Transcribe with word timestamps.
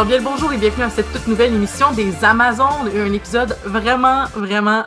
Alors 0.00 0.08
bien 0.08 0.16
le 0.16 0.24
bonjour 0.24 0.50
et 0.50 0.56
bienvenue 0.56 0.84
à 0.84 0.88
cette 0.88 1.12
toute 1.12 1.26
nouvelle 1.26 1.52
émission 1.52 1.92
des 1.92 2.24
Amazones, 2.24 2.88
un 2.96 3.12
épisode 3.12 3.54
vraiment, 3.66 4.24
vraiment 4.34 4.86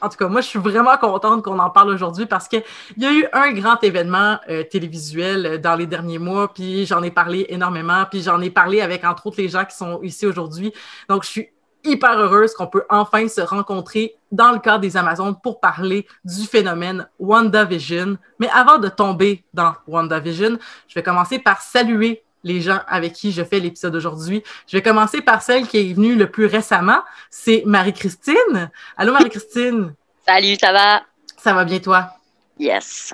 en 0.00 0.08
tout 0.08 0.16
cas, 0.16 0.26
moi, 0.26 0.40
je 0.40 0.46
suis 0.46 0.58
vraiment 0.58 0.96
contente 0.96 1.44
qu'on 1.44 1.58
en 1.58 1.68
parle 1.68 1.90
aujourd'hui 1.90 2.24
parce 2.24 2.48
qu'il 2.48 2.62
y 2.96 3.04
a 3.04 3.12
eu 3.12 3.26
un 3.34 3.52
grand 3.52 3.84
événement 3.84 4.38
euh, 4.48 4.62
télévisuel 4.62 5.44
euh, 5.44 5.58
dans 5.58 5.74
les 5.74 5.84
derniers 5.84 6.18
mois, 6.18 6.50
puis 6.54 6.86
j'en 6.86 7.02
ai 7.02 7.10
parlé 7.10 7.44
énormément, 7.50 8.06
puis 8.10 8.22
j'en 8.22 8.40
ai 8.40 8.48
parlé 8.48 8.80
avec, 8.80 9.04
entre 9.04 9.26
autres, 9.26 9.36
les 9.36 9.50
gens 9.50 9.66
qui 9.66 9.76
sont 9.76 10.00
ici 10.02 10.24
aujourd'hui. 10.24 10.72
Donc, 11.10 11.24
je 11.24 11.28
suis 11.28 11.48
hyper 11.84 12.18
heureuse 12.18 12.54
qu'on 12.54 12.66
peut 12.66 12.84
enfin 12.88 13.28
se 13.28 13.42
rencontrer 13.42 14.14
dans 14.32 14.50
le 14.50 14.60
cadre 14.60 14.80
des 14.80 14.96
Amazones 14.96 15.36
pour 15.42 15.60
parler 15.60 16.06
du 16.24 16.46
phénomène 16.46 17.06
WandaVision. 17.18 18.16
Mais 18.38 18.48
avant 18.48 18.78
de 18.78 18.88
tomber 18.88 19.44
dans 19.52 19.74
WandaVision, 19.86 20.56
je 20.88 20.94
vais 20.94 21.02
commencer 21.02 21.38
par 21.38 21.60
saluer 21.60 22.24
les 22.44 22.60
gens 22.60 22.78
avec 22.86 23.14
qui 23.14 23.32
je 23.32 23.42
fais 23.42 23.58
l'épisode 23.58 23.96
aujourd'hui. 23.96 24.44
Je 24.68 24.76
vais 24.76 24.82
commencer 24.82 25.20
par 25.20 25.42
celle 25.42 25.66
qui 25.66 25.78
est 25.78 25.94
venue 25.94 26.14
le 26.14 26.30
plus 26.30 26.46
récemment. 26.46 27.00
C'est 27.30 27.62
Marie-Christine. 27.66 28.70
Allô, 28.96 29.12
Marie-Christine? 29.12 29.94
Salut, 30.26 30.56
ça 30.60 30.72
va? 30.72 31.02
Ça 31.36 31.52
va 31.52 31.64
bien, 31.64 31.80
toi? 31.80 32.10
Yes. 32.58 33.12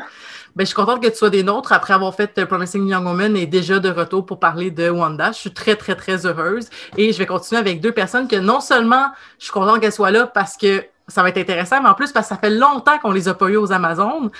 Ben, 0.55 0.65
je 0.65 0.67
suis 0.67 0.75
contente 0.75 1.03
que 1.03 1.09
tu 1.09 1.17
sois 1.17 1.31
des 1.31 1.43
nôtres 1.43 1.73
après 1.73 1.95
avoir 1.95 2.15
fait 2.15 2.45
Promising 2.45 2.87
Young 2.89 3.07
Woman 3.07 3.37
et 3.37 3.47
déjà 3.47 3.79
de 3.79 3.89
retour 3.89 4.27
pour 4.27 4.39
parler 4.39 4.71
de 4.71 4.91
Wanda. 4.91 5.33
Je 5.33 5.39
suis 5.39 5.53
très, 5.53 5.77
très, 5.77 5.95
très 5.95 6.27
heureuse. 6.27 6.69
Et 6.97 7.13
je 7.13 7.19
vais 7.19 7.27
continuer 7.27 7.61
avec 7.61 7.81
deux 7.81 7.93
personnes 7.93 8.29
que 8.29 8.37
non 8.37 8.61
seulement 8.61 9.07
je 9.39 9.45
suis 9.45 9.53
contente 9.53 9.81
qu'elles 9.81 9.93
soient 9.93 10.11
là 10.11 10.27
parce 10.27 10.57
que 10.57 10.85
ça 11.09 11.23
va 11.23 11.29
être 11.29 11.39
intéressant, 11.39 11.83
mais 11.83 11.89
en 11.89 11.95
plus 11.95 12.13
parce 12.13 12.29
que 12.29 12.35
ça 12.35 12.41
fait 12.41 12.51
longtemps 12.51 12.99
qu'on 12.99 13.13
les 13.13 13.29
a 13.29 13.35
pas 13.35 13.49
eu 13.49 13.57
aux 13.57 13.73
Amazones. 13.73 14.31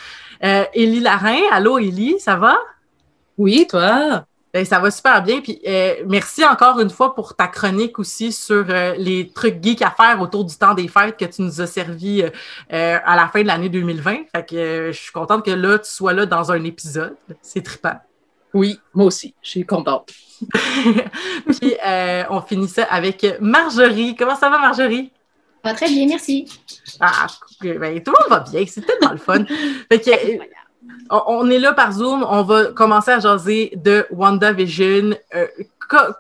Euh, 0.45 0.65
Élie 0.75 1.01
Larin, 1.01 1.41
allô 1.51 1.79
Élie, 1.79 2.19
ça 2.21 2.37
va? 2.37 2.57
Oui, 3.39 3.67
toi? 3.69 4.25
Ben, 4.53 4.65
ça 4.65 4.81
va 4.81 4.91
super 4.91 5.23
bien. 5.23 5.41
Puis 5.41 5.61
euh, 5.67 6.03
merci 6.07 6.45
encore 6.45 6.81
une 6.81 6.91
fois 6.91 7.15
pour 7.15 7.37
ta 7.37 7.47
chronique 7.47 7.99
aussi 7.99 8.33
sur 8.33 8.67
euh, 8.69 8.95
les 8.97 9.29
trucs 9.29 9.63
geeks 9.63 9.83
à 9.83 9.91
faire 9.91 10.21
autour 10.21 10.45
du 10.45 10.57
temps 10.57 10.75
des 10.75 10.89
fêtes 10.89 11.17
que 11.17 11.25
tu 11.25 11.43
nous 11.43 11.61
as 11.61 11.67
servi 11.67 12.23
euh, 12.23 12.99
à 13.05 13.17
la 13.17 13.29
fin 13.29 13.43
de 13.43 13.47
l'année 13.47 13.69
2020. 13.69 14.17
Fait 14.35 14.47
que 14.47 14.91
je 14.93 14.99
suis 14.99 15.13
contente 15.13 15.45
que 15.45 15.53
là, 15.53 15.79
tu 15.79 15.91
sois 15.91 16.13
là 16.13 16.27
dans 16.27 16.51
un 16.51 16.65
épisode. 16.65 17.17
C'est 17.43 17.63
trippant. 17.63 17.99
Oui, 18.53 18.81
moi 18.93 19.07
aussi. 19.07 19.35
Je 19.41 19.51
suis 19.51 19.65
contente. 19.65 20.11
Puis 20.53 21.75
on 22.29 22.41
finit 22.41 22.69
ça 22.69 22.85
avec 22.91 23.25
Marjorie. 23.41 24.17
Comment 24.17 24.35
ça 24.35 24.51
va, 24.51 24.59
Marjorie? 24.59 25.13
Ça 25.63 25.71
va 25.71 25.77
très 25.77 25.89
bien, 25.89 26.07
merci. 26.09 26.49
Ah, 26.99 27.27
ben, 27.61 28.03
tout 28.03 28.13
le 28.13 28.21
monde 28.21 28.31
va 28.31 28.41
bien. 28.41 28.65
C'est 28.67 28.81
tellement 28.81 29.13
le 29.13 29.19
fun. 29.19 29.45
Fait 29.89 30.01
que, 30.01 30.11
on 31.11 31.51
est 31.51 31.59
là 31.59 31.73
par 31.73 31.93
Zoom. 31.93 32.25
On 32.29 32.43
va 32.43 32.67
commencer 32.67 33.11
à 33.11 33.21
jaser 33.21 33.73
de 33.77 34.07
WandaVision. 34.11 35.15
Euh, 35.35 35.47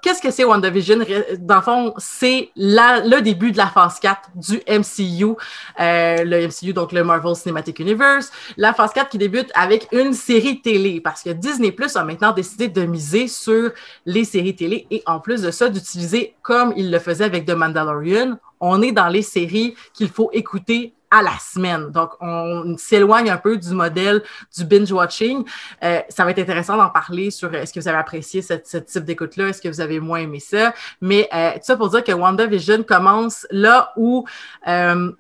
qu'est-ce 0.02 0.20
que 0.20 0.30
c'est 0.30 0.44
WandaVision? 0.44 0.98
Dans 1.38 1.56
le 1.56 1.62
fond, 1.62 1.94
c'est 1.98 2.50
le 2.56 3.20
début 3.20 3.52
de 3.52 3.56
la 3.56 3.66
phase 3.66 4.00
4 4.00 4.30
du 4.34 4.60
MCU. 4.68 5.36
Euh, 5.80 6.24
le 6.24 6.46
MCU, 6.48 6.72
donc 6.72 6.92
le 6.92 7.04
Marvel 7.04 7.34
Cinematic 7.36 7.78
Universe. 7.78 8.30
La 8.56 8.72
phase 8.72 8.92
4 8.92 9.10
qui 9.10 9.18
débute 9.18 9.50
avec 9.54 9.88
une 9.92 10.12
série 10.12 10.60
télé 10.60 11.00
parce 11.00 11.22
que 11.22 11.30
Disney 11.30 11.72
Plus 11.72 11.96
a 11.96 12.04
maintenant 12.04 12.32
décidé 12.32 12.68
de 12.68 12.82
miser 12.82 13.28
sur 13.28 13.70
les 14.06 14.24
séries 14.24 14.56
télé 14.56 14.86
et 14.90 15.02
en 15.06 15.20
plus 15.20 15.42
de 15.42 15.50
ça, 15.50 15.68
d'utiliser 15.68 16.34
comme 16.42 16.72
il 16.76 16.90
le 16.90 16.98
faisait 16.98 17.24
avec 17.24 17.46
The 17.46 17.52
Mandalorian. 17.52 18.38
On 18.60 18.82
est 18.82 18.92
dans 18.92 19.08
les 19.08 19.22
séries 19.22 19.74
qu'il 19.94 20.08
faut 20.08 20.30
écouter 20.32 20.94
à 21.10 21.22
la 21.22 21.38
semaine. 21.38 21.90
Donc, 21.90 22.12
on 22.20 22.76
s'éloigne 22.78 23.30
un 23.30 23.36
peu 23.36 23.56
du 23.56 23.70
modèle 23.70 24.22
du 24.56 24.64
binge-watching. 24.64 25.44
Euh, 25.82 26.00
ça 26.08 26.24
va 26.24 26.30
être 26.30 26.38
intéressant 26.38 26.76
d'en 26.76 26.88
parler 26.88 27.30
sur 27.30 27.52
est-ce 27.54 27.72
que 27.72 27.80
vous 27.80 27.88
avez 27.88 27.98
apprécié 27.98 28.42
ce, 28.42 28.54
type 28.78 29.04
d'écoute-là, 29.04 29.48
est-ce 29.48 29.60
que 29.60 29.68
vous 29.68 29.80
avez 29.80 30.00
moins 30.00 30.20
aimé 30.20 30.40
ça? 30.40 30.72
Mais 31.00 31.28
euh, 31.34 31.52
tout 31.54 31.60
ça 31.64 31.76
pour 31.76 31.90
dire 31.90 32.04
que 32.04 32.12
WandaVision 32.12 32.82
commence 32.82 33.46
là 33.50 33.92
où... 33.96 34.24
Euh, 34.68 35.12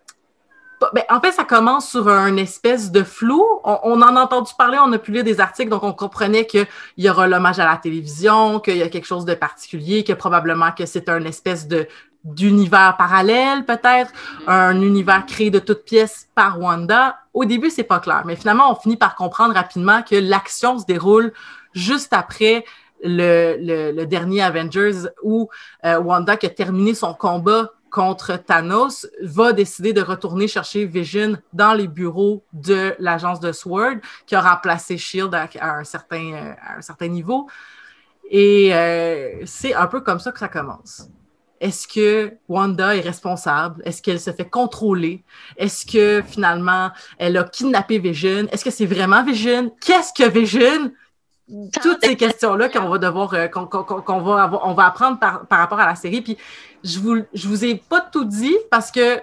ben, 0.94 1.04
en 1.10 1.20
fait, 1.20 1.32
ça 1.32 1.44
commence 1.44 1.90
sur 1.90 2.08
un 2.08 2.36
espèce 2.38 2.90
de 2.90 3.02
flou. 3.02 3.44
On, 3.64 4.00
en 4.00 4.16
a 4.16 4.20
entendu 4.22 4.52
parler, 4.56 4.78
on 4.82 4.90
a 4.92 4.98
pu 4.98 5.12
lire 5.12 5.24
des 5.24 5.38
articles, 5.38 5.68
donc 5.68 5.82
on 5.82 5.92
comprenait 5.92 6.46
qu'il 6.46 6.66
y 6.96 7.10
aura 7.10 7.26
l'hommage 7.26 7.58
à 7.58 7.66
la 7.66 7.76
télévision, 7.76 8.60
qu'il 8.60 8.78
y 8.78 8.82
a 8.82 8.88
quelque 8.88 9.06
chose 9.06 9.26
de 9.26 9.34
particulier, 9.34 10.04
que 10.04 10.14
probablement 10.14 10.72
que 10.72 10.86
c'est 10.86 11.10
un 11.10 11.22
espèce 11.24 11.68
de 11.68 11.86
d'univers 12.24 12.96
parallèle, 12.96 13.64
peut-être, 13.64 14.12
un 14.46 14.80
univers 14.80 15.24
créé 15.26 15.50
de 15.50 15.58
toutes 15.58 15.84
pièces 15.84 16.28
par 16.34 16.60
Wanda. 16.60 17.18
Au 17.32 17.44
début, 17.44 17.70
c'est 17.70 17.84
pas 17.84 18.00
clair, 18.00 18.22
mais 18.26 18.36
finalement, 18.36 18.70
on 18.70 18.74
finit 18.74 18.96
par 18.96 19.14
comprendre 19.14 19.54
rapidement 19.54 20.02
que 20.02 20.16
l'action 20.16 20.78
se 20.78 20.84
déroule 20.84 21.32
juste 21.72 22.12
après 22.12 22.64
le, 23.02 24.04
dernier 24.04 24.42
Avengers 24.42 25.08
où 25.22 25.48
euh, 25.84 25.98
Wanda, 25.98 26.36
qui 26.36 26.46
a 26.46 26.50
terminé 26.50 26.94
son 26.94 27.14
combat 27.14 27.70
contre 27.90 28.36
Thanos, 28.36 29.06
va 29.22 29.52
décider 29.52 29.92
de 29.92 30.00
retourner 30.00 30.46
chercher 30.46 30.84
Vision 30.84 31.36
dans 31.52 31.72
les 31.72 31.88
bureaux 31.88 32.44
de 32.52 32.94
l'agence 32.98 33.40
de 33.40 33.52
Sword, 33.52 33.96
qui 34.26 34.34
a 34.34 34.40
remplacé 34.40 34.96
Shield 34.96 35.34
à, 35.34 35.48
un, 35.60 35.84
certain, 35.84 36.32
euh, 36.32 36.52
à 36.62 36.78
un 36.78 36.82
certain 36.82 37.08
niveau. 37.08 37.48
Et 38.30 38.72
euh, 38.72 39.44
c'est 39.44 39.74
un 39.74 39.86
peu 39.86 40.00
comme 40.02 40.20
ça 40.20 40.30
que 40.30 40.38
ça 40.38 40.48
commence. 40.48 41.08
Est-ce 41.60 41.86
que 41.86 42.32
Wanda 42.48 42.96
est 42.96 43.00
responsable? 43.00 43.82
Est-ce 43.84 44.00
qu'elle 44.00 44.20
se 44.20 44.32
fait 44.32 44.48
contrôler? 44.48 45.22
Est-ce 45.58 45.84
que 45.84 46.22
finalement, 46.26 46.90
elle 47.18 47.36
a 47.36 47.44
kidnappé 47.44 47.98
Vision? 47.98 48.46
Est-ce 48.50 48.64
que 48.64 48.70
c'est 48.70 48.86
vraiment 48.86 49.22
Vision? 49.22 49.70
Qu'est-ce 49.80 50.12
que 50.12 50.28
Vision? 50.28 50.92
Toutes 51.82 52.02
ces 52.02 52.16
questions-là 52.16 52.68
qu'on 52.68 52.88
va 52.88 52.98
devoir, 52.98 53.34
apprendre 53.34 55.18
par, 55.18 55.46
rapport 55.50 55.80
à 55.80 55.86
la 55.86 55.96
série. 55.96 56.22
Puis 56.22 56.38
je 56.82 56.98
vous, 56.98 57.18
vous 57.34 57.64
ai 57.64 57.74
pas 57.74 58.00
tout 58.00 58.24
dit 58.24 58.56
parce 58.70 58.90
que 58.90 59.20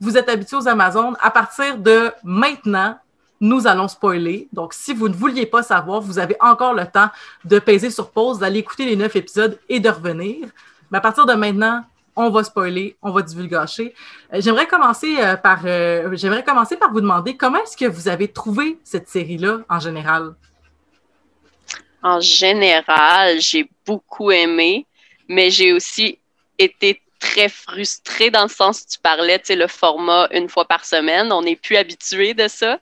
vous 0.00 0.16
êtes 0.16 0.28
habitués 0.28 0.58
aux 0.58 0.68
Amazones. 0.68 1.16
À 1.20 1.30
partir 1.30 1.76
de 1.76 2.12
maintenant, 2.22 2.96
nous 3.40 3.66
allons 3.66 3.88
spoiler. 3.88 4.48
Donc, 4.52 4.74
si 4.74 4.92
vous 4.92 5.08
ne 5.08 5.14
vouliez 5.14 5.46
pas 5.46 5.62
savoir, 5.62 6.00
vous 6.00 6.18
avez 6.18 6.36
encore 6.40 6.74
le 6.74 6.86
temps 6.86 7.08
de 7.44 7.58
peser 7.58 7.90
sur 7.90 8.10
pause, 8.10 8.38
d'aller 8.38 8.60
écouter 8.60 8.84
les 8.84 8.96
neuf 8.96 9.16
épisodes 9.16 9.58
et 9.68 9.80
de 9.80 9.88
revenir. 9.88 10.48
Mais 10.90 10.98
à 10.98 11.00
partir 11.00 11.26
de 11.26 11.34
maintenant, 11.34 11.84
on 12.16 12.30
va 12.30 12.44
spoiler, 12.44 12.96
on 13.02 13.10
va 13.10 13.22
divulgacher. 13.22 13.94
Euh, 14.32 14.40
j'aimerais 14.40 14.66
commencer 14.66 15.16
euh, 15.18 15.36
par 15.36 15.60
euh, 15.64 16.10
j'aimerais 16.14 16.44
commencer 16.44 16.76
par 16.76 16.92
vous 16.92 17.00
demander 17.00 17.36
comment 17.36 17.62
est-ce 17.62 17.76
que 17.76 17.86
vous 17.86 18.08
avez 18.08 18.28
trouvé 18.28 18.78
cette 18.84 19.08
série-là 19.08 19.60
en 19.68 19.78
général? 19.78 20.34
En 22.02 22.20
général, 22.20 23.40
j'ai 23.40 23.68
beaucoup 23.86 24.30
aimé, 24.30 24.86
mais 25.28 25.50
j'ai 25.50 25.72
aussi 25.72 26.18
été 26.58 27.00
très 27.18 27.48
frustrée 27.48 28.30
dans 28.30 28.44
le 28.44 28.48
sens 28.48 28.80
où 28.80 28.84
tu 28.90 28.98
parlais, 28.98 29.38
tu 29.38 29.46
sais, 29.46 29.56
le 29.56 29.66
format 29.66 30.26
une 30.32 30.48
fois 30.48 30.64
par 30.64 30.84
semaine. 30.84 31.30
On 31.32 31.42
n'est 31.42 31.56
plus 31.56 31.76
habitué 31.76 32.32
de 32.32 32.48
ça. 32.48 32.78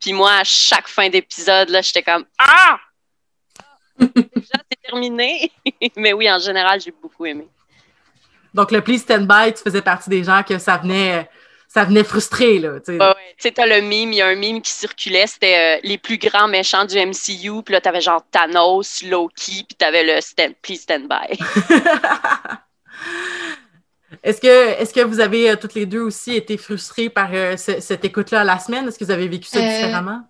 Puis 0.00 0.12
moi, 0.12 0.32
à 0.32 0.44
chaque 0.44 0.86
fin 0.86 1.08
d'épisode, 1.08 1.70
là, 1.70 1.80
j'étais 1.80 2.02
comme 2.02 2.24
Ah! 2.38 2.78
Déjà, 3.98 4.57
terminé. 4.88 5.50
Mais 5.96 6.12
oui, 6.12 6.30
en 6.30 6.38
général, 6.38 6.80
j'ai 6.80 6.92
beaucoup 7.02 7.26
aimé. 7.26 7.48
Donc, 8.54 8.70
le 8.70 8.80
Please 8.80 8.98
Stand 8.98 9.26
By, 9.26 9.52
tu 9.52 9.62
faisais 9.62 9.82
partie 9.82 10.10
des 10.10 10.24
gens 10.24 10.42
que 10.42 10.58
ça 10.58 10.78
venait, 10.78 11.28
ça 11.68 11.84
venait 11.84 12.04
frustrer, 12.04 12.58
là. 12.58 12.80
Tu 12.80 12.98
sais, 13.38 13.52
t'as 13.52 13.66
le 13.66 13.82
mime, 13.82 14.12
il 14.12 14.18
y 14.18 14.22
a 14.22 14.26
un 14.26 14.34
mime 14.34 14.62
qui 14.62 14.70
circulait, 14.70 15.26
c'était 15.26 15.76
euh, 15.76 15.80
les 15.84 15.98
plus 15.98 16.18
grands 16.18 16.48
méchants 16.48 16.84
du 16.84 16.96
MCU, 16.96 17.62
puis 17.62 17.72
là, 17.72 17.80
t'avais 17.80 18.00
genre 18.00 18.22
Thanos, 18.30 19.02
Loki, 19.02 19.64
puis 19.68 19.76
t'avais 19.76 20.02
le 20.02 20.20
stand, 20.20 20.54
Please 20.62 20.78
Stand 20.78 21.08
By. 21.08 21.38
Est-ce 24.22 24.40
que, 24.40 24.82
est 24.82 24.92
que 24.92 25.00
vous 25.02 25.20
avez 25.20 25.50
euh, 25.50 25.56
toutes 25.56 25.74
les 25.74 25.84
deux 25.86 26.00
aussi 26.00 26.34
été 26.34 26.56
frustrés 26.56 27.10
par 27.10 27.28
euh, 27.32 27.56
cette 27.56 28.04
écoute-là 28.04 28.40
à 28.40 28.44
la 28.44 28.58
semaine? 28.58 28.88
Est-ce 28.88 28.98
que 28.98 29.04
vous 29.04 29.10
avez 29.10 29.28
vécu 29.28 29.46
ça 29.48 29.60
différemment? 29.60 30.22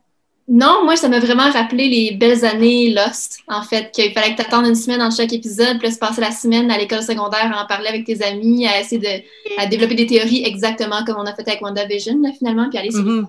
Non, 0.48 0.84
moi, 0.84 0.96
ça 0.96 1.08
m'a 1.08 1.20
vraiment 1.20 1.50
rappelé 1.50 1.88
les 1.88 2.16
belles 2.16 2.44
années 2.44 2.90
Lost, 2.90 3.40
en 3.48 3.62
fait, 3.62 3.90
qu'il 3.92 4.12
fallait 4.12 4.34
que 4.34 4.40
tu 4.40 4.46
attendes 4.46 4.66
une 4.66 4.74
semaine 4.74 5.00
dans 5.00 5.10
chaque 5.10 5.32
épisode, 5.32 5.78
puis 5.78 5.92
se 5.92 5.98
passer 5.98 6.22
la 6.22 6.30
semaine 6.30 6.70
à 6.70 6.78
l'école 6.78 7.02
secondaire 7.02 7.54
à 7.54 7.62
en 7.62 7.66
parler 7.66 7.88
avec 7.88 8.06
tes 8.06 8.22
amis, 8.24 8.66
à 8.66 8.80
essayer 8.80 8.98
de 8.98 9.60
à 9.60 9.66
développer 9.66 9.94
des 9.94 10.06
théories 10.06 10.42
exactement 10.44 11.04
comme 11.04 11.16
on 11.18 11.26
a 11.26 11.34
fait 11.34 11.46
avec 11.46 11.60
WandaVision, 11.60 12.18
là, 12.22 12.30
finalement, 12.32 12.68
puis 12.70 12.78
aller 12.78 12.90
sur 12.90 13.02
mm 13.04 13.28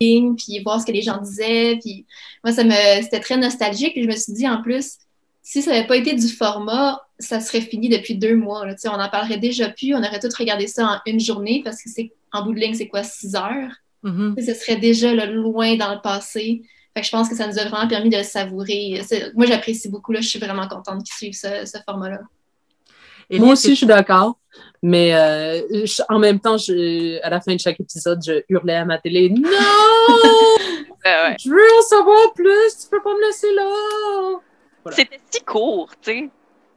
puis 0.00 0.60
voir 0.62 0.80
ce 0.80 0.86
que 0.86 0.92
les 0.92 1.02
gens 1.02 1.18
disaient. 1.18 1.78
Puis 1.82 2.06
moi, 2.44 2.52
ça 2.52 2.64
me 2.64 3.02
c'était 3.02 3.20
très 3.20 3.36
nostalgique. 3.36 3.92
Puis 3.92 4.04
je 4.04 4.08
me 4.08 4.16
suis 4.16 4.32
dit, 4.32 4.48
en 4.48 4.62
plus, 4.62 4.98
si 5.42 5.62
ça 5.62 5.72
n'avait 5.72 5.86
pas 5.86 5.96
été 5.96 6.14
du 6.14 6.28
format, 6.28 7.02
ça 7.18 7.40
serait 7.40 7.60
fini 7.60 7.88
depuis 7.88 8.14
deux 8.14 8.36
mois. 8.36 8.66
Là. 8.66 8.74
On 8.86 8.96
n'en 8.96 9.08
parlerait 9.08 9.38
déjà 9.38 9.68
plus. 9.68 9.94
On 9.94 9.98
aurait 9.98 10.20
tout 10.20 10.28
regardé 10.38 10.66
ça 10.66 10.86
en 10.86 11.10
une 11.10 11.20
journée 11.20 11.62
parce 11.64 11.82
que 11.82 11.88
c'est 11.88 12.12
en 12.32 12.44
bout 12.44 12.52
de 12.52 12.60
ligne, 12.60 12.74
c'est 12.74 12.88
quoi, 12.88 13.02
six 13.02 13.34
heures? 13.34 13.72
Mm-hmm. 14.04 14.44
Ce 14.44 14.54
serait 14.54 14.76
déjà 14.76 15.14
loin 15.26 15.76
dans 15.76 15.94
le 15.94 16.00
passé. 16.00 16.62
Fait 16.94 17.00
que 17.00 17.06
je 17.06 17.10
pense 17.10 17.28
que 17.28 17.36
ça 17.36 17.46
nous 17.46 17.58
a 17.58 17.64
vraiment 17.64 17.88
permis 17.88 18.10
de 18.10 18.16
le 18.16 18.22
savourer. 18.22 19.00
Moi, 19.34 19.46
j'apprécie 19.46 19.88
beaucoup. 19.88 20.12
Là, 20.12 20.20
je 20.20 20.28
suis 20.28 20.38
vraiment 20.38 20.66
contente 20.68 21.04
qu'ils 21.04 21.32
suivent 21.32 21.34
ce, 21.64 21.78
format-là. 21.84 22.20
Moi 23.30 23.52
aussi, 23.52 23.70
je 23.70 23.74
suis 23.74 23.86
d'accord. 23.86 24.38
Mais 24.82 25.14
euh, 25.14 25.86
en 26.08 26.18
même 26.18 26.40
temps, 26.40 26.56
je, 26.56 27.22
à 27.22 27.30
la 27.30 27.40
fin 27.40 27.54
de 27.54 27.60
chaque 27.60 27.78
épisode, 27.80 28.20
je 28.24 28.42
hurlais 28.48 28.76
à 28.76 28.84
ma 28.84 28.98
télé 28.98 29.28
Non 29.28 29.42
Je 31.04 31.50
veux 31.50 31.78
en 31.78 31.82
savoir 31.82 32.32
plus, 32.34 32.78
tu 32.82 32.88
peux 32.90 33.02
pas 33.02 33.14
me 33.14 33.26
laisser 33.26 33.52
là 33.54 34.92
C'était 34.92 35.20
si 35.30 35.42
court, 35.42 35.90
tu 36.02 36.12
sais. 36.12 36.30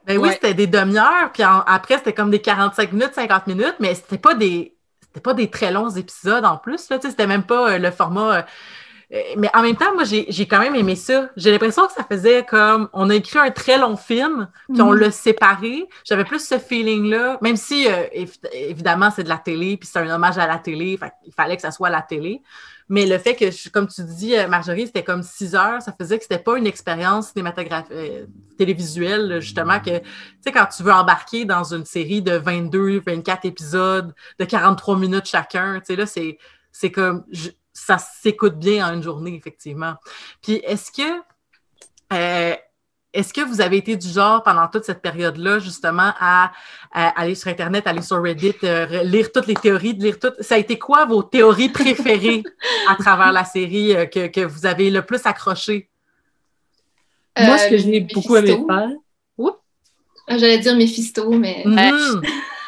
Ben 0.06 0.18
oui, 0.18 0.30
c'était 0.34 0.54
des 0.54 0.68
demi-heures, 0.68 1.32
puis 1.32 1.44
après, 1.44 1.98
c'était 1.98 2.14
comme 2.14 2.32
des 2.32 2.40
45 2.40 2.92
minutes, 2.92 3.12
50 3.14 3.48
minutes, 3.48 3.76
mais 3.80 3.94
c'était 3.94 4.18
pas 4.18 4.34
des 4.34 4.74
c'était 5.12 5.22
pas 5.22 5.34
des 5.34 5.50
très 5.50 5.72
longs 5.72 5.90
épisodes 5.90 6.46
en 6.46 6.58
plus. 6.58 6.90
C'était 7.02 7.28
même 7.28 7.44
pas 7.44 7.74
euh, 7.74 7.78
le 7.78 7.92
format. 7.92 8.38
Euh, 8.38 8.42
euh, 9.14 9.20
mais 9.36 9.50
en 9.54 9.62
même 9.62 9.76
temps, 9.76 9.94
moi, 9.94 10.06
j'ai 10.06 10.48
quand 10.48 10.60
même 10.60 10.74
aimé 10.74 10.96
ça. 10.96 11.30
J'ai 11.36 11.52
l'impression 11.52 11.86
que 11.86 11.92
ça 11.92 12.06
faisait 12.10 12.46
comme 12.46 12.88
on 12.94 13.10
a 13.10 13.16
écrit 13.16 13.40
un 13.40 13.52
très 13.52 13.78
long 13.78 13.98
film, 13.98 14.48
puis 14.72 14.82
on 14.82 14.94
mhm. 14.94 15.00
l'a 15.00 15.12
séparé. 15.12 15.86
J'avais 16.06 16.24
plus 16.24 16.48
ce 16.48 16.58
feeling-là, 16.58 17.38
même 17.42 17.58
si 17.58 17.88
évidemment 18.54 19.12
c'est 19.14 19.26
de 19.26 19.30
la 19.30 19.38
télé, 19.38 19.76
puis 19.76 19.90
c'est 19.92 20.00
un 20.00 20.10
hommage 20.10 20.38
à 20.38 20.48
la 20.48 20.60
télé, 20.60 20.98
il 21.26 21.34
fallait 21.34 21.58
que 21.58 21.62
ça 21.62 21.72
soit 21.72 21.90
la 21.90 22.02
télé. 22.02 22.42
Mais 22.92 23.06
le 23.06 23.18
fait 23.18 23.38
que, 23.38 23.70
comme 23.70 23.88
tu 23.88 24.04
dis, 24.04 24.36
euh, 24.36 24.50
Marjorie, 24.50 24.86
c'était 24.86 25.06
comme 25.06 25.24
six 25.24 25.56
heures, 25.56 25.82
ça 25.82 25.96
faisait 25.98 26.18
que 26.18 26.24
c'était 26.24 26.44
pas 26.44 26.58
une 26.58 26.68
expérience 26.68 27.30
cinématographique, 27.30 27.94
euh, 27.94 28.26
télévisuelle, 28.58 29.40
justement, 29.40 29.80
que, 29.80 30.00
tu 30.00 30.06
sais, 30.42 30.52
quand 30.52 30.66
tu 30.66 30.84
veux 30.84 30.92
embarquer 30.92 31.46
dans 31.46 31.64
une 31.74 31.86
série 31.86 32.22
de 32.22 32.34
22, 32.34 33.00
24 33.00 33.46
épisodes, 33.46 34.14
de 34.38 34.44
43 34.44 34.98
minutes 34.98 35.26
chacun, 35.26 35.80
tu 35.80 35.86
sais, 35.86 35.96
là, 35.96 36.06
c'est, 36.06 36.38
c'est 36.74 36.92
comme, 36.92 37.24
ça 37.72 37.98
s'écoute 37.98 38.60
bien 38.60 38.86
en 38.86 38.94
une 38.96 39.04
journée, 39.04 39.36
effectivement. 39.36 39.96
Puis, 40.42 40.56
est-ce 40.56 40.92
que, 40.92 41.22
euh, 42.12 42.56
est-ce 43.14 43.34
que 43.34 43.42
vous 43.42 43.60
avez 43.60 43.78
été 43.78 43.96
du 43.98 44.08
genre 44.08 44.42
pendant 44.44 44.68
toute 44.68 44.86
cette 44.86 45.02
période-là, 45.02 45.60
justement, 45.60 46.14
à, 46.20 46.52
aller 46.92 47.36
sur 47.36 47.50
Internet, 47.50 47.86
aller 47.88 48.02
sur 48.02 48.22
Reddit, 48.22 48.56
euh, 48.64 49.04
lire 49.04 49.32
toutes 49.32 49.48
les 49.48 49.54
théories, 49.54 49.94
lire 49.94 50.18
toutes. 50.18 50.42
Ça 50.42 50.56
a 50.56 50.58
été 50.58 50.80
quoi 50.80 51.06
vos 51.06 51.24
théories 51.24 51.70
préférées 51.70 52.44
à 52.88 52.96
travers 52.96 53.32
la 53.32 53.44
série 53.44 53.96
euh, 53.96 54.06
que, 54.06 54.46
vous 54.46 54.66
avez 54.66 54.90
le 54.90 55.02
plus 55.02 55.26
accroché? 55.26 55.90
Moi, 57.38 57.58
ce 57.58 57.70
que 57.70 57.78
j'ai 57.78 58.00
beaucoup 58.14 58.36
aimé 58.36 58.58
faire. 58.68 58.90
Ah, 60.28 60.38
j'allais 60.38 60.60
dire 60.60 60.76
Mephisto, 60.76 61.30
mais. 61.32 61.64
Mm 61.66 61.76
-hmm. 61.76 62.22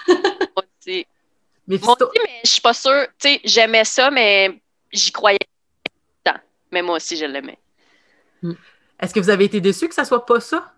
Moi 0.56 0.66
aussi. 0.80 1.06
Mephisto. 1.68 2.12
mais 2.16 2.40
je 2.44 2.50
suis 2.50 2.62
pas 2.62 2.74
sûre. 2.74 3.08
Tu 3.18 3.30
sais, 3.30 3.42
j'aimais 3.46 3.86
ça, 3.86 4.12
mais 4.12 4.60
j'y 4.92 5.12
croyais 5.12 5.48
tant. 6.24 6.40
Mais 6.72 6.82
moi 6.82 6.98
aussi, 6.98 7.16
je 7.16 7.26
l'aimais. 7.26 7.60
Est-ce 9.04 9.14
que 9.14 9.20
vous 9.20 9.30
avez 9.30 9.44
été 9.44 9.60
déçu 9.60 9.90
que 9.90 9.94
ça 9.94 10.06
soit 10.06 10.26
pas 10.26 10.40
ça? 10.40 10.72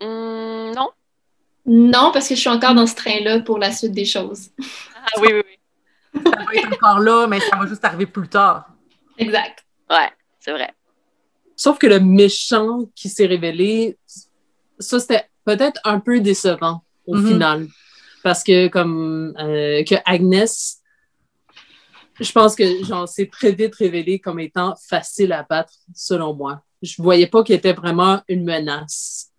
Hum, 0.00 0.72
non. 0.72 0.90
Non, 1.66 2.12
parce 2.12 2.28
que 2.28 2.36
je 2.36 2.40
suis 2.40 2.48
encore 2.48 2.76
dans 2.76 2.86
ce 2.86 2.94
train-là 2.94 3.40
pour 3.40 3.58
la 3.58 3.72
suite 3.72 3.90
des 3.90 4.04
choses. 4.04 4.50
Ah 4.94 5.20
oui, 5.20 5.30
oui, 5.32 5.42
oui. 5.44 6.22
ça 6.24 6.44
va 6.44 6.54
être 6.54 6.72
encore 6.74 7.00
là, 7.00 7.26
mais 7.26 7.40
ça 7.40 7.56
va 7.56 7.66
juste 7.66 7.84
arriver 7.84 8.06
plus 8.06 8.28
tard. 8.28 8.68
Exact. 9.18 9.64
Ouais, 9.90 10.08
c'est 10.38 10.52
vrai. 10.52 10.72
Sauf 11.56 11.76
que 11.78 11.88
le 11.88 11.98
méchant 11.98 12.88
qui 12.94 13.08
s'est 13.08 13.26
révélé, 13.26 13.98
ça, 14.78 15.00
c'était 15.00 15.28
peut-être 15.44 15.80
un 15.82 15.98
peu 15.98 16.20
décevant 16.20 16.84
au 17.04 17.16
mm-hmm. 17.16 17.26
final. 17.26 17.66
Parce 18.22 18.44
que, 18.44 18.68
comme 18.68 19.34
euh, 19.40 19.82
que 19.82 19.96
Agnès, 20.04 20.78
je 22.20 22.30
pense 22.30 22.54
que 22.54 22.84
j'en 22.84 23.08
s'est 23.08 23.26
très 23.26 23.50
vite 23.50 23.74
révélé 23.74 24.20
comme 24.20 24.38
étant 24.38 24.76
facile 24.88 25.32
à 25.32 25.42
battre, 25.42 25.72
selon 25.92 26.32
moi 26.32 26.62
je 26.82 27.02
voyais 27.02 27.26
pas 27.26 27.42
qu'il 27.42 27.54
était 27.54 27.72
vraiment 27.72 28.20
une 28.28 28.44
menace 28.44 29.30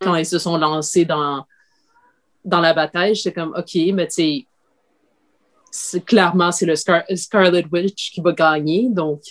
quand 0.00 0.14
mm. 0.14 0.18
ils 0.18 0.26
se 0.26 0.38
sont 0.38 0.56
lancés 0.56 1.04
dans, 1.04 1.44
dans 2.44 2.60
la 2.60 2.74
bataille. 2.74 3.14
J'étais 3.14 3.32
comme, 3.32 3.54
OK, 3.56 3.74
mais 3.94 4.08
tu 4.08 4.46
sais, 5.70 6.00
clairement, 6.00 6.52
c'est 6.52 6.66
le 6.66 6.76
Scarlet 6.76 7.64
Witch 7.70 8.12
qui 8.12 8.20
va 8.20 8.32
gagner. 8.32 8.88
Donc, 8.88 9.22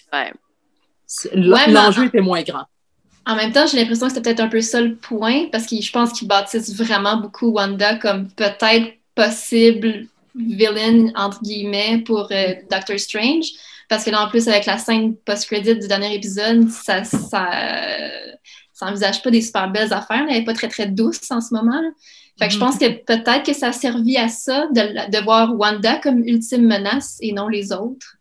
l'enjeu 1.34 2.06
était 2.06 2.22
moins 2.22 2.44
grand. 2.44 2.66
En 3.26 3.36
même 3.36 3.52
temps, 3.52 3.68
j'ai 3.68 3.78
l'impression 3.78 4.08
que 4.08 4.14
c'était 4.14 4.30
peut-être 4.30 4.40
un 4.40 4.48
peu 4.48 4.62
ça 4.62 4.80
le 4.80 4.96
point, 4.96 5.48
parce 5.52 5.66
que 5.66 5.82
je 5.82 5.92
pense 5.92 6.14
qu'ils 6.14 6.30
bâtissent 6.30 6.74
vraiment 6.74 7.18
beaucoup 7.18 7.52
Wanda 7.52 7.96
comme 7.96 8.30
peut-être 8.32 8.94
possible 9.16 10.08
villain, 10.34 11.12
entre 11.16 11.42
guillemets, 11.42 12.04
pour 12.06 12.30
euh, 12.32 12.54
Doctor 12.72 12.98
Strange. 12.98 13.48
Parce 13.88 14.04
que 14.04 14.10
là, 14.10 14.26
en 14.26 14.30
plus, 14.30 14.48
avec 14.48 14.66
la 14.66 14.78
scène 14.78 15.16
post-credit 15.16 15.80
du 15.80 15.88
dernier 15.88 16.14
épisode, 16.14 16.70
ça, 16.70 17.04
ça, 17.04 17.50
ça 18.74 18.86
envisage 18.86 19.24
pas 19.24 19.32
des 19.32 19.42
super 19.42 19.70
belles 19.72 19.94
affaires. 19.94 20.26
Elle 20.28 20.40
n'est 20.40 20.44
pas 20.46 20.54
très, 20.54 20.68
très 20.68 20.88
douce 20.88 21.32
en 21.32 21.42
ce 21.42 21.54
moment. 21.54 21.82
Fait 22.38 22.48
que 22.48 22.54
je 22.54 22.58
mm-hmm. 22.58 22.60
pense 22.60 22.78
que 22.78 23.04
peut-être 23.04 23.44
que 23.44 23.54
ça 23.54 23.68
a 23.68 23.72
servi 23.72 24.18
à 24.18 24.28
ça, 24.28 24.68
de, 24.68 25.10
de 25.10 25.24
voir 25.24 25.58
Wanda 25.58 25.96
comme 25.98 26.20
ultime 26.20 26.68
menace 26.68 27.18
et 27.22 27.32
non 27.32 27.48
les 27.48 27.72
autres. 27.72 28.18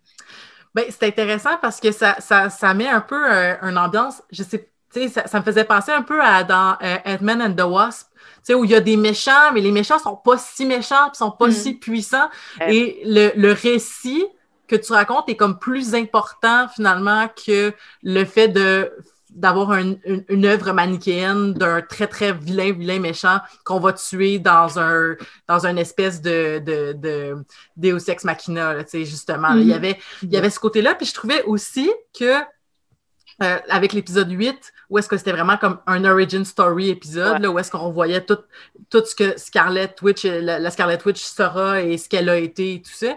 Bien, 0.75 0.85
c'est 0.89 1.07
intéressant 1.07 1.57
parce 1.61 1.81
que 1.81 1.91
ça, 1.91 2.17
ça, 2.21 2.49
ça 2.49 2.75
met 2.75 2.89
un 2.89 3.01
peu 3.01 3.17
une 3.63 3.79
ambiance, 3.79 4.23
je 4.31 4.43
sais, 4.43 4.69
ça, 5.09 5.27
ça 5.27 5.41
me 5.41 5.45
faisait 5.45 5.65
penser 5.65 5.93
un 5.93 6.03
peu 6.03 6.23
à 6.23 6.45
dans 6.45 6.77
euh, 6.83 6.97
Ant-Man 7.05 7.43
and 7.43 7.53
the 7.55 7.69
Wasp, 7.69 8.09
où 8.51 8.65
il 8.65 8.71
y 8.71 8.75
a 8.75 8.81
des 8.81 8.97
méchants, 8.97 9.53
mais 9.53 9.61
les 9.61 9.73
méchants 9.73 9.99
sont 9.99 10.17
pas 10.17 10.39
si 10.39 10.65
méchants, 10.65 11.13
sont 11.13 11.33
pas 11.33 11.49
mm. 11.49 11.53
si 11.53 11.75
puissants. 11.75 12.29
Et 12.69 13.03
le, 13.05 13.33
le 13.37 13.53
récit 13.53 14.25
que 14.69 14.77
tu 14.77 14.93
racontes 14.93 15.29
est 15.29 15.37
comme 15.37 15.59
plus 15.59 15.95
important 15.95 16.69
finalement 16.69 17.29
que 17.29 17.73
le 18.03 18.25
fait 18.25 18.49
de 18.49 18.91
d'avoir 19.37 19.75
une, 19.75 19.99
une, 20.29 20.47
œuvre 20.47 20.73
manichéenne 20.73 21.53
d'un 21.53 21.83
très, 21.83 22.07
très 22.07 22.33
vilain, 22.33 22.73
vilain 22.73 22.99
méchant 22.99 23.39
qu'on 23.65 23.79
va 23.79 23.93
tuer 23.93 24.39
dans 24.39 24.79
un 24.79 25.15
dans 25.47 25.67
une 25.67 25.77
espèce 25.77 26.23
de, 26.23 26.59
de, 26.59 26.95
de 26.95 27.45
Deus 27.77 28.09
Ex 28.09 28.25
Machina, 28.25 28.75
sais 28.87 29.05
justement. 29.05 29.53
il, 29.53 29.65
y 29.65 29.71
mm-hmm. 29.71 29.75
avait, 29.75 29.99
il 30.23 30.33
y 30.33 30.39
avait 30.39 30.49
ce 30.49 30.59
côté-là. 30.59 30.95
Puis 30.95 31.07
je 31.07 31.13
trouvais 31.13 31.43
aussi 31.43 31.91
que 32.19 32.41
euh, 33.43 33.59
avec 33.69 33.93
l'épisode 33.93 34.31
8, 34.31 34.73
où 34.89 34.99
est-ce 34.99 35.09
que 35.09 35.17
c'était 35.17 35.33
vraiment 35.33 35.59
comme 35.59 35.79
un 35.87 36.05
origin 36.05 36.45
story 36.45 36.89
épisode, 36.89 37.41
là, 37.41 37.51
où 37.51 37.59
est-ce 37.59 37.71
qu'on 37.71 37.91
voyait 37.91 38.23
tout, 38.23 38.39
tout 38.89 39.05
ce 39.05 39.15
que 39.15 39.39
Scarlet 39.39 39.95
Witch, 40.01 40.25
la, 40.25 40.71
Scarlet 40.71 40.99
Witch 41.05 41.23
sera 41.23 41.83
et 41.83 41.99
ce 41.99 42.09
qu'elle 42.09 42.29
a 42.29 42.37
été 42.37 42.75
et 42.75 42.83
tout 42.83 42.93
ça. 42.95 43.15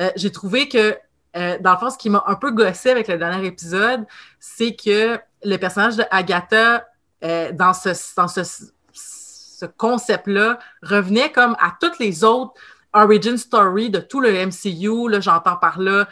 Euh, 0.00 0.10
j'ai 0.16 0.30
trouvé 0.30 0.68
que, 0.68 0.96
euh, 1.36 1.56
dans 1.60 1.72
le 1.72 1.78
fond, 1.78 1.90
ce 1.90 1.96
qui 1.96 2.10
m'a 2.10 2.22
un 2.26 2.34
peu 2.34 2.50
gossé 2.50 2.90
avec 2.90 3.08
le 3.08 3.16
dernier 3.16 3.46
épisode, 3.46 4.04
c'est 4.40 4.74
que 4.74 5.18
le 5.44 5.56
personnage 5.56 5.96
de 5.96 6.04
Agatha, 6.10 6.86
euh, 7.24 7.52
dans 7.52 7.72
ce, 7.72 7.90
dans 8.16 8.28
ce, 8.28 8.42
ce 8.92 9.66
concept-là, 9.66 10.58
revenait 10.82 11.32
comme 11.32 11.56
à 11.60 11.74
toutes 11.80 11.98
les 11.98 12.24
autres 12.24 12.52
origin 12.94 13.36
story 13.36 13.90
de 13.90 13.98
tout 13.98 14.20
le 14.20 14.32
MCU, 14.46 15.08
là, 15.08 15.20
j'entends 15.20 15.56
par 15.56 15.80
là 15.80 16.08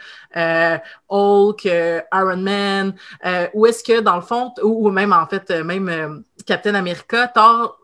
Hulk, 1.09 1.65
Iron 1.65 2.37
Man, 2.37 2.95
où 3.53 3.65
est-ce 3.65 3.83
que 3.83 3.99
dans 3.99 4.15
le 4.15 4.21
fond, 4.21 4.53
ou, 4.63 4.89
même 4.89 5.13
en 5.13 5.27
fait, 5.27 5.49
même 5.51 6.23
Captain 6.45 6.75
America, 6.75 7.27
Thor 7.27 7.81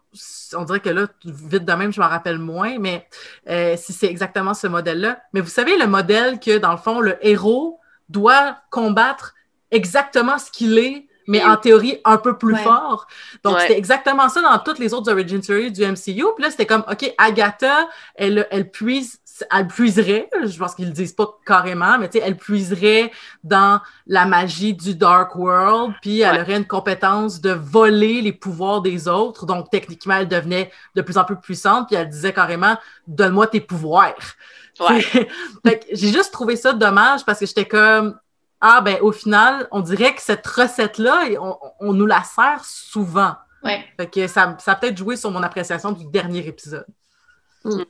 on 0.56 0.64
dirait 0.64 0.80
que 0.80 0.90
là, 0.90 1.08
vite 1.26 1.66
de 1.66 1.74
même, 1.74 1.92
je 1.92 2.00
m'en 2.00 2.08
rappelle 2.08 2.40
moins, 2.40 2.80
mais 2.80 3.08
euh, 3.50 3.76
si 3.78 3.94
c'est 3.94 4.08
exactement 4.08 4.54
ce 4.54 4.68
modèle-là. 4.68 5.22
Mais 5.34 5.42
vous 5.42 5.50
savez, 5.50 5.78
le 5.78 5.88
modèle 5.88 6.40
que, 6.40 6.58
dans 6.58 6.72
le 6.72 6.78
fond, 6.78 7.00
le 7.00 7.18
héros 7.26 7.80
doit 8.10 8.58
combattre 8.70 9.36
exactement 9.72 10.38
ce 10.38 10.52
qu'il 10.52 10.78
est, 10.78 11.07
mais 11.28 11.44
en 11.44 11.58
théorie 11.58 12.00
un 12.06 12.18
peu 12.18 12.38
plus 12.38 12.56
fort. 12.56 13.08
Donc, 13.44 13.60
c'était 13.60 13.78
exactement 13.78 14.30
ça 14.30 14.42
dans 14.42 14.58
toutes 14.60 14.80
les 14.80 14.94
autres 14.94 15.12
origin 15.12 15.42
stories 15.42 15.72
du 15.72 15.82
MCU. 15.86 16.26
Puis 16.36 16.44
là, 16.44 16.52
c'était 16.52 16.66
comme, 16.66 16.84
OK, 16.90 17.14
Agatha, 17.18 17.88
elle, 18.16 18.48
elle 18.50 18.72
puise 18.72 19.20
elle 19.52 19.68
puiserait, 19.68 20.30
je 20.46 20.58
pense 20.58 20.76
qu'ils 20.76 20.88
le 20.88 20.92
disent 20.92 21.14
pas 21.14 21.38
carrément, 21.46 21.98
mais 21.98 22.10
tu 22.10 22.18
sais, 22.18 22.24
elle 22.26 22.38
puiserait 22.38 23.12
dans 23.44 23.80
la 24.08 24.26
magie 24.26 24.74
du 24.74 24.96
Dark 24.96 25.36
World, 25.36 25.94
puis 26.02 26.22
elle 26.22 26.42
aurait 26.42 26.58
une 26.58 26.66
compétence 26.66 27.42
de 27.42 27.52
voler 27.52 28.22
les 28.22 28.34
pouvoirs 28.34 28.82
des 28.82 29.08
autres. 29.08 29.46
Donc, 29.46 29.70
techniquement, 29.70 30.16
elle 30.16 30.28
devenait 30.28 30.72
de 30.96 31.02
plus 31.02 31.18
en 31.18 31.24
plus 31.24 31.36
puissante, 31.38 31.88
puis 31.88 31.96
elle 31.96 32.10
disait 32.10 32.34
carrément, 32.34 32.78
donne-moi 33.08 33.48
tes 33.48 33.62
pouvoirs. 33.62 34.16
Ouais. 34.80 35.30
j'ai 35.92 36.12
juste 36.12 36.32
trouvé 36.32 36.56
ça 36.56 36.74
dommage 36.74 37.26
parce 37.26 37.40
que 37.40 37.46
j'étais 37.46 37.66
comme, 37.66 38.18
ah 38.60 38.82
ben, 38.82 38.98
au 39.02 39.12
final, 39.12 39.68
on 39.72 39.82
dirait 39.82 40.16
que 40.16 40.22
cette 40.22 40.46
recette-là, 40.46 41.28
on, 41.80 41.94
nous 41.94 42.06
la 42.06 42.24
sert 42.24 42.64
souvent. 42.66 43.36
Ouais. 43.64 43.86
Fait 44.00 44.08
que 44.10 44.28
ça, 44.28 44.58
ça 44.60 44.72
a 44.72 44.76
peut-être 44.76 44.98
joué 44.98 45.16
sur 45.16 45.32
mon 45.32 45.44
appréciation 45.44 45.92
du 45.92 46.06
dernier 46.06 46.46
épisode. 46.48 46.86
Mm. 47.64 47.84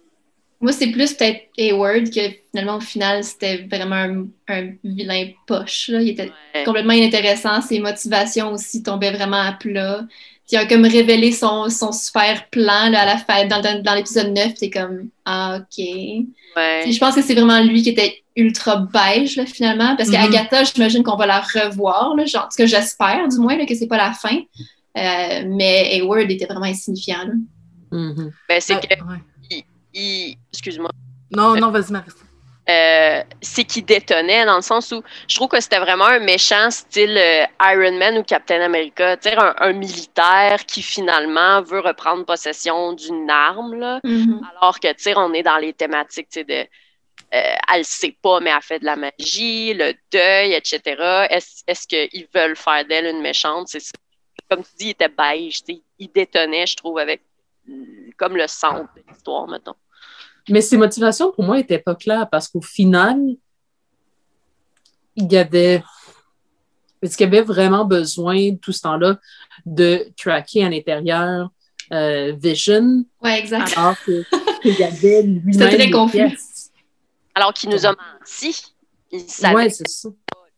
Moi, 0.59 0.71
c'est 0.71 0.87
plus 0.87 1.13
peut-être 1.13 1.49
Hayward 1.57 2.09
que 2.09 2.35
finalement, 2.49 2.77
au 2.77 2.81
final, 2.81 3.23
c'était 3.23 3.67
vraiment 3.69 4.25
un, 4.47 4.71
vilain 4.83 5.29
poche. 5.45 5.89
Là. 5.89 6.01
Il 6.01 6.09
était 6.09 6.31
complètement 6.65 6.93
inintéressant. 6.93 7.61
Ses 7.61 7.79
motivations 7.79 8.53
aussi 8.53 8.81
tombaient 8.81 9.11
vraiment 9.11 9.39
à 9.39 9.51
plat. 9.51 10.01
Il 10.49 10.57
a 10.57 10.65
comme 10.65 10.85
révélé 10.85 11.31
son, 11.31 11.69
son 11.69 11.91
super 11.91 12.49
plan 12.49 12.89
là, 12.89 13.01
à 13.01 13.05
la 13.05 13.17
fin, 13.17 13.45
dans, 13.47 13.61
dans, 13.61 13.93
l'épisode 13.95 14.33
9. 14.33 14.53
C'est 14.55 14.69
comme, 14.69 15.09
ah, 15.25 15.59
OK. 15.59 15.77
Je 15.77 16.97
pense 16.99 17.15
que 17.15 17.21
c'est 17.21 17.33
vraiment 17.33 17.61
lui 17.61 17.81
qui 17.83 17.89
était 17.89 18.23
ultra 18.35 18.77
beige, 18.77 19.35
là, 19.35 19.45
finalement. 19.45 19.95
Parce 19.97 20.09
qu'Agatha, 20.09 20.61
mm-hmm. 20.61 20.73
j'imagine 20.73 21.03
qu'on 21.03 21.17
va 21.17 21.25
la 21.25 21.41
revoir. 21.41 22.15
Là, 22.15 22.25
genre, 22.25 22.47
ce 22.51 22.57
que 22.57 22.65
j'espère, 22.65 23.27
du 23.27 23.37
moins, 23.39 23.57
là, 23.57 23.65
que 23.65 23.75
c'est 23.75 23.87
pas 23.87 23.97
la 23.97 24.13
fin. 24.13 24.37
Euh, 24.97 25.43
mais 25.47 25.89
Hayward 25.95 26.31
était 26.31 26.45
vraiment 26.45 26.65
insignifiant. 26.65 27.29
Mm-hmm. 27.91 28.31
ben, 28.47 28.61
c'est 28.61 28.75
que 28.75 28.87
Excuse-moi. 30.53 30.91
Non, 31.35 31.55
non, 31.55 31.71
vas-y, 31.71 31.91
Marie. 31.91 32.11
Euh, 32.69 33.23
c'est 33.41 33.63
qu'il 33.63 33.85
détonnait 33.85 34.45
dans 34.45 34.57
le 34.57 34.61
sens 34.61 34.91
où 34.91 35.01
je 35.27 35.35
trouve 35.35 35.47
que 35.47 35.59
c'était 35.61 35.79
vraiment 35.79 36.05
un 36.05 36.19
méchant 36.19 36.69
style 36.69 37.17
euh, 37.17 37.45
Iron 37.61 37.97
Man 37.97 38.17
ou 38.17 38.23
Captain 38.23 38.61
America, 38.61 39.15
un, 39.37 39.55
un 39.59 39.73
militaire 39.73 40.65
qui 40.65 40.81
finalement 40.81 41.61
veut 41.61 41.79
reprendre 41.79 42.25
possession 42.25 42.93
d'une 42.93 43.29
arme, 43.29 43.79
là, 43.79 43.99
Mhm. 44.03 44.41
alors 44.59 44.79
que 44.79 44.87
on 45.17 45.33
est 45.33 45.43
dans 45.43 45.57
les 45.57 45.73
thématiques 45.73 46.33
de 46.33 46.65
euh, 47.33 47.55
elle 47.73 47.79
le 47.79 47.83
sait 47.83 48.15
pas, 48.21 48.39
mais 48.39 48.51
elle 48.51 48.61
fait 48.61 48.79
de 48.79 48.85
la 48.85 48.95
magie, 48.95 49.73
le 49.73 49.93
deuil, 50.11 50.53
etc. 50.53 51.27
Est-ce 51.29 51.63
est-ce 51.67 51.87
qu'ils 51.87 52.27
veulent 52.33 52.55
faire 52.55 52.85
d'elle 52.85 53.05
une 53.07 53.21
méchante? 53.21 53.67
C'est. 53.67 53.83
Comme 54.49 54.63
tu 54.63 54.69
dis, 54.77 54.85
il 54.85 54.89
était 54.91 55.09
beige, 55.09 55.61
il 55.99 56.09
détonnait, 56.09 56.65
je 56.67 56.77
trouve, 56.77 56.99
avec 56.99 57.21
comme 58.17 58.37
le 58.37 58.47
centre 58.47 58.89
de 58.95 59.01
l'histoire, 59.09 59.47
mettons. 59.47 59.75
Mais 60.49 60.61
ses 60.61 60.77
motivations, 60.77 61.31
pour 61.31 61.43
moi, 61.43 61.57
n'étaient 61.57 61.79
pas 61.79 61.95
claires 61.95 62.29
parce 62.29 62.47
qu'au 62.47 62.61
final, 62.61 63.19
il 65.15 65.31
y 65.31 65.37
avait. 65.37 65.83
Est-ce 67.01 67.15
qu'il 67.17 67.25
y 67.25 67.27
avait 67.27 67.41
vraiment 67.41 67.85
besoin, 67.85 68.55
tout 68.55 68.71
ce 68.71 68.81
temps-là, 68.81 69.19
de 69.65 70.07
tracker 70.17 70.63
à 70.63 70.69
l'intérieur 70.69 71.51
euh, 71.93 72.33
Vision, 72.37 73.05
Ouais, 73.21 73.39
exact. 73.39 73.73
alors 73.77 73.95
que- 74.03 74.23
qu'il 74.61 74.73
y 74.79 74.83
avait 74.83 75.21
lui-même. 75.23 75.53
C'était 75.53 75.67
très 75.77 75.85
des 75.85 75.91
confus. 75.91 76.17
pièces? 76.17 76.71
Alors 77.35 77.53
qu'il 77.53 77.69
nous 77.69 77.85
a 77.85 77.89
menti. 77.91 78.73
Il 79.11 79.21
savait 79.21 79.55
Ouais, 79.55 79.69
c'est 79.69 79.87
ça. 79.87 80.09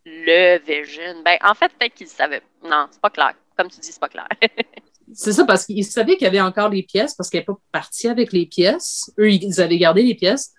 le 0.05 0.59
Vision. 0.59 1.21
Ben, 1.25 1.37
en 1.43 1.53
fait, 1.53 1.71
peut-être 1.77 1.93
qu'il 1.93 2.07
savait. 2.07 2.41
Non, 2.63 2.87
c'est 2.89 3.01
pas 3.01 3.09
clair. 3.09 3.33
Comme 3.57 3.67
tu 3.69 3.79
dis, 3.81 3.91
c'est 3.91 3.99
pas 3.99 4.07
clair. 4.09 4.27
C'est 5.13 5.33
ça, 5.33 5.45
parce 5.45 5.65
qu'ils 5.65 5.85
savaient 5.85 6.15
qu'il 6.15 6.25
y 6.25 6.27
avait 6.27 6.41
encore 6.41 6.69
des 6.69 6.83
pièces, 6.83 7.15
parce 7.15 7.29
qu'elle 7.29 7.41
n'est 7.41 7.45
pas 7.45 7.59
partie 7.71 8.07
avec 8.07 8.31
les 8.31 8.45
pièces. 8.45 9.11
Eux, 9.17 9.31
ils 9.31 9.59
avaient 9.59 9.77
gardé 9.77 10.03
les 10.03 10.15
pièces. 10.15 10.53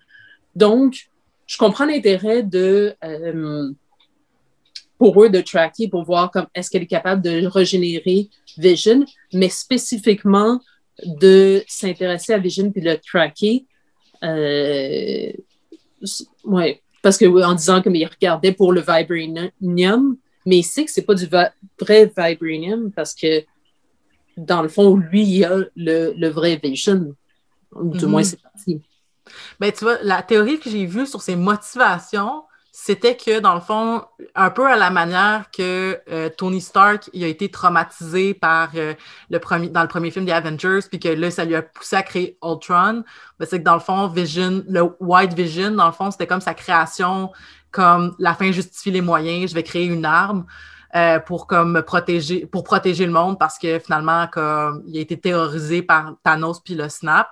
Donc, 0.57 1.09
je 1.47 1.57
comprends 1.57 1.87
l'intérêt 1.87 2.42
de. 2.42 2.95
euh, 3.04 3.71
pour 5.00 5.25
eux 5.25 5.30
de 5.30 5.40
tracker, 5.40 5.88
pour 5.88 6.04
voir 6.04 6.30
comme 6.30 6.47
est-ce 6.54 6.69
qu'elle 6.69 6.83
est 6.83 6.87
capable 6.87 7.23
de 7.23 7.47
régénérer 7.47 8.28
Vision, 8.59 9.07
mais 9.33 9.49
spécifiquement 9.49 10.61
de 11.07 11.64
s'intéresser 11.66 12.35
à 12.35 12.38
Vision 12.38 12.71
puis 12.71 12.83
de 12.83 12.90
le 12.90 12.99
tracker. 12.99 13.64
Euh, 14.23 15.33
ouais, 16.45 16.83
parce 17.02 17.16
que 17.16 17.25
en 17.42 17.54
disant 17.54 17.80
comme 17.80 17.95
il 17.95 18.04
regardait 18.04 18.52
pour 18.52 18.75
le 18.75 18.83
vibranium, 18.83 20.19
mais 20.45 20.59
il 20.59 20.64
sait 20.64 20.85
que 20.85 20.90
c'est 20.90 21.07
pas 21.07 21.14
du 21.14 21.26
vrai 21.26 22.12
vibranium 22.14 22.92
parce 22.92 23.14
que 23.14 23.42
dans 24.47 24.62
le 24.62 24.68
fond, 24.68 24.97
lui, 24.97 25.23
il 25.25 25.44
a 25.44 25.59
le, 25.76 26.12
le 26.16 26.28
vrai 26.28 26.61
Vision. 26.62 27.14
Ou 27.73 27.94
du 27.97 28.06
Mhm. 28.06 28.11
moins, 28.11 28.25
c'est 28.25 28.40
parti. 28.42 28.82
Ben, 29.61 29.73
tu 29.73 29.85
vois, 29.85 29.99
la 30.02 30.23
théorie 30.23 30.59
que 30.61 30.70
j'ai 30.70 30.87
vue 30.87 31.06
sur 31.06 31.23
ses 31.23 31.37
motivations, 31.37 32.44
c'était 32.73 33.16
que, 33.16 33.40
dans 33.40 33.54
le 33.54 33.61
fond, 33.61 34.02
un 34.35 34.50
peu 34.50 34.66
à 34.66 34.76
la 34.76 34.90
manière 34.90 35.50
que 35.50 36.00
euh, 36.11 36.28
Tony 36.30 36.61
Stark 36.61 37.11
il 37.12 37.25
a 37.25 37.26
été 37.26 37.50
traumatisé 37.50 38.32
par 38.35 38.70
euh, 38.76 38.94
le 39.28 39.38
premier, 39.40 39.68
dans 39.68 39.82
le 39.82 39.88
premier 39.88 40.11
film 40.11 40.25
des 40.25 40.32
Avengers, 40.32 40.80
puis 40.88 41.00
que 41.00 41.09
là, 41.09 41.30
ça 41.30 41.44
lui 41.44 41.56
a 41.56 41.62
poussé 41.62 41.97
à 41.97 42.02
créer 42.02 42.38
Ultron, 42.44 43.04
ben, 43.38 43.47
c'est 43.49 43.59
que 43.59 43.64
dans 43.64 43.75
le 43.75 43.80
fond, 43.80 44.09
Vision, 44.09 44.64
le 44.68 44.82
White 45.00 45.35
Vision, 45.35 45.73
dans 45.73 45.87
le 45.87 45.92
fond, 45.92 46.11
c'était 46.11 46.26
comme 46.28 46.40
sa 46.40 46.54
création, 46.54 47.32
comme 47.73 48.14
la 48.18 48.35
fin 48.35 48.52
justifie 48.52 48.90
les 48.90 49.00
moyens, 49.00 49.50
je 49.50 49.54
vais 49.54 49.62
créer 49.64 49.87
une 49.87 50.04
arme. 50.04 50.47
Euh, 50.97 51.18
pour 51.20 51.47
comme 51.47 51.73
me 51.73 51.82
protéger 51.82 52.47
pour 52.47 52.64
protéger 52.64 53.06
le 53.06 53.12
monde 53.12 53.38
parce 53.38 53.59
que 53.59 53.78
finalement 53.78 54.26
comme 54.26 54.82
il 54.87 54.99
a 54.99 55.00
été 55.00 55.18
terrorisé 55.18 55.82
par 55.82 56.14
Thanos 56.25 56.61
puis 56.61 56.75
le 56.75 56.88
snap 56.88 57.28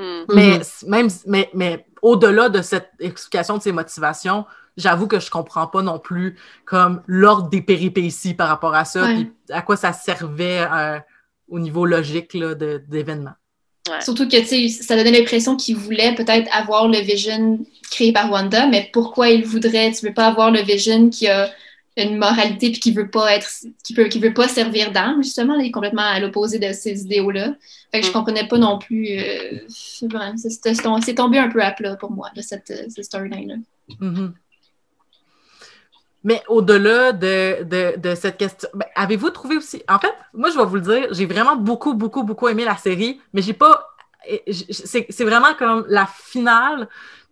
Hmm. 0.00 0.24
mais 0.32 0.58
Mhm. 0.58 0.62
c- 0.62 0.86
même 0.86 1.08
mais, 1.26 1.50
mais 1.54 1.84
au-delà 2.02 2.48
de 2.48 2.62
cette 2.62 2.90
explication 3.00 3.56
de 3.58 3.62
ses 3.62 3.72
motivations, 3.72 4.44
j'avoue 4.76 5.08
que 5.08 5.18
je 5.18 5.28
comprends 5.28 5.66
pas 5.66 5.82
non 5.82 5.98
plus 5.98 6.36
comme 6.66 7.02
l'ordre 7.08 7.48
des 7.48 7.62
péripéties 7.62 8.34
par 8.34 8.46
rapport 8.48 8.76
à 8.76 8.84
ça, 8.84 9.06
puis 9.08 9.32
à 9.50 9.60
quoi 9.60 9.76
ça 9.76 9.92
servait 9.92 10.64
euh, 10.72 11.00
au 11.48 11.58
niveau 11.58 11.84
logique 11.84 12.34
là, 12.34 12.54
de- 12.54 12.80
d'événements. 12.86 13.34
Surtout 14.00 14.28
que, 14.28 14.36
tu 14.38 14.46
sais, 14.46 14.68
ça 14.68 14.94
donnait 14.96 15.10
l'impression 15.18 15.56
qu'il 15.56 15.74
voulait 15.76 16.14
peut-être 16.14 16.48
avoir 16.54 16.86
le 16.86 16.98
Vision 16.98 17.58
créé 17.90 18.12
par 18.12 18.30
Wanda, 18.30 18.66
mais 18.68 18.90
pourquoi 18.92 19.30
il 19.30 19.44
voudrait, 19.44 19.90
tu 19.90 20.06
veux 20.06 20.14
pas 20.14 20.26
avoir 20.26 20.52
le 20.52 20.60
Vision 20.60 21.10
qui 21.10 21.26
a 21.26 21.48
une 22.04 22.16
moralité 22.18 22.70
puis 22.70 22.80
qui 22.80 22.92
veut 22.92 23.10
pas 23.10 23.34
être, 23.34 23.48
qui 23.84 23.94
peut, 23.94 24.04
qui 24.04 24.18
veut 24.20 24.34
pas 24.34 24.48
servir 24.48 24.92
d'arme, 24.92 25.22
justement, 25.22 25.54
là, 25.56 25.62
il 25.62 25.68
est 25.68 25.70
complètement 25.70 26.02
à 26.02 26.20
l'opposé 26.20 26.58
de 26.58 26.72
ces 26.72 27.02
idéaux-là. 27.02 27.54
Fait 27.90 28.00
que 28.00 28.06
je 28.06 28.10
Mm. 28.10 28.14
comprenais 28.14 28.46
pas 28.48 28.58
non 28.58 28.78
plus, 28.78 29.08
euh, 29.18 29.58
c'est- 29.68 30.08
c'est 30.36 30.74
c'est 31.02 31.14
tombé 31.14 31.38
un 31.38 31.48
peu 31.48 31.62
à 31.62 31.70
plat 31.72 31.96
pour 31.96 32.10
moi, 32.12 32.30
de 32.36 32.42
cette, 32.42 32.70
euh, 32.70 32.84
cette 32.88 33.04
storyline-là. 33.04 33.56
Mhm. 34.00 34.34
Mais 36.24 36.42
au-delà 36.48 37.12
de, 37.12 37.62
de, 37.62 37.96
de 37.98 38.14
cette 38.14 38.36
question, 38.36 38.68
ben, 38.74 38.86
avez-vous 38.96 39.30
trouvé 39.30 39.56
aussi. 39.56 39.82
En 39.88 39.98
fait, 39.98 40.12
moi, 40.34 40.50
je 40.50 40.58
vais 40.58 40.64
vous 40.64 40.74
le 40.74 40.80
dire, 40.82 41.06
j'ai 41.12 41.26
vraiment 41.26 41.56
beaucoup, 41.56 41.94
beaucoup, 41.94 42.22
beaucoup 42.24 42.48
aimé 42.48 42.64
la 42.64 42.76
série, 42.76 43.20
mais 43.32 43.40
j'ai 43.40 43.52
pas. 43.54 43.88
C'est 44.70 45.06
c'est 45.08 45.24
vraiment 45.24 45.54
comme 45.58 45.86
la 45.88 46.06
finale, 46.06 46.88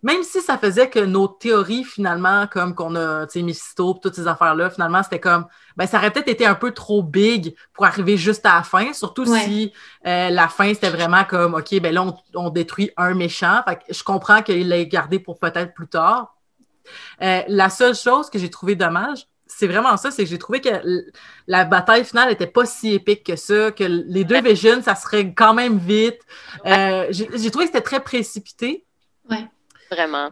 même 0.07 0.23
si 0.23 0.39
ça 0.41 0.57
faisait 0.57 0.89
que 0.89 0.99
nos 0.99 1.27
théories, 1.27 1.83
finalement, 1.83 2.47
comme 2.47 2.73
qu'on 2.73 2.95
a, 2.95 3.27
tu 3.27 3.39
sais, 3.39 3.43
Mephisto, 3.43 3.99
toutes 4.01 4.15
ces 4.15 4.25
affaires-là, 4.25 4.69
finalement, 4.69 5.03
c'était 5.03 5.19
comme. 5.19 5.45
Ben, 5.75 5.85
ça 5.85 5.97
aurait 5.97 6.11
peut-être 6.11 6.29
été 6.29 6.45
un 6.45 6.55
peu 6.55 6.71
trop 6.71 7.03
big 7.03 7.55
pour 7.73 7.83
arriver 7.85 8.15
juste 8.15 8.45
à 8.45 8.55
la 8.55 8.63
fin, 8.63 8.93
surtout 8.93 9.29
Ouais. 9.29 9.41
si 9.41 9.73
euh, 10.05 10.29
la 10.29 10.47
fin, 10.47 10.73
c'était 10.73 10.89
vraiment 10.91 11.25
comme, 11.25 11.55
OK, 11.55 11.77
ben 11.81 11.93
là, 11.93 12.03
on, 12.03 12.15
on 12.35 12.49
détruit 12.49 12.89
un 12.95 13.13
méchant. 13.15 13.61
Fait 13.67 13.75
que 13.75 13.93
je 13.93 14.01
comprends 14.01 14.41
qu'il 14.41 14.69
l'ait 14.69 14.87
gardé 14.87 15.19
pour 15.19 15.39
peut-être 15.39 15.73
plus 15.73 15.89
tard. 15.89 16.37
Euh, 17.21 17.41
la 17.49 17.69
seule 17.69 17.95
chose 17.95 18.29
que 18.29 18.39
j'ai 18.39 18.49
trouvé 18.49 18.75
dommage, 18.75 19.27
c'est 19.45 19.67
vraiment 19.67 19.97
ça, 19.97 20.09
c'est 20.09 20.23
que 20.23 20.29
j'ai 20.29 20.37
trouvé 20.39 20.61
que 20.61 20.69
la 21.47 21.65
bataille 21.65 22.05
finale 22.05 22.29
n'était 22.29 22.47
pas 22.47 22.65
si 22.65 22.93
épique 22.93 23.25
que 23.25 23.35
ça, 23.35 23.71
que 23.71 23.83
les 23.83 24.23
deux 24.23 24.41
Visions, 24.41 24.81
ça 24.81 24.95
serait 24.95 25.33
quand 25.33 25.53
même 25.53 25.77
vite. 25.77 26.21
Euh, 26.65 27.07
j'ai 27.09 27.27
j'ai 27.35 27.51
trouvé 27.51 27.65
que 27.65 27.71
c'était 27.73 27.83
très 27.83 27.99
précipité. 27.99 28.85
Vraiment. 29.91 30.29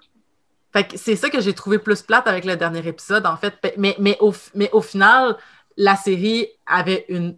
Fait 0.74 0.88
que 0.88 0.98
c'est 0.98 1.16
ça 1.16 1.30
que 1.30 1.40
j'ai 1.40 1.54
trouvé 1.54 1.80
plus 1.80 2.02
plate 2.02 2.28
avec 2.28 2.44
le 2.46 2.56
dernier 2.58 2.86
épisode, 2.88 3.26
en 3.26 3.38
fait. 3.38 3.56
Mais, 3.78 3.96
mais, 4.00 4.18
au, 4.20 4.34
mais 4.54 4.70
au 4.74 4.82
final, 4.82 5.38
la 5.78 5.96
série 5.96 6.48
avait 6.66 7.06
une. 7.10 7.38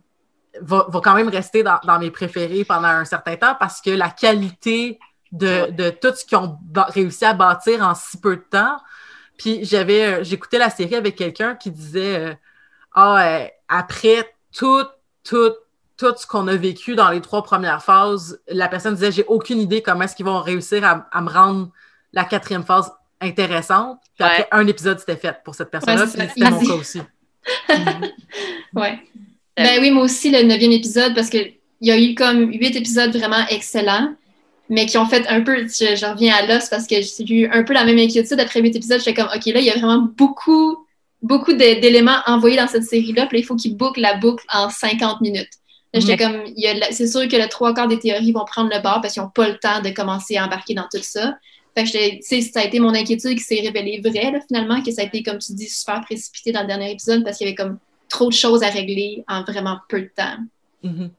va, 0.61 0.87
va 0.89 1.01
quand 1.01 1.13
même 1.13 1.29
rester 1.29 1.61
dans, 1.63 1.79
dans 1.83 1.99
mes 1.99 2.11
préférés 2.11 2.65
pendant 2.65 2.87
un 2.87 3.05
certain 3.05 3.35
temps 3.35 3.55
parce 3.59 3.81
que 3.81 3.91
la 3.91 4.09
qualité 4.09 4.99
de, 5.31 5.69
de 5.71 5.89
tout 5.91 6.13
ce 6.15 6.25
qu'ils 6.25 6.37
ont 6.37 6.57
réussi 6.89 7.25
à 7.25 7.33
bâtir 7.33 7.81
en 7.85 7.93
si 7.93 8.19
peu 8.19 8.37
de 8.37 8.45
temps. 8.49 8.77
Puis 9.37 9.63
j'avais. 9.65 10.19
euh, 10.21 10.23
J'écoutais 10.23 10.57
la 10.57 10.69
série 10.71 10.95
avec 10.95 11.15
quelqu'un 11.15 11.55
qui 11.55 11.69
disait 11.69 12.31
euh, 12.31 12.33
Ah, 12.93 13.23
euh, 13.43 13.47
après 13.67 14.33
tout, 14.55 14.83
tout, 15.23 15.51
tout 15.97 16.13
ce 16.17 16.25
qu'on 16.25 16.47
a 16.47 16.55
vécu 16.55 16.95
dans 16.95 17.09
les 17.09 17.21
trois 17.21 17.43
premières 17.43 17.83
phases, 17.83 18.41
la 18.47 18.67
personne 18.67 18.95
disait 18.95 19.11
J'ai 19.11 19.25
aucune 19.25 19.59
idée 19.59 19.83
comment 19.83 20.03
est-ce 20.03 20.15
qu'ils 20.15 20.25
vont 20.25 20.41
réussir 20.41 20.83
à, 20.83 21.07
à 21.11 21.21
me 21.21 21.29
rendre 21.29 21.69
la 22.13 22.23
quatrième 22.25 22.63
phase 22.63 22.91
intéressante. 23.21 23.99
Puis 24.17 24.25
après, 24.27 24.41
Ouais. 24.43 24.47
un 24.51 24.67
épisode, 24.67 24.99
c'était 24.99 25.15
fait 25.17 25.35
pour 25.43 25.55
cette 25.55 25.71
personne-là. 25.71 26.03
Ouais, 26.05 26.09
c'était 26.09 26.49
mon 26.49 26.59
cas 26.65 26.73
aussi. 26.73 27.01
Ouais. 28.73 28.99
Ben 29.55 29.79
oui, 29.81 29.91
moi 29.91 30.03
aussi, 30.03 30.29
le 30.29 30.43
neuvième 30.43 30.71
épisode, 30.71 31.15
parce 31.15 31.29
qu'il 31.29 31.53
y 31.81 31.91
a 31.91 31.99
eu 31.99 32.13
comme 32.15 32.51
huit 32.51 32.75
épisodes 32.75 33.15
vraiment 33.15 33.45
excellents, 33.49 34.13
mais 34.69 34.85
qui 34.85 34.97
ont 34.97 35.05
fait 35.07 35.25
un 35.27 35.41
peu, 35.41 35.63
je, 35.67 35.95
je 35.95 36.05
reviens 36.05 36.35
à 36.35 36.45
l'os 36.45 36.69
parce 36.69 36.85
que 36.85 36.95
j'ai 37.01 37.33
eu 37.33 37.47
un 37.51 37.63
peu 37.63 37.73
la 37.73 37.85
même 37.85 37.97
inquiétude 37.97 38.39
après 38.39 38.61
huit 38.61 38.75
épisodes. 38.75 38.99
J'étais 38.99 39.13
comme, 39.13 39.29
OK, 39.33 39.45
là, 39.47 39.59
il 39.59 39.65
y 39.65 39.69
a 39.71 39.73
vraiment 39.77 40.07
beaucoup, 40.17 40.85
beaucoup 41.21 41.53
de- 41.53 41.79
d'éléments 41.79 42.19
envoyés 42.27 42.57
dans 42.57 42.67
cette 42.67 42.83
série-là, 42.83 43.25
puis 43.27 43.37
là, 43.37 43.41
il 43.41 43.45
faut 43.45 43.55
qu'ils 43.55 43.75
bouclent 43.75 44.01
la 44.01 44.15
boucle 44.17 44.43
en 44.53 44.69
50 44.69 45.21
minutes. 45.21 45.49
J'étais 45.93 46.17
comme, 46.17 46.43
il 46.55 46.61
y 46.61 46.67
a 46.67 46.73
la- 46.75 46.91
c'est 46.91 47.07
sûr 47.07 47.27
que 47.27 47.35
le 47.37 47.47
trois 47.47 47.73
quarts 47.73 47.87
des 47.87 47.97
théories 47.97 48.31
vont 48.33 48.45
prendre 48.45 48.69
le 48.71 48.79
bord 48.81 49.01
parce 49.01 49.13
qu'ils 49.13 49.23
n'ont 49.23 49.29
pas 49.29 49.47
le 49.47 49.57
temps 49.57 49.81
de 49.81 49.89
commencer 49.89 50.35
à 50.37 50.45
embarquer 50.45 50.75
dans 50.75 50.87
tout 50.93 51.01
ça. 51.01 51.35
Fait 51.77 51.83
que 51.83 52.41
ça 52.41 52.61
a 52.61 52.63
été 52.63 52.79
mon 52.79 52.93
inquiétude 52.95 53.37
qui 53.37 53.43
s'est 53.43 53.59
révélée 53.61 54.01
vraie, 54.01 54.31
là, 54.31 54.39
finalement, 54.47 54.81
que 54.81 54.91
ça 54.91 55.03
a 55.03 55.05
été, 55.05 55.21
comme 55.21 55.37
tu 55.37 55.53
dis, 55.53 55.67
super 55.69 56.01
précipité 56.01 56.51
dans 56.51 56.61
le 56.61 56.67
dernier 56.67 56.91
épisode 56.91 57.23
parce 57.23 57.37
qu'il 57.37 57.45
y 57.45 57.49
avait 57.49 57.55
comme 57.55 57.77
trop 58.09 58.29
de 58.29 58.33
choses 58.33 58.63
à 58.63 58.69
régler 58.69 59.23
en 59.27 59.43
vraiment 59.43 59.77
peu 59.87 60.01
de 60.01 60.09
temps. 60.15 60.37
Mhm. 60.81 61.11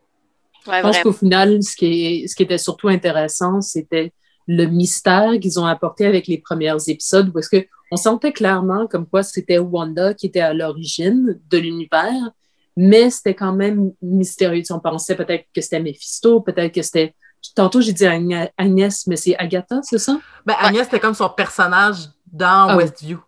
Ouais, 0.66 0.78
Je 0.78 0.82
pense 0.82 0.98
qu'au 1.00 1.12
final, 1.12 1.62
ce 1.62 1.76
qui, 1.76 1.86
est- 2.06 2.26
ce 2.26 2.34
qui 2.34 2.42
était 2.42 2.58
surtout 2.58 2.88
intéressant, 2.88 3.60
c'était 3.60 4.12
le 4.48 4.64
mystère 4.66 5.38
qu'ils 5.40 5.60
ont 5.60 5.66
apporté 5.66 6.06
avec 6.06 6.26
les 6.26 6.38
premiers 6.38 6.74
épisodes, 6.88 7.32
parce 7.32 7.48
que 7.48 7.66
on 7.90 7.96
sentait 7.96 8.32
clairement 8.32 8.86
comme 8.86 9.06
quoi 9.06 9.22
c'était 9.22 9.58
Wanda 9.58 10.12
qui 10.12 10.26
était 10.26 10.40
à 10.40 10.52
l'origine 10.52 11.38
de 11.50 11.58
l'univers, 11.58 12.30
mais 12.76 13.10
c'était 13.10 13.34
quand 13.34 13.52
même 13.52 13.92
mystérieux. 14.02 14.62
On 14.70 14.80
pensait 14.80 15.14
peut-être 15.16 15.44
que 15.54 15.60
c'était 15.60 15.80
Mephisto, 15.80 16.40
peut-être 16.40 16.72
que 16.74 16.82
c'était. 16.82 17.14
Tantôt, 17.54 17.80
j'ai 17.80 17.92
dit 17.92 18.06
Agnès, 18.06 19.06
mais 19.06 19.16
c'est 19.16 19.36
Agatha, 19.36 19.80
c'est 19.82 19.98
ça? 19.98 20.16
Ben, 20.46 20.54
Agnès, 20.58 20.84
c'était 20.84 21.00
comme 21.00 21.14
son 21.14 21.28
personnage 21.28 21.96
dans 22.26 22.68
Ah. 22.70 22.76
Westview. 22.76 23.18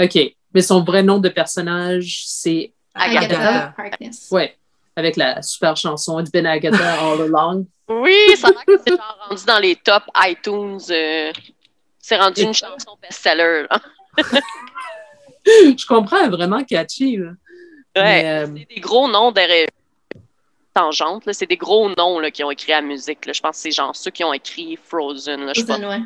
OK. 0.00 0.18
Mais 0.54 0.62
son 0.62 0.82
vrai 0.82 1.02
nom 1.02 1.18
de 1.18 1.28
personnage, 1.28 2.22
c'est. 2.26 2.72
Agatha. 2.94 3.26
Agatha. 3.26 3.74
Harkness. 3.78 4.28
Ouais. 4.30 4.56
Avec 4.96 5.16
la 5.16 5.42
super 5.42 5.76
chanson 5.76 6.18
It's 6.20 6.30
been 6.30 6.46
Agatha 6.46 6.94
all 7.02 7.20
along. 7.20 7.66
Oui, 7.88 8.16
ça 8.36 8.48
a 8.48 8.50
l'air 8.52 8.64
que 8.64 8.78
c'est 8.84 8.96
genre 8.96 9.26
rendu 9.28 9.44
dans 9.44 9.58
les 9.58 9.76
top 9.76 10.02
iTunes. 10.16 10.78
euh, 10.90 11.32
C'est 12.00 12.16
rendu 12.16 12.42
une 12.42 12.54
chanson 12.54 12.96
best-seller. 13.02 13.66
Je 15.46 15.86
comprends 15.86 16.28
vraiment 16.28 16.64
catchy. 16.64 17.16
Là. 17.18 17.30
Ouais, 17.96 18.24
euh, 18.26 18.46
c'est 18.46 18.74
des 18.74 18.80
gros 18.80 19.08
noms 19.08 19.30
derrière 19.32 19.68
tangente. 20.76 21.24
C'est 21.32 21.48
des 21.48 21.56
gros 21.56 21.88
noms 21.96 22.18
là, 22.18 22.30
qui 22.30 22.44
ont 22.44 22.50
écrit 22.50 22.72
la 22.72 22.82
musique. 22.82 23.24
Là. 23.26 23.32
Je 23.32 23.40
pense 23.40 23.56
que 23.56 23.62
c'est 23.62 23.70
genre 23.70 23.96
ceux 23.96 24.10
qui 24.10 24.22
ont 24.24 24.32
écrit 24.32 24.76
Frozen. 24.76 25.46
Là, 25.46 25.52
je 25.54 25.62
Frozen, 25.62 25.86
ouais. 25.86 26.02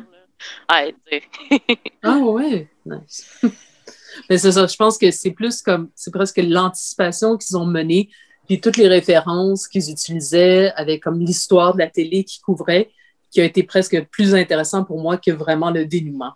ah 2.03 2.17
ouais, 2.17 2.67
nice. 2.85 3.41
Mais 4.29 4.37
c'est 4.37 4.51
ça, 4.51 4.67
je 4.67 4.75
pense 4.75 4.97
que 4.97 5.11
c'est 5.11 5.31
plus 5.31 5.61
comme, 5.61 5.89
c'est 5.95 6.11
presque 6.11 6.37
l'anticipation 6.37 7.37
qu'ils 7.37 7.55
ont 7.55 7.65
menée, 7.65 8.09
puis 8.45 8.59
toutes 8.59 8.77
les 8.77 8.87
références 8.87 9.67
qu'ils 9.67 9.89
utilisaient 9.89 10.71
avec 10.75 11.03
comme 11.03 11.19
l'histoire 11.19 11.73
de 11.73 11.79
la 11.79 11.87
télé 11.87 12.23
qu'ils 12.23 12.41
couvraient, 12.41 12.91
qui 13.29 13.39
a 13.39 13.45
été 13.45 13.63
presque 13.63 14.03
plus 14.09 14.35
intéressant 14.35 14.83
pour 14.83 14.99
moi 15.01 15.17
que 15.17 15.31
vraiment 15.31 15.71
le 15.71 15.85
dénouement. 15.85 16.33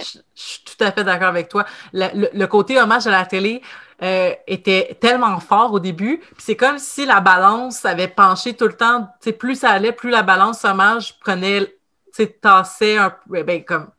Je, 0.00 0.18
suis 0.34 0.64
tout 0.64 0.84
à 0.84 0.92
fait 0.92 1.04
d'accord 1.04 1.28
avec 1.28 1.48
toi. 1.48 1.64
Le, 1.92 2.46
côté 2.46 2.80
hommage 2.80 3.06
à 3.06 3.10
la 3.10 3.26
télé 3.26 3.62
euh, 4.02 4.32
était 4.46 4.96
tellement 5.00 5.40
fort 5.40 5.72
au 5.72 5.80
début. 5.80 6.22
c'est 6.38 6.56
comme 6.56 6.78
si 6.78 7.04
la 7.06 7.20
balance 7.20 7.84
avait 7.84 8.08
penché 8.08 8.54
tout 8.54 8.66
le 8.66 8.74
temps. 8.74 9.08
Plus 9.38 9.56
ça 9.56 9.70
allait, 9.70 9.92
plus 9.92 10.10
la 10.10 10.22
balance 10.22 10.64
hommage 10.64 11.18
prenait, 11.20 11.74
tassait 12.40 12.98
un 12.98 13.10
peu, 13.10 13.42
ben, 13.42 13.64
comme, 13.64 13.90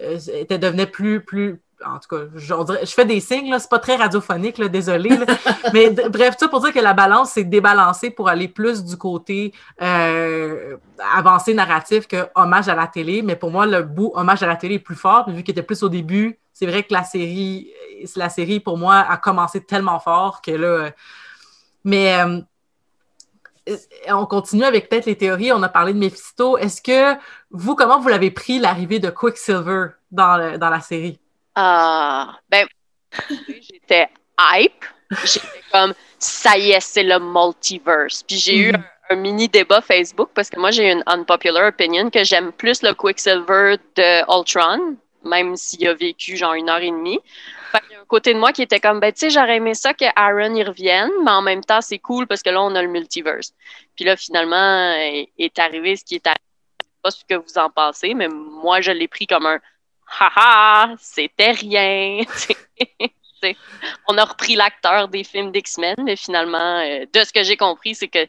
euh, 0.00 0.86
plus, 0.86 1.20
plus, 1.24 1.60
en 1.84 1.98
tout 1.98 2.08
cas, 2.08 2.22
je, 2.34 2.86
fais 2.86 3.04
des 3.04 3.20
signes, 3.20 3.54
c'est 3.58 3.68
pas 3.68 3.78
très 3.78 3.96
radiophonique, 3.96 4.58
là, 4.58 4.68
désolé. 4.68 5.10
mais 5.72 5.90
bref, 5.90 6.36
ça 6.38 6.48
pour 6.48 6.60
dire 6.60 6.72
que 6.72 6.80
la 6.80 6.94
balance 6.94 7.32
s'est 7.32 7.44
débalancée 7.44 8.10
pour 8.10 8.28
aller 8.28 8.48
plus 8.48 8.84
du 8.84 8.96
côté 8.96 9.52
euh, 9.82 10.76
avancé 11.14 11.52
narratif 11.54 12.06
que 12.08 12.28
hommage 12.34 12.68
à 12.68 12.74
la 12.74 12.86
télé. 12.86 13.22
Mais 13.22 13.36
pour 13.36 13.50
moi, 13.50 13.66
le 13.66 13.82
bout 13.82 14.12
hommage 14.14 14.42
à 14.42 14.46
la 14.46 14.56
télé 14.56 14.76
est 14.76 14.80
plus 14.80 14.96
fort. 14.96 15.28
vu 15.30 15.42
qu'il 15.42 15.52
était 15.52 15.62
plus 15.62 15.82
au 15.82 15.88
début, 15.88 16.38
c'est 16.52 16.66
vrai 16.66 16.82
que 16.82 16.92
la 16.92 17.04
série, 17.04 17.70
la 18.16 18.30
série, 18.30 18.60
pour 18.60 18.78
moi, 18.78 18.96
a 18.96 19.16
commencé 19.18 19.62
tellement 19.62 20.00
fort 20.00 20.40
que 20.40 20.52
là. 20.52 20.90
Mais 21.84 22.18
euh, 22.18 22.40
on 24.08 24.26
continue 24.26 24.64
avec 24.64 24.88
peut-être 24.88 25.06
les 25.06 25.16
théories. 25.16 25.52
On 25.52 25.62
a 25.62 25.68
parlé 25.68 25.92
de 25.92 25.98
Mephisto. 25.98 26.56
Est-ce 26.56 26.80
que 26.80 27.18
vous, 27.50 27.74
comment 27.74 28.00
vous 28.00 28.08
l'avez 28.08 28.30
pris 28.30 28.58
l'arrivée 28.58 28.98
de 28.98 29.10
Quicksilver 29.10 29.88
dans, 30.10 30.58
dans 30.58 30.70
la 30.70 30.80
série? 30.80 31.20
Ah, 31.56 32.38
ben, 32.50 32.66
j'étais 33.48 34.08
hype. 34.38 34.84
J'étais 35.24 35.62
comme, 35.72 35.94
ça 36.18 36.58
y 36.58 36.72
est, 36.72 36.80
c'est 36.80 37.02
le 37.02 37.18
multiverse. 37.18 38.22
Puis 38.22 38.36
j'ai 38.36 38.56
eu 38.58 38.72
mhm. 38.72 38.84
un, 39.10 39.16
mini 39.16 39.48
débat 39.48 39.80
Facebook 39.80 40.30
parce 40.34 40.50
que 40.50 40.60
moi, 40.60 40.70
j'ai 40.70 40.92
une 40.92 41.02
unpopular 41.06 41.68
opinion 41.68 42.10
que 42.10 42.24
j'aime 42.24 42.52
plus 42.52 42.82
le 42.82 42.92
Quicksilver 42.92 43.76
de 43.94 44.38
Ultron, 44.38 44.96
même 45.24 45.56
s'il 45.56 45.88
a 45.88 45.94
vécu 45.94 46.36
genre 46.36 46.52
une 46.52 46.68
heure 46.68 46.82
et 46.82 46.90
demie. 46.90 47.20
il 47.88 47.92
y 47.92 47.96
a 47.96 48.00
un 48.00 48.04
côté 48.04 48.34
de 48.34 48.38
moi 48.38 48.52
qui 48.52 48.60
était 48.60 48.80
comme, 48.80 49.00
ben, 49.00 49.12
tu 49.12 49.20
sais, 49.20 49.30
j'aurais 49.30 49.56
aimé 49.56 49.72
ça 49.74 49.94
que 49.94 50.04
Aaron 50.14 50.54
y 50.54 50.62
revienne, 50.62 51.10
mais 51.24 51.30
en 51.30 51.42
même 51.42 51.64
temps, 51.64 51.80
c'est 51.80 51.98
cool 51.98 52.26
parce 52.26 52.42
que 52.42 52.50
là, 52.50 52.62
on 52.62 52.74
a 52.74 52.82
le 52.82 52.88
multiverse. 52.88 53.54
Puis 53.94 54.04
là, 54.04 54.16
finalement, 54.16 54.92
est 55.38 55.58
arrivé 55.58 55.96
ce 55.96 56.04
qui 56.04 56.16
est 56.16 56.26
arrivé. 56.26 56.42
Je 56.80 56.84
sais 56.84 57.00
pas 57.02 57.10
ce 57.10 57.24
que 57.24 57.34
vous 57.34 57.58
en 57.58 57.70
pensez, 57.70 58.12
mais 58.12 58.28
moi, 58.28 58.82
je 58.82 58.90
l'ai 58.90 59.08
pris 59.08 59.26
comme 59.26 59.46
un 59.46 59.60
haha, 60.06 60.94
c'était 60.98 61.52
rien. 61.52 62.20
on 64.08 64.18
a 64.18 64.24
repris 64.24 64.56
l'acteur 64.56 65.08
des 65.08 65.24
films 65.24 65.52
d'X-Men, 65.52 65.96
mais 66.04 66.16
finalement, 66.16 66.78
euh, 66.78 67.04
de 67.12 67.24
ce 67.24 67.32
que 67.32 67.42
j'ai 67.42 67.56
compris, 67.56 67.94
c'est 67.94 68.08
que 68.08 68.26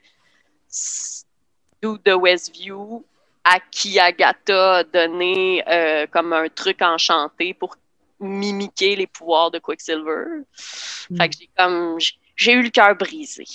de 1.81 2.13
Westview 2.13 3.05
à 3.43 3.59
qui 3.71 3.99
Agatha 3.99 4.77
a 4.77 4.83
donné 4.83 5.63
euh, 5.67 6.05
comme 6.07 6.33
un 6.33 6.49
truc 6.49 6.81
enchanté 6.81 7.53
pour 7.53 7.75
mimiquer 8.19 8.95
les 8.95 9.07
pouvoirs 9.07 9.51
de 9.51 9.59
Quicksilver. 9.59 10.43
Fait 10.55 11.29
que 11.29 11.35
j'ai 11.39 11.49
comme 11.57 11.97
j'ai 12.35 12.53
eu 12.53 12.63
le 12.63 12.69
cœur 12.69 12.95
brisé. 12.95 13.45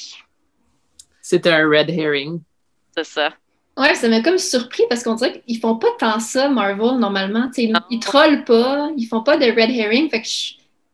C'était 1.20 1.50
un 1.50 1.68
red 1.68 1.90
herring. 1.90 2.40
C'est 2.96 3.04
ça. 3.04 3.34
Ouais, 3.76 3.94
ça 3.94 4.08
m'a 4.08 4.20
comme 4.20 4.38
surpris 4.38 4.82
parce 4.88 5.02
qu'on 5.02 5.14
dirait 5.14 5.42
qu'ils 5.46 5.58
font 5.58 5.76
pas 5.76 5.88
tant 5.98 6.20
ça, 6.20 6.48
Marvel, 6.48 6.98
normalement. 6.98 7.50
ils, 7.56 7.72
ils 7.90 8.00
trollent 8.00 8.44
pas, 8.44 8.90
ils 8.98 9.06
font 9.06 9.22
pas 9.22 9.38
de 9.38 9.46
red 9.46 9.70
herring. 9.70 10.10
Fait 10.10 10.20
que 10.20 10.28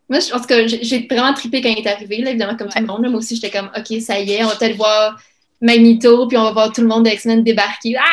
moi, 0.09 0.21
je, 0.21 0.33
en 0.33 0.39
tout 0.39 0.47
cas, 0.47 0.67
j'ai 0.67 1.07
vraiment 1.11 1.35
trippé 1.35 1.61
quand 1.61 1.69
il 1.69 1.79
est 1.79 1.87
arrivé, 1.87 2.19
là, 2.19 2.31
évidemment, 2.31 2.57
comme 2.57 2.69
tout 2.69 2.79
le 2.79 2.87
monde. 2.87 3.07
Moi 3.09 3.19
aussi, 3.19 3.35
j'étais 3.35 3.51
comme, 3.51 3.71
OK, 3.77 4.01
ça 4.01 4.21
y 4.21 4.33
est, 4.33 4.45
on 4.45 4.49
va 4.49 4.57
peut-être 4.57 4.77
voir 4.77 5.21
Magneto, 5.61 6.29
puis 6.29 6.39
on 6.39 6.45
va 6.45 6.53
voir 6.53 6.73
tout 6.73 6.81
le 6.81 6.87
monde 6.87 7.05
de 7.05 7.11
X-Men 7.11 7.43
débarquer. 7.43 7.97
Ah! 7.99 8.05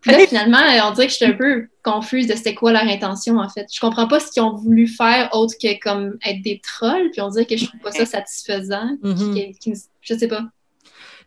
Puis 0.00 0.12
là, 0.12 0.26
finalement, 0.26 0.58
on 0.84 0.92
dirait 0.92 1.06
que 1.06 1.12
j'étais 1.12 1.26
un 1.26 1.32
peu 1.32 1.68
confuse 1.82 2.26
de 2.26 2.34
c'était 2.34 2.54
quoi 2.54 2.72
leur 2.72 2.82
intention, 2.82 3.38
en 3.38 3.48
fait. 3.48 3.66
Je 3.72 3.80
comprends 3.80 4.06
pas 4.06 4.20
ce 4.20 4.30
qu'ils 4.30 4.42
ont 4.42 4.54
voulu 4.54 4.86
faire 4.86 5.30
autre 5.32 5.54
que 5.60 5.78
comme 5.80 6.16
être 6.24 6.42
des 6.42 6.60
trolls, 6.60 7.10
puis 7.12 7.20
on 7.20 7.28
dirait 7.28 7.46
que 7.46 7.56
je 7.56 7.66
trouve 7.66 7.80
pas 7.80 7.92
ça 7.92 8.04
satisfaisant. 8.04 8.88
Mm-hmm. 9.02 9.86
je 10.02 10.14
sais 10.14 10.28
pas. 10.28 10.42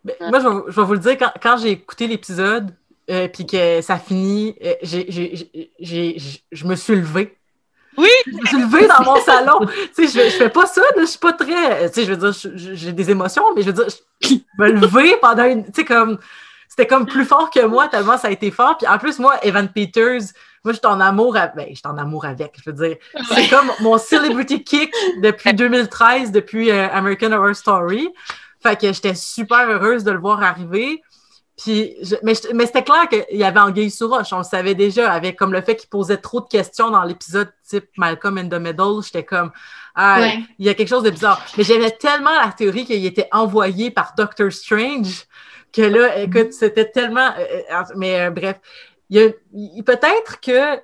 Ben, 0.04 0.16
moi, 0.30 0.40
je 0.40 0.48
vais, 0.72 0.84
vous 0.84 0.94
le 0.94 1.00
dire, 1.00 1.18
quand, 1.42 1.58
j'ai 1.58 1.72
écouté 1.72 2.08
l'épisode, 2.08 2.74
euh, 3.10 3.28
puis 3.28 3.46
que 3.46 3.82
ça 3.82 3.98
finit, 3.98 4.56
euh, 4.64 4.74
je 4.84 6.66
me 6.66 6.76
suis 6.76 6.96
levée. 6.96 7.36
Oui! 7.98 8.10
Je 8.28 8.32
me 8.32 8.46
suis 8.46 8.60
levée 8.60 8.88
dans 8.88 9.04
mon 9.04 9.20
salon. 9.22 9.60
tu 9.96 10.08
sais, 10.08 10.24
je, 10.24 10.30
je 10.30 10.36
fais 10.36 10.50
pas 10.50 10.66
ça, 10.66 10.82
je 10.98 11.06
suis 11.06 11.20
pas 11.20 11.34
très. 11.34 11.90
Tu 11.90 11.94
sais, 11.96 12.06
je 12.06 12.14
veux 12.14 12.32
dire, 12.32 12.52
j'ai 12.76 12.94
des 12.94 13.10
émotions, 13.12 13.44
mais 13.56 13.62
je 13.62 13.72
veux 13.72 13.74
dire, 13.74 13.88
je 14.22 14.36
me 14.58 14.72
lever 14.72 15.18
pendant 15.22 15.46
une. 15.46 15.66
Tu 15.66 15.72
sais, 15.76 15.86
comme. 15.86 16.18
C'était 16.68 16.86
comme 16.86 17.08
plus 17.08 17.26
fort 17.26 17.50
que 17.50 17.66
moi, 17.66 17.88
tellement 17.88 18.18
ça 18.18 18.28
a 18.28 18.32
été 18.32 18.52
fort. 18.52 18.78
Puis 18.78 18.88
en 18.88 19.00
plus, 19.00 19.18
moi, 19.18 19.44
Evan 19.44 19.68
Peters, 19.68 20.22
moi, 20.64 20.72
je 20.72 20.78
suis 20.78 20.86
en 20.86 21.00
amour 21.00 21.36
avec. 21.36 21.56
Ben, 21.56 21.68
je 21.70 21.76
suis 21.76 21.88
en 21.88 21.98
amour 21.98 22.26
avec, 22.26 22.58
je 22.64 22.70
veux 22.70 22.88
dire. 22.88 22.98
C'est 23.34 23.50
comme 23.50 23.72
mon 23.82 23.98
celebrity 23.98 24.64
kick 24.64 24.94
depuis 25.22 25.54
2013, 25.54 26.32
depuis 26.32 26.70
euh, 26.70 26.88
American 26.92 27.32
Horror 27.32 27.56
Story. 27.56 28.10
Fait 28.62 28.80
que 28.80 28.92
j'étais 28.92 29.16
super 29.16 29.70
heureuse 29.70 30.04
de 30.04 30.12
le 30.12 30.20
voir 30.20 30.44
arriver. 30.44 31.02
Puis, 31.58 31.96
mais, 32.24 32.36
c'était 32.36 32.84
clair 32.84 33.10
qu'il 33.10 33.38
y 33.38 33.44
avait 33.44 33.60
Anguille 33.60 33.92
sous 33.92 34.08
roche. 34.08 34.32
On 34.32 34.38
le 34.38 34.44
savait 34.44 34.76
déjà, 34.76 35.12
avec 35.12 35.36
comme 35.36 35.52
le 35.52 35.62
fait 35.62 35.76
qu'il 35.76 35.90
posait 35.90 36.18
trop 36.18 36.40
de 36.40 36.48
questions 36.48 36.90
dans 36.90 37.04
l'épisode 37.04 37.52
type 37.68 37.90
Malcolm 37.98 38.38
in 38.38 38.48
the 38.48 38.62
Middle. 38.62 39.04
J'étais 39.04 39.26
comme, 39.26 39.52
ah, 39.96 40.20
il 40.58 40.66
y 40.66 40.70
a 40.70 40.74
quelque 40.74 40.88
chose 40.88 41.04
de 41.04 41.10
bizarre. 41.10 41.44
Mais 41.58 41.64
j'aimais 41.64 41.92
tellement 41.92 42.34
la 42.34 42.52
théorie 42.54 42.86
qu'il 42.86 43.06
était 43.06 43.28
envoyé 43.32 43.92
par 43.92 44.14
Doctor 44.16 44.52
Strange 44.52 45.26
que 45.74 45.82
là, 45.82 46.20
écoute, 46.20 46.54
c'était 46.54 46.90
tellement. 46.90 47.32
Euh, 47.38 47.62
euh, 47.72 47.84
mais 47.96 48.22
euh, 48.22 48.30
bref, 48.32 48.60
il, 49.10 49.34
peut-être 49.86 50.40
que 50.42 50.80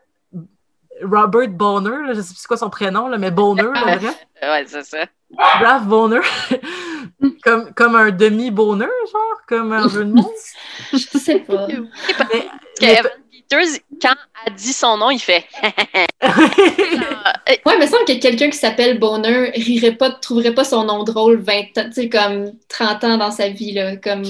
Robert 1.04 1.50
Bonner, 1.50 2.14
je 2.14 2.18
ne 2.18 2.22
sais 2.22 2.34
plus 2.34 2.48
quoi 2.48 2.58
son 2.58 2.70
prénom, 2.70 3.08
là, 3.08 3.18
mais 3.18 3.32
Bonner, 3.32 3.64
là, 3.74 3.98
bref. 3.98 4.26
Ouais, 4.42 4.66
c'est 4.68 4.84
ça. 4.84 5.06
Ralph 5.38 5.86
Bonner. 5.86 6.22
comme, 7.44 7.74
comme 7.74 7.96
un 7.96 8.12
demi-bonheur, 8.12 8.90
genre, 9.12 9.42
comme 9.48 9.72
un 9.72 9.88
jeu 9.88 10.06
de 10.06 10.12
mots? 10.12 10.34
Je 10.94 11.18
sais 11.18 11.40
pas. 11.40 11.68
Mais, 12.82 13.02
Peters, 13.48 13.80
quand 14.02 14.16
a 14.46 14.50
dit 14.50 14.74
son 14.74 14.98
nom, 14.98 15.12
il 15.12 15.20
fait. 15.20 15.46
ouais, 15.64 15.72
mais 17.78 17.86
il 17.86 17.88
semble 17.88 18.06
que 18.06 18.20
quelqu'un 18.20 18.50
qui 18.50 18.58
s'appelle 18.58 18.98
Bonheur 18.98 19.52
rirait 19.54 19.96
pas, 19.96 20.10
trouverait 20.10 20.56
pas 20.56 20.64
son 20.64 20.84
nom 20.84 21.04
drôle 21.04 21.38
20 21.38 21.78
ans, 21.78 21.86
tu 21.86 21.94
sais, 21.94 22.10
comme 22.10 22.54
30 22.70 23.04
ans 23.04 23.18
dans 23.18 23.32
sa 23.32 23.50
vie, 23.50 23.74
là. 23.74 23.98
Comme. 23.98 24.24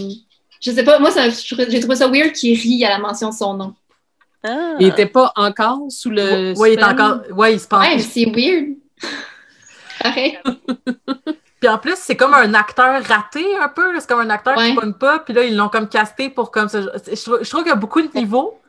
Je 0.62 0.71
sais 0.71 0.84
pas, 0.84 1.00
moi, 1.00 1.12
j'ai 1.12 1.80
trouvé 1.80 1.95
ça 1.95 2.08
weird 2.08 2.34
qu'il 2.34 2.60
rit 2.60 2.84
à 2.84 2.89
la 2.89 3.00
mention 3.00 3.30
de 3.30 3.36
son 3.36 3.54
nom. 3.54 3.74
Ah. 4.43 4.76
Il 4.80 4.88
était 4.88 5.06
pas 5.06 5.32
encore 5.36 5.80
sous 5.89 6.10
le. 6.10 6.54
Oui, 6.58 6.74
il 6.74 6.80
est 6.80 6.84
encore. 6.84 7.21
Ouais, 7.32 7.54
il 7.54 7.60
se 7.60 7.67
pense. 7.67 7.88
Ouais, 7.88 8.00
c'est 8.00 8.26
weird. 8.26 8.76
Pareil. 10.02 10.39
Puis 11.60 11.70
en 11.70 11.78
plus, 11.78 11.96
c'est 11.98 12.15
comme 12.15 12.34
un 12.34 12.54
acteur 12.54 13.02
raté 13.04 13.58
un 13.58 13.70
peu. 13.70 14.00
C'est 14.00 14.08
comme 14.08 14.20
un 14.20 14.30
acteur 14.30 14.56
qui 14.56 14.76
ne 14.76 14.91
pas. 14.91 15.20
Puis 15.20 15.34
là, 15.34 15.44
ils 15.44 15.56
l'ont 15.56 15.70
comme 15.70 15.88
casté 15.88 16.30
pour 16.30 16.52
comme 16.52 16.70
ça. 16.70 16.82
Je, 16.82 17.50
trouve, 17.50 17.63
qu'il 17.63 17.70
y 17.70 17.72
a 17.72 17.76
beaucoup 17.76 18.02
de 18.02 18.10
niveaux. 18.13 18.60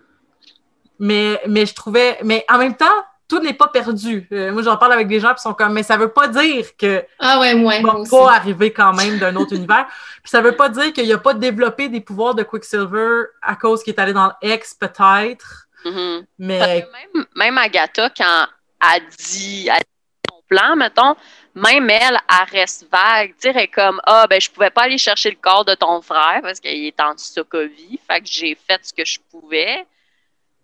Mais, 0.99 1.41
mais 1.47 1.67
je 1.67 1.75
trouvais. 1.75 2.19
Mais 2.23 2.45
en 2.49 2.59
même 2.59 2.77
temps, 2.77 2.87
tout 3.29 3.41
n'est 3.41 3.55
pas 3.55 3.69
perdu. 3.69 4.29
Euh, 4.33 4.53
moi, 4.53 4.63
j'en 4.63 4.77
parle 4.77 4.93
avec 4.93 5.09
des 5.09 5.21
gens 5.21 5.35
qui 5.35 5.43
sont 5.43 5.53
comme, 5.53 5.73
mais 5.73 5.83
ça 5.83 5.97
veut 5.97 6.13
pas 6.13 6.29
dire 6.29 6.77
que 6.79 7.05
ah 7.19 7.41
ouais, 7.41 7.55
ouais, 7.55 7.83
va 7.83 7.97
pas 8.09 8.33
arriver 8.33 8.73
quand 8.73 8.95
même 8.95 9.19
d'un 9.19 9.35
autre 9.37 9.53
univers. 9.57 9.87
Puis 10.23 10.31
ça 10.31 10.41
veut 10.41 10.53
pas 10.53 10.69
dire 10.69 10.93
qu'il 10.93 11.13
a 11.13 11.19
pas 11.19 11.35
développé 11.35 11.89
des 11.89 12.01
pouvoirs 12.01 12.35
de 12.35 12.45
Quicksilver 12.45 13.25
à 13.43 13.57
cause 13.57 13.83
qu'il 13.83 13.95
est 13.95 14.01
allé 14.01 14.13
dans 14.13 14.33
X 14.43 14.75
peut-être. 14.75 15.67
Mm-hmm. 15.85 16.25
Mais 16.39 16.89
même, 17.15 17.27
même 17.35 17.59
Agatha 17.59 18.11
quand 18.11 18.47
a 18.81 19.01
dit, 19.19 19.69
a 19.71 19.79
dit 19.79 19.85
son 20.31 20.43
plan, 20.49 20.77
mettons, 20.77 21.17
même 21.57 21.89
elle, 21.89 22.19
elle 22.29 22.59
reste 22.59 22.87
vague. 22.93 23.35
Tu 23.41 23.51
sais, 23.51 23.69
comme, 23.69 23.99
ah, 24.05 24.27
ben, 24.29 24.39
je 24.39 24.51
pouvais 24.51 24.71
pas 24.71 24.83
aller 24.83 24.99
chercher 24.99 25.31
le 25.31 25.37
corps 25.37 25.65
de 25.65 25.75
ton 25.75 26.03
frère 26.03 26.41
parce 26.43 26.61
qu'il 26.61 26.85
est 26.85 27.01
en 27.01 27.17
Sokovie. 27.17 27.99
Fait 28.07 28.21
que 28.21 28.27
j'ai 28.31 28.55
fait 28.55 28.79
ce 28.83 28.93
que 28.93 29.05
je 29.07 29.19
pouvais. 29.31 29.87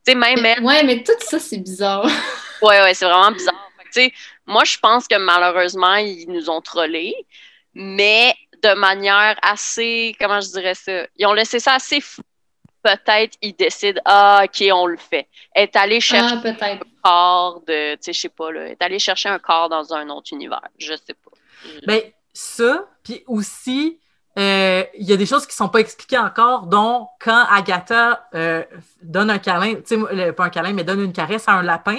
Tu 0.05 0.13
sais, 0.13 0.15
même 0.15 0.45
elle. 0.45 0.63
Ouais, 0.63 0.85
mais 0.85 1.03
tout 1.03 1.13
ça, 1.21 1.39
c'est 1.39 1.59
bizarre. 1.59 2.05
ouais, 2.63 2.83
ouais, 2.83 2.93
c'est 2.93 3.07
vraiment 3.07 3.33
bizarre. 3.33 3.71
tu 3.87 3.93
sais, 3.93 4.13
moi, 4.47 4.65
je 4.65 4.77
pense 4.79 5.09
que 5.09 5.17
malheureusement, 5.17 5.95
ils 5.95 6.27
nous 6.29 6.51
ont 6.51 6.61
trollés, 6.61 7.15
mais 7.73 8.35
de 8.63 8.75
manière 8.75 9.39
assez, 9.41 10.15
comment 10.21 10.41
je 10.41 10.49
dirais 10.49 10.75
ça, 10.75 11.07
ils 11.17 11.27
ont 11.27 11.33
laissé 11.33 11.59
ça 11.59 11.75
assez 11.75 12.03
fou 12.03 12.23
peut-être 12.83 13.37
il 13.43 13.55
décide 13.55 14.01
ah 14.05 14.43
ok 14.45 14.65
on 14.73 14.87
le 14.87 14.97
fait. 14.97 15.29
Est 15.55 15.73
chercher 16.01 16.37
Ah, 16.37 16.41
peut-être. 16.43 16.63
un 16.63 16.79
corps 17.03 17.63
de, 17.67 17.95
tu 17.95 17.99
sais, 18.03 18.13
je 18.13 18.21
sais 18.21 18.29
pas 18.29 18.51
là, 18.51 18.67
est 18.69 18.83
allée 18.83 18.99
chercher 18.99 19.29
un 19.29 19.39
corps 19.39 19.69
dans 19.69 19.93
un 19.93 20.09
autre 20.09 20.29
univers. 20.33 20.69
Je 20.79 20.95
sais 20.95 21.15
pas. 21.15 21.31
Ben, 21.87 22.01
ça, 22.33 22.87
puis 23.05 23.23
aussi, 23.27 23.99
euh, 24.39 24.85
il 24.99 25.07
y 25.07 25.13
a 25.13 25.17
des 25.17 25.27
choses 25.27 25.47
qui 25.47 25.55
sont 25.55 25.69
pas 25.69 25.81
expliquées 25.81 26.19
encore, 26.19 26.67
dont 26.67 27.07
quand 27.21 27.45
Agatha 27.51 28.27
euh, 28.35 28.65
donne 29.03 29.31
un 29.31 29.39
câlin, 29.39 29.75
tu 29.87 30.01
sais, 30.01 30.33
pas 30.33 30.45
un 30.45 30.51
câlin, 30.51 30.73
mais 30.73 30.85
donne 30.85 31.03
une 31.03 31.13
caresse 31.13 31.49
à 31.49 31.53
un 31.53 31.63
lapin, 31.63 31.99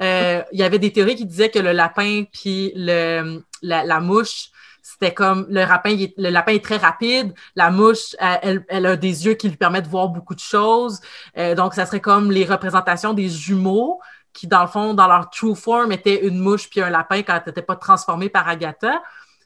euh, 0.00 0.42
il 0.52 0.58
y 0.60 0.62
avait 0.62 0.78
des 0.78 0.92
théories 0.92 1.16
qui 1.16 1.26
disaient 1.26 1.50
que 1.50 1.58
le 1.58 1.72
lapin 1.72 2.24
puis 2.32 2.72
le, 2.76 3.42
la, 3.62 3.84
la 3.84 4.00
mouche, 4.00 4.50
c'était 4.94 5.12
comme 5.14 5.46
le 5.48 5.60
lapin, 5.66 5.90
il 5.90 6.02
est, 6.04 6.14
le 6.16 6.30
lapin 6.30 6.52
est 6.52 6.64
très 6.64 6.76
rapide, 6.78 7.34
la 7.56 7.70
mouche, 7.70 8.14
elle, 8.20 8.38
elle- 8.42 8.64
elle 8.68 8.86
a 8.86 8.96
des 8.96 9.26
yeux 9.26 9.34
qui 9.34 9.48
lui 9.48 9.56
permettent 9.56 9.86
de 9.86 9.90
voir 9.90 10.08
beaucoup 10.08 10.34
de 10.34 10.40
choses, 10.54 11.00
Euh, 11.36 11.54
donc 11.54 11.74
ça 11.74 11.84
serait 11.86 12.00
comme 12.00 12.30
les 12.30 12.44
représentations 12.44 13.12
des 13.12 13.28
jumeaux 13.28 14.00
qui, 14.32 14.46
dans 14.46 14.62
le 14.62 14.68
fond, 14.68 14.94
dans 14.94 15.06
leur 15.08 15.30
true 15.30 15.54
form, 15.56 15.90
étaient 15.92 16.26
une 16.26 16.38
mouche 16.38 16.68
puis 16.70 16.80
un 16.80 16.90
lapin 16.90 17.22
quand 17.22 17.34
elle 17.34 17.42
n'était 17.46 17.62
pas 17.62 17.76
transformée 17.76 18.28
par 18.28 18.48
Agatha. 18.48 19.02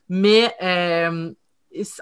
Mais 0.08 0.54
euh, 0.62 1.30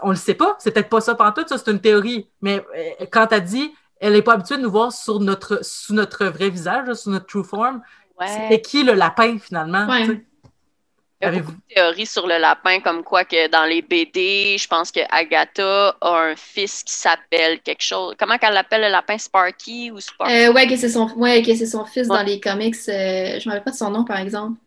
on 0.03 0.11
le 0.11 0.17
sait 0.17 0.35
pas, 0.35 0.55
c'est 0.59 0.71
peut-être 0.73 0.89
pas 0.89 1.01
ça 1.01 1.15
tout, 1.15 1.45
ça 1.49 1.59
c'est 1.59 1.71
une 1.71 1.81
théorie. 1.81 2.29
Mais 2.41 2.65
euh, 2.77 3.07
quand 3.11 3.27
elle 3.33 3.45
dit, 3.45 3.73
elle 4.01 4.13
n'est 4.13 4.23
pas 4.23 4.35
habituée 4.35 4.57
de 4.59 4.63
nous 4.63 4.71
voir 4.71 4.93
sur 4.93 5.19
notre, 5.21 5.65
sous 5.65 5.95
notre 5.95 6.27
vrai 6.27 6.51
visage, 6.51 6.87
là, 6.87 6.95
sous 6.95 7.11
notre 7.11 7.27
true 7.27 7.45
form, 7.45 7.81
c'était 8.27 8.49
Ouais. 8.55 8.61
qui 8.61 8.83
le 8.83 8.95
lapin 8.95 9.39
finalement? 9.39 9.87
Ouais. 9.89 10.25
Il 11.23 11.25
y 11.25 11.29
a 11.29 11.33
beaucoup 11.33 11.53
de 11.53 11.75
théories 11.75 12.05
sur 12.07 12.27
le 12.27 12.37
lapin, 12.39 12.81
comme 12.81 13.03
quoi 13.03 13.25
que 13.25 13.49
dans 13.49 13.65
les 13.65 13.81
BD, 13.81 14.57
je 14.59 14.69
pense 14.69 14.93
que 14.93 15.01
Agatha 15.09 15.97
a 16.01 16.11
un 16.31 16.37
fils 16.37 16.83
qui 16.85 16.93
s'appelle 16.93 17.61
quelque 17.63 17.83
chose. 17.83 18.15
Comment 18.19 18.37
qu'elle 18.37 18.53
l'appelle 18.53 18.83
le 18.83 18.89
lapin? 18.91 19.17
Sparky 19.17 19.91
ou 19.91 19.99
Sparky? 19.99 20.33
Euh, 20.35 20.53
ouais, 20.53 20.67
que 20.67 20.77
c'est 20.77 20.91
son, 20.91 21.09
ouais, 21.17 21.43
que 21.43 21.55
c'est 21.55 21.65
son 21.67 21.87
fils 21.87 22.07
Ouais. 22.09 22.19
dans 22.19 22.23
les 22.23 22.39
comics. 22.39 22.75
euh, 22.89 23.41
je 23.41 23.49
me 23.49 23.55
rappelle 23.55 23.65
pas 23.65 23.71
de 23.71 23.77
son 23.77 23.91
nom, 23.91 24.05
par 24.05 24.19
exemple. 24.21 24.59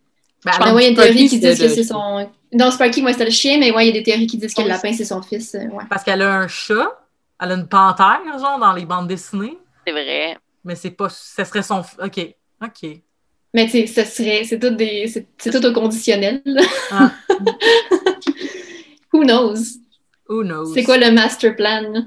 Ben, 0.44 0.52
Mais 0.58 0.64
alors, 0.66 0.76
ouais, 0.76 0.82
il 0.82 0.86
y 0.86 0.88
a 0.88 0.90
une 0.90 0.96
théorie 1.14 1.30
qui 1.30 1.40
dit 1.40 1.48
que 1.58 1.68
c'est 1.70 1.84
son. 1.84 2.28
Non, 2.52 2.72
Sparky, 2.72 3.04
moi, 3.04 3.12
c'était 3.12 3.26
le 3.26 3.32
chien, 3.32 3.60
mais 3.60 3.72
ouais, 3.72 3.84
il 3.86 3.88
y 3.88 3.92
a 3.92 3.94
des 3.94 4.04
théories 4.04 4.26
qui 4.26 4.38
disent 4.38 4.54
que 4.56 4.62
le 4.64 4.70
lapin, 4.70 4.92
c'est 4.94 5.06
son 5.06 5.22
fils. 5.22 5.54
euh, 5.54 5.66
ouais. 5.68 5.84
Parce 5.88 6.04
qu'elle 6.04 6.24
a 6.24 6.34
un 6.34 6.48
chat, 6.48 7.00
elle 7.40 7.52
a 7.52 7.56
une 7.56 7.68
panthère, 7.68 8.22
genre, 8.40 8.58
dans 8.58 8.74
les 8.74 8.86
bandes 8.86 9.08
dessinées, 9.08 9.58
C'est 9.86 9.92
vrai. 9.94 10.36
mais 10.64 10.74
c'est 10.76 10.92
pas. 10.92 11.10
Ce 11.10 11.44
serait 11.44 11.62
son. 11.62 11.82
OK. 12.04 12.20
OK. 12.64 12.90
Mais 13.54 13.66
tu 13.66 13.72
sais, 13.72 13.88
ce 13.88 14.04
serait. 14.06 14.44
C'est 14.44 14.60
tout, 14.60 14.70
des, 14.70 15.08
c'est, 15.08 15.26
c'est 15.38 15.52
tout 15.52 15.66
au 15.66 15.74
conditionnel. 15.74 16.42
Ah. 16.92 17.12
Who 19.14 19.24
knows? 19.24 19.80
Who 20.28 20.44
knows? 20.44 20.74
C'est 20.74 20.84
quoi 20.84 20.98
le 20.98 21.12
master 21.12 21.56
plan? 21.56 22.06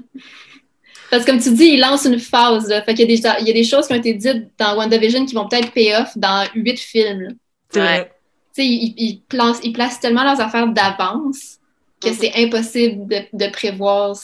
Parce 1.09 1.25
que 1.25 1.31
comme 1.31 1.41
tu 1.41 1.51
dis, 1.53 1.65
il 1.73 1.79
lance 1.81 2.05
une 2.05 2.19
phase. 2.19 2.69
Là. 2.69 2.81
Fait 2.81 2.93
qu'il 2.93 3.09
y 3.09 3.13
a, 3.13 3.33
des, 3.35 3.41
il 3.41 3.47
y 3.47 3.51
a 3.51 3.53
des 3.53 3.63
choses 3.63 3.87
qui 3.87 3.93
ont 3.93 3.97
été 3.97 4.13
dites 4.13 4.47
dans 4.57 4.77
WandaVision 4.77 5.25
qui 5.25 5.35
vont 5.35 5.47
peut-être 5.47 5.71
pay 5.73 5.93
off 5.95 6.17
dans 6.17 6.47
huit 6.55 6.79
films. 6.79 7.35
Ouais. 7.75 8.05
Tu 8.55 8.61
sais, 8.61 8.65
ils, 8.67 8.93
ils 8.97 9.21
placent, 9.21 9.59
ils 9.63 9.73
placent 9.73 9.99
tellement 9.99 10.23
leurs 10.23 10.39
affaires 10.39 10.67
d'avance 10.67 11.57
que 12.01 12.09
Mhm. 12.09 12.15
c'est 12.19 12.31
impossible 12.35 13.07
de, 13.07 13.17
de 13.33 13.51
prévoir, 13.51 14.15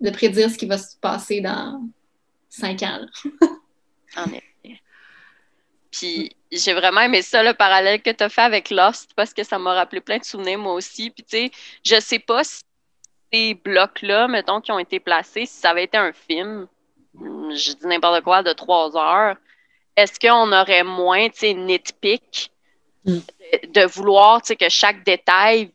de 0.00 0.10
prédire 0.10 0.50
ce 0.50 0.56
qui 0.58 0.66
va 0.66 0.78
se 0.78 0.96
passer 1.00 1.40
dans 1.40 1.82
cinq 2.48 2.82
ans. 2.82 3.00
En 4.16 4.24
effet. 4.26 4.42
Puis 5.98 6.36
j'ai 6.50 6.72
vraiment 6.74 7.00
aimé 7.02 7.22
ça, 7.22 7.42
le 7.42 7.54
parallèle 7.54 8.00
que 8.02 8.10
tu 8.10 8.24
as 8.24 8.28
fait 8.28 8.42
avec 8.42 8.70
Lost, 8.70 9.12
parce 9.14 9.34
que 9.34 9.42
ça 9.44 9.58
m'a 9.58 9.74
rappelé 9.74 10.00
plein 10.00 10.18
de 10.18 10.24
souvenirs, 10.24 10.58
moi 10.58 10.74
aussi. 10.74 11.10
Puis 11.10 11.24
tu 11.24 11.36
sais, 11.36 11.50
je 11.84 12.00
sais 12.00 12.18
pas 12.18 12.44
si 12.44 12.62
ces 13.32 13.54
blocs-là, 13.54 14.26
mettons, 14.28 14.60
qui 14.60 14.72
ont 14.72 14.78
été 14.78 15.00
placés, 15.00 15.44
si 15.46 15.60
ça 15.60 15.70
avait 15.70 15.84
été 15.84 15.98
un 15.98 16.12
film, 16.12 16.66
hum, 17.20 17.50
je 17.54 17.72
dis 17.72 17.86
n'importe 17.86 18.22
quoi, 18.24 18.42
de 18.42 18.52
trois 18.52 18.96
heures, 18.96 19.36
est-ce 19.96 20.18
qu'on 20.18 20.50
aurait 20.52 20.84
moins, 20.84 21.28
tu 21.28 21.38
sais, 21.40 21.54
nitpick 21.54 22.50
Mm. 23.04 23.18
de, 23.18 23.80
de 23.80 23.86
vouloir, 23.86 24.42
tu 24.42 24.48
sais, 24.48 24.56
que 24.56 24.68
chaque 24.68 25.04
détail 25.04 25.70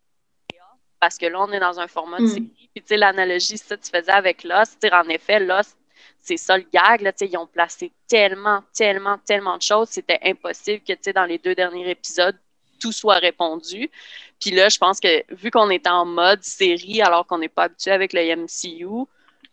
parce 0.99 1.17
que 1.17 1.25
là, 1.25 1.41
on 1.41 1.51
est 1.51 1.59
dans 1.59 1.81
un 1.81 1.87
format 1.87 2.17
de 2.19 2.23
Mm. 2.23 2.27
série. 2.27 2.69
Puis, 2.73 2.81
tu 2.81 2.87
sais, 2.87 2.97
l'analogie, 2.97 3.57
ça, 3.57 3.75
tu 3.75 3.89
faisais 3.89 4.11
avec 4.11 4.45
Lost. 4.45 4.87
En 4.89 5.07
effet, 5.09 5.39
Lost, 5.41 5.77
c'est 6.23 6.37
ça 6.37 6.57
le 6.57 6.65
gag. 6.73 7.01
Là, 7.01 7.11
ils 7.19 7.37
ont 7.37 7.45
placé 7.45 7.91
tellement, 8.07 8.63
tellement, 8.73 9.17
tellement 9.25 9.57
de 9.57 9.61
choses. 9.61 9.89
C'était 9.89 10.19
impossible 10.23 10.81
que, 10.87 11.11
dans 11.11 11.25
les 11.25 11.37
deux 11.37 11.53
derniers 11.53 11.89
épisodes, 11.89 12.37
tout 12.79 12.93
soit 12.93 13.17
répondu. 13.17 13.91
Puis 14.39 14.51
là, 14.51 14.69
je 14.69 14.77
pense 14.77 14.99
que 14.99 15.23
vu 15.35 15.51
qu'on 15.51 15.69
est 15.69 15.85
en 15.85 16.05
mode 16.05 16.41
série, 16.41 17.01
alors 17.01 17.27
qu'on 17.27 17.37
n'est 17.37 17.49
pas 17.49 17.63
habitué 17.63 17.91
avec 17.91 18.13
le 18.13 18.35
MCU, 18.35 19.05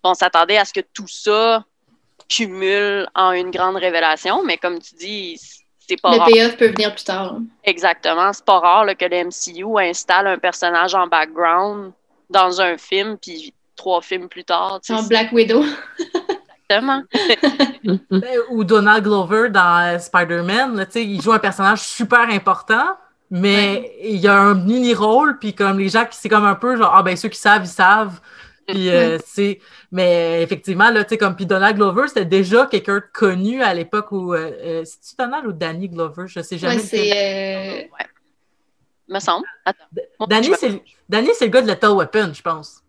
on 0.03 0.15
s'attendait 0.15 0.59
à 0.59 0.65
ce 0.65 0.73
que 0.73 0.81
tout 0.81 1.09
ça 1.09 1.65
cumule 2.29 3.09
en 3.17 3.33
une 3.33 3.51
grande 3.51 3.77
révélation. 3.77 4.45
Mais 4.45 4.57
comme 4.57 4.79
tu 4.79 4.95
dis, 4.95 5.41
c'est 5.79 6.01
pas 6.01 6.13
Le 6.13 6.19
rare. 6.19 6.29
payoff 6.29 6.57
peut 6.57 6.69
venir 6.69 6.95
plus 6.95 7.05
tard. 7.05 7.39
Exactement. 7.65 8.33
C'est 8.33 8.45
pas 8.45 8.61
rare 8.61 8.85
là, 8.85 8.95
que 8.95 9.05
le 9.05 9.25
MCU 9.25 9.79
installe 9.81 10.29
un 10.29 10.39
personnage 10.39 10.95
en 10.95 11.09
background 11.09 11.93
dans 12.31 12.61
un 12.61 12.79
film, 12.79 13.19
puis 13.19 13.53
trois 13.75 14.01
films 14.03 14.29
plus 14.29 14.45
tard. 14.45 14.81
En 14.89 15.03
Black 15.03 15.33
Widow. 15.33 15.65
Exactement. 16.71 17.03
Ben, 18.11 18.39
Ou 18.51 18.63
Donald 18.65 19.03
Glover 19.05 19.49
dans 19.51 19.95
euh, 19.95 19.99
Spider-Man, 19.99 20.77
là, 20.77 20.87
tu 20.87 20.93
sais, 20.93 21.05
il 21.05 21.21
joue 21.21 21.33
un 21.33 21.39
personnage 21.39 21.81
super 21.83 22.29
important, 22.31 22.85
mais 23.31 23.93
il 24.03 24.17
y 24.17 24.29
a 24.29 24.37
un 24.39 24.55
mini-rôle, 24.55 25.39
puis 25.39 25.55
comme 25.55 25.79
les 25.79 25.89
gens 25.89 26.05
qui, 26.05 26.17
c'est 26.19 26.29
comme 26.29 26.45
un 26.45 26.55
peu 26.55 26.77
genre, 26.77 26.93
ah 26.95 27.03
ben 27.03 27.17
ceux 27.17 27.29
qui 27.31 27.39
savent, 27.39 27.65
ils 27.65 27.69
savent. 27.69 28.21
Puis, 28.67 28.89
euh, 28.91 29.19
c'est- 29.25 29.59
mais 29.91 30.43
effectivement, 30.43 30.91
là, 30.91 31.03
tu 31.05 31.11
sais, 31.11 31.19
comme, 31.19 31.35
puis 31.35 31.47
Donald 31.47 31.75
Glover, 31.77 32.07
c'était 32.09 32.25
déjà 32.25 32.67
quelqu'un 32.67 32.97
de 32.97 33.05
connu 33.13 33.63
à 33.63 33.73
l'époque 33.75 34.13
où, 34.13 34.35
euh, 34.35 34.85
c'est-tu 34.85 35.17
Donald 35.19 35.47
ou 35.47 35.53
Danny 35.53 35.89
Glover? 35.89 36.25
Je 36.27 36.41
sais 36.41 36.59
jamais. 36.59 36.77
Ouais, 36.77 36.81
c'est. 36.83 37.11
euh, 37.11 37.83
Ouais. 37.99 38.07
Me 39.09 39.19
semble. 39.19 39.45
Attends. 39.65 39.85
Danny, 41.09 41.31
c'est 41.35 41.47
le 41.47 41.51
gars 41.51 41.63
de 41.63 41.67
Lethal 41.67 41.91
Weapon, 41.93 42.31
je 42.33 42.43
pense. 42.43 42.80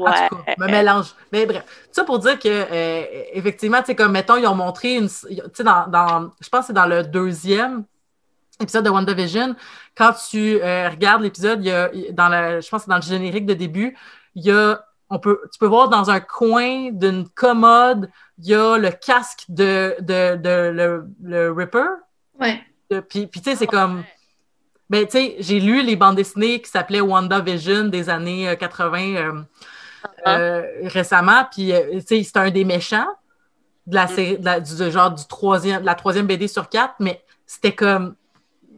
En 0.00 0.10
Ouais. 0.10 0.28
tout 0.28 0.36
cas, 0.36 0.54
je 0.58 0.62
me 0.62 0.68
mélange. 0.70 1.14
Mais 1.32 1.46
bref, 1.46 1.62
tout 1.64 1.88
ça 1.92 2.04
pour 2.04 2.18
dire 2.18 2.38
que, 2.38 2.48
euh, 2.48 3.04
effectivement, 3.32 3.78
tu 3.80 3.86
sais, 3.86 3.94
comme, 3.94 4.12
mettons, 4.12 4.36
ils 4.36 4.46
ont 4.46 4.54
montré 4.54 4.94
une. 4.96 5.08
Tu 5.08 5.36
sais, 5.54 5.64
dans, 5.64 5.86
dans- 5.88 6.30
Je 6.40 6.48
pense 6.48 6.60
que 6.62 6.66
c'est 6.68 6.72
dans 6.72 6.86
le 6.86 7.02
deuxième 7.02 7.84
épisode 8.60 8.84
de 8.84 8.90
WandaVision. 8.90 9.54
Quand 9.96 10.12
tu 10.30 10.60
euh, 10.62 10.88
regardes 10.90 11.22
l'épisode, 11.22 11.60
il 11.64 11.68
y 11.68 11.72
a, 11.72 11.90
dans 12.12 12.28
le, 12.28 12.60
je 12.60 12.68
pense 12.68 12.80
que 12.82 12.84
c'est 12.84 12.90
dans 12.90 12.96
le 12.96 13.02
générique 13.02 13.46
de 13.46 13.54
début, 13.54 13.96
il 14.34 14.44
y 14.44 14.50
a. 14.50 14.84
On 15.14 15.18
peut, 15.18 15.40
tu 15.52 15.58
peux 15.58 15.66
voir 15.66 15.90
dans 15.90 16.08
un 16.10 16.20
coin 16.20 16.90
d'une 16.90 17.28
commode, 17.28 18.08
il 18.38 18.46
y 18.46 18.54
a 18.54 18.78
le 18.78 18.90
casque 18.90 19.44
de, 19.50 19.94
de, 20.00 20.36
de 20.36 20.70
le, 20.70 21.04
le 21.22 21.52
Ripper. 21.52 21.84
Ouais. 22.40 22.62
De- 22.90 23.00
Puis, 23.00 23.26
puis 23.26 23.42
tu 23.42 23.50
sais, 23.50 23.56
c'est 23.56 23.66
comme. 23.66 24.04
Ben, 24.88 25.04
tu 25.06 25.12
sais, 25.12 25.36
j'ai 25.38 25.60
lu 25.60 25.82
les 25.82 25.96
bandes 25.96 26.16
dessinées 26.16 26.60
qui 26.62 26.70
s'appelaient 26.70 27.00
WandaVision 27.02 27.84
des 27.84 28.08
années 28.10 28.48
euh, 28.48 28.56
80 28.56 28.98
euh, 29.16 29.42
Ah. 30.24 30.36
euh, 30.38 30.62
récemment. 30.84 31.46
Puis, 31.52 31.72
euh, 31.72 32.00
tu 32.00 32.06
sais, 32.06 32.22
c'est 32.22 32.36
un 32.36 32.50
des 32.50 32.64
méchants 32.64 33.06
de 33.86 33.94
la 33.96 34.06
série, 34.06 34.38
de 34.38 34.44
la- 34.44 34.60
du 34.60 34.90
genre 34.90 35.10
du 35.10 35.26
troisième, 35.26 35.80
de 35.80 35.86
la 35.86 35.94
troisième 35.94 36.26
BD 36.26 36.46
sur 36.48 36.68
quatre, 36.68 36.94
mais 37.00 37.22
c'était 37.46 37.74
comme. 37.74 38.14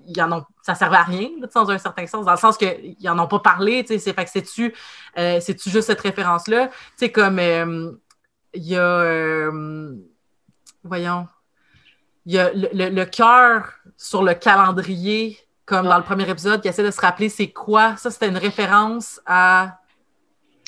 Ils 0.07 0.21
en 0.21 0.31
ont, 0.33 0.45
ça 0.61 0.75
servait 0.75 0.97
à 0.99 1.03
rien, 1.03 1.31
là, 1.41 1.47
dans 1.55 1.71
un 1.71 1.79
certain 1.79 2.07
sens, 2.07 2.27
dans 2.27 2.33
le 2.33 2.37
sens 2.39 2.59
qu'ils 2.59 2.95
n'en 3.03 3.19
ont 3.21 3.27
pas 3.27 3.39
parlé, 3.39 3.85
c'est, 3.89 3.99
fait 3.99 4.25
que 4.25 4.31
c'est-tu, 4.31 4.75
euh, 5.17 5.41
c'est-tu 5.41 5.71
juste 5.71 5.87
cette 5.87 6.01
référence-là? 6.03 6.67
Tu 6.69 6.73
sais, 6.97 7.11
comme, 7.11 7.39
euh, 7.39 7.91
il 8.53 8.65
y 8.65 8.77
a, 8.77 8.83
euh, 8.83 9.95
voyons, 10.83 11.27
il 12.27 12.35
y 12.35 12.39
a 12.39 12.53
le, 12.53 12.69
le- 12.75 12.91
le 12.91 13.05
cœur 13.07 13.73
sur 13.97 14.23
le 14.23 14.35
calendrier, 14.35 15.39
comme 15.65 15.87
dans 15.87 15.97
le 15.97 16.05
premier 16.05 16.29
épisode, 16.29 16.61
qui 16.61 16.69
essaie 16.69 16.85
de 16.85 16.91
se 16.91 17.01
rappeler 17.01 17.31
c'est 17.31 17.51
quoi. 17.51 17.97
Ça, 17.97 18.11
c'était 18.11 18.29
une 18.29 18.37
référence 18.37 19.21
à. 19.25 19.79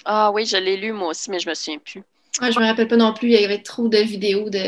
Ah 0.06 0.30
oui, 0.32 0.46
je 0.46 0.56
l'ai 0.56 0.76
lu 0.76 0.92
moi 0.92 1.08
aussi, 1.08 1.30
mais 1.30 1.38
je 1.40 1.48
me 1.48 1.54
souviens 1.54 1.78
plus. 1.78 2.02
Ouais, 2.40 2.52
je 2.52 2.60
me 2.60 2.64
rappelle 2.64 2.86
pas 2.88 2.96
non 2.96 3.12
plus, 3.12 3.28
il 3.28 3.40
y 3.40 3.44
avait 3.44 3.62
trop 3.62 3.88
de 3.88 3.98
vidéos 3.98 4.48
de... 4.48 4.58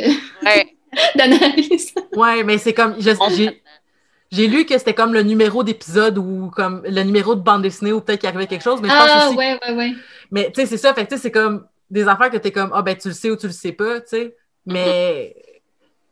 Ouais. 0.44 0.74
d'analyse. 1.14 1.94
Ouais, 2.16 2.42
mais 2.42 2.58
c'est 2.58 2.72
comme. 2.72 2.96
J'ai, 2.98 3.14
j'ai 4.30 4.46
lu 4.48 4.64
que 4.64 4.76
c'était 4.78 4.94
comme 4.94 5.12
le 5.12 5.22
numéro 5.22 5.62
d'épisode 5.62 6.18
ou 6.18 6.50
comme 6.54 6.82
le 6.84 7.02
numéro 7.02 7.34
de 7.34 7.40
bande 7.40 7.62
dessinée 7.62 7.92
ou 7.92 8.00
peut-être 8.00 8.20
qu'il 8.20 8.28
arrivait 8.28 8.46
quelque 8.46 8.64
chose, 8.64 8.80
mais 8.80 8.88
je 8.88 8.94
pense 8.94 9.08
Ah, 9.10 9.28
aussi. 9.28 9.36
ouais, 9.36 9.58
ouais, 9.66 9.74
ouais. 9.74 9.92
Mais 10.30 10.50
tu 10.50 10.60
sais, 10.60 10.66
c'est 10.66 10.78
ça, 10.78 10.94
fait 10.94 11.04
que 11.04 11.10
tu 11.10 11.16
sais, 11.16 11.22
c'est 11.22 11.30
comme 11.30 11.66
des 11.90 12.08
affaires 12.08 12.30
que 12.30 12.38
t'es 12.38 12.52
comme 12.52 12.70
Ah 12.74 12.82
ben 12.82 12.96
tu 12.96 13.08
le 13.08 13.14
sais 13.14 13.30
ou 13.30 13.36
tu 13.36 13.46
le 13.46 13.52
sais 13.52 13.72
pas, 13.72 14.00
tu 14.00 14.08
sais. 14.08 14.36
Mais 14.64 15.36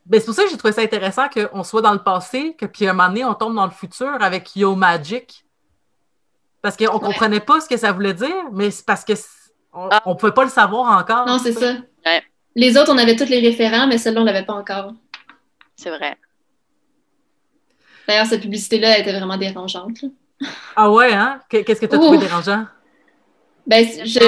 ben, 0.04 0.20
c'est 0.20 0.26
pour 0.26 0.34
ça 0.34 0.44
que 0.44 0.50
j'ai 0.50 0.56
trouvé 0.58 0.72
ça 0.72 0.82
intéressant 0.82 1.28
qu'on 1.28 1.64
soit 1.64 1.82
dans 1.82 1.92
le 1.94 2.02
passé, 2.02 2.54
que 2.58 2.66
puis 2.66 2.86
à 2.86 2.90
un 2.90 2.92
moment 2.92 3.08
donné, 3.08 3.24
on 3.24 3.34
tombe 3.34 3.54
dans 3.54 3.64
le 3.64 3.72
futur 3.72 4.12
avec 4.20 4.54
Yo 4.56 4.74
Magic. 4.76 5.45
Parce 6.66 6.76
qu'on 6.76 6.98
comprenait 6.98 7.38
pas 7.38 7.61
ce 7.61 7.68
que 7.68 7.76
ça 7.76 7.92
voulait 7.92 8.12
dire, 8.12 8.50
mais 8.52 8.72
c'est 8.72 8.85
parce 8.85 9.05
que 9.05 9.14
c- 9.14 9.24
on, 9.72 9.87
Ah. 9.88 10.02
on 10.05 10.16
pouvait 10.16 10.33
pas 10.33 10.42
le 10.42 10.50
savoir 10.50 10.98
encore. 10.98 11.24
Non, 11.24 11.38
c'est 11.38 11.52
ça. 11.52 11.74
Ouais. 12.05 12.22
Les 12.57 12.76
autres, 12.76 12.92
on 12.92 12.98
avait 12.98 13.14
tous 13.14 13.29
les 13.29 13.38
référents, 13.38 13.87
mais 13.87 13.98
celle-là, 13.98 14.22
on 14.22 14.24
l'avait 14.24 14.44
pas 14.44 14.55
encore. 14.55 14.92
C'est 15.76 15.90
vrai. 15.90 16.16
D'ailleurs, 18.09 18.26
cette 18.26 18.40
publicité-là 18.42 18.96
elle 18.96 19.02
était 19.02 19.12
vraiment 19.12 19.37
dérangeante. 19.37 20.02
là. 20.02 20.09
Ah 20.74 20.90
ouais, 20.90 21.12
hein? 21.12 21.40
Que- 21.48 21.59
Qu'est-ce 21.62 21.81
que 21.81 21.87
t'as 21.87 21.98
Ouh. 21.98 22.00
trouvé 22.00 22.18
dérangeant? 22.18 22.66
Ben, 23.64 23.87
je... 24.05 24.18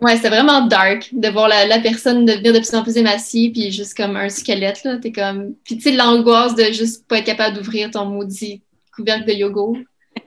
Ouais, 0.00 0.16
c'était 0.16 0.30
vraiment 0.30 0.62
dark 0.66 1.10
de 1.12 1.28
voir 1.28 1.46
la, 1.46 1.64
la, 1.64 1.78
personne 1.78 2.24
devenir 2.24 2.52
de 2.52 2.58
plus 2.58 2.74
en 2.74 2.82
plus 2.82 2.96
émaciée, 2.96 3.50
puis 3.52 3.70
juste 3.70 3.96
comme 3.96 4.16
un 4.16 4.28
squelette, 4.28 4.82
là. 4.82 4.96
T'es 4.96 5.12
comme. 5.12 5.54
Puis 5.64 5.76
tu 5.76 5.82
sais, 5.82 5.92
l'angoisse 5.92 6.56
de 6.56 6.64
juste 6.72 7.06
pas 7.06 7.18
être 7.18 7.26
capable 7.26 7.56
d'ouvrir 7.56 7.88
ton 7.92 8.04
maudit 8.06 8.62
couvercle 8.92 9.26
de 9.26 9.32
yogourt. 9.34 9.76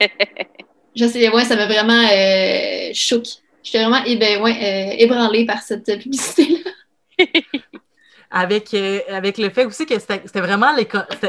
Je 0.94 1.06
sais, 1.06 1.28
ouais, 1.28 1.44
ça 1.44 1.56
m'a 1.56 1.66
vraiment 1.66 1.92
euh, 1.92 2.90
choqué. 2.94 3.32
J'étais 3.62 3.82
vraiment 3.82 4.02
eh 4.06 4.16
ouais, 4.16 4.36
euh, 4.38 4.96
ébranlée 4.98 5.46
par 5.46 5.62
cette 5.62 5.98
publicité-là. 5.98 6.70
avec, 8.34 8.74
euh, 8.74 8.98
avec 9.08 9.38
le 9.38 9.48
fait 9.48 9.64
aussi 9.64 9.86
que 9.86 9.96
c'était 9.98 10.40
vraiment, 10.40 10.74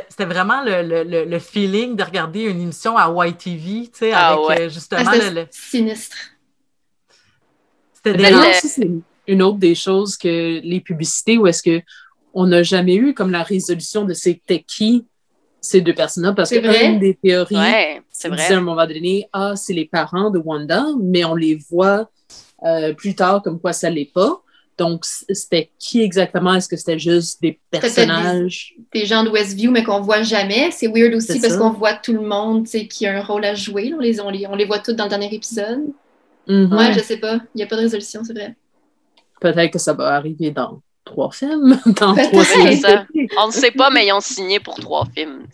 c'était 0.10 0.26
vraiment 0.26 0.64
le, 0.64 1.04
le, 1.04 1.26
le, 1.26 1.40
feeling 1.40 1.96
de 1.96 2.04
regarder 2.04 2.42
une 2.42 2.60
émission 2.60 2.98
à 2.98 3.28
YTV, 3.28 3.84
tu 3.84 3.90
sais, 3.94 4.12
ah, 4.12 4.34
avec 4.34 4.48
ouais. 4.48 4.62
euh, 4.62 4.70
justement 4.70 5.04
ah, 5.06 5.30
le, 5.30 5.46
Sinistre. 5.52 6.18
C'était 7.94 8.18
c'est 8.54 8.90
une 9.28 9.42
autre 9.44 9.58
des 9.58 9.76
choses 9.76 10.18
que 10.18 10.60
les 10.64 10.80
publicités 10.80 11.38
où 11.38 11.46
est-ce 11.46 11.62
que 11.62 11.82
on 12.34 12.48
n'a 12.48 12.64
jamais 12.64 12.96
eu 12.96 13.14
comme 13.14 13.32
la 13.32 13.44
résolution 13.44 14.04
de 14.04 14.14
c'était 14.14 14.64
qui 14.64 15.06
ces 15.62 15.82
deux 15.82 15.94
personnes-là 15.94 16.34
parce 16.34 16.50
que 16.50 16.86
une 16.86 17.00
des 17.00 17.16
théories 17.16 17.56
ouais, 17.56 18.02
c'est 18.18 18.30
vrai. 18.30 18.54
à 18.54 18.58
un 18.58 18.62
moment 18.62 18.88
donné 18.88 19.28
ah 19.34 19.54
c'est 19.56 19.74
les 19.74 19.86
parents 19.86 20.30
de 20.30 20.40
Wanda 20.40 20.86
mais 21.00 21.24
on 21.26 21.36
les 21.36 21.56
voit 21.70 22.10
euh, 22.64 22.94
plus 22.94 23.16
tard 23.16 23.42
comme 23.44 23.60
quoi 23.60 23.74
ça 23.74 23.90
l'est 23.90 24.12
pas 24.14 24.42
donc, 24.78 25.06
c'était 25.06 25.72
qui 25.80 26.02
exactement? 26.02 26.54
Est-ce 26.54 26.68
que 26.68 26.76
c'était 26.76 27.00
juste 27.00 27.42
des 27.42 27.60
personnages? 27.72 28.76
Des, 28.94 29.02
des, 29.02 29.06
gens 29.06 29.24
de 29.24 29.30
Westview, 29.30 29.72
mais 29.72 29.84
qu'on 29.84 30.02
voit 30.02 30.24
jamais. 30.24 30.70
C'est 30.72 30.88
weird 30.88 31.14
aussi 31.14 31.40
parce 31.40 31.56
qu'on 31.56 31.72
voit 31.72 31.94
tout 31.94 32.12
le 32.12 32.22
monde 32.22 32.66
qui 32.66 33.08
a 33.08 33.18
un 33.18 33.22
rôle 33.24 33.46
à 33.46 33.56
jouer. 33.56 33.94
On 33.96 34.00
les, 34.00 34.20
on 34.20 34.30
les, 34.30 34.46
on 34.48 34.56
les 34.56 34.66
voit 34.66 34.80
tous 34.80 34.92
dans 34.94 35.06
le 35.06 35.10
dernier 35.10 35.34
épisode. 35.34 35.80
Mm 36.48 36.66
-hmm. 36.66 36.78
Ouais, 36.78 36.94
je 36.94 37.00
sais 37.00 37.18
pas. 37.18 37.36
Il 37.54 37.58
n'y 37.58 37.64
a 37.64 37.68
pas 37.68 37.78
de 37.78 37.82
résolution, 37.82 38.24
c'est 38.26 38.34
vrai. 38.34 38.56
Peut-être 39.40 39.72
que 39.72 39.80
ça 39.80 39.94
va 39.94 40.16
arriver 40.16 40.52
dans 40.52 40.82
trois 41.06 41.32
films. 41.32 41.80
Dans 42.02 42.14
trois 42.16 42.44
ça. 42.44 43.06
On 43.42 43.48
ne 43.48 43.52
sait 43.52 43.72
pas, 43.72 43.90
mais 43.92 44.08
ils 44.08 44.14
ont 44.14 44.26
signé 44.36 44.60
pour 44.60 44.76
trois 44.76 45.06
films. 45.16 45.48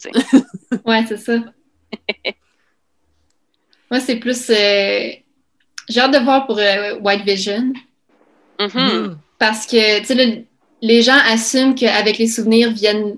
ouais, 0.86 1.06
c'est 1.08 1.18
ça. 1.28 1.36
Moi, 3.92 4.00
c'est 4.00 4.16
plus. 4.16 4.50
Euh... 4.50 5.10
J'ai 5.90 6.00
hâte 6.00 6.14
de 6.14 6.24
voir 6.24 6.48
pour 6.48 6.58
euh, 6.58 6.98
White 7.00 7.26
Vision. 7.26 7.74
Mm-hmm. 8.60 9.16
Parce 9.38 9.66
que, 9.66 10.00
tu 10.00 10.06
sais, 10.06 10.46
les 10.82 11.02
gens 11.02 11.18
assument 11.28 11.76
qu'avec 11.76 12.18
les 12.18 12.28
souvenirs 12.28 12.72
viennent 12.72 13.18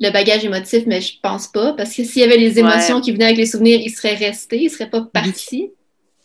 le 0.00 0.10
bagage 0.10 0.44
émotif, 0.44 0.84
mais 0.86 1.00
je 1.00 1.14
pense 1.20 1.48
pas. 1.48 1.72
Parce 1.72 1.94
que 1.94 2.04
s'il 2.04 2.22
y 2.22 2.24
avait 2.24 2.36
les 2.36 2.58
émotions 2.58 3.00
qui 3.00 3.12
venaient 3.12 3.26
avec 3.26 3.38
les 3.38 3.46
souvenirs, 3.46 3.80
ils 3.80 3.90
seraient 3.90 4.14
restés, 4.14 4.62
ils 4.62 4.70
seraient 4.70 4.90
pas 4.90 5.02
partis. 5.02 5.70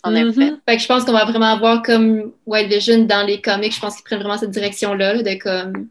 En 0.04 0.16
effet. 0.16 0.54
Fait 0.68 0.78
que 0.78 0.82
je 0.82 0.88
pense 0.88 1.04
qu'on 1.04 1.12
va 1.12 1.26
vraiment 1.26 1.52
avoir 1.52 1.82
comme 1.82 2.32
White 2.46 2.70
Vision 2.72 3.04
dans 3.06 3.26
les 3.26 3.42
comics. 3.42 3.74
Je 3.74 3.80
pense 3.80 3.96
qu'ils 3.96 4.04
prennent 4.04 4.20
vraiment 4.20 4.38
cette 4.38 4.52
direction-là, 4.52 5.22
de 5.22 5.34
comme 5.36 5.88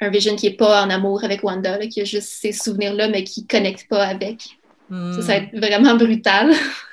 un 0.00 0.10
Vision 0.10 0.36
qui 0.36 0.46
est 0.46 0.56
pas 0.56 0.84
en 0.84 0.90
amour 0.90 1.24
avec 1.24 1.42
Wanda, 1.42 1.78
qui 1.86 2.00
a 2.00 2.04
juste 2.04 2.28
ces 2.28 2.52
souvenirs-là, 2.52 3.08
mais 3.08 3.24
qui 3.24 3.46
connecte 3.46 3.88
pas 3.88 4.04
avec. 4.04 4.58
Ça, 4.90 5.22
ça 5.22 5.26
va 5.26 5.34
être 5.36 5.56
vraiment 5.56 5.96
brutal. 5.96 6.52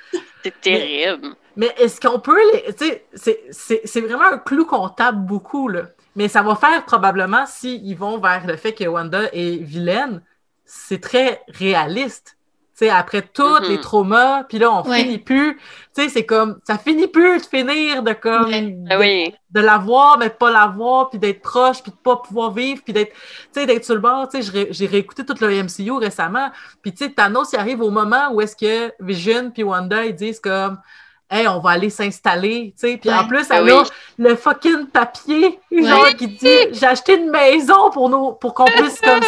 C'est 0.44 0.60
terrible. 0.60 1.34
Mais 1.56 1.72
est-ce 1.78 2.00
qu'on 2.00 2.20
peut 2.20 2.38
les. 2.52 2.74
Tu 2.74 2.92
sais, 3.14 3.44
c'est 3.50 4.00
vraiment 4.02 4.26
un 4.26 4.38
clou 4.38 4.66
qu'on 4.66 4.88
tape 4.90 5.16
beaucoup, 5.16 5.68
là. 5.68 5.84
Mais 6.16 6.28
ça 6.28 6.42
va 6.42 6.54
faire 6.54 6.84
probablement, 6.84 7.46
s'ils 7.46 7.96
vont 7.96 8.18
vers 8.18 8.46
le 8.46 8.56
fait 8.56 8.74
que 8.74 8.84
Wanda 8.84 9.22
est 9.32 9.56
vilaine, 9.62 10.22
c'est 10.64 11.00
très 11.00 11.42
réaliste. 11.48 12.33
Tu 12.76 12.86
sais, 12.86 12.90
après 12.90 13.22
tous 13.22 13.60
les 13.68 13.80
traumas, 13.80 14.42
puis 14.42 14.58
là, 14.58 14.72
on 14.72 14.82
finit 14.82 15.18
plus. 15.18 15.56
Tu 15.94 16.02
sais, 16.02 16.08
c'est 16.08 16.26
comme, 16.26 16.58
ça 16.64 16.76
finit 16.76 17.06
plus 17.06 17.38
de 17.38 17.46
finir 17.46 18.02
de 18.02 18.12
comme, 18.14 18.50
de, 18.50 18.98
oui. 18.98 19.32
de 19.52 19.60
la 19.60 19.78
voir, 19.78 20.18
mais 20.18 20.28
pas 20.28 20.50
la 20.50 20.66
voir, 20.66 21.08
puis 21.08 21.20
d'être 21.20 21.40
proche, 21.40 21.84
puis 21.84 21.92
de 21.92 21.96
pas 21.96 22.16
pouvoir 22.16 22.50
vivre, 22.50 22.82
puis 22.82 22.92
d'être, 22.92 23.12
tu 23.12 23.60
sais, 23.60 23.66
d'être 23.66 23.84
sur 23.84 23.94
le 23.94 24.00
bord. 24.00 24.28
Tu 24.28 24.42
sais, 24.42 24.66
j'ai 24.70 24.86
réécouté 24.86 25.24
tout 25.24 25.36
le 25.40 25.62
MCU 25.62 25.92
récemment, 25.92 26.50
puis 26.82 26.92
tu 26.92 27.04
sais, 27.04 27.10
Thanos, 27.12 27.52
il 27.52 27.60
arrive 27.60 27.80
au 27.80 27.90
moment 27.90 28.32
où 28.32 28.40
est-ce 28.40 28.56
que 28.56 28.92
Vision 28.98 29.52
puis 29.52 29.62
Wanda, 29.62 30.04
ils 30.04 30.16
disent 30.16 30.40
comme, 30.40 30.80
Hey, 31.30 31.46
on 31.46 31.60
va 31.60 31.70
aller 31.70 31.90
s'installer, 31.90 32.74
tu 32.78 32.88
sais. 32.88 32.96
Puis 32.96 33.10
en 33.12 33.26
plus, 33.26 33.46
elle 33.50 33.70
a 33.70 33.84
le 34.18 34.34
fucking 34.34 34.88
papier, 34.88 35.60
genre, 35.70 36.08
qui 36.18 36.26
dit 36.26 36.58
J'ai 36.72 36.86
acheté 36.86 37.18
une 37.18 37.30
maison 37.30 37.90
pour 37.90 38.10
nous, 38.10 38.32
pour 38.32 38.52
qu'on 38.52 38.64
puisse 38.64 39.00
comme. 39.00 39.20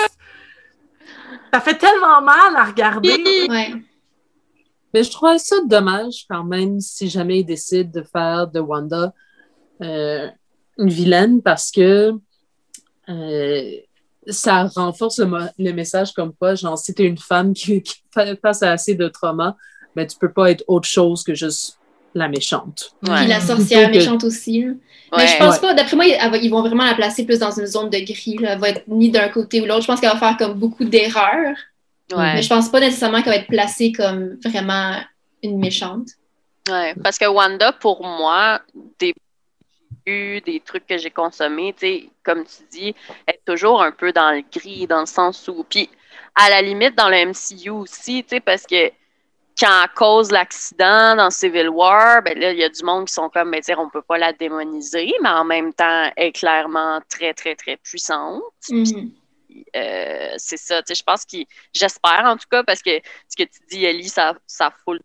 Ça 1.57 1.63
fait 1.63 1.79
tellement 1.79 2.21
mal 2.21 2.55
à 2.55 2.65
regarder. 2.65 3.17
Mais 4.93 5.03
je 5.03 5.11
trouve 5.11 5.39
ça 5.39 5.57
dommage 5.65 6.27
quand 6.29 6.45
même 6.45 6.81
si 6.81 7.09
jamais 7.09 7.41
ils 7.41 7.47
décident 7.47 7.91
de 7.91 8.03
faire 8.03 8.47
de 8.47 8.61
Wanda 8.61 9.15
euh, 9.81 10.29
une 10.77 10.91
vilaine 10.91 11.41
parce 11.41 11.71
que 11.71 12.13
euh, 13.09 13.71
ça 14.27 14.65
renforce 14.65 15.19
le, 15.19 15.73
message 15.73 16.13
comme 16.13 16.35
quoi, 16.35 16.57
genre, 16.57 16.77
si 16.77 16.93
tu 16.93 17.05
es 17.05 17.07
une 17.07 17.17
femme 17.17 17.55
qui, 17.55 17.83
qui 17.83 18.03
face 18.43 18.63
à 18.63 18.73
assez 18.73 18.95
de 18.95 19.09
trauma, 19.09 19.57
ben, 19.95 20.07
tu 20.07 20.19
peux 20.19 20.33
pas 20.33 20.51
être 20.51 20.63
autre 20.67 20.87
chose 20.87 21.25
que 21.25 21.35
juste 21.35 21.76
la 22.17 22.29
méchante. 22.29 22.95
Puis 23.03 23.27
la 23.27 23.41
sorcière 23.41 23.91
méchante 23.91 24.25
aussi. 24.25 24.67
Mais 25.17 25.27
je 25.27 25.37
pense 25.39 25.59
pas, 25.59 25.75
d'après 25.75 25.97
moi, 25.97 26.05
ils 26.07 26.51
vont 26.51 26.63
vraiment 26.63 26.85
la 26.85 26.95
placer 26.95 27.25
plus 27.25 27.39
dans 27.39 27.53
une 27.53 27.67
zone 27.67 27.91
de 27.91 27.99
gris. 27.99 28.37
Elle 28.43 28.59
va 28.59 28.71
être 28.71 28.83
ni 28.89 29.11
d'un 29.11 29.29
côté 29.29 29.61
ou 29.61 29.67
l'autre. 29.67 29.83
Je 29.83 29.87
pense 29.87 30.01
qu'elle 30.01 30.11
va 30.11 30.19
faire 30.19 30.37
comme 30.37 30.55
beaucoup 30.55 30.85
d'erreurs. 30.85 31.57
Mais 32.17 32.43
je 32.43 32.49
pense 32.49 32.69
pas 32.69 32.81
nécessairement 32.81 33.23
qu'elle 33.23 33.33
va 33.33 33.39
être 33.39 33.49
placée 33.49 33.93
comme 33.93 34.37
vraiment 34.45 34.97
une 35.43 35.59
méchante. 35.59 36.09
Ouais, 36.69 36.95
parce 37.03 37.19
que 37.19 37.27
Wanda, 37.27 37.73
pour 37.73 38.05
moi, 38.05 38.61
des 38.99 39.15
des 40.07 40.63
trucs 40.65 40.87
que 40.87 40.99
j'ai 40.99 41.11
consommés, 41.11 41.75
comme 42.23 42.45
tu 42.45 42.63
dis, 42.71 42.95
est 43.27 43.41
toujours 43.45 43.83
un 43.83 43.91
peu 43.91 44.13
dans 44.13 44.31
le 44.31 44.43
gris, 44.53 44.87
dans 44.87 45.01
le 45.01 45.07
sens 45.07 45.49
où. 45.49 45.65
Puis, 45.69 45.91
à 46.35 46.49
la 46.49 46.63
limite, 46.63 46.97
dans 46.97 47.09
le 47.09 47.27
MCU 47.27 47.71
aussi, 47.71 48.25
parce 48.45 48.67
que 48.67 48.91
quand 49.59 49.87
cause 49.95 50.31
l'accident 50.31 51.17
dans 51.17 51.31
Civil 51.31 51.69
War, 51.71 52.23
ben 52.23 52.39
là, 52.39 52.53
il 52.53 52.59
y 52.59 52.65
a 52.65 52.69
du 52.69 52.85
monde 52.85 53.07
qui 53.07 53.15
sont 53.15 53.31
comme, 53.31 53.51
ben, 53.51 53.61
dire, 53.61 53.79
on 53.79 53.89
peut 53.89 54.03
pas 54.03 54.19
la 54.19 54.33
démoniser, 54.33 55.13
mais 55.23 55.31
en 55.31 55.45
même 55.45 55.73
temps, 55.73 56.11
elle 56.17 56.27
est 56.27 56.33
clairement 56.33 57.01
très, 57.09 57.33
très, 57.33 57.55
très 57.55 57.77
puissante. 57.79 58.43
Mm-hmm. 58.69 59.11
Euh, 59.75 60.35
c'est 60.37 60.59
ça, 60.59 60.83
tu 60.83 60.89
sais, 60.89 60.95
je 60.95 61.03
pense 61.03 61.25
qu'ils, 61.25 61.47
j'espère 61.73 62.25
en 62.25 62.37
tout 62.37 62.49
cas, 62.51 62.63
parce 62.63 62.83
que 62.83 63.01
ce 63.29 63.37
que 63.37 63.45
tu 63.45 63.61
dis, 63.71 63.85
Ellie, 63.85 64.09
ça, 64.09 64.35
ça 64.47 64.71
fout 64.85 65.01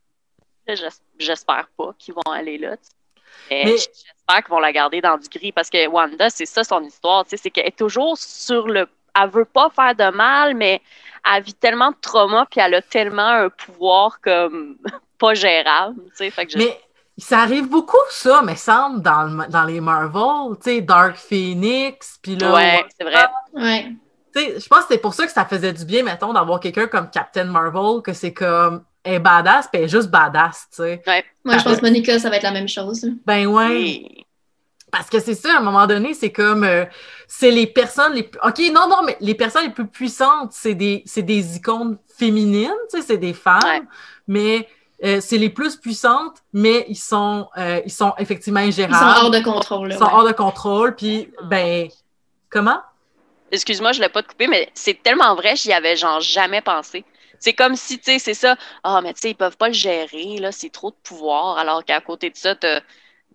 J'espère 1.17 1.67
pas 1.75 1.93
qu'ils 1.97 2.13
vont 2.13 2.31
aller 2.31 2.57
là. 2.57 2.75
J'espère 3.49 4.43
qu'ils 4.43 4.49
vont 4.49 4.59
la 4.59 4.71
garder 4.71 5.01
dans 5.01 5.17
du 5.17 5.27
gris, 5.27 5.51
parce 5.51 5.69
que 5.69 5.87
Wanda, 5.87 6.29
c'est 6.29 6.45
ça 6.45 6.63
son 6.63 6.83
histoire, 6.83 7.25
tu 7.25 7.31
sais, 7.31 7.37
c'est 7.37 7.49
qu'elle 7.49 7.67
est 7.67 7.77
toujours 7.77 8.17
sur 8.17 8.67
le. 8.67 8.87
Elle 9.19 9.29
veut 9.29 9.45
pas 9.45 9.69
faire 9.69 9.95
de 9.95 10.15
mal, 10.15 10.55
mais 10.55 10.81
elle 11.33 11.43
vit 11.43 11.53
tellement 11.53 11.91
de 11.91 11.97
trauma, 12.01 12.47
puis 12.49 12.59
elle 12.59 12.73
a 12.75 12.81
tellement 12.81 13.27
un 13.27 13.49
pouvoir 13.49 14.19
comme 14.21 14.77
pas 15.19 15.33
gérable. 15.33 15.95
Fait 16.15 16.45
que 16.45 16.57
Mais 16.57 16.79
ça 17.17 17.39
arrive 17.39 17.69
beaucoup, 17.69 17.97
ça, 18.09 18.41
mais 18.43 18.55
semble, 18.55 19.01
dans, 19.01 19.47
dans 19.49 19.63
les 19.63 19.81
Marvel, 19.81 20.57
tu 20.57 20.71
sais, 20.71 20.81
Dark 20.81 21.15
Phoenix, 21.15 22.17
puis 22.21 22.35
là... 22.35 22.53
Ouais, 22.53 22.85
c'est 22.97 23.03
vrai. 23.03 23.27
Ouais. 23.53 23.91
je 24.35 24.67
pense 24.67 24.81
que 24.81 24.93
c'est 24.93 24.97
pour 25.01 25.13
ça 25.13 25.25
que 25.25 25.31
ça 25.31 25.45
faisait 25.45 25.73
du 25.73 25.85
bien, 25.85 26.03
mettons, 26.03 26.33
d'avoir 26.33 26.59
quelqu'un 26.59 26.87
comme 26.87 27.09
Captain 27.09 27.45
Marvel, 27.45 28.01
que 28.01 28.13
c'est 28.13 28.33
comme, 28.33 28.83
elle 29.03 29.15
est 29.15 29.19
badass, 29.19 29.67
puis 29.67 29.79
elle 29.79 29.85
est 29.85 29.89
juste 29.91 30.09
badass, 30.09 30.67
tu 30.69 30.77
sais. 30.77 31.01
Ouais. 31.05 31.23
Moi, 31.43 31.57
je 31.57 31.63
pense 31.63 31.77
que 31.77 31.81
Monica, 31.81 32.17
ça 32.17 32.29
va 32.29 32.37
être 32.37 32.43
la 32.43 32.51
même 32.51 32.67
chose. 32.69 33.05
Ben 33.25 33.45
ouais. 33.45 34.25
Parce 34.91 35.09
que 35.09 35.19
c'est 35.19 35.35
ça, 35.35 35.55
à 35.55 35.59
un 35.59 35.61
moment 35.61 35.87
donné, 35.87 36.13
c'est 36.13 36.31
comme 36.31 36.63
euh, 36.65 36.85
c'est 37.27 37.51
les 37.51 37.65
personnes 37.65 38.13
les 38.13 38.23
plus. 38.23 38.39
OK, 38.43 38.59
non, 38.73 38.89
non, 38.89 39.03
mais 39.05 39.15
les 39.21 39.35
personnes 39.35 39.63
les 39.63 39.71
plus 39.71 39.87
puissantes, 39.87 40.51
c'est 40.51 40.75
des, 40.75 41.03
des 41.15 41.55
icônes 41.55 41.97
féminines, 42.17 42.73
tu 42.91 42.99
sais, 42.99 43.05
c'est 43.07 43.17
des 43.17 43.33
femmes, 43.33 43.87
mais 44.27 44.67
euh, 45.03 45.19
c'est 45.21 45.37
les 45.37 45.49
plus 45.49 45.77
puissantes, 45.77 46.37
mais 46.51 46.85
ils 46.89 46.97
sont, 46.97 47.47
euh, 47.57 47.81
ils 47.85 47.91
sont 47.91 48.13
effectivement 48.17 48.59
ingérables. 48.59 48.93
Ils 48.93 49.15
sont 49.15 49.25
hors 49.25 49.31
de 49.31 49.39
contrôle. 49.39 49.91
Ils 49.91 49.97
sont 49.97 50.09
hors 50.11 50.27
de 50.27 50.33
contrôle, 50.33 50.95
puis, 50.95 51.31
ben, 51.43 51.87
comment? 52.49 52.81
Excuse-moi, 53.51 53.93
je 53.93 54.01
l'ai 54.01 54.09
pas 54.09 54.23
coupé, 54.23 54.47
mais 54.47 54.69
c'est 54.73 55.01
tellement 55.01 55.35
vrai, 55.35 55.55
j'y 55.55 55.71
avais 55.71 55.95
genre 55.95 56.19
jamais 56.19 56.61
pensé. 56.61 57.05
C'est 57.39 57.53
comme 57.53 57.75
si, 57.75 57.97
tu 57.97 58.11
sais, 58.11 58.19
c'est 58.19 58.35
ça. 58.35 58.55
Ah, 58.83 59.01
mais 59.01 59.13
tu 59.13 59.21
sais, 59.21 59.29
ils 59.31 59.35
peuvent 59.35 59.57
pas 59.57 59.69
le 59.69 59.73
gérer, 59.73 60.37
là, 60.37 60.51
c'est 60.51 60.69
trop 60.69 60.91
de 60.91 60.95
pouvoir, 61.01 61.57
alors 61.57 61.83
qu'à 61.83 61.99
côté 62.01 62.29
de 62.29 62.37
ça, 62.37 62.55
tu 62.55 62.67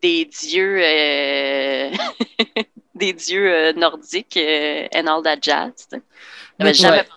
des 0.03 0.27
dieux 0.27 0.81
euh, 0.83 1.91
des 2.95 3.13
dieux 3.13 3.53
euh, 3.53 3.73
nordiques 3.73 4.37
euh, 4.37 4.87
and 4.95 5.07
all 5.07 5.23
that 5.23 5.39
jazz. 5.41 5.89
J'avais 6.59 6.75
jamais 6.75 7.05
pensé. 7.05 7.13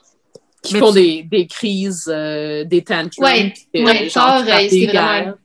Qui 0.62 0.76
font 0.76 0.92
des, 0.92 1.24
des, 1.24 1.48
crises, 1.48 2.06
des 2.06 2.84
tantrums. 2.86 3.26
Oui, 3.26 3.54
ouais, 3.82 4.10
Thor, 4.10 4.44
c'est 4.46 4.86
vraiment... 4.88 5.36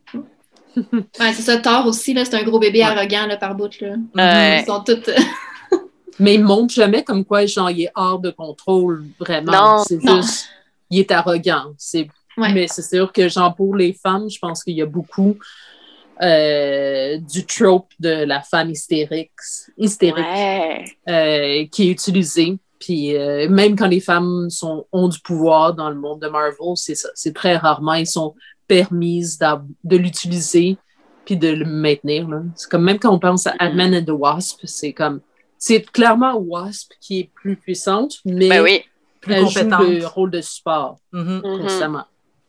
ouais, 0.77 1.33
c'est 1.33 1.43
ça, 1.43 1.59
Thor 1.59 1.87
aussi, 1.87 2.17
c'est 2.25 2.35
un 2.35 2.43
gros 2.43 2.59
bébé 2.59 2.83
arrogant 2.83 3.27
là, 3.27 3.37
par 3.37 3.55
bout. 3.55 3.71
Là. 3.81 4.59
Ils 4.59 4.67
sont 4.67 4.83
toutes... 4.83 5.11
Mais 6.19 6.35
il 6.35 6.41
ne 6.41 6.47
montre 6.47 6.75
jamais 6.75 7.05
comme 7.05 7.25
quoi 7.25 7.47
genre, 7.47 7.71
il 7.71 7.83
est 7.83 7.93
hors 7.95 8.19
de 8.19 8.31
contrôle, 8.31 9.05
vraiment. 9.21 9.85
C'est 9.85 10.01
juste, 10.01 10.49
il 10.91 10.99
est 10.99 11.13
arrogant. 11.13 11.73
Mais 12.37 12.67
c'est 12.69 12.83
sûr 12.83 13.13
que 13.13 13.29
genre, 13.29 13.55
pour 13.55 13.77
les 13.77 13.93
femmes, 13.93 14.29
je 14.29 14.39
pense 14.41 14.65
qu'il 14.65 14.75
y 14.75 14.83
a 14.83 14.87
beaucoup 14.87 15.37
euh, 16.23 17.19
du 17.19 17.45
trope 17.47 17.89
de 18.01 18.25
la 18.25 18.41
femme 18.43 18.71
hystérique, 18.71 19.33
hystérique 19.77 20.25
Ouais. 20.25 20.85
euh, 21.09 21.67
qui 21.71 21.89
est 21.89 21.93
utilisé. 21.93 22.59
Puis 22.79 23.17
euh, 23.17 23.49
même 23.49 23.77
quand 23.77 23.87
les 23.89 24.01
femmes 24.01 24.49
sont, 24.51 24.87
ont 24.93 25.09
du 25.09 25.19
pouvoir 25.21 25.75
dans 25.75 25.89
le 25.89 25.97
monde 25.97 26.21
de 26.21 26.29
Marvel, 26.29 26.77
c'est 26.77 26.95
ça. 26.95 27.09
C'est 27.15 27.35
très 27.35 27.57
rarement, 27.57 27.95
ils 27.95 28.07
sont 28.07 28.35
permises 28.69 29.39
de 29.85 29.97
l'utiliser 29.97 30.77
puis 31.25 31.37
de 31.37 31.49
le 31.49 31.65
maintenir. 31.65 32.29
là. 32.29 32.43
C'est 32.55 32.71
comme 32.71 32.85
même 32.85 32.99
quand 32.99 33.13
on 33.15 33.19
pense 33.19 33.47
à 33.47 33.55
Ant-Man 33.61 33.95
and 33.95 34.05
the 34.05 34.11
Wasp, 34.11 34.61
c'est 34.65 34.93
comme 34.93 35.21
c'est 35.59 35.81
clairement 35.91 36.35
Wasp 36.37 36.93
qui 37.01 37.21
est 37.21 37.31
plus 37.35 37.57
puissante, 37.57 38.17
mais 38.27 38.49
Ben 38.49 38.63
oui. 38.63 38.83
Plus 39.21 39.33
elle 39.33 39.49
joue 39.49 39.61
compétente. 39.61 39.89
le 39.89 40.07
rôle 40.07 40.31
de 40.31 40.41
support 40.43 40.99
Mhm. 41.13 41.41
Mhm. 41.43 41.61
constamment. 41.63 42.05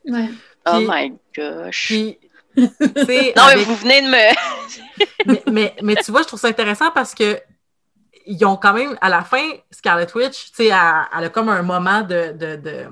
Ouais. 0.05 0.27
Oh 0.67 0.79
my 0.85 1.13
gosh. 1.37 1.85
Puis, 1.87 2.17
non, 3.35 3.43
mais 3.55 3.63
vous 3.63 3.75
venez 3.75 4.01
de 4.01 4.07
me. 4.07 4.35
mais, 5.25 5.43
mais, 5.51 5.75
mais 5.81 5.95
tu 5.95 6.11
vois, 6.11 6.21
je 6.21 6.27
trouve 6.27 6.39
ça 6.39 6.47
intéressant 6.47 6.91
parce 6.91 7.13
que 7.13 7.39
ils 8.27 8.43
ont 8.45 8.55
quand 8.57 8.73
même, 8.73 8.97
à 9.01 9.09
la 9.09 9.21
fin, 9.23 9.51
Scarlet 9.69 10.07
Witch, 10.15 10.45
tu 10.51 10.55
sais, 10.55 10.65
elle, 10.67 10.73
elle 11.17 11.25
a 11.25 11.29
comme 11.29 11.49
un 11.49 11.61
moment 11.61 12.01
de. 12.01 12.31
de, 12.33 12.55
de- 12.55 12.87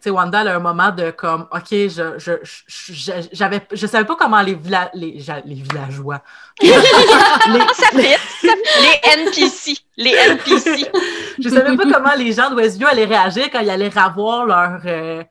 tu 0.00 0.08
sais, 0.08 0.10
Wanda, 0.10 0.40
elle 0.40 0.48
a 0.48 0.56
un 0.56 0.58
moment 0.58 0.90
de 0.90 1.10
comme, 1.12 1.46
OK, 1.52 1.68
je, 1.70 2.18
je, 2.18 2.32
je, 2.42 2.92
je- 2.92 3.12
j'avais, 3.30 3.60
je 3.70 3.86
savais 3.86 4.04
pas 4.04 4.16
comment 4.16 4.40
les, 4.42 4.54
villa- 4.54 4.90
les, 4.94 5.22
les 5.44 5.54
villageois. 5.54 6.20
les, 6.60 6.70
Ça 6.72 7.88
fit. 7.90 8.48
Les 8.80 9.22
NPC. 9.22 9.76
Les 9.96 10.10
NPC. 10.12 10.90
je 11.38 11.48
savais 11.48 11.76
pas 11.76 11.84
comment 11.84 12.14
les 12.16 12.32
gens 12.32 12.50
de 12.50 12.56
Westview 12.56 12.86
allaient 12.88 13.04
réagir 13.04 13.48
quand 13.52 13.60
ils 13.60 13.70
allaient 13.70 13.88
revoir 13.90 14.44
leur, 14.46 14.80
euh, 14.86 15.22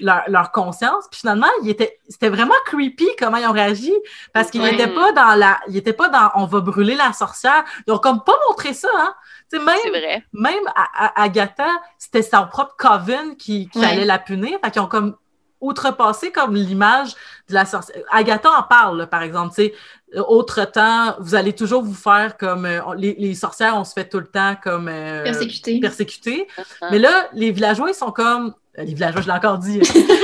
leur, 0.00 0.22
leur 0.28 0.52
conscience. 0.52 1.06
Puis 1.10 1.20
finalement, 1.20 1.48
il 1.62 1.70
était, 1.70 1.98
c'était 2.08 2.28
vraiment 2.28 2.54
creepy 2.66 3.08
comment 3.18 3.36
ils 3.36 3.46
ont 3.46 3.52
réagi 3.52 3.92
parce 4.32 4.50
qu'ils 4.50 4.62
n'étaient 4.62 4.88
pas 4.88 5.12
dans 5.12 5.34
la, 5.34 5.58
ils 5.68 5.76
étaient 5.76 5.92
pas 5.92 6.08
dans 6.08 6.30
on 6.36 6.46
va 6.46 6.60
brûler 6.60 6.94
la 6.94 7.12
sorcière. 7.12 7.64
Ils 7.86 7.92
ont 7.92 7.98
comme 7.98 8.22
pas 8.24 8.34
montré 8.48 8.74
ça, 8.74 8.88
hein. 8.96 9.14
Même, 9.52 9.64
vrai. 9.90 10.24
même 10.32 10.66
à, 10.74 11.06
à- 11.06 11.22
Agatha, 11.24 11.68
c'était 11.98 12.22
son 12.22 12.46
propre 12.46 12.74
coven 12.78 13.36
qui, 13.36 13.68
allait 13.76 14.06
la 14.06 14.18
punir. 14.18 14.58
Fait 14.64 14.70
qu'ils 14.70 14.80
ont 14.80 14.86
comme 14.86 15.16
outrepassé 15.60 16.32
comme 16.32 16.54
l'image 16.54 17.14
de 17.48 17.54
la 17.54 17.64
sorcière. 17.66 18.02
Agatha 18.10 18.50
en 18.50 18.62
parle, 18.62 18.98
là, 18.98 19.06
par 19.06 19.22
exemple, 19.22 19.54
tu 19.54 19.62
sais, 19.62 19.74
euh, 20.16 20.22
autre 20.26 20.64
temps, 20.64 21.16
vous 21.20 21.34
allez 21.34 21.52
toujours 21.52 21.82
vous 21.82 21.94
faire 21.94 22.36
comme 22.36 22.66
euh, 22.66 22.80
les, 22.96 23.14
les 23.18 23.34
sorcières, 23.34 23.76
on 23.76 23.84
se 23.84 23.92
fait 23.92 24.08
tout 24.08 24.18
le 24.18 24.26
temps 24.26 24.56
comme 24.62 24.88
euh, 24.88 25.22
Persécuté. 25.22 25.80
persécuter. 25.80 26.48
Ah. 26.80 26.88
Mais 26.90 26.98
là, 26.98 27.28
les 27.32 27.50
villageois, 27.52 27.90
ils 27.90 27.94
sont 27.94 28.10
comme. 28.10 28.54
Euh, 28.78 28.84
Les 28.84 28.94
villageois, 28.94 29.20
je 29.22 29.26
l'ai 29.26 29.32
encore 29.32 29.58
dit. 29.58 29.80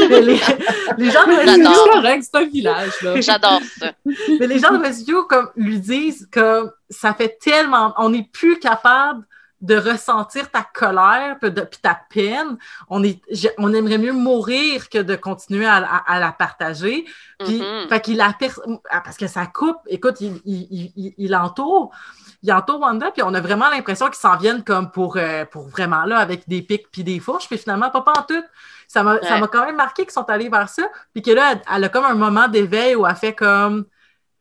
les, 0.09 0.21
les- 0.99 1.11
gens 1.11 1.25
de. 1.27 2.23
C'est 2.23 2.35
un 2.37 2.45
village. 2.47 2.93
J'adore 3.17 3.61
ça. 3.79 3.93
mais 4.41 4.47
les 4.47 4.59
gens 4.59 4.73
de 4.73 4.79
Westview, 4.79 5.25
comme, 5.25 5.51
lui 5.57 5.79
disent 5.79 6.29
que 6.31 6.71
ça 6.91 7.15
fait 7.15 7.39
tellement. 7.41 7.93
On 7.99 8.11
n'est 8.11 8.29
plus 8.33 8.59
capable 8.59 9.25
de 9.61 9.77
ressentir 9.77 10.49
ta 10.53 10.63
colère 10.73 11.37
puis 11.41 11.51
de- 11.51 11.63
puis 11.63 11.81
ta 11.83 11.99
peine. 12.15 12.57
On, 12.89 13.03
est, 13.03 13.21
je- 13.31 13.49
on 13.59 13.75
aimerait 13.75 13.99
mieux 13.99 14.13
mourir 14.13 14.89
que 14.89 14.99
de 14.99 15.17
continuer 15.17 15.67
à, 15.67 15.77
à- 15.79 16.15
à 16.15 16.21
la 16.21 16.31
partager. 16.31 17.05
Puis, 17.41 17.61
Mhm. 17.61 17.89
fait 17.89 18.01
qu'il 18.01 18.17
la 18.19 18.33
ah, 18.91 19.01
parce 19.05 19.17
que 19.17 19.27
ça 19.27 19.47
coupe. 19.47 19.79
Écoute, 19.89 20.21
il, 20.21 20.41
il, 20.45 20.69
il- 20.71 20.93
il- 20.97 21.15
il 21.19 21.35
entoure. 21.35 21.91
Il 22.43 22.53
entoure 22.53 22.81
Wanda, 22.81 23.11
puis 23.11 23.23
on 23.25 23.35
a 23.35 23.41
vraiment 23.41 23.69
l'impression 23.69 24.07
qu'ils 24.07 24.15
s'en 24.17 24.37
viennent 24.37 24.63
comme 24.63 24.91
pour, 24.93 25.17
euh, 25.17 25.45
pour 25.45 25.69
vraiment 25.69 26.05
là, 26.05 26.19
avec 26.19 26.49
des 26.49 26.63
pics 26.63 26.89
puis 26.93 27.03
des 27.03 27.19
fourches, 27.19 27.49
puis 27.49 27.59
finalement, 27.59 27.91
pas 27.91 28.05
en 28.17 28.23
tout. 28.23 28.45
Ça 28.87 29.03
m'a 29.03 29.15
Ouais. 29.17 29.49
quand 29.53 29.65
même 29.67 29.77
marqué 29.77 30.05
qu'ils 30.05 30.13
sont 30.13 30.29
allés 30.31 30.49
vers 30.49 30.69
ça, 30.69 30.85
puis 31.13 31.21
que 31.23 31.31
là, 31.33 31.53
elle, 31.53 31.63
elle 31.75 31.85
a 31.85 31.89
comme 31.89 32.05
un 32.05 32.15
moment 32.15 32.47
d'éveil 32.49 32.95
où 32.95 33.07
elle 33.07 33.17
fait 33.17 33.35
comme. 33.35 33.87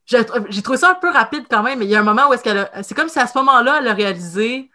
J'ai 0.05 0.61
trouvé 0.61 0.77
ça 0.77 0.91
un 0.91 0.93
peu 0.95 1.09
rapide 1.11 1.45
quand 1.49 1.63
même, 1.63 1.79
mais 1.79 1.85
il 1.85 1.91
y 1.91 1.95
a 1.95 1.99
un 1.99 2.03
moment 2.03 2.29
où 2.29 2.33
est-ce 2.33 2.43
qu'elle 2.43 2.59
a. 2.59 2.83
C'est 2.83 2.95
comme 2.95 3.09
si 3.09 3.19
à 3.19 3.27
ce 3.27 3.37
moment-là, 3.39 3.79
elle 3.81 3.87
a 3.87 3.93
réalisé 3.93 4.69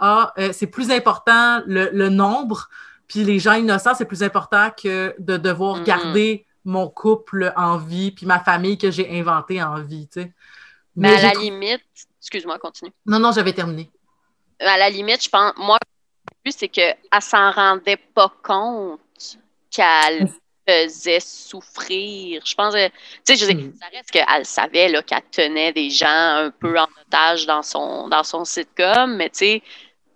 Ah, 0.00 0.32
euh, 0.38 0.52
c'est 0.52 0.68
plus 0.68 0.92
important 0.92 1.60
le, 1.66 1.90
le 1.92 2.08
nombre, 2.08 2.68
puis 3.08 3.24
les 3.24 3.40
gens 3.40 3.54
innocents, 3.54 3.96
c'est 3.96 4.04
plus 4.04 4.22
important 4.22 4.70
que 4.70 5.12
de 5.18 5.36
devoir 5.36 5.78
Mhm. 5.78 5.82
garder 5.84 6.46
mon 6.64 6.88
couple 6.88 7.52
en 7.56 7.78
vie, 7.78 8.12
puis 8.12 8.24
ma 8.24 8.38
famille 8.38 8.78
que 8.78 8.92
j'ai 8.92 9.18
inventée 9.18 9.60
en 9.60 9.80
vie, 9.82 10.06
tu 10.06 10.22
sais. 10.22 10.32
Mais 10.94 11.16
à 11.16 11.22
la 11.34 11.40
limite, 11.40 11.82
excuse-moi, 12.20 12.58
continue. 12.58 12.92
Non, 13.06 13.18
non, 13.18 13.32
j'avais 13.32 13.52
terminé. 13.52 13.90
À 14.60 14.76
la 14.76 14.90
limite, 14.90 15.22
je 15.22 15.28
pense, 15.28 15.52
moi, 15.56 15.78
c'est 16.50 16.68
qu'elle 16.68 16.96
s'en 17.20 17.50
rendait 17.50 17.96
pas 17.96 18.32
compte 18.42 19.00
qu'elle 19.70 20.28
faisait 20.66 21.20
souffrir. 21.20 22.42
Je 22.44 22.54
pense, 22.54 22.74
que- 22.74 22.88
tu 22.88 22.92
sais, 23.24 23.36
je 23.36 23.46
dire, 23.46 23.56
Mm. 23.66 23.72
ça 23.80 23.86
reste 23.92 24.10
qu'elle 24.10 24.44
savait 24.46 25.02
qu'elle 25.06 25.22
tenait 25.30 25.72
des 25.72 25.90
gens 25.90 26.06
un 26.08 26.50
peu 26.50 26.78
en 26.78 26.88
otage 27.06 27.46
dans 27.46 27.62
son, 27.62 28.08
dans 28.08 28.22
son 28.24 28.44
sitcom, 28.44 29.16
mais 29.16 29.30
tu 29.30 29.38
sais, 29.38 29.62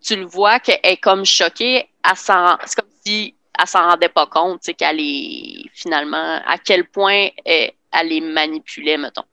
tu 0.03 0.17
le 0.17 0.25
vois 0.27 0.59
qu'elle 0.59 0.81
est 0.83 0.97
comme 0.97 1.25
choquée. 1.25 1.89
Elle 2.05 2.17
s'en- 2.17 2.57
C'est 2.67 2.81
comme 2.81 2.91
si 3.05 3.35
elle 3.59 3.67
s'en 3.67 3.89
rendait 3.89 4.09
pas 4.09 4.27
compte, 4.27 4.61
tu 4.61 4.67
sais, 4.67 4.75
qu'elle 4.75 4.99
est 5.01 5.65
finalement, 5.75 6.41
à 6.45 6.59
quel 6.59 6.89
point 6.89 7.29
elle, 7.45 7.73
elle 7.93 8.09
les 8.09 8.21
manipulait, 8.21 8.97
mettons. 8.97 9.25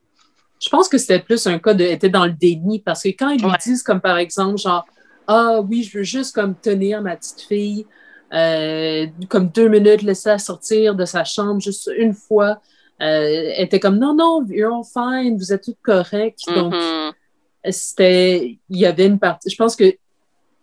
Je 0.62 0.68
pense 0.68 0.88
que 0.88 0.98
c'était 0.98 1.20
plus 1.20 1.46
un 1.46 1.58
cas 1.58 1.74
de 1.74 1.84
était 1.84 2.08
dans 2.10 2.26
le 2.26 2.32
déni 2.32 2.80
parce 2.80 3.02
que 3.02 3.08
quand 3.08 3.30
ils 3.30 3.40
lui 3.40 3.46
Ouais. 3.50 3.56
disent 3.64 3.82
comme 3.82 4.00
par 4.00 4.18
exemple 4.18 4.58
genre 4.58 4.84
ah 5.26 5.60
oui 5.60 5.82
je 5.84 5.98
veux 5.98 6.04
juste 6.04 6.34
comme 6.34 6.54
tenir 6.54 7.00
ma 7.02 7.16
petite 7.16 7.40
fille 7.40 7.86
euh, 8.32 9.06
comme 9.28 9.48
deux 9.48 9.68
minutes 9.68 10.02
laisser 10.02 10.28
la 10.28 10.38
sortir 10.38 10.94
de 10.94 11.04
sa 11.04 11.24
chambre 11.24 11.60
juste 11.60 11.90
une 11.96 12.12
fois 12.14 12.60
euh, 13.00 13.52
elle 13.56 13.64
était 13.64 13.80
comme 13.80 13.98
non 13.98 14.14
non 14.14 14.44
you're 14.48 14.74
all 14.74 14.84
fine 14.84 15.36
vous 15.38 15.52
êtes 15.52 15.64
toutes 15.64 15.80
correctes 15.82 16.44
donc 16.54 16.74
Mhm. 16.74 17.12
c'était 17.70 18.58
il 18.68 18.76
y 18.78 18.86
avait 18.86 19.06
une 19.06 19.18
partie 19.18 19.50
je 19.50 19.56
pense 19.56 19.76
que 19.76 19.94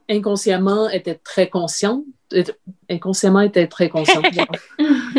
inconsciemment 0.10 0.90
elle 0.90 1.00
était 1.00 1.16
très 1.16 1.50
consciente 1.50 2.04
était- 2.32 2.56
inconsciemment 2.90 3.42
elle 3.42 3.48
était 3.50 3.68
très 3.68 3.90
consciente 3.90 4.26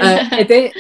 Euh, 0.01 0.17
était 0.39 0.71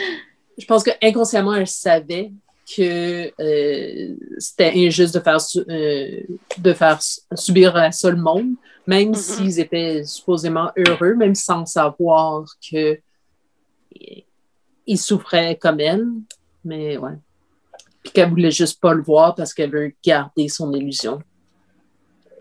je 0.56 0.64
pense 0.66 0.84
que 0.84 0.90
inconsciemment 1.02 1.52
elle 1.54 1.66
savait 1.66 2.30
que 2.76 3.32
euh, 3.40 4.14
c'était 4.38 4.72
injuste 4.74 5.14
de 5.14 5.20
faire 5.20 5.38
euh, 5.68 6.20
de 6.58 6.72
faire 6.74 7.00
su- 7.02 7.20
subir 7.34 7.74
à 7.76 7.90
ça 7.92 8.10
le 8.10 8.16
monde 8.16 8.54
même 8.86 9.08
Mhm. 9.10 9.14
s'ils 9.14 9.60
étaient 9.60 10.04
supposément 10.04 10.70
heureux 10.76 11.14
même 11.14 11.34
sans 11.34 11.64
savoir 11.66 12.44
que 12.70 12.98
ils 14.86 14.98
souffraient 14.98 15.56
comme 15.56 15.80
elle 15.80 16.06
mais 16.64 16.96
ouais 16.98 17.16
puis 18.02 18.12
qu'elle 18.12 18.30
voulait 18.30 18.50
juste 18.50 18.80
pas 18.80 18.94
le 18.94 19.02
voir 19.02 19.34
parce 19.34 19.52
qu'elle 19.54 19.70
veut 19.70 19.92
garder 20.04 20.48
son 20.48 20.72
illusion 20.72 21.20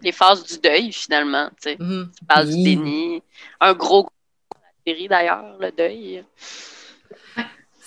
Les 0.04 0.12
phases 0.12 0.44
du 0.44 0.60
deuil, 0.60 0.92
finalement, 0.92 1.50
tu 1.62 1.72
sais. 1.72 1.78
Mhm. 1.80 2.12
Tu 2.18 2.26
parles 2.26 2.48
Oui. 2.50 2.56
du 2.56 2.64
déni. 2.76 3.24
Un 3.60 3.74
gros, 3.74 4.04
gros 4.04 4.12
la 4.54 4.94
série 4.94 5.08
d'ailleurs, 5.08 5.58
le 5.60 5.72
deuil. 5.72 6.24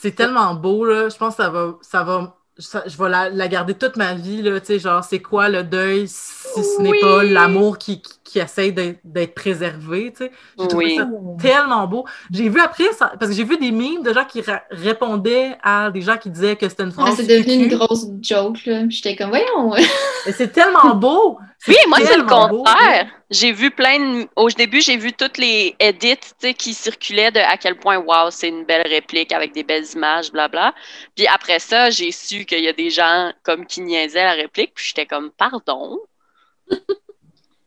C'est 0.01 0.13
tellement 0.15 0.55
beau, 0.55 0.85
là. 0.85 1.09
Je 1.09 1.17
pense 1.17 1.37
que 1.37 1.43
ça 1.43 1.51
va. 1.51 1.75
Ça 1.83 2.03
va 2.05 2.37
ça- 2.59 2.83
je 2.87 2.97
vais 2.97 3.09
la, 3.09 3.31
la 3.31 3.49
garder 3.49 3.75
toute 3.75 3.97
ma 3.97 4.15
vie, 4.15 4.43
là. 4.43 4.61
Tu 4.61 4.67
sais, 4.67 4.79
genre, 4.79 5.03
c'est 5.05 5.21
quoi 5.23 5.49
le 5.49 5.63
deuil 5.65 6.09
si 6.09 6.63
ce 6.65 6.81
n'est 6.81 6.91
Oui. 6.91 7.01
pas 7.01 7.23
l'amour 7.23 7.79
qui, 7.79 8.03
qui, 8.03 8.20
qui 8.31 8.39
essaie 8.39 8.71
d'être 8.73 9.01
d'être 9.05 9.35
préservé, 9.35 10.13
tu 10.17 10.25
sais. 10.25 10.33
J'ai 10.59 10.69
trouvé 10.69 10.85
Oui. 10.87 10.97
ça 10.97 11.09
tellement 11.41 11.87
beau. 11.87 12.05
J'ai 12.31 12.49
vu 12.49 12.61
après, 12.61 12.93
ça- 12.93 13.13
parce 13.19 13.31
que 13.31 13.37
j'ai 13.37 13.45
vu 13.45 13.57
des 13.59 13.71
mimes 13.73 14.03
de 14.03 14.13
gens 14.13 14.25
qui 14.25 14.43
répondaient 14.71 15.57
à 15.63 15.91
des 15.91 16.01
gens 16.03 16.17
qui 16.17 16.31
disaient 16.31 16.57
que 16.57 16.69
c'était 16.69 16.83
une 16.85 16.89
Ouais, 16.91 16.95
phrase. 16.95 17.17
c'est 17.17 17.27
devenu 17.27 17.65
une 17.65 17.69
grosse 17.77 18.07
joke, 18.23 18.65
là. 18.67 18.83
J'étais 18.89 19.17
comme, 19.17 19.31
voyons. 19.31 19.75
C'est 20.37 20.53
tellement 20.53 20.95
beau! 20.95 21.39
Oui, 21.67 21.77
moi, 21.89 21.99
c'est 22.03 22.17
le 22.17 22.25
contraire. 22.25 23.07
J'ai 23.31 23.53
vu 23.53 23.71
plein 23.71 23.99
de. 23.99 24.29
Au 24.37 24.49
début, 24.51 24.81
j'ai 24.83 24.97
vu 24.99 25.13
toutes 25.15 25.39
les 25.39 25.75
edits 25.79 26.17
tu 26.17 26.29
sais, 26.39 26.55
qui 26.55 26.75
circulaient 26.75 27.31
de 27.31 27.39
à 27.41 27.57
quel 27.57 27.77
point, 27.79 27.97
wow, 27.99 28.31
c'est 28.31 28.49
une 28.49 28.65
belle 28.65 28.87
réplique 28.87 29.33
avec 29.33 29.53
des 29.55 29.63
belles 29.63 29.85
images, 29.95 30.31
blabla. 30.31 30.75
Puis 31.17 31.27
après 31.27 31.59
ça, 31.59 31.89
j'ai 31.91 32.13
su 32.13 32.45
qu'il 32.45 32.61
y 32.61 32.69
a 32.69 32.73
des 32.75 32.91
gens 32.91 33.33
comme 33.43 33.65
qui 33.67 33.81
niaisaient 33.81 34.25
la 34.25 34.33
réplique, 34.33 34.73
puis 34.75 34.85
j'étais 34.89 35.07
comme, 35.07 35.31
pardon? 35.31 35.99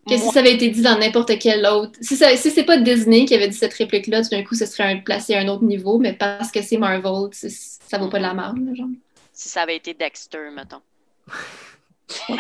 Que 0.08 0.18
si 0.18 0.28
ça 0.30 0.40
avait 0.42 0.54
été 0.56 0.70
dit 0.70 0.82
dans 0.82 0.98
n'importe 1.00 1.38
quel 1.40 1.66
autre. 1.66 1.98
Si, 2.02 2.18
ça- 2.18 2.36
si 2.36 2.52
c'est 2.52 2.66
pas 2.66 2.78
Disney 2.78 3.26
qui 3.26 3.36
avait 3.36 3.48
dit 3.48 3.56
cette 3.58 3.74
réplique-là, 3.74 4.22
tout 4.22 4.30
d'un 4.30 4.44
coup, 4.44 4.54
ce 4.56 4.66
serait 4.66 4.84
un, 4.92 4.98
placé 5.00 5.34
à 5.34 5.40
un 5.40 5.48
autre 5.48 5.64
niveau, 5.64 5.98
mais 5.98 6.14
parce 6.14 6.52
que 6.52 6.62
c'est 6.62 6.78
Marvel, 6.78 7.30
ça 7.32 7.98
vaut 7.98 8.10
pas 8.10 8.18
de 8.18 8.24
la 8.24 8.34
merde, 8.34 8.58
genre. 8.76 8.88
si 9.32 9.48
ça 9.50 9.62
avait 9.62 9.78
été 9.78 9.94
Dexter, 9.94 10.50
mettons. 10.54 10.82
je 12.30 12.34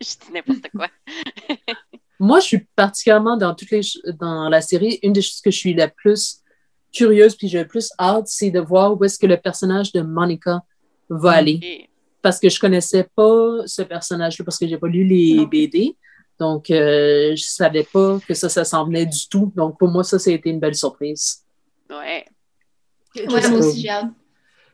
dis 0.00 0.32
n'importe 0.34 0.68
quoi. 0.74 0.88
Moi, 2.18 2.40
je 2.40 2.46
suis 2.46 2.66
particulièrement 2.74 3.36
dans 3.36 3.54
toutes 3.54 3.70
les 3.70 3.80
dans 4.18 4.48
la 4.48 4.60
série, 4.60 4.98
une 5.02 5.12
des 5.12 5.22
choses 5.22 5.40
que 5.40 5.50
je 5.50 5.58
suis 5.58 5.74
la 5.74 5.88
plus 5.88 6.40
curieuse 6.92 7.36
puis 7.36 7.48
j'ai 7.48 7.58
le 7.60 7.68
plus 7.68 7.90
hâte, 8.00 8.26
c'est 8.26 8.50
de 8.50 8.58
voir 8.60 8.98
où 8.98 9.04
est-ce 9.04 9.18
que 9.18 9.26
le 9.26 9.36
personnage 9.36 9.92
de 9.92 10.00
Monica 10.00 10.62
va 11.10 11.32
aller. 11.32 11.88
Parce 12.22 12.40
que 12.40 12.48
je 12.48 12.58
connaissais 12.58 13.06
pas 13.14 13.58
ce 13.66 13.82
personnage-là 13.82 14.44
parce 14.44 14.58
que 14.58 14.66
j'ai 14.66 14.78
pas 14.78 14.88
lu 14.88 15.04
les 15.04 15.34
Non. 15.34 15.42
BD. 15.44 15.94
Donc, 16.38 16.70
euh, 16.70 17.34
je 17.34 17.42
savais 17.42 17.84
pas 17.84 18.18
que 18.26 18.34
ça, 18.34 18.48
ça 18.48 18.64
s'en 18.64 18.84
venait 18.84 19.06
du 19.06 19.28
tout. 19.28 19.52
Donc, 19.56 19.78
pour 19.78 19.88
moi, 19.88 20.04
ça, 20.04 20.18
ça 20.18 20.30
a 20.30 20.34
été 20.34 20.50
une 20.50 20.60
belle 20.60 20.74
surprise. 20.74 21.42
ouais. 21.90 22.24
Ouais, 23.16 23.48
moi 23.48 23.58
aussi, 23.60 23.80
j'ai 23.80 23.88
hâte. 23.88 24.06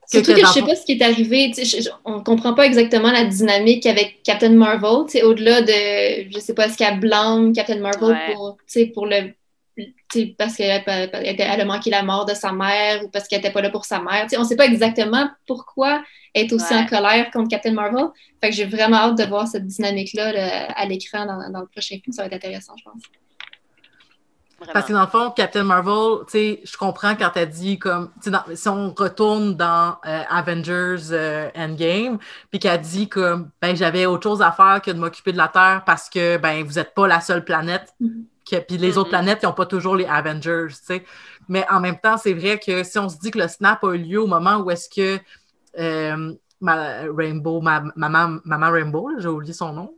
Surtout 0.08 0.34
que, 0.34 0.40
je 0.40 0.46
sais 0.46 0.62
pas 0.62 0.74
ce 0.74 0.84
qui 0.84 0.92
est 0.92 1.02
arrivé. 1.02 1.52
Je, 1.56 1.88
on 2.04 2.22
comprend 2.22 2.54
pas 2.54 2.66
exactement 2.66 3.12
la 3.12 3.24
dynamique 3.24 3.86
avec 3.86 4.22
Captain 4.24 4.50
Marvel. 4.50 5.06
Au-delà 5.22 5.62
de, 5.62 6.28
je 6.30 6.38
sais 6.40 6.54
pas, 6.54 6.68
ce 6.68 6.76
qu'elle 6.76 6.98
blâme 6.98 7.52
Captain 7.52 7.78
Marvel 7.78 8.16
pour, 8.34 8.56
pour 8.94 9.06
le 9.06 9.32
parce 10.38 10.56
qu'elle 10.56 11.60
a 11.60 11.64
manqué 11.64 11.90
la 11.90 12.02
mort 12.02 12.26
de 12.26 12.34
sa 12.34 12.52
mère 12.52 13.04
ou 13.04 13.08
parce 13.08 13.28
qu'elle 13.28 13.38
n'était 13.40 13.52
pas 13.52 13.62
là 13.62 13.70
pour 13.70 13.84
sa 13.84 14.00
mère. 14.00 14.26
on 14.36 14.40
ne 14.40 14.44
sait 14.44 14.56
pas 14.56 14.66
exactement 14.66 15.28
pourquoi 15.46 16.02
elle 16.34 16.46
est 16.46 16.52
aussi 16.52 16.74
en 16.74 16.86
colère 16.86 17.30
contre 17.30 17.48
Captain 17.48 17.72
Marvel. 17.72 18.06
Fait 18.40 18.50
que 18.50 18.56
j'ai 18.56 18.64
vraiment 18.64 18.96
hâte 18.96 19.18
de 19.18 19.24
voir 19.24 19.46
cette 19.46 19.66
dynamique-là 19.66 20.68
à 20.74 20.86
l'écran 20.86 21.26
dans, 21.26 21.60
le 21.60 21.66
prochain 21.66 21.96
film. 22.02 22.12
Ça 22.12 22.22
va 22.22 22.26
être 22.26 22.34
intéressant, 22.34 22.74
je 22.76 22.84
pense. 22.84 23.02
Parce 24.72 24.86
que 24.86 24.92
dans 24.92 25.02
le 25.02 25.08
fond, 25.08 25.30
Captain 25.30 25.64
Marvel, 25.64 26.24
tu 26.26 26.32
sais, 26.32 26.60
je 26.64 26.76
comprends 26.76 27.16
quand 27.16 27.36
as 27.36 27.46
dit 27.46 27.80
comme, 27.80 28.10
si 28.54 28.68
on 28.68 28.94
retourne 28.94 29.56
dans 29.56 29.96
euh, 30.06 30.22
Avengers 30.30 31.10
euh, 31.10 31.50
Endgame, 31.56 32.18
puis 32.50 32.60
qu'elle 32.60 32.80
dit 32.80 33.08
comme, 33.08 33.50
ben 33.60 33.74
j'avais 33.74 34.06
autre 34.06 34.22
chose 34.22 34.40
à 34.40 34.52
faire 34.52 34.80
que 34.80 34.92
de 34.92 34.98
m'occuper 34.98 35.32
de 35.32 35.36
la 35.36 35.48
Terre 35.48 35.82
parce 35.84 36.08
que 36.08 36.36
ben 36.36 36.62
vous 36.62 36.74
n'êtes 36.74 36.94
pas 36.94 37.08
la 37.08 37.20
seule 37.20 37.44
planète. 37.44 37.92
Mm-hmm. 38.56 38.66
Puis 38.66 38.78
les 38.78 38.98
autres 38.98 39.10
planètes, 39.10 39.40
ils 39.42 39.46
n'ont 39.46 39.52
pas 39.52 39.66
toujours 39.66 39.96
les 39.96 40.06
Avengers, 40.06 40.68
tu 40.68 40.84
sais. 40.84 41.04
Mais 41.48 41.66
en 41.70 41.80
même 41.80 41.98
temps, 41.98 42.16
c'est 42.16 42.34
vrai 42.34 42.58
que 42.58 42.84
si 42.84 42.98
on 42.98 43.08
se 43.08 43.18
dit 43.18 43.30
que 43.30 43.38
le 43.38 43.48
snap 43.48 43.82
a 43.84 43.94
eu 43.94 43.98
lieu 43.98 44.22
au 44.22 44.26
moment 44.26 44.58
où 44.58 44.70
est-ce 44.70 44.88
que 44.88 45.20
euh, 45.78 46.32
ma, 46.60 47.02
Rainbow, 47.16 47.60
ma, 47.60 47.82
maman, 47.96 48.38
maman 48.44 48.70
Rainbow, 48.70 49.10
j'ai 49.18 49.28
oublié 49.28 49.52
son 49.52 49.72
nom, 49.72 49.94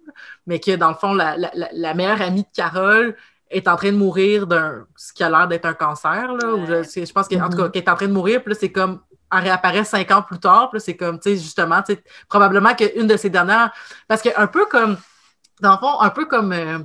mais 0.46 0.60
que 0.60 0.76
dans 0.76 0.88
le 0.88 0.94
fond, 0.94 1.14
la, 1.14 1.36
la, 1.36 1.94
meilleure 1.94 2.22
amie 2.22 2.42
de 2.42 2.48
Carole 2.54 3.16
est 3.50 3.68
en 3.68 3.76
train 3.76 3.92
de 3.92 3.96
mourir 3.96 4.46
d'un 4.46 4.86
ce 4.96 5.12
qui 5.12 5.22
a 5.22 5.30
l'air 5.30 5.46
d'être 5.46 5.66
un 5.66 5.74
cancer, 5.74 6.32
là, 6.32 6.56
je, 6.66 7.04
je, 7.04 7.12
pense 7.12 7.28
qu'en 7.28 7.48
tout 7.48 7.56
cas, 7.56 7.64
mm-hmm. 7.64 7.70
qu'elle 7.70 7.82
est 7.82 7.88
en 7.88 7.96
train 7.96 8.08
de 8.08 8.12
mourir, 8.12 8.42
puis 8.42 8.52
là, 8.52 8.58
c'est 8.58 8.72
comme 8.72 9.00
elle 9.32 9.40
réapparaît 9.40 9.84
cinq 9.84 10.10
ans 10.10 10.22
plus 10.22 10.38
tard, 10.38 10.70
puis 10.70 10.80
c'est 10.80 10.96
comme, 10.96 11.18
tu 11.18 11.30
sais, 11.30 11.36
justement, 11.36 11.82
tu 11.82 11.94
sais, 11.94 12.04
probablement 12.28 12.74
qu'une 12.74 13.06
de 13.06 13.16
ces 13.16 13.30
dernières, 13.30 13.72
parce 14.08 14.22
que 14.22 14.28
un 14.36 14.46
peu 14.46 14.66
comme, 14.66 14.96
dans 15.60 15.72
le 15.72 15.78
fond, 15.78 16.00
un 16.00 16.10
peu 16.10 16.24
comme... 16.26 16.52
Euh, 16.52 16.78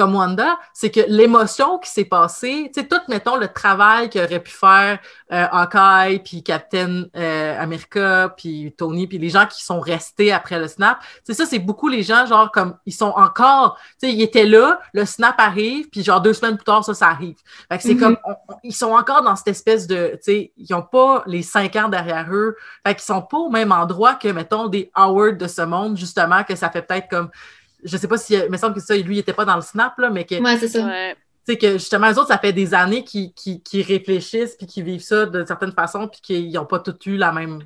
comme 0.00 0.14
Wanda, 0.14 0.58
c'est 0.72 0.90
que 0.90 1.00
l'émotion 1.08 1.76
qui 1.76 1.90
s'est 1.90 2.06
passée, 2.06 2.70
tu 2.74 2.80
sais, 2.80 2.88
tout, 2.88 3.00
mettons, 3.08 3.36
le 3.36 3.48
travail 3.48 4.08
qu'aurait 4.08 4.40
pu 4.40 4.50
faire 4.50 4.98
euh, 5.30 5.46
Hawkeye, 5.52 6.20
puis 6.20 6.42
Captain 6.42 7.04
euh, 7.14 7.60
America, 7.60 8.32
puis 8.34 8.74
Tony, 8.78 9.06
puis 9.06 9.18
les 9.18 9.28
gens 9.28 9.44
qui 9.44 9.62
sont 9.62 9.78
restés 9.78 10.32
après 10.32 10.58
le 10.58 10.68
snap, 10.68 11.00
c'est 11.22 11.34
ça, 11.34 11.44
c'est 11.44 11.58
beaucoup 11.58 11.88
les 11.88 12.02
gens, 12.02 12.24
genre, 12.24 12.50
comme, 12.50 12.76
ils 12.86 12.94
sont 12.94 13.12
encore, 13.14 13.76
tu 14.00 14.08
sais, 14.08 14.14
ils 14.14 14.22
étaient 14.22 14.46
là, 14.46 14.80
le 14.94 15.04
snap 15.04 15.34
arrive, 15.36 15.90
puis 15.90 16.02
genre 16.02 16.22
deux 16.22 16.32
semaines 16.32 16.56
plus 16.56 16.64
tard, 16.64 16.82
ça, 16.82 16.94
ça 16.94 17.08
arrive. 17.08 17.36
Fait 17.70 17.76
que 17.76 17.82
c'est 17.82 17.92
mm-hmm. 17.92 17.98
comme, 17.98 18.16
ils 18.64 18.74
sont 18.74 18.92
encore 18.92 19.20
dans 19.20 19.36
cette 19.36 19.48
espèce 19.48 19.86
de, 19.86 20.12
tu 20.14 20.18
sais, 20.22 20.52
ils 20.56 20.68
n'ont 20.70 20.80
pas 20.80 21.24
les 21.26 21.42
cinq 21.42 21.76
ans 21.76 21.90
derrière 21.90 22.26
eux, 22.32 22.56
fait 22.86 22.94
qu'ils 22.94 23.04
sont 23.04 23.20
pas 23.20 23.36
au 23.36 23.50
même 23.50 23.70
endroit 23.70 24.14
que, 24.14 24.28
mettons, 24.28 24.68
des 24.68 24.90
Howard 24.94 25.36
de 25.36 25.46
ce 25.46 25.60
monde, 25.60 25.98
justement, 25.98 26.42
que 26.42 26.56
ça 26.56 26.70
fait 26.70 26.80
peut-être 26.80 27.08
comme 27.10 27.28
je 27.84 27.96
sais 27.96 28.08
pas 28.08 28.18
si, 28.18 28.34
il 28.34 28.50
me 28.50 28.56
semble 28.56 28.74
que 28.74 28.80
ça, 28.80 28.96
lui, 28.96 29.14
il 29.14 29.18
n'était 29.18 29.32
pas 29.32 29.44
dans 29.44 29.56
le 29.56 29.62
snap, 29.62 29.98
là, 29.98 30.10
mais 30.10 30.24
que. 30.24 30.40
Ouais, 30.40 30.58
c'est 30.58 30.68
ça. 30.68 30.80
Tu 31.46 31.52
sais, 31.52 31.58
que 31.58 31.72
justement, 31.72 32.08
les 32.08 32.18
autres, 32.18 32.28
ça 32.28 32.38
fait 32.38 32.52
des 32.52 32.74
années 32.74 33.02
qu'ils 33.02 33.62
réfléchissent 33.82 34.56
puis 34.56 34.66
qu'ils 34.66 34.84
vivent 34.84 35.02
ça 35.02 35.24
de 35.24 35.44
certaines 35.44 35.72
façons 35.72 36.06
puis 36.06 36.20
qu'ils 36.20 36.52
n'ont 36.52 36.66
pas 36.66 36.80
tout 36.80 36.96
eu 37.06 37.16
la 37.16 37.32
même 37.32 37.62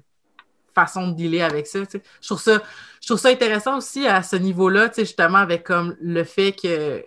façon 0.75 1.09
de 1.09 1.15
dealer 1.15 1.43
avec 1.43 1.67
ça. 1.67 1.81
Je 1.93 2.27
trouve 2.27 2.41
ça, 2.41 2.62
je 3.01 3.07
trouve 3.07 3.19
ça 3.19 3.29
intéressant 3.29 3.79
aussi 3.79 4.07
à 4.07 4.23
ce 4.23 4.37
niveau-là, 4.37 4.91
justement, 4.97 5.39
avec 5.39 5.65
comme 5.65 5.97
le 6.01 6.25
fait 6.25 6.53
que 6.53 7.05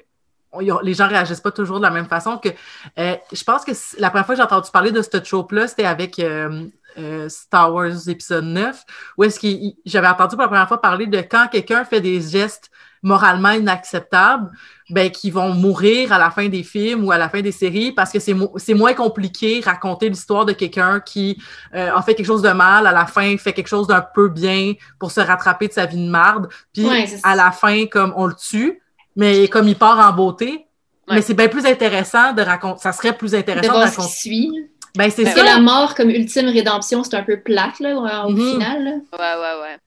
les 0.81 0.93
gens 0.93 1.07
réagissent 1.07 1.41
pas 1.41 1.51
toujours 1.51 1.77
de 1.77 1.83
la 1.83 1.91
même 1.91 2.07
façon. 2.07 2.37
que 2.37 2.49
euh, 2.97 3.15
Je 3.31 3.43
pense 3.43 3.63
que 3.63 3.71
la 3.99 4.09
première 4.09 4.25
fois 4.25 4.35
que 4.35 4.41
j'ai 4.41 4.45
entendu 4.45 4.71
parler 4.71 4.91
de 4.91 5.01
ce 5.01 5.17
trope-là, 5.17 5.67
c'était 5.67 5.85
avec 5.85 6.19
euh, 6.19 6.65
euh, 6.97 7.29
Star 7.29 7.73
Wars 7.73 8.07
épisode 8.07 8.45
9, 8.45 8.83
où 9.17 9.23
est-ce 9.23 9.39
que 9.39 9.47
j'avais 9.85 10.07
entendu 10.07 10.35
pour 10.35 10.43
la 10.43 10.47
première 10.47 10.67
fois 10.67 10.81
parler 10.81 11.07
de 11.07 11.19
quand 11.19 11.47
quelqu'un 11.47 11.83
fait 11.85 12.01
des 12.01 12.21
gestes 12.21 12.71
moralement 13.07 13.51
inacceptables, 13.51 14.51
ben, 14.89 15.09
qui 15.09 15.31
vont 15.31 15.53
mourir 15.53 16.13
à 16.13 16.19
la 16.19 16.29
fin 16.29 16.47
des 16.47 16.63
films 16.63 17.05
ou 17.05 17.11
à 17.11 17.17
la 17.17 17.29
fin 17.29 17.41
des 17.41 17.51
séries 17.51 17.91
parce 17.91 18.11
que 18.11 18.19
c'est 18.19 18.73
moins 18.73 18.93
compliqué 18.93 19.61
raconter 19.63 20.09
l'histoire 20.09 20.45
de 20.45 20.53
quelqu'un 20.53 20.99
qui 20.99 21.37
euh, 21.73 21.89
a 21.93 22.01
fait 22.01 22.15
quelque 22.15 22.25
chose 22.25 22.41
de 22.41 22.51
mal, 22.51 22.87
à 22.87 22.91
la 22.91 23.05
fin 23.05 23.37
fait 23.37 23.53
quelque 23.53 23.67
chose 23.67 23.87
d'un 23.87 24.01
peu 24.01 24.29
bien 24.29 24.73
pour 24.99 25.11
se 25.11 25.19
rattraper 25.19 25.67
de 25.67 25.73
sa 25.73 25.85
vie 25.85 26.05
de 26.05 26.09
marde, 26.09 26.47
puis 26.73 26.87
à 27.23 27.35
la 27.35 27.51
fin, 27.51 27.85
comme 27.87 28.13
on 28.15 28.27
le 28.27 28.35
tue, 28.35 28.81
mais 29.15 29.47
comme 29.47 29.67
il 29.67 29.75
part 29.75 29.99
en 29.99 30.13
beauté. 30.13 30.65
Mais 31.09 31.21
c'est 31.21 31.33
bien 31.33 31.47
plus 31.47 31.65
intéressant 31.65 32.33
de 32.33 32.41
raconter, 32.41 32.81
ça 32.81 32.91
serait 32.91 33.15
plus 33.15 33.33
intéressant 33.33 33.73
de, 33.73 33.77
raconter. 33.77 34.09
suit. 34.09 34.51
Ben, 34.97 35.09
c'est 35.09 35.25
ça. 35.25 35.43
la 35.43 35.59
mort 35.59 35.95
comme 35.95 36.09
ultime 36.09 36.47
rédemption, 36.47 37.03
c'est 37.03 37.15
un 37.15 37.23
peu 37.23 37.39
plate, 37.39 37.79
là, 37.79 38.25
au 38.25 38.31
mhm. 38.31 38.51
final. 38.51 39.01
Ouais, 39.13 39.19
ouais, 39.19 39.61
ouais. 39.61 39.77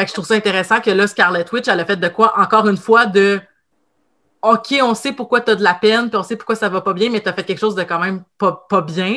Fait 0.00 0.06
que 0.06 0.12
je 0.12 0.14
trouve 0.14 0.26
ça 0.26 0.34
intéressant 0.34 0.80
que 0.80 0.90
là, 0.90 1.06
Scarlet 1.06 1.44
Witch, 1.52 1.68
elle 1.68 1.78
a 1.78 1.84
fait 1.84 1.96
de 1.96 2.08
quoi, 2.08 2.32
encore 2.40 2.66
une 2.66 2.78
fois, 2.78 3.04
de 3.04 3.38
OK, 4.40 4.74
on 4.82 4.94
sait 4.94 5.12
pourquoi 5.12 5.42
tu 5.42 5.50
as 5.50 5.56
de 5.56 5.62
la 5.62 5.74
peine, 5.74 6.08
puis 6.08 6.16
on 6.16 6.22
sait 6.22 6.36
pourquoi 6.36 6.54
ça 6.54 6.70
va 6.70 6.80
pas 6.80 6.94
bien, 6.94 7.10
mais 7.10 7.20
tu 7.20 7.28
as 7.28 7.34
fait 7.34 7.44
quelque 7.44 7.58
chose 7.58 7.74
de 7.74 7.82
quand 7.82 7.98
même 7.98 8.22
pas, 8.38 8.64
pas 8.70 8.80
bien. 8.80 9.14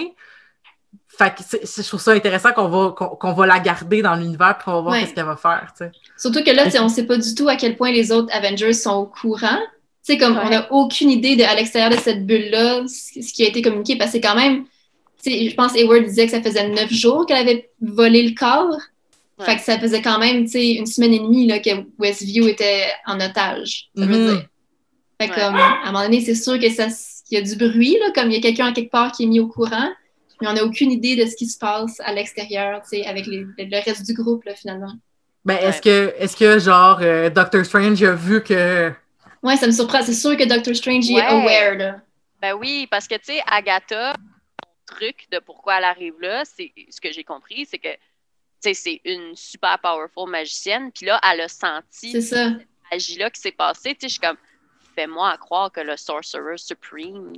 Fait 1.07 1.33
que 1.33 1.41
je 1.63 1.87
trouve 1.87 2.01
ça 2.01 2.11
intéressant 2.11 2.51
qu'on 2.51 2.67
va, 2.67 2.91
qu'on, 2.91 3.31
va 3.31 3.45
la 3.45 3.59
garder 3.59 4.01
dans 4.01 4.15
l'univers 4.15 4.57
puis 4.57 4.65
qu'on 4.65 4.73
va 4.73 4.81
voir 4.81 5.07
ce 5.07 5.13
qu'elle 5.13 5.23
va 5.23 5.37
faire. 5.37 5.73
Surtout 6.17 6.43
que 6.43 6.51
là, 6.51 6.65
on 6.81 6.89
sait 6.89 7.05
pas 7.05 7.15
du 7.15 7.33
tout 7.33 7.47
à 7.47 7.55
quel 7.55 7.77
point 7.77 7.93
les 7.93 8.11
autres 8.11 8.35
Avengers 8.35 8.73
sont 8.73 8.95
au 8.95 9.05
courant. 9.05 9.59
sais 10.01 10.17
comme 10.17 10.37
on 10.37 10.49
n'a 10.49 10.69
aucune 10.69 11.11
idée 11.11 11.37
de, 11.37 11.43
à 11.43 11.55
l'extérieur 11.55 11.91
de 11.91 11.95
cette 11.95 12.25
bulle-là, 12.25 12.81
ce 12.87 13.33
qui 13.33 13.45
a 13.45 13.47
été 13.47 13.61
communiqué, 13.61 13.95
parce 13.95 14.11
que 14.11 14.17
c'est 14.17 14.21
quand 14.21 14.35
même, 14.35 14.65
je 15.25 15.55
pense 15.55 15.73
Hayward 15.77 16.03
disait 16.03 16.25
que 16.25 16.31
ça 16.31 16.41
faisait 16.41 16.67
neuf 16.67 16.91
jours 16.91 17.25
qu'elle 17.25 17.37
avait 17.37 17.69
volé 17.79 18.27
le 18.27 18.35
corps. 18.35 18.75
Fait 19.41 19.55
que 19.55 19.61
ça 19.61 19.79
faisait 19.79 20.01
quand 20.01 20.19
même, 20.19 20.45
une 20.53 20.85
semaine 20.85 21.13
et 21.13 21.19
demie 21.19 21.47
là, 21.47 21.59
que 21.59 21.69
Westview 21.97 22.47
était 22.47 22.85
en 23.05 23.19
otage. 23.19 23.89
Ça 23.95 24.05
veut 24.05 24.15
mm-hmm. 24.15 24.37
dire. 24.37 24.47
Fait 25.19 25.27
comme, 25.27 25.55
à 25.55 25.81
un 25.83 25.91
moment 25.91 26.03
donné, 26.03 26.21
c'est 26.21 26.35
sûr 26.35 26.59
que 26.59 26.69
ça, 26.69 26.87
qu'il 27.25 27.37
y 27.37 27.41
a 27.41 27.43
du 27.43 27.55
bruit, 27.55 27.97
là, 27.99 28.11
comme 28.13 28.29
il 28.29 28.35
y 28.35 28.37
a 28.37 28.41
quelqu'un 28.41 28.73
quelque 28.73 28.91
part 28.91 29.11
qui 29.11 29.23
est 29.23 29.27
mis 29.27 29.39
au 29.39 29.47
courant, 29.47 29.91
mais 30.41 30.47
on 30.47 30.53
n'a 30.53 30.63
aucune 30.63 30.91
idée 30.91 31.15
de 31.15 31.25
ce 31.29 31.35
qui 31.35 31.47
se 31.47 31.57
passe 31.57 31.99
à 32.01 32.13
l'extérieur, 32.13 32.81
avec 33.05 33.25
le 33.25 33.83
reste 33.83 34.05
du 34.05 34.13
groupe, 34.13 34.43
là, 34.45 34.55
finalement. 34.55 34.93
Ben, 35.45 35.57
est-ce 35.57 35.81
que, 35.81 36.13
est-ce 36.17 36.37
que, 36.37 36.59
genre, 36.59 36.99
euh, 37.01 37.29
Doctor 37.29 37.65
Strange 37.65 38.01
a 38.03 38.13
vu 38.13 38.43
que. 38.43 38.91
Ouais, 39.41 39.57
ça 39.57 39.67
me 39.67 39.71
surprend. 39.71 40.01
C'est 40.01 40.13
sûr 40.13 40.37
que 40.37 40.45
Doctor 40.45 40.73
Strange 40.75 41.09
est 41.09 41.21
aware, 41.21 41.75
là. 41.75 41.95
Ben 42.41 42.53
oui, 42.53 42.87
parce 42.89 43.07
que, 43.07 43.15
tu 43.15 43.33
sais, 43.33 43.41
Agatha, 43.45 44.13
truc 44.85 45.27
de 45.31 45.39
pourquoi 45.39 45.77
elle 45.77 45.85
arrive 45.85 46.15
là, 46.21 46.43
c'est 46.45 46.71
ce 46.89 46.99
que 47.01 47.11
j'ai 47.11 47.23
compris, 47.23 47.65
c'est 47.69 47.77
que 47.77 47.89
c'est 48.63 49.01
une 49.03 49.35
super 49.35 49.77
powerful 49.79 50.29
magicienne. 50.29 50.91
Puis 50.91 51.05
là, 51.05 51.19
elle 51.29 51.41
a 51.41 51.47
senti 51.47 52.21
cette 52.21 52.67
magie-là 52.91 53.29
qui 53.29 53.41
s'est 53.41 53.51
passée. 53.51 53.97
Je 54.01 54.07
suis 54.07 54.19
comme, 54.19 54.37
fais-moi 54.95 55.35
croire 55.37 55.71
que 55.71 55.81
le 55.81 55.97
Sorcerer 55.97 56.57
Supreme, 56.57 57.33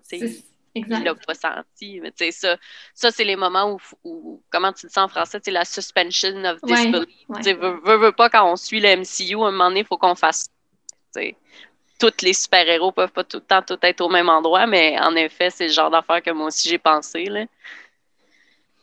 il 0.75 0.87
l'a 0.87 1.15
pas 1.15 1.33
senti. 1.33 1.99
Mais 2.01 2.31
ça, 2.31 2.57
ça 2.93 3.11
c'est 3.11 3.23
les 3.23 3.35
moments 3.35 3.73
où, 3.73 3.79
où, 4.03 4.41
comment 4.51 4.73
tu 4.73 4.87
dis 4.87 4.93
ça 4.93 5.03
en 5.03 5.07
français, 5.07 5.39
c'est 5.43 5.51
la 5.51 5.65
suspension 5.65 6.43
of 6.45 6.61
disbelief. 6.63 7.07
Veux, 7.29 7.97
veux, 7.97 8.11
pas, 8.11 8.29
quand 8.29 8.51
on 8.51 8.55
suit 8.55 8.79
le 8.79 8.97
MCU, 8.97 9.41
à 9.43 9.47
un 9.47 9.51
moment 9.51 9.69
donné, 9.69 9.81
il 9.81 9.85
faut 9.85 9.97
qu'on 9.97 10.15
fasse. 10.15 10.49
Tous 11.97 12.11
les 12.23 12.33
super-héros 12.33 12.91
peuvent 12.91 13.13
pas 13.13 13.23
tout 13.23 13.37
le 13.37 13.43
temps 13.43 13.61
tout 13.61 13.77
être 13.81 14.01
au 14.01 14.09
même 14.09 14.27
endroit, 14.27 14.67
mais 14.67 14.99
en 14.99 15.15
effet, 15.15 15.49
c'est 15.49 15.67
le 15.67 15.73
genre 15.73 15.89
d'affaire 15.89 16.21
que 16.21 16.31
moi 16.31 16.47
aussi 16.47 16.67
j'ai 16.67 16.77
pensé. 16.77 17.23
Là. 17.23 17.45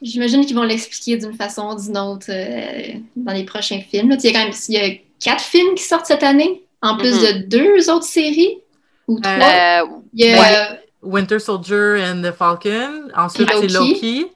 J'imagine 0.02 0.44
qu'ils 0.44 0.56
vont 0.56 0.64
l'expliquer 0.64 1.16
d'une 1.16 1.34
façon 1.34 1.70
ou 1.70 1.80
d'une 1.80 1.96
autre 1.96 2.26
euh, 2.28 2.98
dans 3.16 3.32
les 3.32 3.44
prochains 3.44 3.80
films. 3.80 4.16
Il 4.18 4.24
y 4.24 4.28
a 4.28 4.32
quand 4.32 4.44
même 4.44 4.54
il 4.68 4.74
y 4.74 4.78
a 4.78 4.90
quatre 5.20 5.44
films 5.44 5.74
qui 5.74 5.84
sortent 5.84 6.06
cette 6.06 6.24
année, 6.24 6.64
en 6.80 6.96
plus 6.96 7.22
mm-hmm. 7.22 7.32
de 7.34 7.38
deux 7.46 7.90
autres 7.90 8.06
séries 8.06 8.58
ou 9.06 9.20
trois. 9.20 9.32
Euh, 9.32 9.86
il 10.14 10.26
y 10.26 10.32
a, 10.32 10.78
Winter 11.02 11.38
Soldier 11.38 12.02
and 12.04 12.22
the 12.22 12.32
Falcon. 12.32 13.08
Ensuite, 13.16 13.48
c'est 13.52 13.68
Loki. 13.68 14.26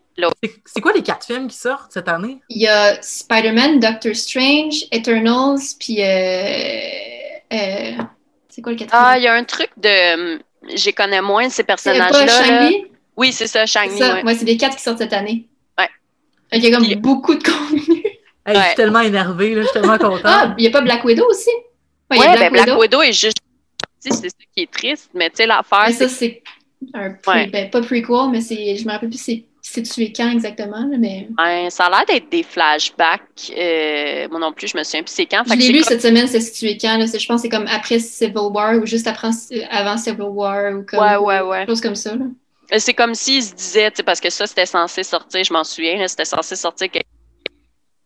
C'est 0.64 0.80
quoi 0.80 0.92
les 0.92 1.02
quatre 1.02 1.26
films 1.26 1.48
qui 1.48 1.56
sortent 1.56 1.92
cette 1.92 2.08
année? 2.08 2.38
Il 2.48 2.62
y 2.62 2.68
a 2.68 3.00
Spider-Man, 3.02 3.80
Doctor 3.80 4.14
Strange, 4.14 4.84
Eternals, 4.92 5.60
puis. 5.78 5.98
Euh, 6.00 7.92
c'est 8.48 8.62
quoi 8.62 8.72
le 8.72 8.78
quatrième? 8.78 9.04
Ah, 9.06 9.18
il 9.18 9.24
y 9.24 9.28
a 9.28 9.34
un 9.34 9.44
truc 9.44 9.70
de. 9.76 10.38
Je 10.74 10.90
connais 10.90 11.20
moins 11.20 11.48
ces 11.48 11.62
personnages-là. 11.64 12.70
Oui, 13.16 13.32
c'est 13.32 13.46
ça, 13.46 13.66
Shang-Chi. 13.66 14.02
Ouais, 14.24 14.34
c'est 14.34 14.44
les 14.44 14.56
quatre 14.56 14.76
qui 14.76 14.82
sortent 14.82 14.98
cette 14.98 15.12
année. 15.12 15.46
Il 16.52 16.64
y 16.64 16.72
a 16.72 16.76
comme 16.76 16.94
beaucoup 17.00 17.34
de 17.34 17.42
contenu. 17.42 18.02
Je 18.46 18.60
suis 18.60 18.74
tellement 18.76 19.00
énervée, 19.00 19.54
là, 19.54 19.62
je 19.62 19.66
suis 19.66 19.72
tellement 19.72 19.98
contente. 19.98 20.20
Ah, 20.24 20.54
il 20.56 20.62
n'y 20.62 20.68
a 20.68 20.70
pas 20.70 20.80
Black 20.80 21.04
Widow 21.04 21.26
aussi? 21.28 21.50
Oui, 22.10 22.18
ouais, 22.18 22.36
Black, 22.36 22.52
ben, 22.52 22.64
Black 22.64 22.78
Widow. 22.78 23.02
est 23.02 23.12
juste. 23.12 23.38
C'est 23.98 24.12
ça 24.12 24.28
qui 24.54 24.62
est 24.62 24.70
triste, 24.70 25.10
mais 25.14 25.30
tu 25.30 25.36
sais, 25.36 25.46
l'affaire. 25.46 25.90
ça, 25.90 26.08
c'est 26.08 26.42
un 26.94 27.10
pre... 27.10 27.50
ben, 27.50 27.70
pas 27.70 27.80
prequel, 27.80 28.30
mais 28.30 28.40
c'est. 28.40 28.76
Je 28.76 28.86
me 28.86 28.92
rappelle 28.92 29.10
plus 29.10 29.18
c'est 29.68 29.82
tué 29.82 30.12
quand 30.14 30.30
exactement, 30.30 30.88
mais. 30.98 31.28
Ouais, 31.38 31.68
ça 31.70 31.86
a 31.86 31.90
l'air 31.90 32.06
d'être 32.06 32.30
des 32.30 32.44
flashbacks. 32.44 33.52
Euh, 33.56 34.28
moi 34.30 34.38
non 34.38 34.52
plus, 34.52 34.68
je 34.68 34.78
me 34.78 34.84
souviens 34.84 35.02
plus 35.02 35.12
c'est 35.12 35.26
quand. 35.26 35.42
Je 35.44 35.54
l'ai 35.54 35.72
lu 35.72 35.82
cette 35.82 36.02
semaine, 36.02 36.28
c'est 36.28 36.40
situé 36.40 36.78
quand. 36.80 36.96
Là. 36.96 37.06
Je 37.06 37.26
pense 37.26 37.42
que 37.42 37.42
c'est 37.42 37.48
comme 37.48 37.66
après 37.66 37.98
Civil 37.98 38.36
War 38.36 38.76
ou 38.76 38.86
juste 38.86 39.08
après, 39.08 39.30
avant 39.70 39.96
Civil 39.96 40.22
War 40.22 40.72
ou 40.72 40.82
comme. 40.84 41.00
Ouais, 41.00 41.16
ouais, 41.16 41.40
ouais. 41.40 41.66
Chose 41.66 41.80
comme 41.80 41.96
ça. 41.96 42.14
Là. 42.14 42.26
C'est 42.78 42.94
comme 42.94 43.14
s'ils 43.14 43.44
se 43.44 43.54
disaient, 43.54 43.90
parce 44.04 44.20
que 44.20 44.30
ça, 44.30 44.46
c'était 44.46 44.66
censé 44.66 45.02
sortir, 45.02 45.44
je 45.44 45.52
m'en 45.52 45.64
souviens, 45.64 46.06
c'était 46.08 46.24
censé 46.24 46.56
sortir 46.56 46.88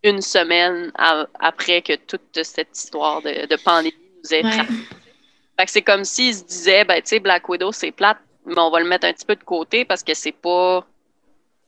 une 0.02 0.22
semaine 0.22 0.92
après 1.38 1.82
que 1.82 1.94
toute 1.94 2.42
cette 2.42 2.76
histoire 2.76 3.22
de, 3.22 3.56
pandémie 3.62 3.94
nous 4.24 4.34
ait 4.34 4.42
frappé. 4.42 4.72
Fait 5.58 5.66
que 5.66 5.72
c'est 5.72 5.82
comme 5.82 6.04
s'ils 6.04 6.36
se 6.36 6.44
disaient, 6.44 6.84
ben, 6.84 7.02
tu 7.02 7.08
sais, 7.08 7.20
Black 7.20 7.48
Widow, 7.48 7.72
c'est 7.72 7.90
plate, 7.90 8.18
mais 8.46 8.58
on 8.58 8.70
va 8.70 8.80
le 8.80 8.86
mettre 8.86 9.06
un 9.06 9.12
petit 9.12 9.26
peu 9.26 9.36
de 9.36 9.44
côté 9.44 9.84
parce 9.84 10.02
que 10.02 10.14
c'est 10.14 10.32
pas. 10.32 10.86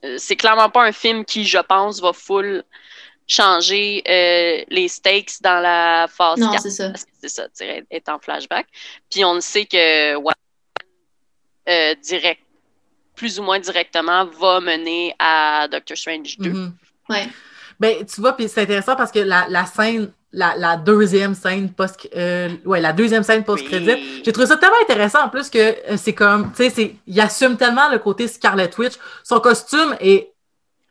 Euh, 0.05 0.17
c'est 0.19 0.37
clairement 0.37 0.71
pas 0.71 0.83
un 0.83 0.93
film 0.93 1.25
qui, 1.25 1.45
je 1.45 1.59
pense, 1.59 2.01
va 2.01 2.13
full 2.13 2.65
changer 3.29 4.03
euh, 4.09 4.65
les 4.69 4.89
stakes 4.89 5.41
dans 5.43 5.61
la 5.61 6.07
phase 6.09 6.39
non, 6.39 6.57
c'est 6.59 6.71
ça. 6.71 6.89
Parce 6.89 7.05
que 7.05 7.11
c'est 7.21 7.29
ça, 7.29 7.47
est 7.91 8.09
en 8.09 8.19
flashback. 8.19 8.67
Puis 9.11 9.25
on 9.25 9.41
sait 9.41 9.67
que 9.67 10.17
ouais, 10.17 10.35
euh, 11.69 11.95
direct, 12.03 12.43
plus 13.23 13.39
ou 13.39 13.45
moins 13.45 13.61
directement, 13.61 14.27
va 14.41 14.59
mener 14.59 15.15
à 15.17 15.69
Doctor 15.71 15.97
Strange 15.97 16.37
2. 16.39 16.51
Mm-hmm. 16.51 16.71
Ouais. 17.09 17.29
Ben, 17.79 18.05
tu 18.05 18.21
vois, 18.21 18.33
puis 18.33 18.49
c'est 18.49 18.63
intéressant 18.63 18.97
parce 18.97 19.13
que 19.13 19.21
la, 19.21 19.47
la 19.49 19.65
scène, 19.65 20.11
la, 20.33 20.57
la, 20.57 20.77
deuxième 20.77 21.37
scène 21.37 21.73
post 21.73 22.09
euh, 22.17 22.49
ouais, 22.65 22.81
la 22.81 22.93
deuxième 22.93 23.23
scène 23.23 23.45
post-crédit, 23.45 24.23
j'ai 24.25 24.33
trouvé 24.33 24.49
ça 24.49 24.57
tellement 24.57 24.83
intéressant 24.83 25.23
en 25.23 25.29
plus 25.29 25.51
que 25.51 25.59
euh, 25.59 25.97
c'est 25.97 26.15
comme, 26.15 26.51
tu 26.53 26.69
sais, 26.69 26.97
il 27.07 27.21
assume 27.21 27.57
tellement 27.57 27.89
le 27.93 28.01
côté 28.01 28.27
Scarlet 28.27 28.71
Witch. 28.77 28.95
Son 29.23 29.39
costume 29.39 29.95
est 30.01 30.33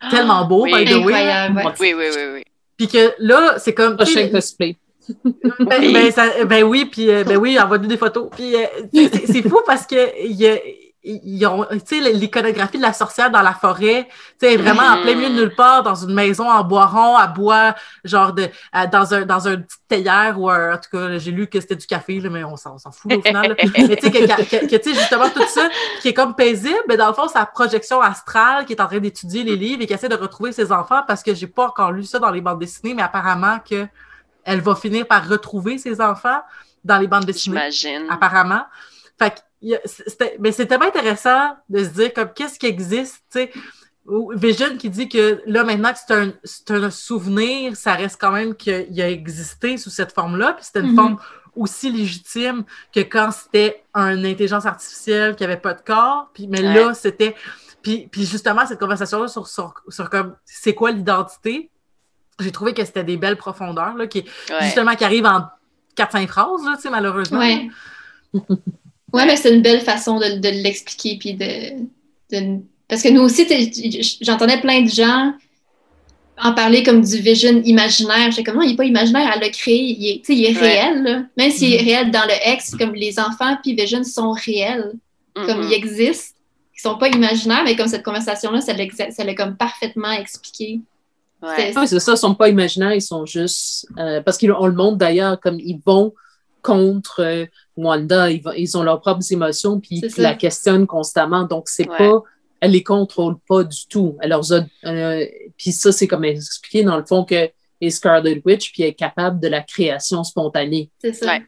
tellement 0.09 0.45
beau, 0.45 0.63
oui, 0.63 0.73
by 0.73 0.89
the 0.89 1.03
way. 1.03 1.49
Oui, 1.81 1.93
oui, 1.93 2.05
oui, 2.15 2.23
oui. 2.35 2.43
Puis 2.77 2.87
que 2.87 3.13
là, 3.19 3.55
c'est 3.57 3.73
comme. 3.73 3.97
Prochain 3.97 4.29
cosplay. 4.29 4.77
ben, 5.25 5.93
ben, 5.93 6.11
ça, 6.11 6.45
ben, 6.45 6.63
oui, 6.63 6.85
puis 6.85 7.09
euh, 7.09 7.25
ben 7.25 7.35
oui, 7.35 7.59
envoie-nous 7.59 7.87
des 7.87 7.97
photos. 7.97 8.29
Puis 8.31 8.55
euh, 8.55 8.67
c'est 8.93 9.41
fou 9.41 9.59
parce 9.65 9.85
que 9.85 10.23
il 10.23 10.39
y 10.39 10.47
a 10.47 10.55
ils 11.03 11.45
ont, 11.47 11.65
tu 11.71 11.79
sais, 12.01 12.13
l'iconographie 12.13 12.77
de 12.77 12.83
la 12.83 12.93
sorcière 12.93 13.31
dans 13.31 13.41
la 13.41 13.53
forêt, 13.53 14.07
tu 14.39 14.47
sais, 14.47 14.57
vraiment 14.57 14.83
en 14.83 15.01
plein 15.01 15.15
milieu 15.15 15.29
de 15.29 15.35
nulle 15.35 15.55
part, 15.55 15.81
dans 15.81 15.95
une 15.95 16.13
maison 16.13 16.49
en 16.49 16.63
bois 16.63 16.85
rond, 16.85 17.15
à 17.15 17.27
bois, 17.27 17.73
genre 18.03 18.33
de, 18.33 18.47
dans 18.91 19.13
un, 19.13 19.25
dans 19.25 19.47
un 19.47 19.57
petit 19.57 19.77
théière 19.87 20.39
ou 20.39 20.51
en 20.51 20.77
tout 20.77 20.95
cas, 20.95 21.17
j'ai 21.17 21.31
lu 21.31 21.47
que 21.47 21.59
c'était 21.59 21.75
du 21.75 21.87
café, 21.87 22.19
là, 22.19 22.29
mais 22.29 22.43
on 22.43 22.55
s'en 22.55 22.77
fout 22.91 23.13
au 23.13 23.21
final. 23.21 23.55
mais 23.77 23.95
tu 23.95 24.01
sais, 24.01 24.11
que, 24.11 24.67
que, 24.67 24.75
tu 24.75 24.93
sais, 24.93 24.99
justement, 24.99 25.29
tout 25.29 25.45
ça, 25.47 25.69
qui 26.01 26.09
est 26.09 26.13
comme 26.13 26.35
paisible, 26.35 26.83
mais 26.87 26.97
dans 26.97 27.07
le 27.07 27.13
fond, 27.13 27.27
la 27.33 27.45
projection 27.47 28.01
astrale 28.01 28.65
qui 28.65 28.73
est 28.73 28.81
en 28.81 28.87
train 28.87 28.99
d'étudier 28.99 29.43
les 29.43 29.55
livres 29.55 29.81
et 29.81 29.87
qui 29.87 29.93
essaie 29.93 30.09
de 30.09 30.15
retrouver 30.15 30.51
ses 30.51 30.71
enfants 30.71 31.01
parce 31.07 31.23
que 31.23 31.33
j'ai 31.33 31.47
pas 31.47 31.67
encore 31.67 31.91
lu 31.91 32.03
ça 32.03 32.19
dans 32.19 32.29
les 32.29 32.41
bandes 32.41 32.59
dessinées, 32.59 32.93
mais 32.93 33.01
apparemment 33.01 33.57
que 33.67 33.87
elle 34.43 34.61
va 34.61 34.75
finir 34.75 35.07
par 35.07 35.27
retrouver 35.27 35.77
ses 35.77 36.01
enfants 36.01 36.41
dans 36.83 36.97
les 36.97 37.07
bandes 37.07 37.25
dessinées. 37.25 37.69
J'imagine. 37.71 38.07
Apparemment. 38.09 38.65
Fait 39.19 39.31
que 39.31 39.39
mais 40.39 40.51
c'est 40.51 40.65
tellement 40.65 40.87
intéressant 40.87 41.55
de 41.69 41.83
se 41.83 41.89
dire 41.89 42.13
comme 42.13 42.29
qu'est-ce 42.33 42.57
qui 42.57 42.65
existe, 42.65 43.23
tu 43.31 43.39
sais? 43.39 43.51
Vision 44.33 44.77
qui 44.77 44.89
dit 44.89 45.07
que 45.07 45.41
là, 45.45 45.63
maintenant 45.63 45.93
que 45.93 45.99
c'est 46.43 46.71
un, 46.71 46.83
un, 46.83 46.89
souvenir, 46.89 47.75
ça 47.75 47.93
reste 47.93 48.19
quand 48.19 48.31
même 48.31 48.55
qu'il 48.55 48.99
a 48.99 49.09
existé 49.09 49.77
sous 49.77 49.91
cette 49.91 50.11
forme-là, 50.11 50.53
puis 50.53 50.65
c'était 50.65 50.79
une 50.79 50.93
mm-hmm. 50.93 50.95
forme 50.95 51.17
aussi 51.55 51.91
légitime 51.91 52.63
que 52.93 53.01
quand 53.01 53.29
c'était 53.31 53.83
une 53.93 54.25
intelligence 54.25 54.65
artificielle 54.65 55.35
qui 55.35 55.43
avait 55.43 55.57
pas 55.57 55.75
de 55.75 55.81
corps, 55.81 56.29
puis 56.33 56.47
mais 56.47 56.61
là, 56.61 56.93
c'était... 56.93 57.35
Puis, 57.83 58.07
puis, 58.11 58.25
justement, 58.25 58.65
cette 58.67 58.79
conversation-là 58.79 59.27
sur, 59.27 59.47
sur, 59.47 59.73
sur, 59.87 60.09
comme 60.11 60.35
c'est 60.45 60.75
quoi 60.75 60.91
l'identité, 60.91 61.71
j'ai 62.39 62.51
trouvé 62.51 62.75
que 62.75 62.85
c'était 62.85 63.03
des 63.03 63.17
belles 63.17 63.37
profondeurs, 63.37 63.95
là, 63.95 64.05
qui, 64.05 64.23
justement, 64.61 64.95
qui 64.95 65.03
arrivent 65.03 65.25
en 65.25 65.47
4-5 65.97 66.27
phrases, 66.27 66.63
là, 66.63 66.75
tu 66.75 66.83
sais, 66.83 66.89
malheureusement. 66.91 67.39
Ouais. 67.39 67.69
Oui, 69.13 69.23
mais 69.25 69.35
c'est 69.35 69.53
une 69.53 69.61
belle 69.61 69.81
façon 69.81 70.19
de, 70.19 70.39
de 70.39 70.49
l'expliquer. 70.49 71.17
Puis 71.19 71.33
de, 71.33 72.59
Parce 72.87 73.03
que 73.03 73.09
nous 73.09 73.21
aussi, 73.21 73.45
j'entendais 74.21 74.59
plein 74.59 74.81
de 74.81 74.89
gens 74.89 75.33
en 76.41 76.53
parler 76.53 76.81
comme 76.83 77.01
du 77.01 77.17
vision 77.17 77.61
imaginaire. 77.63 78.31
J'étais 78.31 78.43
comme, 78.43 78.55
non, 78.55 78.63
il 78.63 78.71
n'est 78.71 78.75
pas 78.75 78.85
imaginaire, 78.85 79.31
elle 79.33 79.41
l'a 79.41 79.49
créé. 79.49 79.95
Il 79.97 80.07
est, 80.07 80.29
il 80.29 80.45
est 80.45 80.57
réel. 80.57 81.29
Même 81.37 81.51
s'il 81.51 81.73
est 81.73 81.77
mm-hmm. 81.77 81.85
réel 81.85 82.11
dans 82.11 82.23
le 82.23 82.53
X, 82.53 82.75
comme 82.75 82.95
les 82.95 83.19
enfants 83.19 83.57
puis 83.61 83.75
vision 83.75 84.03
sont 84.03 84.31
réels. 84.31 84.93
Comme 85.35 85.45
mm-hmm. 85.45 85.67
ils 85.67 85.73
existent. 85.73 86.35
Ils 86.73 86.87
ne 86.87 86.91
sont 86.93 86.97
pas 86.97 87.09
imaginaires, 87.09 87.63
mais 87.63 87.75
comme 87.75 87.87
cette 87.87 88.03
conversation-là, 88.03 88.59
ça 88.61 88.73
l'a 88.73 89.35
comme 89.35 89.55
parfaitement 89.55 90.11
expliqué. 90.11 90.79
Ouais. 91.43 91.73
c'est 91.73 91.99
ça, 91.99 92.11
ils 92.11 92.11
ne 92.11 92.15
sont 92.15 92.35
pas 92.35 92.49
imaginaires, 92.49 92.93
ils 92.93 93.01
sont 93.01 93.25
juste. 93.25 93.87
Euh, 93.97 94.21
parce 94.21 94.37
qu'on 94.37 94.65
le 94.65 94.73
montre 94.73 94.97
d'ailleurs, 94.97 95.39
comme 95.39 95.59
ils 95.59 95.79
vont 95.85 96.13
contre 96.61 97.21
euh, 97.21 97.45
Wanda. 97.77 98.29
Ils, 98.29 98.77
ont 98.77 98.83
leurs 98.83 99.01
propres 99.01 99.31
émotions, 99.31 99.79
puis 99.79 100.01
ils 100.03 100.21
la 100.21 100.35
questionnent 100.35 100.87
constamment. 100.87 101.43
Donc, 101.43 101.69
c'est 101.69 101.85
pas. 101.85 102.21
Elle 102.59 102.71
les 102.71 102.83
contrôle 102.83 103.37
pas 103.47 103.63
du 103.63 103.87
tout. 103.87 104.17
Elle 104.21 104.33
euh, 104.33 105.25
puis 105.57 105.71
ça, 105.71 105.91
c'est 105.91 106.07
comme 106.07 106.25
expliqué 106.25 106.83
dans 106.83 106.95
le 106.95 107.03
fond 107.03 107.25
que 107.25 107.49
est 107.81 107.89
Scarlet 107.89 108.41
Witch, 108.45 108.71
puis 108.71 108.83
elle 108.83 108.89
est 108.89 108.93
capable 108.93 109.39
de 109.39 109.47
la 109.47 109.61
création 109.61 110.23
spontanée. 110.23 110.91
C'est 110.99 111.13
ça. 111.13 111.39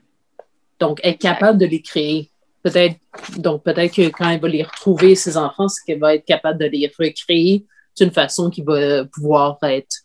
Donc, 0.79 0.99
elle 1.03 1.11
est 1.11 1.17
capable 1.17 1.59
de 1.59 1.65
les 1.65 1.81
créer. 1.81 2.29
Peut-être, 2.63 2.95
donc 3.37 3.63
peut-être 3.63 3.93
que 3.93 4.07
quand 4.09 4.29
elle 4.29 4.39
va 4.39 4.47
les 4.47 4.63
retrouver, 4.63 5.15
ses 5.15 5.37
enfants, 5.37 5.67
c'est 5.67 5.83
qu'elle 5.85 5.99
va 5.99 6.15
être 6.15 6.25
capable 6.25 6.59
de 6.59 6.65
les 6.65 6.91
recréer 6.97 7.65
d'une 7.97 8.11
façon 8.11 8.49
qui 8.49 8.61
va 8.61 9.05
pouvoir 9.05 9.57
être 9.63 9.97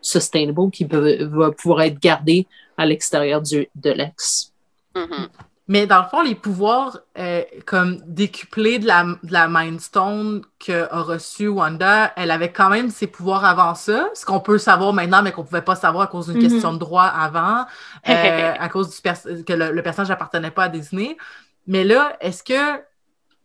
sustainable, 0.00 0.70
qui 0.70 0.84
va 0.84 1.50
pouvoir 1.50 1.82
être 1.82 1.98
gardée 1.98 2.46
à 2.76 2.86
l'extérieur 2.86 3.42
de 3.42 3.90
l'ex. 3.90 4.52
Mm-hmm. 4.94 5.28
Mais 5.68 5.86
dans 5.86 6.00
le 6.00 6.08
fond, 6.08 6.22
les 6.22 6.34
pouvoirs 6.34 6.98
euh, 7.18 7.42
comme 7.66 8.00
décuplés 8.06 8.78
de 8.78 8.86
la, 8.86 9.04
de 9.04 9.32
la 9.32 9.48
Mind 9.48 9.80
Stone 9.80 10.42
qu'a 10.58 10.88
reçu 10.90 11.46
Wanda, 11.46 12.10
elle 12.16 12.30
avait 12.30 12.50
quand 12.50 12.70
même 12.70 12.88
ses 12.88 13.06
pouvoirs 13.06 13.44
avant 13.44 13.74
ça, 13.74 14.08
ce 14.14 14.24
qu'on 14.24 14.40
peut 14.40 14.56
savoir 14.56 14.94
maintenant, 14.94 15.22
mais 15.22 15.30
qu'on 15.30 15.42
ne 15.42 15.46
pouvait 15.46 15.60
pas 15.60 15.76
savoir 15.76 16.04
à 16.04 16.06
cause 16.06 16.28
d'une 16.28 16.38
mm-hmm. 16.38 16.50
question 16.50 16.72
de 16.72 16.78
droit 16.78 17.04
avant, 17.04 17.66
euh, 18.08 18.54
à 18.58 18.68
cause 18.70 18.88
du 18.88 19.44
que 19.44 19.52
le, 19.52 19.82
personnage 19.82 20.08
n'appartenait 20.08 20.50
pas 20.50 20.64
à 20.64 20.68
Disney. 20.70 21.18
Mais 21.66 21.84
là, 21.84 22.16
est-ce 22.22 22.42
que 22.42 22.82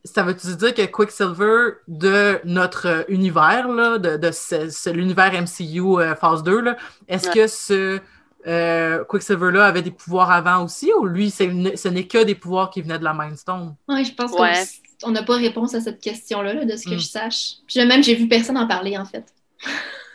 ça 0.05 0.23
veut 0.23 0.33
dire 0.33 0.73
que 0.73 0.85
Quicksilver 0.85 1.73
de 1.89 2.39
notre 2.45 3.05
univers, 3.09 3.67
là, 3.67 3.97
de, 3.97 4.15
de 4.15 4.91
l'univers 4.91 5.33
MCU 5.33 5.99
euh, 5.99 6.15
phase 6.15 6.41
2, 6.43 6.75
est-ce 7.09 7.29
que 7.29 7.47
ce 7.47 7.99
euh, 8.47 9.03
Quicksilver-là 9.05 9.65
avait 9.65 9.81
des 9.81 9.91
pouvoirs 9.91 10.31
avant 10.31 10.63
aussi, 10.63 10.91
ou 10.93 11.05
lui, 11.05 11.31
ce 11.31 11.87
n'est 11.87 12.07
que 12.07 12.23
des 12.23 12.35
pouvoirs 12.35 12.69
qui 12.69 12.81
venaient 12.81 12.99
de 12.99 13.03
la 13.03 13.13
Mind 13.13 13.37
Stone? 13.37 13.75
Oui, 13.87 14.03
je 14.05 14.13
pense 14.13 14.31
qu'on 14.31 15.11
n'a 15.11 15.23
pas 15.23 15.35
réponse 15.35 15.73
à 15.73 15.81
cette 15.81 16.01
question-là, 16.01 16.65
de 16.65 16.75
ce 16.75 16.85
que 16.85 16.95
hmm. 16.95 16.99
je 16.99 17.05
sache. 17.05 17.53
Puis 17.67 17.85
même, 17.85 18.03
j'ai 18.03 18.15
vu 18.15 18.27
personne 18.27 18.57
en 18.57 18.67
parler, 18.67 18.97
en 18.97 19.05
fait. 19.05 19.25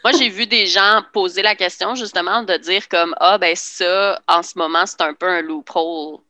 Moi, 0.05 0.13
j'ai 0.13 0.29
vu 0.29 0.47
des 0.47 0.67
gens 0.67 1.03
poser 1.13 1.43
la 1.43 1.55
question, 1.55 1.95
justement, 1.95 2.43
de 2.43 2.57
dire 2.57 2.89
comme 2.89 3.15
Ah, 3.19 3.39
ben 3.39 3.55
ça, 3.57 4.21
en 4.29 4.43
ce 4.43 4.57
moment, 4.57 4.87
c'est 4.87 5.01
un 5.01 5.15
peu 5.15 5.29
un 5.29 5.43
loophole. 5.43 6.21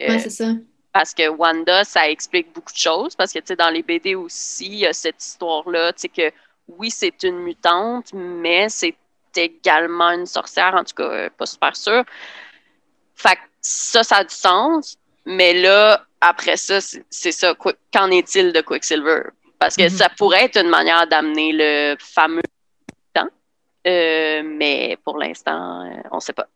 Euh, 0.00 0.06
oui, 0.08 0.20
c'est 0.20 0.30
ça. 0.30 0.52
Parce 0.92 1.14
que 1.14 1.28
Wanda, 1.28 1.84
ça 1.84 2.08
explique 2.10 2.52
beaucoup 2.52 2.72
de 2.72 2.78
choses. 2.78 3.14
Parce 3.14 3.32
que, 3.32 3.38
tu 3.38 3.46
sais, 3.48 3.56
dans 3.56 3.70
les 3.70 3.82
BD 3.82 4.14
aussi, 4.14 4.66
il 4.66 4.78
y 4.78 4.86
a 4.86 4.92
cette 4.92 5.22
histoire-là, 5.22 5.92
tu 5.92 6.02
sais, 6.02 6.08
que 6.08 6.34
oui, 6.68 6.90
c'est 6.90 7.22
une 7.22 7.38
mutante, 7.38 8.12
mais 8.12 8.68
c'est 8.68 8.94
également 9.44 10.10
une 10.10 10.26
sorcière, 10.26 10.74
en 10.74 10.84
tout 10.84 10.94
cas, 10.94 11.10
euh, 11.10 11.30
pas 11.36 11.46
super 11.46 11.76
sûr. 11.76 12.04
Fait 13.14 13.36
que 13.36 13.40
ça, 13.60 14.02
ça 14.02 14.16
a 14.16 14.24
du 14.24 14.34
sens. 14.34 14.96
Mais 15.24 15.54
là, 15.54 16.04
après 16.20 16.56
ça, 16.56 16.78
c'est 16.80 17.32
ça. 17.32 17.54
Qu'en 17.92 18.10
est-il 18.10 18.52
de 18.52 18.60
Quicksilver? 18.60 19.22
Parce 19.58 19.76
que 19.76 19.82
mm-hmm. 19.82 19.96
ça 19.96 20.08
pourrait 20.16 20.44
être 20.44 20.58
une 20.58 20.68
manière 20.68 21.06
d'amener 21.08 21.52
le 21.52 21.96
fameux 21.98 22.42
temps. 23.12 23.28
Euh, 23.86 24.42
mais 24.44 24.98
pour 25.04 25.18
l'instant, 25.18 25.82
euh, 25.84 25.94
on 26.12 26.16
ne 26.16 26.20
sait 26.20 26.32
pas. 26.32 26.46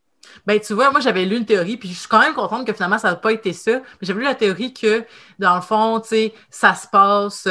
Ben, 0.45 0.59
tu 0.59 0.73
vois, 0.73 0.91
moi, 0.91 1.01
j'avais 1.01 1.25
lu 1.25 1.35
une 1.35 1.45
théorie, 1.45 1.77
puis 1.77 1.89
je 1.89 1.99
suis 1.99 2.07
quand 2.07 2.19
même 2.19 2.33
contente 2.33 2.65
que 2.65 2.73
finalement, 2.73 2.97
ça 2.97 3.09
n'a 3.09 3.15
pas 3.15 3.33
été 3.33 3.51
ça. 3.53 3.81
J'avais 4.01 4.19
lu 4.19 4.25
la 4.25 4.35
théorie 4.35 4.73
que, 4.73 5.03
dans 5.39 5.55
le 5.55 5.61
fond, 5.61 5.99
tu 5.99 6.09
sais, 6.09 6.33
ça 6.49 6.73
se 6.73 6.87
passe 6.87 7.47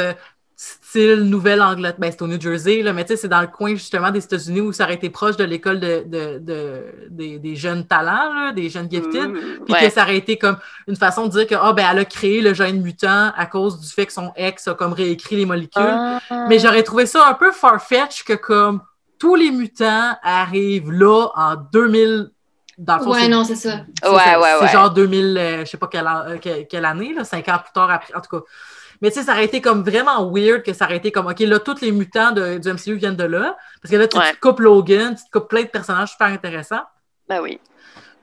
style 0.61 1.23
Nouvelle-Angleterre. 1.23 1.95
Ben, 1.97 2.11
c'est 2.11 2.21
au 2.21 2.27
New 2.27 2.39
Jersey, 2.39 2.83
là, 2.83 2.93
mais 2.93 3.03
tu 3.03 3.13
sais, 3.13 3.17
c'est 3.17 3.27
dans 3.27 3.41
le 3.41 3.47
coin 3.47 3.71
justement 3.71 4.11
des 4.11 4.23
États-Unis 4.23 4.61
où 4.61 4.71
ça 4.71 4.83
aurait 4.83 4.93
été 4.93 5.09
proche 5.09 5.35
de 5.35 5.43
l'école 5.43 5.79
de, 5.79 6.05
de, 6.05 7.39
des, 7.39 7.55
jeunes 7.55 7.87
talents, 7.87 8.31
là, 8.31 8.51
des 8.51 8.69
jeunes 8.69 8.87
gifted. 8.87 9.29
Mmh, 9.29 9.65
puis 9.65 9.73
que 9.73 9.89
ça 9.89 10.03
aurait 10.03 10.17
été 10.17 10.37
comme 10.37 10.57
une 10.87 10.95
façon 10.95 11.25
de 11.25 11.31
dire 11.31 11.47
que, 11.47 11.55
ah, 11.59 11.73
ben, 11.73 11.87
elle 11.91 11.99
a 11.99 12.05
créé 12.05 12.41
le 12.41 12.53
gène 12.53 12.79
mutant 12.79 13.31
à 13.35 13.47
cause 13.47 13.79
du 13.79 13.87
fait 13.87 14.05
que 14.05 14.13
son 14.13 14.31
ex 14.35 14.67
a 14.67 14.75
comme 14.75 14.93
réécrit 14.93 15.35
les 15.35 15.47
molécules. 15.47 15.81
Ah. 15.81 16.19
Mais 16.47 16.59
j'aurais 16.59 16.83
trouvé 16.83 17.07
ça 17.07 17.27
un 17.27 17.33
peu 17.33 17.51
farfetch 17.51 18.23
que 18.23 18.33
comme 18.33 18.81
tous 19.17 19.35
les 19.35 19.49
mutants 19.49 20.15
arrivent 20.21 20.91
là 20.91 21.29
en 21.35 21.55
2000 21.55 22.29
dans 22.77 22.97
le 22.97 23.03
fond, 23.03 23.11
ouais, 23.11 23.27
non, 23.27 23.43
c'est 23.43 23.55
ça. 23.55 23.81
Ouais, 24.03 24.35
ouais, 24.37 24.49
C'est 24.61 24.69
genre 24.69 24.89
2000, 24.91 25.37
euh, 25.37 25.59
je 25.65 25.69
sais 25.69 25.77
pas 25.77 25.87
quelle, 25.87 26.07
euh, 26.07 26.37
quelle, 26.67 26.85
année, 26.85 27.13
là, 27.13 27.23
cinq 27.23 27.47
ans 27.49 27.59
plus 27.59 27.71
tard 27.73 27.91
après. 27.91 28.15
En 28.15 28.21
tout 28.21 28.39
cas, 28.39 28.45
mais 29.01 29.09
tu 29.09 29.19
sais, 29.19 29.25
ça 29.25 29.33
aurait 29.33 29.45
été 29.45 29.61
comme 29.61 29.83
vraiment 29.83 30.31
weird 30.31 30.63
que 30.63 30.73
ça 30.73 30.85
aurait 30.85 30.97
été 30.97 31.11
comme, 31.11 31.27
OK, 31.27 31.39
là, 31.39 31.59
tous 31.59 31.81
les 31.81 31.91
mutants 31.91 32.31
de, 32.31 32.57
du 32.57 32.71
MCU 32.71 32.95
viennent 32.95 33.15
de 33.15 33.23
là. 33.23 33.57
Parce 33.81 33.91
que 33.91 33.97
là, 33.97 34.07
tu, 34.07 34.17
te 34.17 34.39
coupes 34.39 34.59
Logan, 34.59 35.15
tu 35.15 35.23
te 35.23 35.29
coupes 35.31 35.49
plein 35.49 35.63
de 35.63 35.67
personnages 35.67 36.11
super 36.11 36.27
intéressants. 36.27 36.83
Ben 37.27 37.41
oui. 37.41 37.59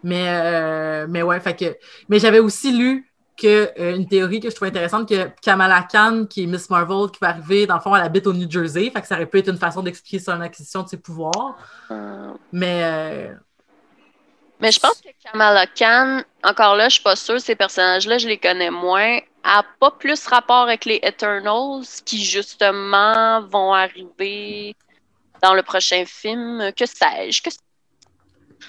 Mais, 0.05 0.27
euh, 0.29 1.07
mais 1.09 1.23
ouais, 1.23 1.41
fait 1.41 1.57
que. 1.57 1.77
Mais 2.09 2.19
j'avais 2.19 2.39
aussi 2.39 2.73
lu 2.73 3.09
que 3.39 3.71
euh, 3.79 3.95
une 3.95 4.07
théorie 4.07 4.41
que 4.41 4.51
je 4.51 4.55
trouve 4.55 4.69
intéressante, 4.69 5.09
que 5.09 5.29
Kamala 5.41 5.87
Khan, 5.91 6.27
qui 6.29 6.43
est 6.43 6.47
Miss 6.47 6.69
Marvel, 6.69 7.11
qui 7.11 7.19
va 7.21 7.29
arriver, 7.29 7.67
dans 7.67 7.77
le 7.77 7.81
fond, 7.81 7.95
elle 7.95 8.03
habite 8.03 8.27
au 8.27 8.33
New 8.33 8.51
Jersey, 8.51 8.91
fait 8.91 9.01
que 9.01 9.07
ça 9.07 9.15
aurait 9.15 9.27
pu 9.27 9.39
être 9.39 9.49
une 9.49 9.59
façon 9.59 9.83
d'expliquer 9.83 10.19
son 10.19 10.41
acquisition 10.41 10.83
de 10.83 10.89
ses 10.89 10.97
pouvoirs. 10.97 11.57
Euh, 11.91 12.33
Mais 12.53 12.83
euh, 12.83 13.33
Mais 14.61 14.73
je 14.73 14.81
pense 14.81 15.01
que 15.01 15.09
Kamala 15.25 15.67
Khan, 15.67 16.23
encore 16.43 16.75
là, 16.75 16.89
je 16.89 16.95
suis 16.95 17.03
pas 17.03 17.17
sûre, 17.17 17.41
ces 17.41 17.55
personnages-là, 17.55 18.19
je 18.19 18.27
les 18.27 18.39
connais 18.39 18.71
moins, 18.71 19.19
a 19.45 19.63
pas 19.81 19.91
plus 19.93 20.27
rapport 20.27 20.63
avec 20.63 20.85
les 20.85 21.01
Eternals 21.03 21.85
qui, 22.05 22.23
justement, 22.25 23.41
vont 23.43 23.73
arriver 23.73 24.75
dans 25.43 25.55
le 25.55 25.63
prochain 25.63 26.05
film. 26.07 26.73
Que 26.77 26.87
sais-je? 26.87 27.43
Que 27.43 27.51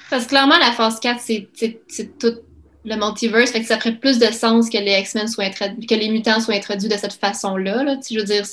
Parce 0.10 0.24
que 0.26 0.30
clairement, 0.30 0.58
la 0.58 0.72
phase 0.72 1.00
4, 1.00 1.20
c'est- 1.20 1.50
tout 2.20 2.38
le 2.86 2.96
multiverse. 2.96 3.52
Fait 3.52 3.62
que 3.62 3.68
ça 3.68 3.78
ferait 3.78 3.96
plus 3.96 4.20
de 4.20 4.26
sens 4.28 4.70
que 4.70 4.78
les 4.78 5.00
X-Men 5.00 5.28
soient 5.28 5.46
introduits, 5.46 5.86
que 5.86 5.96
les 5.96 6.10
mutants 6.10 6.40
soient 6.40 6.56
introduits 6.56 6.90
de 6.90 6.98
cette 6.98 7.14
façon-là. 7.14 7.84
Là. 7.84 7.96
Je 8.10 8.18
veux 8.20 8.26
dire, 8.26 8.46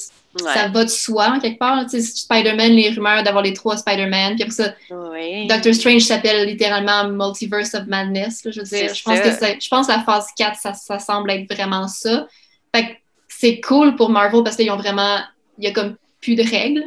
Ouais. 0.43 0.53
ça 0.53 0.69
va 0.69 0.85
de 0.85 0.91
soi, 0.91 1.29
en 1.31 1.41
quelque 1.41 1.59
part. 1.59 1.89
Spider-Man, 1.89 2.73
les 2.73 2.91
rumeurs 2.91 3.23
d'avoir 3.23 3.43
les 3.43 3.55
trois 3.55 3.79
Spider-Man. 3.79 4.35
Puis 4.35 4.43
après 4.43 4.55
ça, 4.55 4.75
Oui. 4.91 5.47
Doctor 5.47 5.73
Strange 5.73 6.03
s'appelle 6.03 6.47
littéralement 6.47 7.09
Multiverse 7.09 7.73
of 7.75 7.87
Madness. 7.87 8.45
là. 8.45 8.51
je 8.51 8.61
veux 8.61 8.67
dire, 8.67 8.95
je 8.95 9.03
pense, 9.03 9.19
que 9.21 9.31
je 9.31 9.69
pense 9.71 9.87
que 9.87 9.93
la 9.93 10.01
phase 10.03 10.27
4, 10.37 10.57
ça, 10.61 10.75
ça 10.75 10.99
semble 10.99 11.31
être 11.31 11.51
vraiment 11.55 11.89
ça. 11.89 12.27
Fait 12.75 12.83
que 12.85 12.91
c'est 13.29 13.61
cool 13.61 13.97
pour 13.97 14.11
Marvel 14.11 14.43
parce 14.45 14.57
qu'ils 14.57 14.71
ont 14.71 14.77
vraiment. 14.77 15.21
Il 15.59 15.65
y 15.65 15.69
a 15.69 15.71
comme 15.73 15.97
plus 16.21 16.35
de 16.35 16.43
règles. 16.43 16.85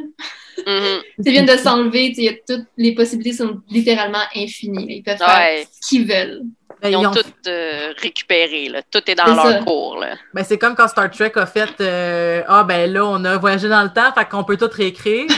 Mhm. 0.64 1.00
Ils 1.26 1.32
viennent 1.32 1.46
de 1.46 1.56
s'enlever. 1.56 2.12
Toutes 2.46 2.66
les 2.76 2.94
possibilités 2.94 3.36
sont 3.36 3.60
littéralement 3.68 4.22
infinies. 4.36 4.86
Ils 4.98 5.02
peuvent 5.02 5.18
faire 5.18 5.28
Ouais. 5.38 5.66
ce 5.80 5.88
qu'ils 5.88 6.06
veulent. 6.06 6.42
Ben, 6.82 6.88
Ils 6.90 6.96
ont 6.96 7.06
ont- 7.08 7.12
tout 7.12 7.24
euh, 7.48 7.92
récupéré, 7.98 8.68
là. 8.68 8.82
Tout 8.90 9.02
est 9.10 9.14
dans 9.14 9.26
leur 9.26 9.46
ça. 9.46 9.58
cours, 9.60 10.04
ben, 10.34 10.44
c'est 10.44 10.58
comme 10.58 10.74
quand 10.74 10.88
Star 10.88 11.10
Trek 11.10 11.32
a 11.36 11.46
fait 11.46 11.70
euh, 11.80 12.42
Ah, 12.48 12.64
ben 12.64 12.92
là, 12.92 13.04
on 13.04 13.24
a 13.24 13.36
voyagé 13.36 13.68
dans 13.68 13.82
le 13.82 13.90
temps, 13.90 14.12
fait 14.12 14.24
qu'on 14.28 14.44
peut 14.44 14.56
tout 14.56 14.70
réécrire. 14.72 15.26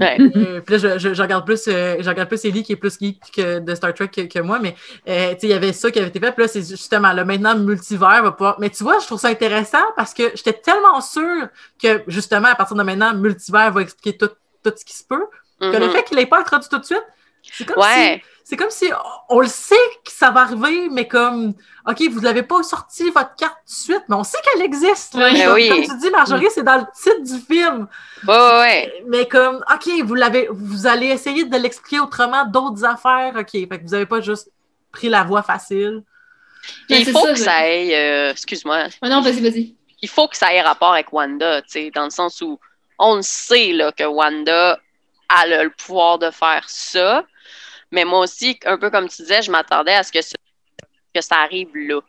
Ouais. 0.00 0.16
Euh, 0.20 0.60
puis 0.60 0.74
là, 0.74 0.78
je, 0.78 0.98
je- 0.98 1.14
je 1.14 1.22
regarde 1.22 1.46
plus, 1.46 1.68
euh, 1.68 1.94
je 2.00 2.08
regarde 2.08 2.28
plus 2.28 2.44
Ellie 2.44 2.64
qui 2.64 2.72
est 2.72 2.76
plus 2.76 2.98
geek 2.98 3.20
que 3.32 3.60
de 3.60 3.74
Star 3.76 3.94
Trek 3.94 4.08
que, 4.08 4.22
que 4.22 4.40
moi, 4.40 4.58
mais 4.58 4.74
euh, 5.08 5.34
il 5.40 5.48
y 5.48 5.52
avait 5.52 5.72
ça 5.72 5.88
qui 5.92 6.00
avait 6.00 6.08
été 6.08 6.18
fait. 6.18 6.32
Puis 6.32 6.42
là, 6.42 6.48
c'est 6.48 6.68
justement 6.68 7.12
là, 7.12 7.24
maintenant, 7.24 7.54
le 7.54 7.60
multivers 7.60 8.24
va 8.24 8.32
pouvoir. 8.32 8.56
Mais 8.58 8.70
tu 8.70 8.82
vois, 8.82 8.98
je 8.98 9.06
trouve 9.06 9.20
ça 9.20 9.28
intéressant 9.28 9.84
parce 9.94 10.12
que 10.12 10.32
j'étais 10.34 10.54
tellement 10.54 11.00
sûre 11.00 11.46
que 11.80 12.02
justement, 12.08 12.48
à 12.48 12.56
partir 12.56 12.76
de 12.76 12.82
maintenant, 12.82 13.14
multivers 13.14 13.70
va 13.70 13.82
expliquer 13.82 14.18
tout, 14.18 14.30
tout 14.64 14.72
ce 14.76 14.84
qui 14.84 14.96
se 14.96 15.04
peut. 15.04 15.26
Que 15.60 15.66
le 15.78 15.86
Mhm. 15.86 15.92
fait 15.92 16.02
qu'il 16.02 16.16
n'ait 16.16 16.26
pas 16.26 16.40
introduit 16.40 16.68
tout 16.68 16.78
de 16.80 16.84
suite, 16.84 17.04
c'est 17.52 17.64
comme 17.64 17.82
Ouais. 17.82 18.20
si. 18.22 18.30
C'est 18.46 18.56
comme 18.58 18.70
si 18.70 18.90
on 19.30 19.40
le 19.40 19.46
sait 19.46 19.74
que 20.04 20.12
ça 20.12 20.30
va 20.30 20.42
arriver, 20.42 20.90
mais 20.90 21.08
comme 21.08 21.54
OK, 21.88 22.02
vous 22.10 22.20
l'avez 22.20 22.42
pas 22.42 22.62
sorti 22.62 23.08
votre 23.08 23.34
carte 23.36 23.56
tout 23.66 23.72
de 23.72 23.94
suite, 23.94 24.02
mais 24.08 24.16
on 24.16 24.22
sait 24.24 24.36
qu'elle 24.44 24.60
existe. 24.62 25.14
là. 25.14 25.30
Ouais. 25.30 25.32
Ben 25.32 25.44
Comme, 25.46 25.54
oui. 25.54 25.68
comme 25.70 25.82
tu 25.84 25.96
dis, 25.98 26.10
Marjorie, 26.10 26.46
c'est 26.54 26.62
dans 26.62 26.76
le 26.76 26.84
titre 26.94 27.22
du 27.22 27.40
film. 27.46 27.88
Ouais, 28.28 28.34
ouais. 28.36 29.02
Mais 29.08 29.26
comme, 29.26 29.64
OK, 29.72 29.88
vous 30.04 30.14
l'avez, 30.14 30.48
vous 30.50 30.86
allez 30.86 31.06
essayer 31.06 31.44
de 31.44 31.56
l'expliquer 31.56 32.00
autrement, 32.00 32.44
d'autres 32.44 32.84
affaires, 32.84 33.32
OK. 33.34 33.50
Fait 33.50 33.66
que 33.66 33.82
vous 33.82 33.88
n'avez 33.92 34.06
pas 34.06 34.20
juste 34.20 34.50
pris 34.92 35.08
la 35.08 35.22
voie 35.24 35.42
facile. 35.42 36.02
Puis 36.62 36.70
Mais 36.90 37.00
il 37.00 37.10
faut 37.12 37.24
ça, 37.26 37.32
que 37.32 37.38
ça 37.38 37.66
ait, 37.66 37.94
euh, 38.28 38.30
excuse-moi, 38.32 38.88
Ah 39.00 39.08
non, 39.08 39.22
vas-y, 39.22 39.40
vas-y. 39.40 39.74
il 40.02 40.08
faut 40.08 40.28
que 40.28 40.36
ça 40.36 40.52
ait 40.52 40.60
rapport 40.60 40.92
avec 40.92 41.10
Wanda, 41.14 41.62
tu 41.62 41.68
sais, 41.70 41.90
dans 41.94 42.04
le 42.04 42.10
sens 42.10 42.42
où 42.42 42.58
on 42.98 43.16
le 43.16 43.22
sait 43.22 43.72
là, 43.72 43.90
que 43.90 44.04
Wanda 44.04 44.78
a 45.30 45.46
le 45.46 45.70
pouvoir 45.70 46.18
de 46.18 46.30
faire 46.30 46.64
ça. 46.68 47.24
Mais 47.94 48.04
moi 48.04 48.18
aussi, 48.20 48.58
un 48.66 48.76
peu 48.76 48.90
comme 48.90 49.08
tu 49.08 49.22
disais, 49.22 49.40
je 49.42 49.50
m'attendais 49.50 49.94
à 49.94 50.02
ce 50.02 50.10
que, 50.10 50.20
ce- 50.20 50.34
que 51.14 51.20
ça 51.20 51.36
arrive 51.36 51.68
là. 51.74 52.00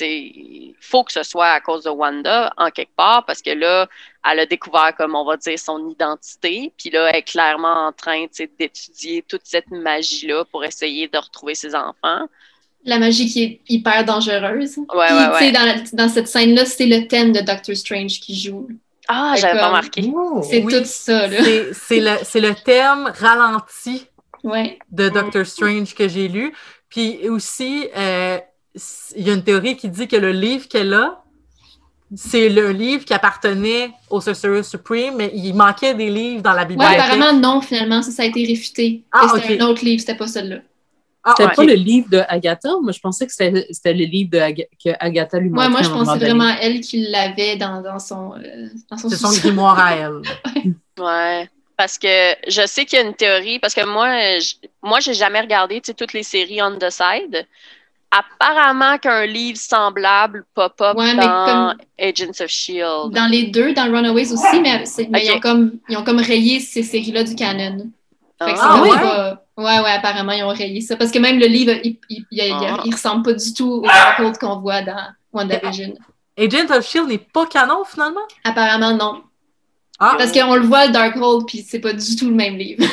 Il 0.00 0.74
faut 0.80 1.02
que 1.04 1.12
ce 1.12 1.22
soit 1.24 1.48
à 1.48 1.60
cause 1.60 1.82
de 1.84 1.90
Wanda, 1.90 2.52
en 2.56 2.70
quelque 2.70 2.94
part, 2.96 3.26
parce 3.26 3.42
que 3.42 3.50
là, 3.50 3.88
elle 4.30 4.38
a 4.40 4.46
découvert, 4.46 4.94
comme 4.96 5.14
on 5.16 5.24
va 5.24 5.36
dire, 5.36 5.58
son 5.58 5.88
identité. 5.90 6.72
Puis 6.78 6.88
là, 6.90 7.10
elle 7.10 7.16
est 7.16 7.22
clairement 7.22 7.88
en 7.88 7.92
train 7.92 8.26
d'étudier 8.58 9.22
toute 9.28 9.42
cette 9.44 9.70
magie-là 9.70 10.44
pour 10.52 10.64
essayer 10.64 11.08
de 11.08 11.18
retrouver 11.18 11.54
ses 11.56 11.74
enfants. 11.74 12.26
La 12.84 12.98
magie 12.98 13.26
qui 13.28 13.42
est 13.42 13.60
hyper 13.68 14.04
dangereuse. 14.04 14.78
Ouais, 14.78 14.86
Puis, 14.88 15.16
ouais, 15.16 15.30
tu 15.32 15.38
sais, 15.38 15.44
ouais. 15.46 15.52
dans, 15.52 15.64
la- 15.64 15.80
dans 16.04 16.08
cette 16.08 16.28
scène-là, 16.28 16.64
c'est 16.64 16.86
le 16.86 17.06
thème 17.08 17.32
de 17.32 17.40
Doctor 17.40 17.74
Strange 17.76 18.20
qui 18.20 18.40
joue. 18.40 18.68
Ah, 19.08 19.34
j'avais 19.36 19.58
pas 19.58 19.70
marqué. 19.72 20.02
C'est 20.48 20.62
Oui. 20.62 20.72
tout 20.72 20.84
ça, 20.84 21.26
là. 21.26 21.42
C'est, 21.42 21.74
c'est 21.74 22.00
le, 22.00 22.10
c'est 22.22 22.40
le 22.40 22.54
thème 22.54 23.12
ralenti 23.18 24.06
Ouais. 24.42 24.78
de 24.90 25.08
Doctor 25.08 25.46
Strange 25.46 25.94
que 25.94 26.08
j'ai 26.08 26.28
lu. 26.28 26.52
Puis 26.88 27.28
aussi, 27.28 27.88
euh, 27.96 28.38
il 29.16 29.26
y 29.26 29.30
a 29.30 29.34
une 29.34 29.44
théorie 29.44 29.76
qui 29.76 29.88
dit 29.88 30.08
que 30.08 30.16
le 30.16 30.32
livre 30.32 30.68
qu'elle 30.68 30.92
a, 30.94 31.22
c'est 32.14 32.48
le 32.50 32.72
livre 32.72 33.04
qui 33.06 33.14
appartenait 33.14 33.90
au 34.10 34.20
Sorcerer 34.20 34.62
Supreme, 34.62 35.14
mais 35.16 35.30
il 35.34 35.54
manquait 35.54 35.94
des 35.94 36.10
livres 36.10 36.42
dans 36.42 36.52
la 36.52 36.62
Ouais, 36.62 36.66
bibliothèque. 36.66 36.98
apparemment, 37.00 37.32
non, 37.38 37.60
finalement. 37.62 38.02
Ça, 38.02 38.10
ça 38.10 38.22
a 38.22 38.26
été 38.26 38.44
réfuté. 38.44 39.04
Ah, 39.12 39.32
c'était 39.34 39.60
un 39.60 39.66
autre 39.66 39.82
livre, 39.84 40.00
c'était 40.00 40.16
pas 40.16 40.26
celui-là. 40.26 40.58
Ah, 41.24 41.34
C'était 41.36 41.54
pas 41.54 41.64
le 41.64 41.74
livre 41.74 42.08
de 42.10 42.20
Agatha? 42.28 42.68
Moi, 42.82 42.90
je 42.92 42.98
pensais 42.98 43.26
que 43.26 43.32
c'était 43.32 43.66
c'était 43.70 43.94
le 43.94 44.04
livre 44.04 44.30
de 44.30 44.38
que 44.84 44.90
Agatha 44.98 45.38
lui 45.38 45.48
montrait. 45.50 45.66
Ouais, 45.66 45.70
moi, 45.70 45.82
je 45.82 45.88
à 45.88 45.92
pensais 45.92 46.18
vraiment 46.18 46.52
elle 46.60 46.80
qui 46.80 47.06
l'avait 47.06 47.56
dans, 47.56 47.80
dans 47.80 48.00
son, 48.00 48.34
euh, 48.34 48.68
dans 48.90 48.96
son 48.96 49.08
C'est 49.08 49.16
son 49.16 49.30
grimoire 49.32 49.78
à 49.78 49.94
elle. 49.94 50.20
Ouais, 50.98 51.48
parce 51.76 51.98
que 51.98 52.34
je 52.48 52.66
sais 52.66 52.84
qu'il 52.84 52.98
y 52.98 53.02
a 53.02 53.04
une 53.04 53.14
théorie, 53.14 53.58
parce 53.58 53.74
que 53.74 53.84
moi, 53.84 54.38
je, 54.38 54.54
moi, 54.82 55.00
j'ai 55.00 55.14
jamais 55.14 55.40
regardé 55.40 55.80
toutes 55.80 56.12
les 56.12 56.22
séries 56.22 56.62
on 56.62 56.78
the 56.78 56.90
side. 56.90 57.46
Apparemment 58.10 58.98
qu'un 58.98 59.24
livre 59.24 59.56
semblable 59.58 60.44
pop-up 60.54 60.96
Ouais, 60.98 61.14
dans 61.14 61.74
Agents 61.98 62.40
of 62.44 62.48
Shield. 62.48 63.12
Dans 63.12 63.30
les 63.30 63.44
deux, 63.44 63.72
dans 63.72 63.84
Runaways 63.84 64.32
aussi, 64.32 64.60
mais, 64.60 64.84
ils, 65.24 65.30
ont 65.32 65.40
comme, 65.40 65.72
ils 65.88 65.96
ont 65.96 66.04
comme 66.04 66.18
rayé 66.18 66.60
ces 66.60 66.82
séries-là 66.82 67.24
du 67.24 67.34
canon. 67.34 67.90
Fait 68.38 68.52
que 68.52 68.58
Ah, 68.60 68.80
c'est 68.84 68.90
ouais? 68.90 68.98
pas- 68.98 69.38
Ouais, 69.56 69.78
ouais, 69.80 69.90
apparemment, 69.92 70.32
ils 70.32 70.42
ont 70.42 70.48
rayé 70.48 70.80
ça. 70.80 70.96
Parce 70.96 71.10
que 71.10 71.18
même 71.18 71.38
le 71.38 71.46
livre, 71.46 71.72
il, 71.84 71.96
il, 72.10 72.24
Ah. 72.52 72.78
il 72.84 72.92
ressemble 72.92 73.22
pas 73.22 73.32
du 73.34 73.52
tout 73.54 73.70
au 73.70 73.86
Darkhold 73.86 74.36
qu'on 74.38 74.56
voit 74.60 74.82
dans 74.82 75.08
WandaVision. 75.32 75.94
Agent 76.38 76.70
of 76.74 76.86
Shield 76.86 77.08
n'est 77.08 77.18
pas 77.18 77.46
canon 77.46 77.84
finalement? 77.84 78.20
Apparemment, 78.44 78.92
non. 78.94 79.22
Ah, 80.04 80.14
Parce 80.18 80.32
qu'on 80.32 80.54
le 80.56 80.62
voit, 80.66 80.86
le 80.86 80.92
Darkhold, 80.92 81.46
puis 81.46 81.64
c'est 81.68 81.78
pas 81.80 81.92
du 81.92 82.16
tout 82.16 82.28
le 82.28 82.34
même 82.34 82.56
livre. 82.56 82.84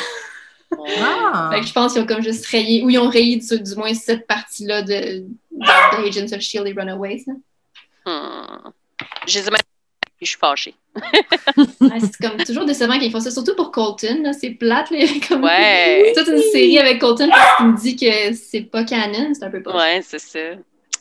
ah. 1.02 1.50
Fait 1.52 1.60
que 1.60 1.66
je 1.66 1.72
pense 1.72 1.92
qu'ils 1.92 2.02
ont 2.02 2.06
comme 2.06 2.22
juste 2.22 2.46
rayé, 2.46 2.82
ou 2.84 2.90
ils 2.90 2.98
ont 2.98 3.08
rayé 3.08 3.36
du, 3.36 3.60
du 3.60 3.74
moins 3.76 3.92
cette 3.94 4.26
partie-là 4.26 4.82
de, 4.82 4.88
de, 4.90 5.24
de 5.60 6.08
Agents 6.08 6.24
of 6.26 6.32
S.H.I.E.L.D. 6.40 6.70
et 6.70 6.72
Runaways. 6.80 7.24
J'ai 9.26 9.42
dit, 9.42 9.48
mais 9.50 9.58
je 10.20 10.26
suis 10.26 10.38
fâchée. 10.38 10.74
Ouais, 11.80 11.98
c'est 12.00 12.16
comme 12.28 12.36
toujours 12.44 12.64
décevant 12.64 12.98
qu'ils 12.98 13.10
font 13.10 13.20
ça, 13.20 13.30
surtout 13.30 13.54
pour 13.56 13.70
Colton. 13.70 14.20
là. 14.22 14.32
C'est 14.32 14.50
plate, 14.50 14.90
là, 14.90 14.98
comme 15.28 15.42
Ouais. 15.44 16.12
toute 16.16 16.28
une 16.28 16.42
série 16.42 16.78
avec 16.78 17.00
Colton 17.00 17.28
parce 17.30 17.56
qu'il 17.56 17.66
me 17.66 17.76
dit 17.76 17.96
que 17.96 18.32
c'est 18.34 18.62
pas 18.62 18.84
canon, 18.84 19.32
c'est 19.34 19.44
un 19.44 19.50
peu 19.50 19.62
pas. 19.62 19.76
Ouais, 19.76 20.00
c'est 20.04 20.18
ça. 20.18 20.38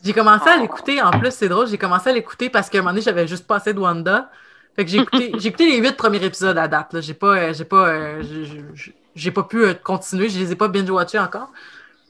J'ai 0.03 0.13
commencé 0.13 0.47
à 0.49 0.55
Oh. 0.57 0.61
l'écouter, 0.61 1.01
en 1.01 1.11
plus, 1.11 1.31
c'est 1.31 1.49
drôle, 1.49 1.67
j'ai 1.67 1.77
commencé 1.77 2.09
à 2.09 2.13
l'écouter 2.13 2.49
parce 2.49 2.69
qu'à 2.69 2.77
un 2.79 2.81
moment 2.81 2.91
donné, 2.91 3.01
j'avais 3.03 3.27
juste 3.27 3.45
passé 3.45 3.73
de 3.73 3.79
Wanda. 3.79 4.31
Fait 4.79 4.85
que 4.85 4.91
j'ai 4.91 4.99
écouté, 4.99 5.31
j'ai 5.37 5.49
écouté 5.49 5.65
les 5.65 5.77
huit 5.79 5.97
premiers 5.97 6.23
épisodes 6.23 6.57
à 6.57 6.69
date. 6.69 6.93
là. 6.93 7.01
J'ai 7.01 7.13
pas, 7.13 7.35
euh, 7.37 7.53
j'ai 7.53 7.65
pas, 7.65 7.89
euh, 7.89 8.23
j'ai- 9.13 9.31
pas 9.31 9.43
pu 9.43 9.61
euh, 9.65 9.73
continuer, 9.73 10.29
je 10.29 10.39
les 10.39 10.53
ai 10.53 10.55
pas 10.55 10.69
binge-watchés 10.69 11.19
encore. 11.19 11.51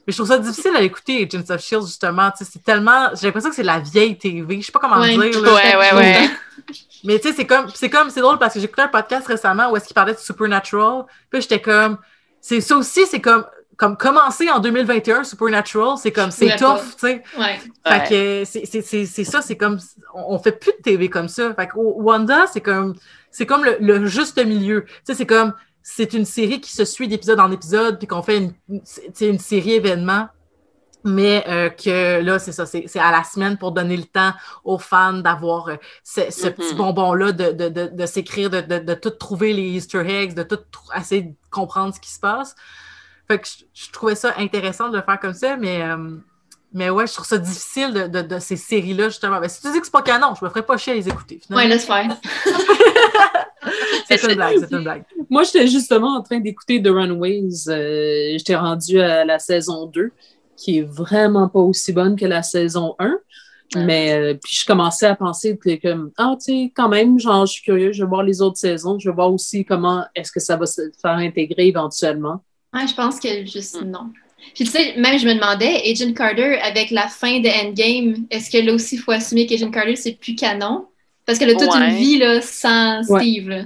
Mais 0.06 0.12
je 0.12 0.16
trouve 0.18 0.28
ça 0.28 0.38
difficile 0.38 0.70
à 0.76 0.80
écouter, 0.82 1.28
Agents 1.30 1.52
of 1.52 1.60
Shield, 1.60 1.84
justement. 1.84 2.30
C'est 2.36 2.62
tellement. 2.62 3.08
J'ai 3.16 3.26
l'impression 3.26 3.50
que 3.50 3.56
c'est 3.56 3.64
la 3.64 3.80
vieille 3.80 4.16
TV. 4.16 4.60
Je 4.60 4.66
sais 4.66 4.70
pas 4.72 4.78
comment 4.78 5.00
Ouais. 5.00 5.16
dire. 5.18 5.42
là. 5.42 5.52
Ouais, 5.52 5.76
ouais, 5.76 5.94
ouais. 5.96 6.30
Mais 7.04 7.18
tu 7.18 7.28
sais, 7.28 7.34
c'est 7.34 7.46
comme, 7.46 7.66
c'est 7.74 7.90
comme, 7.90 8.08
c'est 8.10 8.20
drôle 8.20 8.38
parce 8.38 8.54
que 8.54 8.60
j'ai 8.60 8.66
écouté 8.66 8.82
un 8.82 8.88
podcast 8.88 9.26
récemment 9.26 9.70
où 9.72 9.76
est-ce 9.76 9.86
qu'il 9.86 9.94
parlait 9.94 10.14
de 10.14 10.18
Supernatural. 10.18 11.06
Puis 11.28 11.40
j'étais 11.42 11.60
comme, 11.60 11.98
c'est 12.40 12.60
ça 12.60 12.76
aussi, 12.76 13.04
c'est 13.06 13.20
comme, 13.20 13.44
comme 13.80 13.96
commencer 13.96 14.48
en 14.50 14.60
2021, 14.60 15.24
Supernatural, 15.24 15.96
c'est 15.96 16.12
comme, 16.12 16.30
c'est 16.30 16.54
tough, 16.56 16.82
tu 16.98 17.06
sais. 17.06 17.22
Ouais. 17.38 17.58
Fait 17.86 18.08
que 18.08 18.44
c'est- 18.44 18.66
c'est 18.66 18.82
c'est- 18.82 19.06
c'est 19.06 19.24
ça, 19.24 19.40
c'est 19.40 19.56
comme, 19.56 19.78
on 20.14 20.38
fait 20.38 20.52
plus 20.52 20.72
de 20.72 20.82
TV 20.82 21.08
comme 21.08 21.28
ça. 21.28 21.54
Fait 21.54 21.66
que 21.66 21.72
Wanda, 21.76 22.46
c'est 22.52 22.60
comme, 22.60 22.94
c'est 23.30 23.46
comme 23.46 23.64
le, 23.64 23.78
le 23.80 24.06
juste 24.06 24.38
milieu. 24.44 24.84
Tu 24.84 24.92
sais, 25.04 25.14
c'est 25.14 25.26
comme, 25.26 25.54
c'est 25.82 26.12
une 26.12 26.26
série 26.26 26.60
qui 26.60 26.72
se 26.72 26.84
suit 26.84 27.08
d'épisode 27.08 27.40
en 27.40 27.50
épisode, 27.50 27.98
puis 27.98 28.06
qu'on 28.06 28.22
fait 28.22 28.36
une, 28.36 28.52
une, 28.68 28.82
tu 28.82 29.00
sais, 29.14 29.28
une 29.28 29.38
série 29.38 29.72
événement. 29.72 30.28
Mais 31.02 31.42
euh, 31.48 31.70
que 31.70 32.20
là, 32.20 32.38
c'est 32.38 32.52
ça, 32.52 32.66
c'est 32.66 32.84
c'est 32.86 32.98
à 33.00 33.10
la 33.10 33.24
semaine 33.24 33.56
pour 33.56 33.72
donner 33.72 33.96
le 33.96 34.04
temps 34.04 34.34
aux 34.64 34.76
fans 34.78 35.14
d'avoir 35.14 35.68
euh, 35.68 35.76
ce, 36.04 36.30
ce 36.30 36.48
Mhm. 36.48 36.52
petit 36.52 36.74
bonbon-là, 36.74 37.32
de, 37.32 37.52
de, 37.52 37.68
de, 37.70 37.86
de 37.86 38.06
s'écrire, 38.06 38.50
de, 38.50 38.60
de, 38.60 38.78
de 38.80 38.92
tout 38.94 39.08
trouver 39.08 39.54
les 39.54 39.62
Easter 39.78 40.02
eggs, 40.06 40.34
de 40.34 40.42
tout 40.42 40.58
essayer 40.94 41.22
de 41.22 41.34
comprendre 41.50 41.94
ce 41.94 42.00
qui 42.00 42.10
se 42.10 42.20
passe. 42.20 42.54
Fait 43.30 43.38
que 43.38 43.46
je, 43.46 43.84
je 43.84 43.92
trouvais 43.92 44.16
ça 44.16 44.34
intéressant 44.38 44.88
de 44.88 44.96
le 44.96 45.04
faire 45.04 45.20
comme 45.20 45.34
ça, 45.34 45.56
mais, 45.56 45.82
euh, 45.82 46.16
mais 46.72 46.90
ouais, 46.90 47.06
je 47.06 47.12
trouve 47.12 47.26
ça 47.26 47.38
difficile 47.38 47.92
de, 47.92 48.08
de, 48.08 48.22
de 48.22 48.38
ces 48.40 48.56
séries-là, 48.56 49.08
justement. 49.08 49.38
Ben, 49.38 49.48
si 49.48 49.62
tu 49.62 49.70
dis 49.70 49.78
que 49.78 49.86
c'est 49.86 49.92
pas 49.92 50.02
canon, 50.02 50.34
je 50.34 50.44
me 50.44 50.50
ferais 50.50 50.64
pas 50.64 50.76
chier 50.76 50.94
à 50.94 50.96
les 50.96 51.08
écouter. 51.08 51.38
finalement. 51.40 51.64
Ouais, 51.64 51.72
laisse 51.72 51.86
faire. 51.86 52.08
c'est 54.08 54.20
une 54.24 54.34
blague, 54.34 54.58
c'est 54.58 54.72
une 54.72 54.82
blague. 54.82 55.04
Moi, 55.28 55.44
j'étais 55.44 55.68
justement 55.68 56.16
en 56.16 56.22
train 56.22 56.40
d'écouter 56.40 56.82
The 56.82 56.88
Runaways. 56.88 57.68
Euh, 57.68 58.32
j'étais 58.32 58.56
rendue 58.56 59.00
à 59.00 59.24
la 59.24 59.38
saison 59.38 59.86
2, 59.86 60.10
qui 60.56 60.78
est 60.78 60.88
vraiment 60.90 61.48
pas 61.48 61.60
aussi 61.60 61.92
bonne 61.92 62.16
que 62.16 62.26
la 62.26 62.42
saison 62.42 62.96
1. 62.98 63.16
Mais 63.76 64.12
euh, 64.12 64.34
puis 64.34 64.56
je 64.56 64.66
commençais 64.66 65.06
à 65.06 65.14
penser 65.14 65.56
que 65.56 65.80
comme 65.80 66.10
ah 66.16 66.34
tu 66.40 66.46
sais 66.46 66.72
quand 66.74 66.88
même 66.88 67.20
genre 67.20 67.46
je 67.46 67.52
suis 67.52 67.62
curieux 67.62 67.92
je 67.92 68.02
vais 68.02 68.08
voir 68.08 68.24
les 68.24 68.42
autres 68.42 68.56
saisons 68.56 68.98
je 68.98 69.08
vais 69.08 69.14
voir 69.14 69.32
aussi 69.32 69.64
comment 69.64 70.04
est-ce 70.16 70.32
que 70.32 70.40
ça 70.40 70.56
va 70.56 70.66
se 70.66 70.82
faire 71.00 71.12
intégrer 71.12 71.68
éventuellement 71.68 72.42
Ouais, 72.74 72.86
je 72.86 72.94
pense 72.94 73.18
que 73.20 73.44
juste 73.46 73.82
non. 73.82 74.10
Puis 74.54 74.64
tu 74.64 74.70
sais, 74.70 74.94
même 74.96 75.18
je 75.18 75.26
me 75.26 75.34
demandais, 75.34 75.82
Agent 75.90 76.12
Carter, 76.14 76.58
avec 76.62 76.90
la 76.90 77.08
fin 77.08 77.40
de 77.40 77.48
Endgame, 77.48 78.26
est-ce 78.30 78.50
que 78.50 78.58
là 78.64 78.72
aussi, 78.72 78.94
il 78.96 78.98
faut 79.00 79.12
assumer 79.12 79.46
qu'Agent 79.46 79.70
Carter, 79.70 79.96
c'est 79.96 80.12
plus 80.12 80.34
canon? 80.34 80.86
Parce 81.26 81.38
qu'elle 81.38 81.50
a 81.50 81.54
toute 81.54 81.72
Ouais. 81.74 81.90
une 81.90 81.96
vie 81.96 82.18
là, 82.18 82.40
sans 82.40 83.06
Ouais. 83.10 83.20
Steve. 83.20 83.48
Là. 83.50 83.64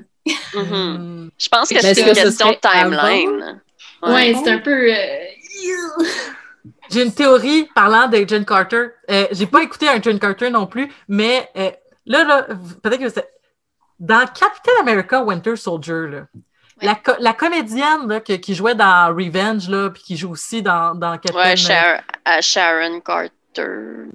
Mhm. 0.54 0.62
Hmm. 0.62 1.30
Je 1.38 1.48
pense 1.48 1.68
que 1.68 1.74
Mais 1.74 1.80
c'est 1.94 2.00
une 2.00 2.08
que 2.08 2.14
question 2.14 2.50
de 2.50 2.56
timeline. 2.60 3.60
Ouais, 4.02 4.34
c'est 4.42 4.50
un 4.50 4.58
peu. 4.58 4.92
euh, 4.92 4.96
J'ai 6.90 7.02
une 7.02 7.12
théorie 7.12 7.66
parlant 7.74 8.08
d'Agent 8.08 8.44
Carter. 8.44 8.86
Euh, 9.10 9.26
j'ai 9.32 9.46
pas 9.46 9.62
écouté 9.62 9.88
Agent 9.88 10.18
Carter 10.18 10.50
non 10.50 10.66
plus, 10.66 10.90
mais 11.08 11.48
euh, 11.56 11.70
là, 12.06 12.24
là, 12.24 12.46
peut-être 12.82 13.00
que 13.00 13.08
c'est. 13.08 13.28
Dans 14.00 14.26
Captain 14.26 14.72
America 14.80 15.22
Winter 15.22 15.56
Soldier, 15.56 16.08
là, 16.10 16.26
la, 16.82 16.94
co- 16.96 17.12
la 17.20 17.32
comédienne 17.32 18.08
là, 18.08 18.20
que- 18.20 18.32
qui 18.34 18.54
jouait 18.54 18.74
dans 18.74 19.08
Revenge, 19.14 19.68
là, 19.68 19.90
puis 19.90 20.02
qui 20.02 20.16
joue 20.16 20.30
aussi 20.32 20.62
dans, 20.62 20.94
dans 20.94 21.12
Captain 21.18 21.38
Ouais, 21.38 21.54
euh, 22.28 22.38
Sharon 22.40 23.00
Carter. 23.00 23.30
Le 23.58 24.10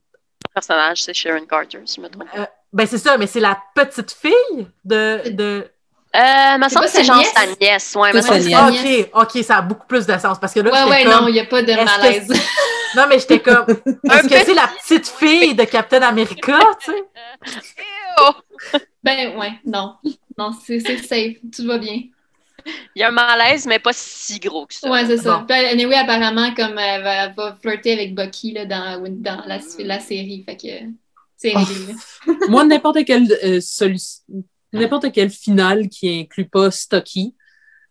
personnage, 0.53 1.03
c'est 1.03 1.14
Sharon 1.14 1.45
Carter, 1.45 1.80
si 1.86 1.95
je 1.97 2.01
me 2.01 2.10
trompe. 2.10 2.28
Euh, 2.38 2.45
ben 2.74 2.86
c'est 2.86 2.97
ça, 2.97 3.18
mais 3.18 3.28
c'est 3.28 3.39
la 3.39 3.57
petite 3.74 4.12
fille 4.12 4.68
de. 4.84 5.30
de... 5.32 5.68
Euh, 6.16 6.57
me 6.57 6.64
C'est 6.64 6.70
semble 6.70 6.86
que 6.86 6.91
c'est 6.91 7.03
genre 7.03 7.24
sa 7.24 7.45
nièce. 7.60 7.95
Ouais, 7.95 8.12
Ah, 8.55 8.70
ok, 8.70 9.10
ok, 9.36 9.43
ça 9.43 9.57
a 9.57 9.62
beaucoup 9.62 9.86
plus 9.88 10.05
de 10.07 10.18
sens 10.18 10.39
parce 10.39 10.53
que 10.53 10.60
là, 10.60 10.72
Ouais, 10.72 10.89
ouais, 10.89 11.03
comme- 11.03 11.22
non, 11.22 11.28
il 11.28 11.34
n'y 11.34 11.39
a 11.39 11.45
pas 11.45 11.62
de 11.62 11.72
que 11.74 11.84
malaise. 11.86 12.32
Non, 12.95 13.03
mais 13.07 13.20
j'étais 13.20 13.39
comme. 13.39 13.66
Est-ce 14.12 14.28
que 14.28 14.45
c'est 14.45 14.53
la 14.55 14.68
petite 14.68 15.07
fille 15.07 15.53
de 15.53 15.64
Captain 15.66 16.01
America, 16.01 16.57
tu 16.84 16.91
sais? 16.91 18.80
Ben, 19.03 19.38
ouais, 19.38 19.53
non. 19.66 19.95
Non, 20.38 20.51
c'est 20.66 20.80
safe. 20.80 21.38
Tout 21.55 21.66
va 21.68 21.78
bien. 21.78 22.01
Il 22.96 23.00
y 23.00 23.04
a 23.04 23.10
un 23.10 23.12
malaise, 23.12 23.66
mais 23.68 23.80
pas 23.80 23.92
si 23.94 24.40
gros 24.40 24.66
que 24.66 24.74
ça. 24.74 24.90
Ouais, 24.90 25.06
c'est 25.06 25.18
ça. 25.18 25.38
Bon. 25.40 25.46
Puis, 25.46 25.56
anyway, 25.58 25.96
apparemment, 25.96 26.54
comme 26.54 26.78
elle 26.78 27.04
va, 27.04 27.26
elle 27.26 27.34
va 27.34 27.58
flirter 27.62 27.94
avec 27.94 28.16
Bucky 28.16 28.52
là, 28.54 28.66
dans, 28.66 29.04
dans 29.10 29.44
la, 29.46 29.60
la 29.80 30.00
série. 30.00 30.44
Fait 30.46 30.58
que 30.58 30.68
c'est 31.38 31.54
Oh. 31.56 31.60
réglé. 31.60 31.96
moi 32.50 32.66
n'importe 32.66 33.06
quelle 33.06 33.32
euh, 33.46 33.62
solution 33.62 34.24
n'importe 34.74 35.10
quel 35.14 35.30
final 35.30 35.88
qui 35.88 36.20
inclut 36.20 36.50
pas 36.50 36.70
Stocky 36.70 37.34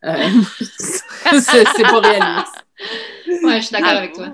euh, 0.05 0.29
c'est 0.61 1.67
c'est 1.67 1.83
pas 1.83 2.01
réaliste 2.01 2.67
Ouais, 3.43 3.57
je 3.61 3.67
suis 3.67 3.73
d'accord 3.73 3.89
Ah, 3.95 3.99
avec 3.99 4.13
toi. 4.13 4.27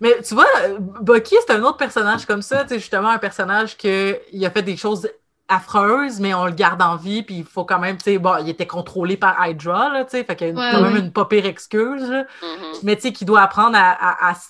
Mais 0.00 0.20
tu 0.26 0.34
vois, 0.34 0.46
euh, 0.64 0.78
Bucky, 0.78 1.34
c'est 1.46 1.52
un 1.54 1.62
autre 1.62 1.76
personnage 1.76 2.24
comme 2.26 2.42
ça, 2.42 2.62
tu 2.62 2.70
sais, 2.70 2.78
justement, 2.80 3.08
un 3.08 3.18
personnage 3.18 3.76
que 3.76 4.18
il 4.32 4.44
a 4.44 4.50
fait 4.50 4.62
des 4.62 4.76
choses 4.76 5.08
affreuses, 5.48 6.20
mais 6.20 6.34
on 6.34 6.44
le 6.46 6.52
garde 6.52 6.82
en 6.82 6.96
vie, 6.96 7.22
puis 7.22 7.36
il 7.38 7.44
faut 7.44 7.64
quand 7.64 7.78
même, 7.78 7.96
tu 7.96 8.04
sais, 8.04 8.18
bon, 8.18 8.36
il 8.38 8.48
était 8.48 8.66
contrôlé 8.66 9.16
par 9.16 9.46
Hydra, 9.46 9.88
là, 9.90 10.04
tu 10.04 10.10
sais, 10.12 10.24
fait 10.24 10.36
qu'il 10.36 10.48
y 10.48 10.50
a 10.50 10.54
Ouais, 10.54 10.70
quand 10.72 10.82
même 10.82 10.96
une 10.96 11.12
pas 11.12 11.24
pire 11.24 11.46
excuse, 11.46 12.08
là. 12.08 12.24
Mhm. 12.42 12.64
mais 12.82 12.96
tu 12.96 13.02
sais, 13.02 13.12
qu'il 13.12 13.26
doit 13.26 13.40
apprendre 13.42 13.76
à, 13.76 13.90
à- 13.92 14.30
à- 14.30 14.34
tu 14.34 14.40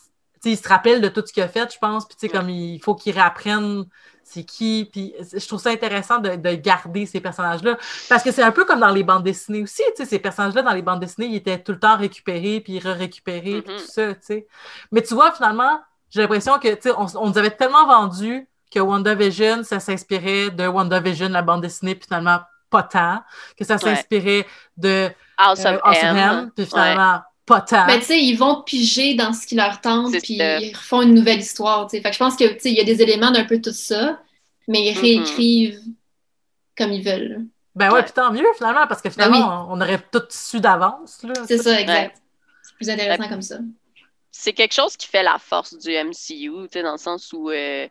sais, 0.43 0.51
il 0.53 0.57
se 0.57 0.69
rappelle 0.69 1.01
de 1.01 1.09
tout 1.09 1.23
ce 1.27 1.33
qu'il 1.33 1.43
a 1.43 1.49
fait, 1.49 1.73
je 1.73 1.79
pense, 1.79 2.07
puis 2.07 2.17
tu 2.17 2.27
sais, 2.27 2.33
Ouais. 2.33 2.39
comme 2.41 2.51
il 2.51 2.81
faut 2.81 2.95
qu'il 2.95 3.13
réapprenne 3.15 3.85
c'est 4.31 4.45
qui, 4.45 4.87
puis 4.93 5.15
je 5.33 5.47
trouve 5.47 5.59
ça 5.59 5.71
intéressant 5.71 6.19
de, 6.19 6.37
de 6.37 6.55
garder 6.55 7.07
ces 7.07 7.19
personnages-là, 7.19 7.79
parce 8.11 8.23
que 8.23 8.31
c'est 8.31 8.43
un 8.43 8.53
peu 8.53 8.67
comme 8.67 8.81
dans 8.81 8.91
les 8.91 9.03
bandes 9.03 9.23
dessinées 9.25 9.63
aussi, 9.63 9.83
tu 9.97 10.03
sais, 10.03 10.05
ces 10.05 10.19
personnages-là, 10.19 10.61
dans 10.61 10.75
les 10.75 10.83
bandes 10.83 11.01
dessinées, 11.01 11.29
ils 11.29 11.37
étaient 11.37 11.59
tout 11.63 11.73
le 11.73 11.79
temps 11.79 11.97
récupérés, 11.97 12.61
puis 12.61 12.79
re-récupérés, 12.79 13.63
puis 13.63 13.73
Mhm. 13.73 13.79
tout 13.79 13.87
ça, 13.87 14.13
tu 14.15 14.21
sais. 14.21 14.47
Mais 14.93 15.01
tu 15.03 15.15
vois, 15.15 15.33
finalement, 15.33 15.81
j'ai 16.11 16.21
l'impression 16.21 16.59
que, 16.59 16.69
tu 16.75 16.83
sais, 16.83 16.93
on, 16.99 17.07
on 17.17 17.31
nous 17.31 17.39
avait 17.39 17.53
tellement 17.53 17.87
vendu 17.87 18.47
que 18.71 18.79
WandaVision, 18.81 19.63
ça 19.65 19.81
s'inspirait 19.81 20.51
de 20.51 20.67
WandaVision, 20.67 21.29
la 21.29 21.43
bande 21.43 21.63
dessinée, 21.63 21.95
puis 21.95 22.07
finalement, 22.07 22.41
pas 22.71 22.83
tant, 22.83 23.23
que 23.59 23.65
ça 23.65 23.79
s'inspirait 23.79 24.47
de 24.77 25.09
House 25.39 25.65
euh, 25.65 25.75
of 25.77 25.81
House 25.85 25.97
of 25.97 26.03
M. 26.05 26.17
M, 26.17 26.51
puis 26.55 26.67
finalement, 26.67 27.21
pas 27.47 27.61
tant. 27.63 27.87
Ben, 27.87 27.99
tu 27.99 28.05
sais, 28.07 28.21
ils 28.21 28.37
vont 28.37 28.63
piger 28.63 29.15
dans 29.15 29.33
ce 29.33 29.47
qui 29.47 29.55
leur 29.55 29.81
tente, 29.81 30.13
puis 30.23 30.37
ça. 30.37 30.59
ils 30.61 30.75
refont 30.77 31.01
une 31.03 31.15
nouvelle 31.15 31.39
histoire, 31.41 31.87
tu 31.87 31.97
sais. 31.97 32.03
Fait 32.03 32.11
que 32.11 32.15
je 32.15 32.19
pense 32.19 32.37
que, 32.37 32.45
tu 32.45 32.61
sais, 32.61 32.71
il 32.71 32.77
y 32.77 32.81
a 32.81 32.85
des 32.85 33.01
éléments 33.01 33.31
d'un 33.31 33.45
peu 33.45 33.59
tout 33.61 33.73
ça, 33.73 34.21
mais 34.67 34.83
ils 34.87 34.95
Mhm. 34.95 35.01
réécrivent 35.01 35.81
comme 36.77 36.93
ils 36.93 37.03
veulent. 37.03 37.47
Ben 37.75 37.89
ouais, 37.89 37.95
Ouais. 37.95 38.03
puis 38.03 38.13
tant 38.13 38.33
mieux, 38.33 38.45
finalement, 38.57 38.87
parce 38.87 39.01
que 39.01 39.09
finalement, 39.09 39.67
on, 39.71 39.79
on 39.79 39.81
aurait 39.81 40.01
tout 40.13 40.23
su 40.29 40.61
d'avance, 40.61 41.23
là. 41.23 41.33
C'est 41.47 41.59
ça, 41.59 41.81
exact. 41.81 42.17
Ouais. 42.17 42.23
C'est 42.63 42.75
plus 42.75 42.91
intéressant 42.91 43.29
comme 43.29 43.43
ça. 43.43 43.59
c'est 44.31 44.53
quelque 44.53 44.75
chose 44.75 44.97
qui 44.97 45.09
fait 45.09 45.23
la 45.23 45.39
force 45.39 45.77
du 45.79 45.91
MCU, 45.91 46.13
tu 46.67 46.69
sais, 46.73 46.83
dans 46.83 46.93
le 46.93 46.99
sens 46.99 47.33
où 47.33 47.51
euh, 47.51 47.89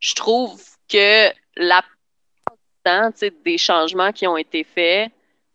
je 0.00 0.14
trouve 0.14 0.60
que 0.88 1.28
la 1.56 1.82
plupart 1.82 2.56
du 2.56 3.20
temps, 3.20 3.28
des 3.44 3.58
changements 3.58 4.12
qui 4.12 4.26
ont 4.26 4.36
été 4.36 4.64
faits, 4.64 5.10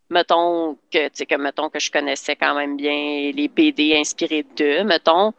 mettons 0.10 0.78
que, 0.92 1.08
que 1.08 1.36
mettons 1.36 1.70
que 1.70 1.80
je 1.80 1.92
connaissais 1.92 2.36
quand 2.36 2.56
même 2.56 2.78
bien 2.78 3.32
les 3.34 3.48
BD 3.48 3.96
inspirés 3.98 4.46
d'eux, 4.56 4.84
mettons, 4.84 5.34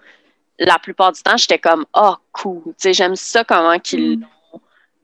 la 0.59 0.79
plupart 0.79 1.13
du 1.13 1.23
temps, 1.23 1.37
j'étais 1.37 1.59
comme 1.59 1.87
oh 1.95 2.17
cool, 2.33 2.75
j'aime 2.83 3.17
ça 3.17 3.45
comment 3.45 3.79
qu'ils 3.79 4.19
Mm. 4.19 4.21
l'ont 4.23 4.61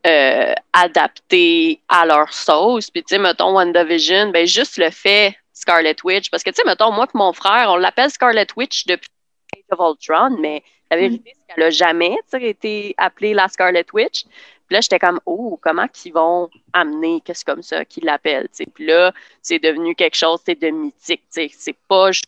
euh, 0.06 0.54
adapté 0.72 1.80
à 1.88 2.04
leur 2.06 2.32
sauce. 2.32 2.90
Puis 2.90 3.02
tu 3.04 3.14
sais, 3.14 3.18
mettons 3.20 3.54
WandaVision, 3.54 4.30
ben 4.30 4.46
juste 4.46 4.78
le 4.78 4.90
fait 4.90 5.36
Scarlet 5.52 5.96
Witch, 6.02 6.30
parce 6.30 6.42
que 6.42 6.50
tu 6.50 6.56
sais, 6.56 6.64
mettons 6.66 6.90
moi 6.90 7.06
et 7.06 7.16
mon 7.16 7.32
frère, 7.32 7.70
on 7.70 7.76
l'appelle 7.76 8.10
Scarlet 8.10 8.46
Witch 8.56 8.86
depuis 8.86 9.08
Age 9.54 9.78
of 9.78 9.78
Ultron, 9.78 10.36
mais 10.40 10.64
la 10.94 11.00
vérité, 11.00 11.32
c'est 11.34 11.54
qu'elle 11.54 11.64
n'a 11.64 11.70
jamais 11.70 12.16
été 12.40 12.94
appelée 12.98 13.34
la 13.34 13.48
Scarlet 13.48 13.86
Witch. 13.92 14.24
Puis 14.66 14.74
là, 14.76 14.80
j'étais 14.80 14.98
comme, 14.98 15.20
oh, 15.26 15.58
comment 15.62 15.88
qu'ils 15.88 16.12
vont 16.12 16.48
amener 16.72 17.20
qu'est-ce 17.24 17.44
comme 17.44 17.62
ça 17.62 17.84
qu'ils 17.84 18.04
l'appellent. 18.04 18.48
Puis 18.74 18.86
là, 18.86 19.12
c'est 19.42 19.58
devenu 19.58 19.94
quelque 19.94 20.16
chose 20.16 20.42
de 20.44 20.68
mythique. 20.70 21.22
C'est 21.30 21.76
pas 21.88 22.12
juste 22.12 22.24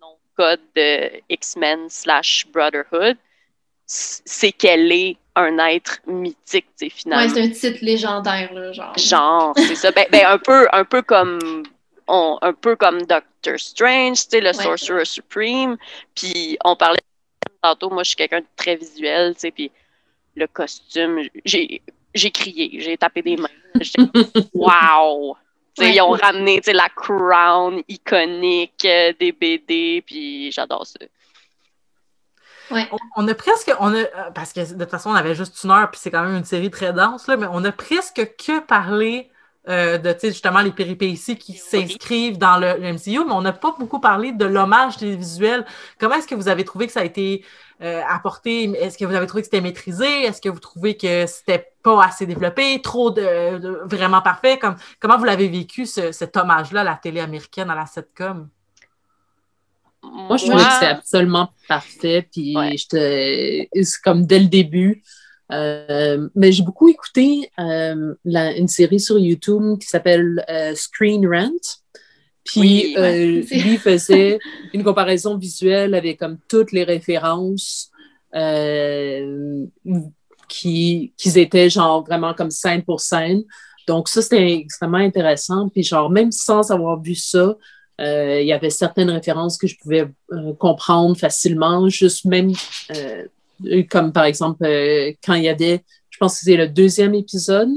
nom 0.00 0.12
de 0.12 0.36
code 0.36 0.60
de 0.74 1.10
X-Men 1.28 1.88
slash 1.90 2.46
Brotherhood. 2.52 3.16
C'est 3.86 4.52
qu'elle 4.52 4.90
est 4.92 5.16
un 5.34 5.58
être 5.58 6.00
mythique, 6.06 6.66
sais, 6.76 6.86
Ouais, 6.86 6.90
finalement. 6.90 7.34
c'est 7.34 7.40
un 7.42 7.50
titre 7.50 7.78
légendaire, 7.82 8.52
là, 8.52 8.72
genre. 8.72 8.96
Genre, 8.98 9.52
c'est 9.56 9.74
ça. 9.74 9.90
Ben, 9.90 10.06
ben, 10.10 10.26
un 10.26 10.38
peu, 10.38 10.66
un 10.72 10.84
peu 10.84 11.02
comme 11.02 11.62
on- 12.06 12.38
un 12.42 12.52
peu 12.52 12.76
comme 12.76 13.02
Doctor 13.02 13.58
Strange, 13.58 14.18
tu 14.24 14.30
sais, 14.30 14.40
le 14.40 14.52
Sorcerer 14.52 15.04
Supreme. 15.04 15.76
Puis 16.14 16.56
on 16.64 16.76
parlait 16.76 17.00
tantôt, 17.62 17.90
moi 17.90 18.02
je 18.02 18.08
suis 18.08 18.16
quelqu'un 18.16 18.40
de 18.40 18.46
très 18.56 18.76
visuel, 18.76 19.34
tu 19.34 19.40
sais, 19.40 19.50
puis 19.50 19.70
le 20.34 20.46
costume, 20.46 21.20
j'ai 21.44 21.82
j'ai 22.14 22.30
crié, 22.30 22.80
j'ai 22.80 22.96
tapé 22.96 23.22
des 23.22 23.36
mains. 23.36 23.48
J'étais 23.80 24.02
wow! 24.54 25.36
Tu 25.74 25.84
sais, 25.84 25.88
Ouais. 25.88 25.96
Ils 25.96 26.00
ont 26.02 26.10
ramené 26.10 26.60
tu 26.60 26.66
sais, 26.66 26.72
la 26.74 26.90
crown 26.90 27.82
iconique 27.88 28.84
euh, 28.84 29.14
des 29.18 29.32
BD, 29.32 30.02
puis 30.06 30.52
j'adore 30.52 30.86
ça. 30.86 30.98
On, 32.70 32.98
on 33.16 33.28
a 33.28 33.34
presque, 33.34 33.72
on 33.80 33.94
a, 33.94 33.98
euh, 33.98 34.30
parce 34.34 34.52
que 34.52 34.60
de 34.60 34.78
toute 34.78 34.90
façon, 34.90 35.10
on 35.10 35.14
avait 35.14 35.34
juste 35.34 35.62
une 35.64 35.70
heure, 35.70 35.90
puis 35.90 36.00
c'est 36.02 36.10
quand 36.10 36.22
même 36.22 36.36
une 36.36 36.44
série 36.44 36.70
très 36.70 36.92
dense, 36.92 37.26
là, 37.26 37.36
mais 37.36 37.46
on 37.50 37.64
a 37.64 37.72
presque 37.72 38.34
que 38.36 38.60
parlé 38.60 39.30
euh, 39.68 39.96
de, 39.98 40.12
tu 40.12 40.18
sais, 40.20 40.28
justement, 40.30 40.60
les 40.60 40.72
péripéties 40.72 41.36
qui 41.36 41.52
Oui. 41.52 41.58
s'inscrivent 41.58 42.36
dans 42.38 42.56
le, 42.58 42.78
le 42.80 42.92
MCU, 42.94 43.24
mais 43.24 43.32
on 43.32 43.42
n'a 43.42 43.52
pas 43.52 43.74
beaucoup 43.78 44.00
parlé 44.00 44.32
de 44.32 44.44
l'hommage 44.44 44.96
télévisuel. 44.96 45.64
Comment 46.00 46.16
est-ce 46.16 46.26
que 46.26 46.34
vous 46.34 46.48
avez 46.48 46.64
trouvé 46.64 46.86
que 46.88 46.92
ça 46.92 47.00
a 47.00 47.04
été 47.04 47.44
euh, 47.80 48.00
apporté? 48.08 48.64
Est-ce 48.72 48.98
que 48.98 49.04
vous 49.04 49.14
avez 49.14 49.26
trouvé 49.26 49.42
que 49.42 49.46
c'était 49.46 49.60
maîtrisé? 49.60 50.04
Est-ce 50.24 50.40
que 50.40 50.48
vous 50.48 50.58
trouvez 50.58 50.96
que 50.96 51.26
c'était 51.26 51.68
pas 51.82 52.04
assez 52.04 52.26
développé, 52.26 52.80
trop 52.82 53.10
de, 53.12 53.58
de- 53.58 53.80
vraiment 53.84 54.20
parfait? 54.20 54.58
Comme, 54.58 54.74
comment 54.98 55.16
vous 55.16 55.24
l'avez 55.24 55.48
vécu, 55.48 55.86
ce- 55.86 56.10
cet 56.12 56.36
hommage-là 56.36 56.80
à 56.80 56.84
la 56.84 56.96
télé 56.96 57.20
américaine, 57.20 57.70
à 57.70 57.74
la 57.76 57.86
sitcom? 57.86 58.48
Moi, 60.02 60.36
je 60.36 60.46
trouvais 60.46 60.64
que 60.64 60.72
c'était 60.72 60.86
absolument 60.86 61.50
parfait. 61.68 62.28
Puis, 62.32 62.56
Ouais. 62.56 62.76
j'étais- 62.76 63.68
c'est 63.82 64.02
comme 64.02 64.26
dès 64.26 64.40
le 64.40 64.46
début. 64.46 65.02
Euh, 65.52 66.28
mais 66.34 66.50
j'ai 66.50 66.62
beaucoup 66.62 66.88
écouté 66.88 67.50
euh, 67.58 68.14
la- 68.24 68.56
une 68.56 68.68
série 68.68 69.00
sur 69.00 69.18
YouTube 69.18 69.78
qui 69.78 69.86
s'appelle 69.86 70.44
euh, 70.48 70.74
Screen 70.74 71.26
Rant. 71.26 71.50
Puis, 72.44 72.60
Oui, 72.60 72.94
ouais. 72.98 73.42
lui 73.50 73.76
faisait 73.78 74.38
une 74.72 74.82
comparaison 74.82 75.36
visuelle 75.36 75.94
avec 75.94 76.18
comme 76.18 76.38
toutes 76.48 76.72
les 76.72 76.84
références 76.84 77.90
qui, 80.48 81.12
qui 81.16 81.38
étaient 81.38 81.70
genre 81.70 82.04
vraiment 82.04 82.34
comme 82.34 82.50
scène 82.50 82.82
pour 82.82 83.00
scène. 83.00 83.42
Donc, 83.86 84.08
ça, 84.08 84.22
c'était 84.22 84.52
extrêmement 84.54 84.98
intéressant. 84.98 85.68
Puis, 85.68 85.82
genre, 85.82 86.08
même 86.10 86.32
sans 86.32 86.70
avoir 86.70 87.00
vu 87.00 87.14
ça, 87.14 87.56
il 87.98 88.44
y 88.46 88.52
avait 88.52 88.70
certaines 88.70 89.10
références 89.10 89.56
que 89.58 89.66
je 89.66 89.76
pouvais 89.78 90.06
comprendre 90.58 91.16
facilement, 91.16 91.88
juste 91.88 92.24
même 92.24 92.52
comme 93.90 94.12
par 94.12 94.24
exemple 94.24 94.64
euh, 94.64 95.12
quand 95.24 95.34
il 95.34 95.44
y 95.44 95.48
avait, 95.48 95.82
je 96.10 96.18
pense 96.18 96.38
que 96.38 96.44
c'est 96.44 96.56
le 96.56 96.68
deuxième 96.68 97.14
épisode 97.14 97.70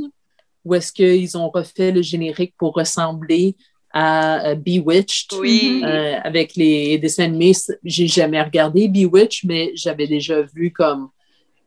où 0.64 0.74
est-ce 0.74 0.92
qu'ils 0.92 1.38
ont 1.38 1.50
refait 1.50 1.92
le 1.92 2.02
générique 2.02 2.54
pour 2.58 2.74
ressembler 2.74 3.56
à 3.92 4.48
euh, 4.48 4.56
Bewitched. 4.56 5.32
Oui. 5.40 5.82
Euh, 5.86 6.18
avec 6.24 6.56
les 6.56 6.98
dessins 6.98 7.26
animés, 7.26 7.54
j'ai 7.84 8.08
jamais 8.08 8.42
regardé 8.42 8.88
Bewitched, 8.88 9.48
mais 9.48 9.72
j'avais 9.76 10.08
déjà 10.08 10.42
vu 10.42 10.72
comme 10.72 11.10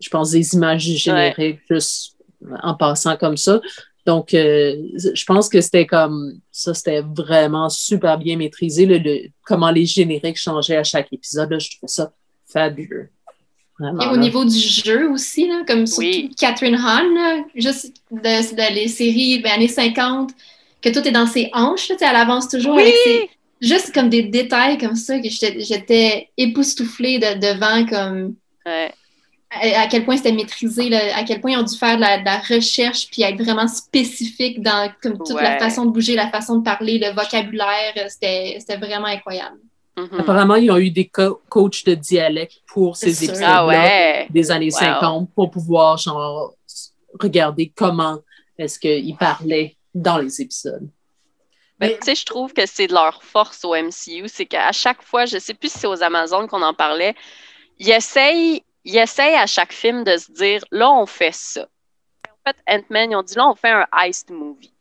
je 0.00 0.08
pense, 0.08 0.30
des 0.30 0.54
images 0.54 0.82
génériques 0.82 1.60
juste 1.68 2.16
en 2.62 2.74
passant 2.74 3.16
comme 3.16 3.36
ça. 3.36 3.60
Donc, 4.06 4.32
euh, 4.32 4.76
je 5.12 5.24
pense 5.24 5.48
que 5.48 5.60
c'était 5.60 5.86
comme 5.86 6.40
ça, 6.50 6.72
c'était 6.72 7.02
vraiment 7.02 7.68
super 7.68 8.16
bien 8.16 8.36
maîtrisé, 8.36 8.86
le, 8.86 9.28
comment 9.42 9.70
les 9.70 9.84
génériques 9.84 10.38
changeaient 10.38 10.76
à 10.76 10.84
chaque 10.84 11.12
épisode. 11.12 11.54
je 11.58 11.76
trouvais 11.76 11.88
ça 11.88 12.12
fabuleux. 12.46 13.10
Et 13.80 14.06
au 14.08 14.16
niveau 14.16 14.44
du 14.44 14.58
jeu 14.58 15.08
aussi, 15.10 15.46
là, 15.46 15.62
comme 15.66 15.84
Catherine 16.36 16.74
Hahn, 16.74 17.44
juste 17.54 17.92
de, 18.10 18.74
les 18.74 18.88
séries 18.88 19.38
ben, 19.38 19.52
années 19.52 19.68
50, 19.68 20.30
que 20.82 20.88
tout 20.88 21.06
est 21.06 21.12
dans 21.12 21.26
ses 21.26 21.48
hanches, 21.52 21.90
elle 21.90 22.16
avance 22.16 22.48
toujours 22.48 22.78
avec 22.78 22.94
ses, 23.04 23.30
juste 23.60 23.94
comme 23.94 24.08
des 24.08 24.22
détails 24.22 24.78
comme 24.78 24.96
ça 24.96 25.18
que 25.18 25.28
j'étais 25.28 26.28
époustouflée 26.36 27.18
de, 27.18 27.38
devant 27.38 27.86
comme 27.86 28.34
à, 29.50 29.86
quel 29.86 30.04
point 30.04 30.16
c'était 30.16 30.32
maîtrisé, 30.32 30.94
à 30.94 31.22
quel 31.22 31.40
point 31.40 31.52
ils 31.52 31.58
ont 31.58 31.62
dû 31.62 31.76
faire 31.76 31.96
de 31.96 32.02
la, 32.02 32.38
recherche 32.38 33.08
puis 33.10 33.22
être 33.22 33.42
vraiment 33.42 33.68
spécifique 33.68 34.60
dans 34.60 34.90
comme 35.02 35.18
toute 35.18 35.40
la 35.40 35.58
façon 35.58 35.86
de 35.86 35.90
bouger, 35.90 36.14
la 36.14 36.28
façon 36.28 36.56
de 36.56 36.64
parler, 36.64 36.98
le 36.98 37.14
vocabulaire, 37.14 37.94
c'était 38.08 38.76
vraiment 38.76 39.06
incroyable. 39.06 39.58
Mm-hmm. 39.98 40.20
Apparemment, 40.20 40.54
ils 40.54 40.70
ont 40.70 40.78
eu 40.78 40.90
des 40.90 41.08
coachs 41.08 41.84
de 41.84 41.94
dialecte 41.94 42.62
pour 42.66 42.96
ces 42.96 43.24
épisodes 43.24 43.44
ah 43.44 44.24
des 44.30 44.50
années 44.50 44.70
50 44.70 45.30
pour 45.34 45.50
pouvoir 45.50 45.98
genre, 45.98 46.54
regarder 47.18 47.72
comment 47.74 48.20
est-ce 48.56 48.78
qu'ils 48.78 49.16
parlaient 49.16 49.76
dans 49.94 50.18
les 50.18 50.40
épisodes. 50.40 50.88
Ben, 51.80 51.90
tu 51.90 51.98
sais, 52.02 52.14
je 52.14 52.24
trouve 52.24 52.52
que 52.52 52.66
c'est 52.66 52.88
de 52.88 52.92
leur 52.92 53.22
force 53.22 53.64
au 53.64 53.74
MCU, 53.74 54.26
c'est 54.26 54.46
qu'à 54.46 54.72
chaque 54.72 55.02
fois, 55.02 55.26
je 55.26 55.38
sais 55.38 55.54
plus 55.54 55.70
si 55.70 55.78
c'est 55.78 55.86
aux 55.86 56.02
Amazones 56.02 56.48
qu'on 56.48 56.62
en 56.62 56.74
parlait, 56.74 57.14
ils 57.78 57.90
essayent, 57.90 58.62
ils 58.84 58.96
essayent 58.96 59.36
à 59.36 59.46
chaque 59.46 59.72
film 59.72 60.02
de 60.02 60.16
se 60.16 60.32
dire, 60.32 60.64
là, 60.72 60.90
on 60.90 61.06
fait 61.06 61.34
ça. 61.34 61.68
En 62.26 62.50
fait, 62.50 62.56
Ant-Man, 62.68 63.12
ils 63.12 63.16
ont 63.16 63.22
dit, 63.22 63.36
là, 63.36 63.48
on 63.48 63.54
fait 63.54 63.70
un 63.70 63.86
heist 64.02 64.30
movie. 64.30 64.72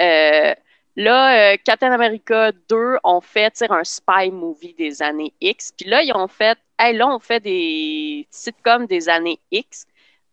Euh, 0.00 0.54
là, 0.96 1.52
euh, 1.52 1.56
Captain 1.64 1.92
America 1.92 2.52
2 2.68 2.96
ont 3.04 3.20
fait 3.20 3.64
un 3.68 3.84
spy 3.84 4.30
movie 4.30 4.74
des 4.74 5.02
années 5.02 5.32
X. 5.40 5.72
Puis 5.76 5.88
là, 5.88 6.02
ils 6.02 6.12
ont 6.12 6.28
fait, 6.28 6.58
hey, 6.78 6.96
là, 6.96 7.08
on 7.08 7.18
fait 7.18 7.40
des 7.40 8.26
sitcoms 8.30 8.86
des 8.86 9.08
années 9.08 9.38
X. 9.50 9.86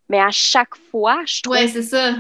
Mais 0.10 0.20
à 0.20 0.32
chaque 0.32 0.76
fois, 0.76 1.22
je 1.26 1.42
trouve. 1.42 1.56
Ouais, 1.56 1.68
c'est 1.68 1.84
ça 1.84 2.16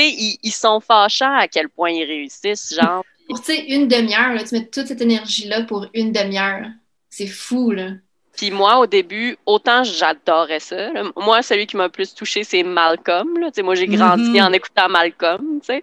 ils, 0.00 0.52
sont 0.52 0.80
fâchants 0.80 1.36
à 1.36 1.48
quel 1.48 1.68
point 1.68 1.90
ils 1.90 2.04
réussissent, 2.04 2.74
genre. 2.74 3.04
Pour, 3.28 3.40
tu 3.40 3.54
sais, 3.54 3.64
une 3.66 3.88
demi-heure, 3.88 4.42
tu 4.44 4.54
mets 4.54 4.66
toute 4.66 4.86
cette 4.86 5.00
énergie-là 5.00 5.62
pour 5.62 5.86
une 5.94 6.12
demi-heure. 6.12 6.66
C'est 7.10 7.26
fou, 7.26 7.72
là. 7.72 7.92
Puis 8.36 8.50
moi, 8.50 8.78
au 8.78 8.86
début, 8.86 9.38
autant 9.46 9.82
j'adorais 9.82 10.60
ça. 10.60 10.90
Moi, 11.16 11.42
celui 11.42 11.66
qui 11.66 11.76
m'a 11.76 11.84
le 11.84 11.90
plus 11.90 12.14
touché, 12.14 12.44
c'est 12.44 12.62
Malcolm. 12.62 13.38
Là. 13.38 13.50
Moi, 13.62 13.74
j'ai 13.74 13.86
grandi 13.86 14.32
mm-hmm. 14.32 14.42
en 14.46 14.52
écoutant 14.52 14.88
Malcolm. 14.90 15.60
sais. 15.62 15.82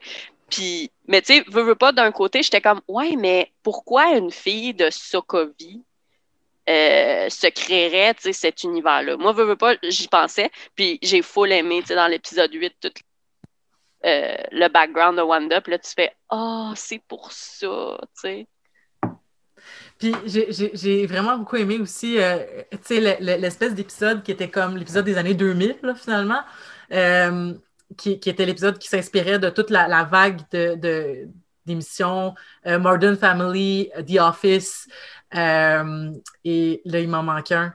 Puis, 0.54 0.92
mais 1.08 1.22
tu 1.22 1.34
sais, 1.34 1.46
veux, 1.48 1.74
pas, 1.74 1.92
d'un 1.92 2.12
côté, 2.12 2.44
j'étais 2.44 2.62
comme, 2.62 2.82
ouais, 2.88 3.16
mais 3.18 3.52
pourquoi 3.64 4.16
une 4.16 4.30
fille 4.30 4.76
de 4.76 4.88
Sokovie 4.92 5.84
euh, 6.70 7.28
se 7.28 7.48
créerait 7.48 8.14
cet 8.20 8.64
univers-là? 8.64 9.18
Moi, 9.18 9.32
veux, 9.32 9.56
pas, 9.56 9.76
j'y 9.82 10.08
pensais. 10.08 10.52
Puis 10.76 11.00
j'ai 11.02 11.24
full 11.24 11.52
aimé 11.52 11.82
dans 11.90 12.08
l'épisode 12.08 12.54
8 12.54 12.76
toute 12.80 12.98
euh, 14.06 14.36
le 14.52 14.68
background 14.68 15.18
de 15.18 15.24
Wanda, 15.24 15.60
puis 15.62 15.72
là, 15.72 15.80
tu 15.80 15.90
fais 15.90 16.12
Ah, 16.30 16.74
c'est 16.76 17.02
pour 17.08 17.32
ça, 17.32 17.98
tu 18.02 18.22
sais. 18.22 18.48
Puis 19.98 20.14
j'ai 20.26 21.08
vraiment 21.08 21.38
beaucoup 21.38 21.56
aimé 21.56 21.80
aussi, 21.80 22.20
euh, 22.20 22.38
tu 22.72 22.78
sais, 22.84 23.00
l'espèce 23.20 23.74
d'épisode 23.74 24.22
qui 24.22 24.32
était 24.32 24.50
comme 24.50 24.78
l'épisode 24.78 25.06
des 25.06 25.18
années 25.18 25.34
2000, 25.34 25.78
là, 25.82 25.96
finalement, 25.96 26.42
qui, 27.96 28.20
qui, 28.20 28.30
était 28.30 28.46
l'épisode 28.46 28.78
qui 28.78 28.88
s'inspirait 28.88 29.40
de 29.40 29.50
toute 29.50 29.70
la, 29.70 30.04
vague 30.04 30.42
de, 30.52 31.28
d'émissions 31.66 32.34
Modern 32.66 33.18
Family, 33.18 33.90
The 34.08 34.20
Office, 34.20 34.88
et 35.34 36.82
là, 36.86 37.00
il 37.00 37.10
m'en 37.10 37.24
manque 37.24 37.52
un. 37.52 37.74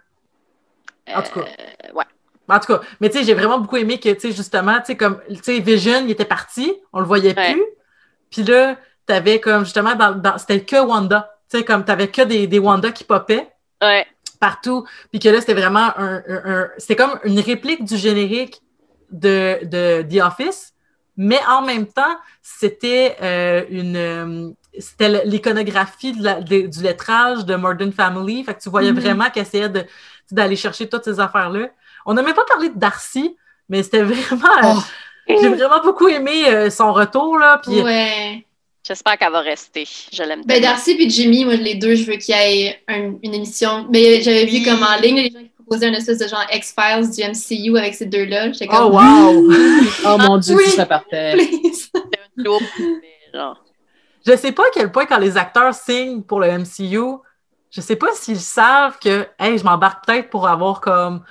En 1.09 1.23
tout 1.23 1.41
cas. 1.41 1.47
ouais. 1.95 2.05
En 2.49 2.59
tout 2.61 2.73
cas, 2.73 2.81
mais 3.01 3.11
tu 3.11 3.19
sais, 3.19 3.25
j'ai 3.25 3.35
vraiment 3.35 3.59
beaucoup 3.59 3.77
aimé 3.77 4.01
que, 4.01 4.09
tu 4.09 4.21
sais, 4.21 4.33
justement, 4.33 4.79
tu 4.79 4.87
sais, 4.87 4.97
comme, 4.97 5.21
tu 5.29 5.37
sais, 5.43 5.61
Vision, 5.61 6.01
il 6.05 6.11
était 6.11 6.25
parti, 6.25 6.75
on 6.93 7.01
le 7.01 7.07
voyait 7.07 7.35
plus. 7.35 7.63
Puis 8.31 8.43
là, 8.43 8.77
t'avais 9.05 9.39
comme, 9.39 9.65
justement, 9.65 9.95
dans, 9.95 10.39
c'était 10.39 10.65
que 10.65 10.77
Wanda. 10.77 11.31
Tu 11.51 11.59
sais, 11.59 11.65
comme, 11.65 11.85
t'avais 11.85 12.09
que 12.09 12.23
des, 12.23 12.47
des 12.47 12.59
Wanda 12.59 12.91
qui 12.91 13.05
popaient. 13.05 13.51
Ouais. 13.83 14.07
Partout. 14.41 14.87
Puis 15.11 15.21
que 15.21 15.29
là, 15.29 15.41
c'était 15.41 15.55
vraiment 15.55 15.93
un, 15.99 16.23
un, 16.27 16.69
c'était 16.79 16.97
comme 16.97 17.19
une 17.25 17.41
réplique 17.41 17.85
du 17.85 17.97
générique 17.97 18.63
de, 19.11 19.61
de 19.65 20.03
The 20.03 20.23
Office, 20.23 20.75
mais 21.17 21.41
en 21.49 21.63
même 21.63 21.87
temps, 21.87 22.17
c'était 22.43 23.17
euh, 23.21 23.65
une, 23.71 23.97
euh, 23.97 24.51
c'était 24.79 25.25
l'iconographie 25.25 26.13
du 26.13 26.83
lettrage 26.83 27.45
de 27.45 27.57
Modern 27.57 27.93
Family. 27.93 28.45
Fait 28.45 28.55
que 28.55 28.63
tu 28.63 28.69
voyais 28.71 28.93
mm-hmm. 28.93 29.01
vraiment 29.01 29.31
qu'elle 29.31 29.43
essayait 29.43 29.69
de, 29.69 29.85
d'aller 30.31 30.57
chercher 30.57 30.89
toutes 30.89 31.05
ces 31.05 31.19
affaires-là. 31.19 31.71
On 32.07 32.15
n'a 32.15 32.23
même 32.23 32.35
pas 32.35 32.45
parlé 32.45 32.69
de 32.69 32.79
Darcy, 32.79 33.37
mais 33.69 33.83
c'était 33.83 34.03
vraiment. 34.05 34.77
Euh, 34.77 34.81
oh. 35.29 35.37
J'ai 35.41 35.49
vraiment 35.49 35.83
beaucoup 35.83 36.09
aimé 36.09 36.47
euh, 36.49 36.71
son 36.71 36.93
retour. 36.93 37.39
Là. 37.39 37.61
Ouais. 37.67 38.45
J'espère 38.87 39.19
qu'elle 39.19 39.33
va 39.33 39.41
rester. 39.41 39.87
Je 40.13 40.23
l'aime 40.23 40.43
ben, 40.47 40.63
Darcy 40.63 40.93
et 40.93 41.11
Jimmy, 41.11 41.45
moi, 41.45 41.57
les 41.57 41.75
deux, 41.75 41.95
je 41.95 42.05
veux 42.05 42.17
qu'il 42.17 42.35
y 42.35 42.39
ait 42.39 42.83
une 42.89 43.35
émission. 43.35 43.87
Mais 43.91 44.23
j'avais 44.23 44.47
vu 44.47 44.63
comme 44.63 44.83
en 44.83 44.97
ligne, 44.97 45.17
les 45.17 45.31
gens 45.31 45.41
qui 45.41 45.51
proposaient 45.69 45.89
une 45.89 45.95
espèce 45.95 46.19
de 46.19 46.29
genre 46.29 46.45
X-Files 46.53 47.11
du 47.11 47.23
MCU 47.23 47.79
avec 47.79 47.95
ces 47.95 48.07
deux-là. 48.07 48.51
Comme... 48.53 48.69
Oh, 48.73 48.91
wow! 48.93 49.53
oh 50.07 50.19
mon 50.19 50.39
Dieu, 50.39 50.57
si 50.65 50.71
ça 50.73 50.87
partait. 50.87 51.37
je 54.27 54.37
sais 54.37 54.53
pas 54.53 54.63
à 54.63 54.71
quel 54.73 54.91
point, 54.91 55.07
quand 55.07 55.19
les 55.19 55.37
acteurs 55.37 55.75
signent 55.75 56.23
pour 56.23 56.41
le 56.41 56.59
MCU, 56.59 57.19
je 57.71 57.81
sais 57.81 57.97
pas 57.97 58.09
s'ils 58.15 58.41
savent 58.41 58.99
que, 58.99 59.27
hey, 59.39 59.59
je 59.59 59.65
m'embarque 59.65 60.07
peut-être 60.07 60.31
pour 60.31 60.49
avoir 60.49 60.81
comme 60.81 61.23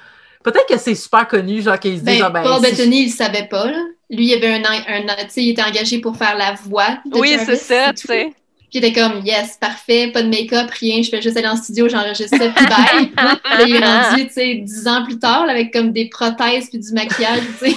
Peut-être 0.43 0.67
que 0.67 0.77
c'est 0.77 0.95
super 0.95 1.27
connu, 1.27 1.61
genre 1.61 1.77
qu'ils 1.77 1.99
se 1.99 2.05
disent. 2.05 2.21
Ben, 2.21 2.29
ben, 2.29 2.43
Paul 2.43 2.61
Bettany, 2.61 3.01
il 3.01 3.07
ne 3.07 3.11
savait 3.11 3.47
pas. 3.49 3.65
Là. 3.65 3.83
Lui, 4.09 4.27
il 4.27 4.33
avait 4.33 4.53
un, 4.53 4.63
un, 4.63 5.27
il 5.35 5.49
était 5.49 5.61
engagé 5.61 5.99
pour 5.99 6.15
faire 6.15 6.37
la 6.37 6.53
voix. 6.53 6.99
De 7.05 7.19
oui, 7.19 7.37
c'est 7.45 7.57
ça, 7.57 7.91
tu 7.91 8.07
sais. 8.07 8.33
Était 8.73 8.93
comme, 8.93 9.25
yes, 9.25 9.57
parfait, 9.59 10.11
pas 10.13 10.21
de 10.21 10.29
make-up, 10.29 10.69
rien, 10.69 11.01
je 11.01 11.09
fais 11.09 11.21
juste 11.21 11.35
aller 11.35 11.47
en 11.47 11.55
studio, 11.55 11.89
j'enregistre 11.89 12.37
ça, 12.37 12.49
puis 12.49 12.65
bye. 12.67 13.11
là, 13.15 13.61
il 13.65 13.75
est 13.75 13.83
rendu, 13.83 14.27
tu 14.27 14.33
sais, 14.33 14.55
dix 14.55 14.87
ans 14.87 15.03
plus 15.03 15.17
tard, 15.17 15.49
avec 15.49 15.73
comme 15.73 15.91
des 15.91 16.09
prothèses 16.09 16.69
puis 16.69 16.77
du 16.77 16.91
maquillage, 16.91 17.41
tu 17.59 17.71
sais. 17.71 17.75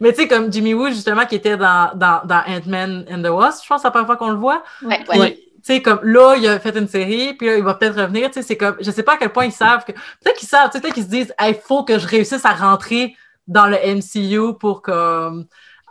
Mais 0.00 0.12
tu 0.12 0.22
sais, 0.22 0.28
comme 0.28 0.52
Jimmy 0.52 0.74
Woo, 0.74 0.88
justement, 0.88 1.24
qui 1.26 1.36
était 1.36 1.56
dans, 1.56 1.92
dans, 1.94 2.22
dans 2.24 2.42
Ant-Man 2.48 3.04
and 3.12 3.22
the 3.22 3.28
Wasp, 3.28 3.62
je 3.62 3.68
pense, 3.68 3.82
c'est 3.82 3.86
la 3.86 3.92
première 3.92 4.06
fois 4.06 4.16
qu'on 4.16 4.30
le 4.30 4.38
voit. 4.38 4.64
Ouais, 4.82 4.98
ouais 5.14 5.38
tu 5.62 5.74
sais, 5.74 5.82
comme 5.82 6.00
là, 6.02 6.36
il 6.36 6.48
a 6.48 6.58
fait 6.58 6.76
une 6.76 6.88
série, 6.88 7.34
puis 7.34 7.46
là, 7.46 7.56
il 7.56 7.62
va 7.62 7.74
peut-être 7.74 8.00
revenir, 8.00 8.28
tu 8.28 8.34
sais, 8.34 8.42
c'est 8.42 8.56
comme, 8.56 8.76
je 8.80 8.90
sais 8.90 9.02
pas 9.02 9.14
à 9.14 9.16
quel 9.18 9.30
point 9.30 9.44
ils 9.44 9.52
savent 9.52 9.84
que, 9.84 9.92
peut-être 9.92 10.38
qu'ils 10.38 10.48
savent, 10.48 10.70
peut-être 10.70 10.94
qu'ils 10.94 11.04
se 11.04 11.08
disent, 11.08 11.34
il 11.40 11.54
faut 11.54 11.84
que 11.84 11.98
je 11.98 12.06
réussisse 12.06 12.44
à 12.46 12.54
rentrer 12.54 13.14
dans 13.46 13.66
le 13.66 13.76
MCU 13.76 14.56
pour 14.58 14.80
comme 14.80 15.46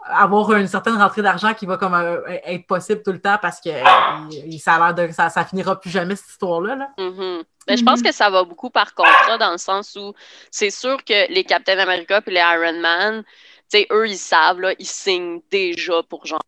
avoir 0.10 0.54
une 0.54 0.68
certaine 0.68 0.96
rentrée 0.96 1.22
d'argent 1.22 1.54
qui 1.54 1.66
va 1.66 1.78
comme 1.78 1.94
euh, 1.94 2.22
être 2.46 2.66
possible 2.66 3.02
tout 3.04 3.12
le 3.12 3.22
temps 3.22 3.38
parce 3.42 3.62
que 3.62 3.70
ça 4.60 4.76
a 4.76 4.92
l'air 4.92 5.08
de 5.08 5.14
ça, 5.14 5.30
ça 5.30 5.46
finira 5.46 5.80
plus 5.80 5.90
jamais 5.90 6.16
cette 6.16 6.30
histoire-là. 6.30 6.76
Là. 6.76 6.90
Mm-hmm. 6.98 7.44
Mais 7.68 7.78
je 7.78 7.84
pense 7.84 8.00
mm-hmm. 8.00 8.04
que 8.04 8.12
ça 8.12 8.30
va 8.30 8.44
beaucoup 8.44 8.70
par 8.70 8.94
contrat 8.96 9.38
dans 9.38 9.52
le 9.52 9.58
sens 9.58 9.96
où 9.96 10.14
c'est 10.50 10.72
sûr 10.72 11.04
que 11.04 11.32
les 11.32 11.44
Captain 11.44 11.78
America 11.78 12.22
et 12.26 12.32
les 12.32 12.40
Iron 12.40 12.80
Man, 12.80 13.24
tu 13.72 13.80
sais, 13.80 13.88
eux, 13.92 14.08
ils 14.08 14.18
savent, 14.18 14.60
là, 14.60 14.74
ils 14.80 14.88
signent 14.88 15.42
déjà 15.52 16.02
pour 16.04 16.26
genre 16.26 16.42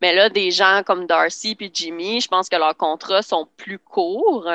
mais 0.00 0.12
là, 0.12 0.28
des 0.28 0.50
gens 0.50 0.82
comme 0.84 1.06
Darcy 1.06 1.56
et 1.60 1.70
Jimmy, 1.72 2.20
je 2.20 2.26
pense 2.26 2.48
que 2.48 2.56
leurs 2.56 2.76
contrats 2.76 3.22
sont 3.22 3.48
plus 3.56 3.78
courts. 3.78 4.50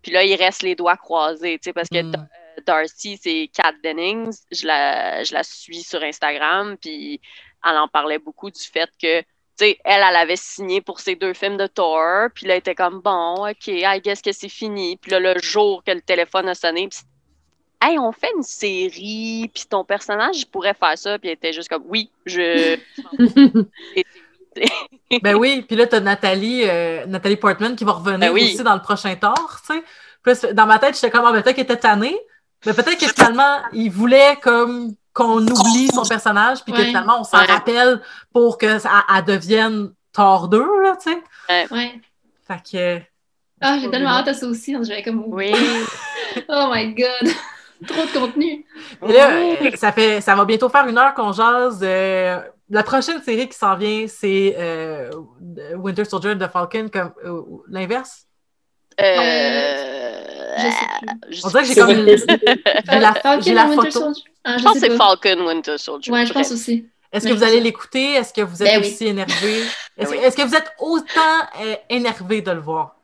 Puis 0.00 0.12
là, 0.12 0.22
ils 0.22 0.36
restent 0.36 0.62
les 0.62 0.76
doigts 0.76 0.96
croisés, 0.96 1.58
tu 1.58 1.64
sais, 1.64 1.72
parce 1.72 1.88
que 1.88 2.00
hmm. 2.00 2.14
euh, 2.14 2.62
Darcy, 2.64 3.18
c'est 3.20 3.50
Kat 3.52 3.72
Dennings. 3.82 4.32
Je 4.52 4.64
la, 4.64 5.24
je 5.24 5.34
la 5.34 5.42
suis 5.42 5.82
sur 5.82 6.00
Instagram, 6.04 6.76
puis 6.80 7.20
elle 7.64 7.78
en 7.78 7.88
parlait 7.88 8.18
beaucoup 8.18 8.50
du 8.50 8.60
fait 8.60 8.90
que, 9.00 9.20
tu 9.20 9.26
sais, 9.56 9.78
elle, 9.84 10.02
elle 10.08 10.16
avait 10.16 10.36
signé 10.36 10.80
pour 10.80 11.00
ses 11.00 11.14
deux 11.14 11.34
films 11.34 11.56
de 11.56 11.66
Thor, 11.66 12.28
puis 12.34 12.46
là, 12.46 12.54
elle 12.54 12.60
était 12.60 12.74
comme, 12.74 13.00
bon, 13.00 13.48
OK, 13.48 13.68
I 13.68 14.00
guess 14.02 14.22
que 14.22 14.32
c'est 14.32 14.48
fini. 14.48 14.96
Puis 14.96 15.10
là, 15.10 15.20
le 15.20 15.38
jour 15.40 15.82
que 15.84 15.92
le 15.92 16.00
téléphone 16.00 16.48
a 16.48 16.54
sonné, 16.54 16.88
puis 16.88 17.00
Hey, 17.84 17.98
on 17.98 18.12
fait 18.12 18.30
une 18.36 18.44
série, 18.44 19.50
puis 19.52 19.64
ton 19.68 19.84
personnage 19.84 20.46
pourrait 20.46 20.74
faire 20.74 20.96
ça, 20.96 21.18
puis 21.18 21.30
elle 21.30 21.34
était 21.34 21.52
juste 21.52 21.68
comme, 21.68 21.82
oui, 21.88 22.10
je. 22.24 22.78
ben 25.22 25.34
oui, 25.34 25.62
puis 25.62 25.74
là, 25.74 25.88
tu 25.88 25.96
as 25.96 26.00
Nathalie, 26.00 26.62
euh, 26.64 27.04
Nathalie 27.06 27.36
Portman 27.36 27.74
qui 27.74 27.82
va 27.82 27.92
revenir 27.92 28.32
ben 28.32 28.32
aussi 28.32 28.62
dans 28.62 28.74
le 28.74 28.80
prochain 28.80 29.16
Thor, 29.16 29.60
tu 29.66 29.74
sais. 29.74 30.54
Dans 30.54 30.66
ma 30.66 30.78
tête, 30.78 30.94
j'étais 30.94 31.10
comme, 31.10 31.24
ah, 31.24 31.32
ben, 31.32 31.42
peut-être 31.42 31.56
qu'elle 31.56 31.64
était 31.64 31.76
tannée, 31.76 32.16
mais 32.64 32.72
peut-être 32.72 33.00
que 33.00 33.08
finalement, 33.08 33.58
il 33.72 33.90
voulait 33.90 34.36
comme 34.40 34.94
qu'on 35.12 35.38
oublie 35.42 35.88
son 35.92 36.04
personnage, 36.04 36.64
puis 36.64 36.72
que 36.72 36.84
finalement, 36.84 37.20
on 37.20 37.24
s'en 37.24 37.44
rappelle 37.44 38.00
pour 38.32 38.58
que 38.58 38.78
ça 38.78 39.04
elle 39.14 39.24
devienne 39.24 39.90
2, 40.16 40.82
là, 40.82 40.96
tu 40.96 41.10
sais. 41.12 41.68
Ouais. 41.70 42.00
Fait 42.46 42.62
que... 42.70 43.02
Ah, 43.60 43.78
j'ai 43.80 43.90
tellement 43.90 44.10
hâte 44.10 44.28
à 44.28 44.34
ça 44.34 44.46
aussi, 44.46 44.76
j'avais 44.82 45.02
comme... 45.02 45.24
Oui. 45.26 45.52
oh 46.48 46.70
my 46.72 46.94
God! 46.94 47.32
Trop 47.86 48.02
de 48.06 48.18
contenu. 48.18 48.64
Et 49.08 49.12
là, 49.12 49.30
euh, 49.32 49.70
ça, 49.74 49.90
fait, 49.90 50.20
ça 50.20 50.36
va 50.36 50.44
bientôt 50.44 50.68
faire 50.68 50.86
une 50.86 50.96
heure 50.98 51.14
qu'on 51.14 51.32
jase. 51.32 51.80
euh, 51.82 52.40
la 52.70 52.82
prochaine 52.84 53.20
série 53.22 53.48
qui 53.48 53.58
s'en 53.58 53.76
vient, 53.76 54.06
c'est 54.08 54.54
euh, 54.56 55.10
Winter 55.76 56.04
Soldier 56.04 56.36
de 56.36 56.46
Falcon, 56.46 56.88
comme 56.92 57.12
euh, 57.24 57.42
l'inverse? 57.68 58.26
Euh, 59.00 60.54
Je 60.58 60.70
sais 60.70 60.86
plus. 61.00 61.36
je 61.36 61.40
On 61.44 61.48
dirait 61.48 61.62
que 61.62 61.68
j'ai 61.68 61.74
pas. 61.74 63.20
comme 63.22 63.42
j'ai 63.42 63.52
la, 63.52 63.64
la 63.64 63.68
and 63.72 63.76
Winter 63.76 63.90
photo. 63.90 64.12
Ah, 64.44 64.58
Je 64.58 64.62
pense 64.64 64.74
que 64.74 64.80
c'est. 64.80 64.96
Falcon 64.96 65.46
Winter 65.46 65.78
Soldier. 65.78 66.12
Ouais, 66.12 66.26
je 66.26 66.32
pense 66.32 66.48
Bref. 66.48 66.58
aussi. 66.60 66.86
Est-ce 67.12 67.28
que 67.28 67.32
vous 67.34 67.42
allez 67.42 67.60
l'écouter? 67.60 68.14
Est-ce 68.14 68.32
que 68.32 68.40
vous 68.40 68.62
êtes 68.62 68.68
Ben 68.68 68.80
oui. 68.82 68.90
aussi 68.92 69.06
énervé? 69.06 69.62
Est-ce 69.98 70.10
oui. 70.10 70.16
est-ce 70.22 70.36
que 70.36 70.42
vous 70.42 70.54
êtes 70.54 70.72
autant 70.78 71.38
euh, 71.62 71.76
énervé 71.90 72.40
de 72.40 72.50
le 72.52 72.60
voir? 72.60 72.96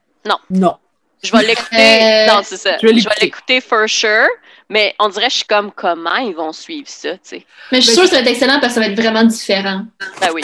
Non. 0.51 0.77
Je 1.23 1.33
vais 1.33 1.45
l'écouter. 1.47 1.77
Euh, 1.77 2.27
Non, 2.27 2.41
c'est 2.43 2.57
ça. 2.57 2.77
je 2.77 2.79
Je 2.83 2.87
vais 2.87 2.93
vais 2.93 2.99
l'écouter. 3.01 3.21
l'écouter 3.27 3.61
for 3.61 3.89
sure. 3.89 4.29
Mais 4.71 4.95
on 4.99 5.09
dirait 5.09 5.27
que 5.27 5.33
je 5.33 5.37
suis 5.39 5.47
comme 5.47 5.73
comment 5.73 6.17
ils 6.17 6.35
vont 6.35 6.53
suivre 6.53 6.89
ça, 6.89 7.13
tu 7.15 7.19
sais? 7.23 7.47
Mais 7.73 7.81
je 7.81 7.87
suis 7.87 7.97
Ben, 7.97 8.03
sûre 8.03 8.03
que 8.05 8.09
ça 8.11 8.17
va 8.17 8.21
être 8.23 8.29
excellent 8.29 8.61
parce 8.61 8.75
que 8.75 8.81
ça 8.81 8.87
va 8.87 8.93
être 8.93 9.01
vraiment 9.01 9.25
différent. 9.25 9.83
Ben 10.21 10.29
oui. 10.35 10.43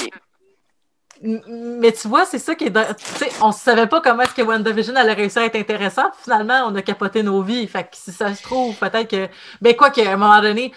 Mais 1.27 1.91
tu 1.93 2.07
vois, 2.07 2.27
c'est 2.27 2.39
ça 2.39 2.55
qui 2.55 2.65
est. 2.65 2.71
dans- 2.71 2.85
on 3.41 3.49
ne 3.49 3.53
savait 3.53 3.87
pas 3.87 4.03
comment 4.03 4.23
est-ce 4.23 4.35
que 4.35 4.43
WandaVision 4.43 4.95
allait 4.95 5.15
réussir 5.15 5.41
à 5.41 5.47
être 5.47 5.57
intéressant. 5.57 6.11
Finalement, 6.23 6.67
on 6.67 6.75
a 6.75 6.83
capoté 6.83 7.23
nos 7.23 7.41
vies. 7.41 7.67
Fait 7.67 7.85
que 7.85 7.89
si 7.93 8.13
ça 8.13 8.35
se 8.35 8.43
trouve, 8.43 8.77
peut-être 8.77 9.09
que. 9.09 9.29
Ben, 9.63 9.75
quoi 9.75 9.91
qu'à 9.91 10.13
un 10.13 10.17
moment 10.17 10.43
donné, 10.43 10.73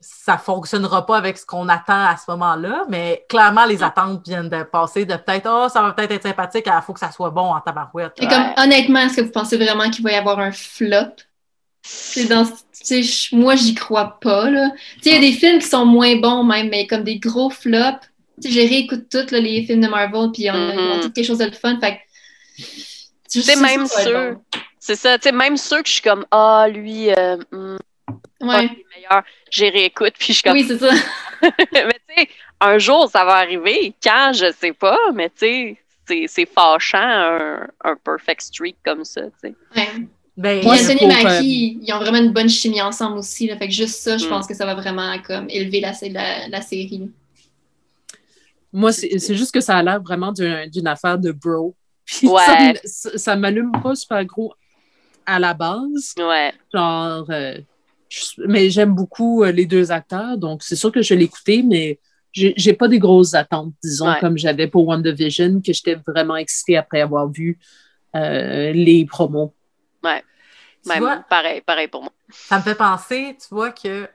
ça 0.00 0.38
fonctionnera 0.38 1.04
pas 1.06 1.16
avec 1.16 1.38
ce 1.38 1.46
qu'on 1.46 1.68
attend 1.68 2.06
à 2.06 2.16
ce 2.16 2.30
moment-là. 2.30 2.84
Mais 2.88 3.24
clairement, 3.28 3.66
les 3.66 3.82
attentes 3.82 4.26
viennent 4.26 4.48
de 4.48 4.62
passer 4.62 5.04
de 5.04 5.16
peut-être, 5.16 5.48
oh, 5.50 5.68
ça 5.68 5.82
va 5.82 5.92
peut-être 5.92 6.12
être 6.12 6.22
sympathique, 6.22 6.64
il 6.66 6.82
faut 6.82 6.92
que 6.92 7.00
ça 7.00 7.10
soit 7.10 7.30
bon 7.30 7.54
en 7.54 7.60
tabarouette. 7.60 8.12
Et 8.20 8.28
comme, 8.28 8.52
honnêtement, 8.56 9.00
est-ce 9.00 9.16
que 9.16 9.20
vous 9.22 9.30
pensez 9.32 9.56
vraiment 9.56 9.90
qu'il 9.90 10.04
va 10.04 10.12
y 10.12 10.16
avoir 10.16 10.38
un 10.38 10.52
flop? 10.52 11.16
C'est 11.82 12.24
dans, 12.24 12.46
moi, 13.32 13.56
j'y 13.56 13.74
crois 13.74 14.18
pas, 14.20 14.48
là. 14.48 14.70
Il 15.04 15.12
y 15.12 15.16
a 15.16 15.20
des 15.20 15.32
films 15.32 15.58
qui 15.58 15.66
sont 15.66 15.84
moins 15.84 16.16
bons, 16.16 16.42
même, 16.44 16.68
mais 16.70 16.86
comme 16.86 17.02
des 17.04 17.18
gros 17.18 17.50
flops. 17.50 18.00
Je 18.42 18.58
réécoute 18.58 19.04
tous 19.10 19.30
les 19.32 19.64
films 19.64 19.80
de 19.82 19.88
Marvel, 19.88 20.30
puis 20.32 20.50
on, 20.50 20.54
ils 20.72 20.78
ont 20.78 21.00
tous 21.00 21.10
quelque 21.12 21.26
chose 21.26 21.38
de 21.38 21.44
le 21.46 21.52
fun. 21.52 21.78
Fait 21.80 21.92
que. 21.96 22.62
Tu 23.30 23.42
sais, 23.42 23.56
même 23.56 23.86
ceux- 23.86 24.36
C'est 24.78 24.96
ça, 24.96 25.18
tu 25.18 25.24
sais, 25.24 25.32
même 25.32 25.56
ceux 25.56 25.82
que 25.82 25.88
je 25.88 25.94
suis 25.94 26.02
comme, 26.02 26.24
ah, 26.30 26.66
lui, 26.68 27.10
euh, 27.10 27.36
pas 27.48 28.46
Ouais. 28.46 28.62
les 28.62 28.84
meilleurs, 28.96 29.22
j'ai 29.50 29.70
réécoute, 29.70 30.12
puis 30.18 30.28
je 30.28 30.32
suis 30.34 30.42
comme, 30.42 30.52
Oui, 30.52 30.64
c'est 30.66 30.78
ça. 30.78 30.90
mais 31.72 31.98
tu 32.08 32.14
sais, 32.22 32.28
un 32.60 32.78
jour, 32.78 33.08
ça 33.10 33.24
va 33.24 33.34
arriver. 33.36 33.94
Quand, 34.02 34.32
je 34.34 34.52
sais 34.52 34.72
pas, 34.72 34.98
mais 35.14 35.30
tu 35.30 35.36
sais, 35.38 35.76
c'est- 36.06 36.26
c'est 36.28 36.46
fâchant, 36.46 36.98
un, 36.98 37.66
un 37.82 37.96
perfect 38.04 38.42
streak 38.42 38.76
comme 38.84 39.04
ça, 39.04 39.22
tu 39.22 39.30
sais. 39.48 39.54
Ouais. 39.76 39.88
Ben, 40.36 40.62
Moi, 40.64 40.74
Anthony 40.74 40.98
c'est 40.98 41.22
Mackie, 41.22 41.78
ils 41.80 41.92
ont 41.92 41.98
vraiment 41.98 42.18
une 42.18 42.32
bonne 42.32 42.48
chimie 42.48 42.82
ensemble 42.82 43.18
aussi. 43.18 43.46
Là, 43.46 43.56
fait 43.56 43.68
que 43.68 43.72
juste 43.72 44.00
ça, 44.02 44.18
je 44.18 44.26
Mm. 44.26 44.28
pense 44.28 44.46
que 44.48 44.54
ça 44.54 44.66
va 44.66 44.74
vraiment 44.74 45.16
comme 45.24 45.46
élever 45.48 45.80
la, 45.80 45.92
la, 46.10 46.48
la 46.48 46.60
série. 46.60 47.08
Moi, 48.74 48.92
c'est 48.92 49.18
c'est 49.18 49.36
juste 49.36 49.54
que 49.54 49.60
ça 49.60 49.76
a 49.78 49.82
l'air 49.82 50.02
vraiment 50.02 50.32
d'un- 50.32 50.66
d'une 50.66 50.86
affaire 50.88 51.18
de 51.18 51.32
bro. 51.32 51.74
Puis 52.04 52.28
Ouais. 52.28 52.74
ça 52.84 53.16
ça, 53.16 53.36
m'allume 53.36 53.72
pas 53.82 53.94
super 53.94 54.22
gros 54.26 54.52
à 55.24 55.38
la 55.38 55.54
base. 55.54 56.14
Ouais. 56.18 56.52
Genre, 56.74 57.24
euh, 57.30 57.56
je- 58.10 58.42
mais 58.46 58.68
j'aime 58.70 58.94
beaucoup 58.94 59.42
euh, 59.44 59.52
les 59.52 59.64
deux 59.64 59.90
acteurs, 59.90 60.36
donc 60.36 60.62
c'est 60.62 60.76
sûr 60.76 60.92
que 60.92 61.00
je 61.02 61.14
vais 61.14 61.20
l'écouter, 61.20 61.62
mais 61.62 61.98
j'ai 62.32 62.72
pas 62.74 62.88
des 62.88 62.98
grosses 62.98 63.32
attentes, 63.34 63.72
disons, 63.82 64.08
Ouais. 64.10 64.18
comme 64.20 64.36
j'avais 64.36 64.66
pour 64.66 64.86
WandaVision, 64.88 65.60
que 65.64 65.72
j'étais 65.72 65.96
vraiment 66.06 66.36
excitée 66.36 66.76
après 66.76 67.00
avoir 67.00 67.28
vu 67.30 67.58
euh, 68.16 68.72
les 68.72 69.06
promos. 69.06 69.54
tu 70.02 70.88
Même, 70.90 70.98
vois, 70.98 71.24
pareil, 71.30 71.62
pareil 71.62 71.88
pour 71.88 72.02
moi. 72.02 72.12
ça 72.30 72.58
me 72.58 72.62
fait 72.62 72.74
penser, 72.74 73.36
tu 73.40 73.54
vois, 73.54 73.70
que 73.70 74.06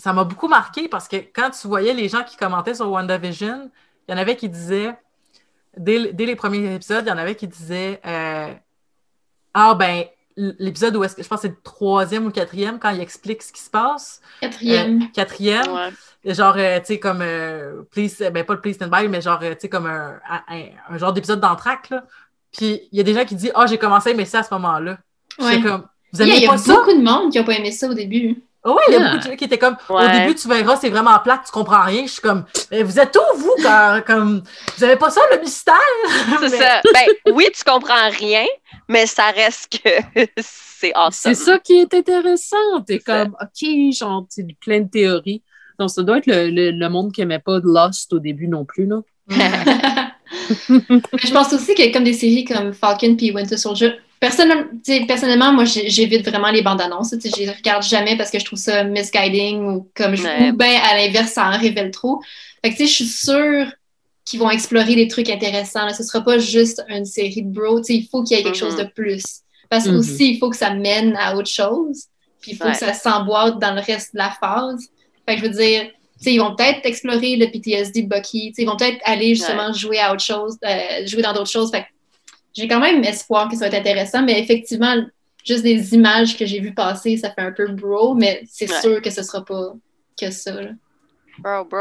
ça 0.00 0.12
m'a 0.12 0.24
beaucoup 0.24 0.48
marqué 0.48 0.88
parce 0.88 1.06
que 1.08 1.16
quand 1.16 1.50
tu 1.50 1.68
voyais 1.68 1.92
les 1.94 2.08
gens 2.08 2.24
qui 2.24 2.36
commentaient 2.36 2.74
sur 2.74 2.90
WandaVision, 2.90 3.70
il 4.08 4.12
y 4.12 4.14
en 4.14 4.18
avait 4.18 4.36
qui 4.36 4.48
disaient, 4.48 4.94
dès, 5.76 6.12
dès 6.12 6.26
les 6.26 6.36
premiers 6.36 6.74
épisodes, 6.74 7.04
il 7.06 7.08
y 7.08 7.12
en 7.12 7.18
avait 7.18 7.34
qui 7.36 7.46
disaient 7.48 8.00
euh, 8.06 8.52
Ah, 9.54 9.74
ben, 9.74 10.04
l'épisode 10.36 10.96
où 10.96 11.04
est-ce 11.04 11.16
que 11.16 11.22
je 11.22 11.28
pense 11.28 11.40
que 11.42 11.48
c'est 11.48 11.54
le 11.54 11.60
troisième 11.62 12.22
ou 12.24 12.26
le 12.26 12.32
quatrième, 12.32 12.78
quand 12.78 12.90
il 12.90 13.00
explique 13.00 13.42
ce 13.42 13.52
qui 13.52 13.60
se 13.60 13.68
passe, 13.70 14.20
Quatrième. 14.40 15.02
euh, 15.02 15.06
quatrième, 15.14 15.66
Ouais. 15.72 16.32
genre, 16.34 16.54
euh, 16.56 16.78
tu 16.80 16.86
sais, 16.86 16.98
comme, 16.98 17.20
euh, 17.20 17.82
please, 17.90 18.16
ben 18.32 18.44
pas 18.44 18.54
le 18.54 18.60
Please 18.60 18.74
Stand 18.74 18.90
By, 18.90 19.06
mais 19.08 19.20
genre, 19.20 19.40
tu 19.40 19.46
sais, 19.58 19.68
comme 19.68 19.86
un, 19.86 20.18
un, 20.48 20.62
un 20.88 20.98
genre 20.98 21.12
d'épisode 21.12 21.40
d'entraque, 21.40 21.90
là. 21.90 22.04
Puis 22.56 22.80
il 22.90 22.96
y 22.98 23.00
a 23.00 23.04
des 23.04 23.14
gens 23.14 23.24
qui 23.24 23.34
disent 23.34 23.52
Ah, 23.54 23.66
j'ai 23.66 23.78
commencé 23.78 24.08
à 24.10 24.12
aimer 24.12 24.24
ça 24.24 24.38
à 24.40 24.42
ce 24.42 24.52
moment-là. 24.54 24.98
Ouais. 25.38 25.60
Comme, 25.60 25.86
vous 26.12 26.20
Il 26.22 26.28
y 26.28 26.30
a, 26.30 26.34
aimez 26.34 26.36
il 26.38 26.42
y 26.42 26.46
a 26.46 26.50
pas 26.50 26.58
ça? 26.58 26.74
beaucoup 26.74 26.92
de 26.92 27.02
monde 27.02 27.30
qui 27.30 27.38
n'a 27.38 27.44
pas 27.44 27.52
aimé 27.52 27.70
ça 27.70 27.88
au 27.88 27.94
début. 27.94 28.42
Ah 28.62 28.70
oui, 28.72 28.76
il 28.88 28.92
y 28.92 28.96
a 28.96 28.98
Yeah. 29.00 29.08
beaucoup 29.12 29.24
de 29.24 29.30
gens 29.30 29.36
qui 29.36 29.44
étaient 29.44 29.58
comme, 29.58 29.76
au 29.88 29.94
Ouais. 29.96 30.20
début, 30.20 30.34
tu 30.34 30.46
verras, 30.48 30.76
c'est 30.76 30.90
vraiment 30.90 31.18
plate, 31.20 31.40
tu 31.46 31.50
comprends 31.52 31.82
rien. 31.82 32.02
Je 32.06 32.12
suis 32.12 32.20
comme, 32.20 32.44
mais 32.70 32.82
vous 32.82 32.98
êtes 33.00 33.16
où, 33.16 33.38
vous, 33.38 33.54
quand, 33.62 34.00
comme, 34.06 34.42
vous 34.76 34.84
avez 34.84 34.96
pas 34.96 35.08
ça, 35.10 35.20
le 35.32 35.40
mystère? 35.40 35.74
C'est 36.40 36.50
Mais- 36.50 36.58
ça. 36.58 36.80
Ben, 36.92 37.32
oui, 37.34 37.46
tu 37.56 37.64
comprends 37.64 38.10
rien, 38.18 38.44
mais 38.88 39.06
ça 39.06 39.30
reste 39.30 39.80
que 39.82 39.88
c'est 40.42 40.92
awesome. 40.94 41.12
C'est 41.34 41.34
ça 41.34 41.58
qui 41.58 41.78
est 41.80 41.94
intéressant. 41.94 42.56
T'es 42.86 42.98
comme, 42.98 43.34
OK, 43.40 43.92
genre, 43.94 44.26
c'est 44.28 44.46
plein 44.60 44.80
de 44.80 44.88
théories. 44.90 45.42
Donc, 45.78 45.88
ça 45.90 46.02
doit 46.02 46.18
être 46.18 46.26
le, 46.26 46.50
le- 46.50 46.70
le 46.72 46.88
monde 46.90 47.12
qui 47.12 47.22
aimait 47.22 47.38
pas 47.38 47.60
Lost 47.62 48.12
au 48.12 48.18
début 48.18 48.48
non 48.48 48.66
plus, 48.66 48.86
là. 48.86 48.96
Mais 50.68 51.20
je 51.24 51.32
pense 51.32 51.52
aussi 51.52 51.74
que 51.74 51.92
comme 51.92 52.04
des 52.04 52.12
séries 52.12 52.44
comme 52.44 52.72
Falcon 52.72 53.16
puis 53.16 53.30
Winter 53.32 53.56
Soldier, 53.56 53.94
personnellement, 54.20 55.52
moi, 55.52 55.64
j'évite 55.64 56.26
vraiment 56.28 56.50
les 56.50 56.62
bandes 56.62 56.80
annonces. 56.80 57.14
Je 57.22 57.36
les 57.40 57.50
regarde 57.50 57.82
jamais 57.82 58.16
parce 58.16 58.30
que 58.30 58.38
je 58.38 58.44
trouve 58.44 58.58
ça 58.58 58.84
misguiding 58.84 59.60
ou 59.62 59.88
comme 59.94 60.14
je 60.14 60.22
Ouais. 60.24 60.50
ou 60.50 60.56
bien 60.56 60.80
à 60.90 60.96
l'inverse, 60.96 61.32
ça 61.32 61.48
en 61.48 61.58
révèle 61.58 61.90
trop. 61.90 62.20
Fait 62.62 62.70
que 62.70 62.76
tu 62.76 62.82
sais, 62.82 62.88
je 62.88 62.94
suis 62.94 63.04
sûre 63.06 63.72
qu'ils 64.24 64.38
vont 64.38 64.50
explorer 64.50 64.94
des 64.94 65.08
trucs 65.08 65.30
intéressants. 65.30 65.86
Là. 65.86 65.94
Ce 65.94 66.02
sera 66.02 66.22
pas 66.22 66.38
juste 66.38 66.84
une 66.88 67.06
série 67.06 67.42
de 67.42 67.48
bro. 67.48 67.80
tu 67.80 67.86
sais, 67.86 67.94
Il 67.94 68.06
faut 68.08 68.22
qu'il 68.22 68.36
y 68.36 68.40
ait 68.40 68.42
quelque 68.42 68.58
chose 68.58 68.76
de 68.76 68.84
plus. 68.84 69.22
Parce 69.70 69.84
que 69.84 69.90
Mhm. 69.90 69.96
aussi, 69.98 70.32
il 70.34 70.38
faut 70.38 70.50
que 70.50 70.56
ça 70.56 70.74
mène 70.74 71.16
à 71.16 71.36
autre 71.36 71.48
chose. 71.48 72.04
Puis 72.40 72.52
il 72.52 72.56
faut 72.56 72.64
Ouais. 72.64 72.72
que 72.72 72.78
ça 72.78 72.92
s'emboîte 72.92 73.58
dans 73.58 73.74
le 73.74 73.80
reste 73.80 74.12
de 74.14 74.18
la 74.18 74.30
phase. 74.38 74.86
Fait 75.26 75.36
que 75.36 75.40
je 75.42 75.46
veux 75.46 75.52
dire, 75.54 75.84
tu 76.18 76.24
sais, 76.24 76.32
ils 76.34 76.38
vont 76.38 76.54
peut-être 76.54 76.80
explorer 76.84 77.36
le 77.36 77.46
PTSD 77.50 78.02
de 78.02 78.08
Bucky. 78.08 78.48
tu 78.48 78.54
sais, 78.56 78.62
Ils 78.62 78.66
vont 78.66 78.76
peut-être 78.76 78.98
aller 79.04 79.34
justement 79.34 79.72
jouer 79.72 79.98
à 79.98 80.12
autre 80.12 80.22
chose, 80.22 80.56
euh, 80.64 81.06
jouer 81.06 81.22
dans 81.22 81.32
d'autres 81.32 81.50
choses. 81.50 81.70
Fait 81.70 81.82
que 81.82 81.86
j'ai 82.54 82.68
quand 82.68 82.80
même 82.80 83.02
espoir 83.04 83.48
que 83.48 83.54
ça 83.56 83.68
va 83.68 83.76
être 83.76 83.80
intéressant, 83.86 84.22
mais 84.22 84.40
effectivement, 84.40 84.94
juste 85.44 85.62
des 85.62 85.94
images 85.94 86.36
que 86.36 86.44
j'ai 86.46 86.60
vues 86.60 86.74
passer, 86.74 87.16
ça 87.16 87.30
fait 87.30 87.42
un 87.42 87.52
peu 87.52 87.68
bro, 87.68 88.14
mais 88.14 88.42
c'est 88.50 88.70
Ouais. 88.70 88.80
sûr 88.80 89.02
que 89.02 89.10
ce 89.10 89.22
sera 89.22 89.44
pas 89.44 89.72
que 90.20 90.30
ça. 90.30 90.52
là. 90.60 90.70
Bro, 91.38 91.64
bro. 91.64 91.80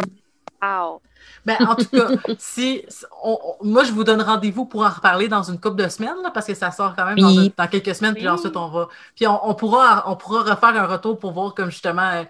Ow. 0.62 1.02
Ben, 1.46 1.56
en 1.68 1.76
tout 1.76 1.86
cas, 1.86 2.08
si, 2.38 2.84
on- 3.24 3.38
on- 3.62 3.66
moi, 3.66 3.84
je 3.84 3.92
vous 3.92 4.04
donne 4.04 4.22
rendez-vous 4.22 4.66
pour 4.66 4.82
en 4.86 4.90
reparler 4.90 5.28
dans 5.28 5.44
une 5.44 5.60
couple 5.60 5.82
de 5.84 5.88
semaines, 5.90 6.22
là, 6.24 6.32
parce 6.32 6.46
que 6.48 6.54
ça 6.54 6.72
sort 6.72 6.96
quand 6.96 7.06
même 7.06 7.18
dans, 7.18 7.28
Oui. 7.30 7.48
un- 7.58 7.64
dans 7.64 7.70
quelques 7.70 7.96
semaines, 7.96 8.14
puis 8.14 8.28
ensuite, 8.28 8.56
on 8.58 8.68
va. 8.68 8.88
Puis 9.16 9.26
on, 9.28 9.50
on 9.50 9.54
pourra, 9.56 10.04
on 10.10 10.16
pourra 10.16 10.42
refaire 10.44 10.82
un 10.82 10.86
retour 10.86 11.18
pour 11.18 11.32
voir, 11.32 11.54
comme 11.54 11.70
justement, 11.72 12.10
euh, 12.12 12.24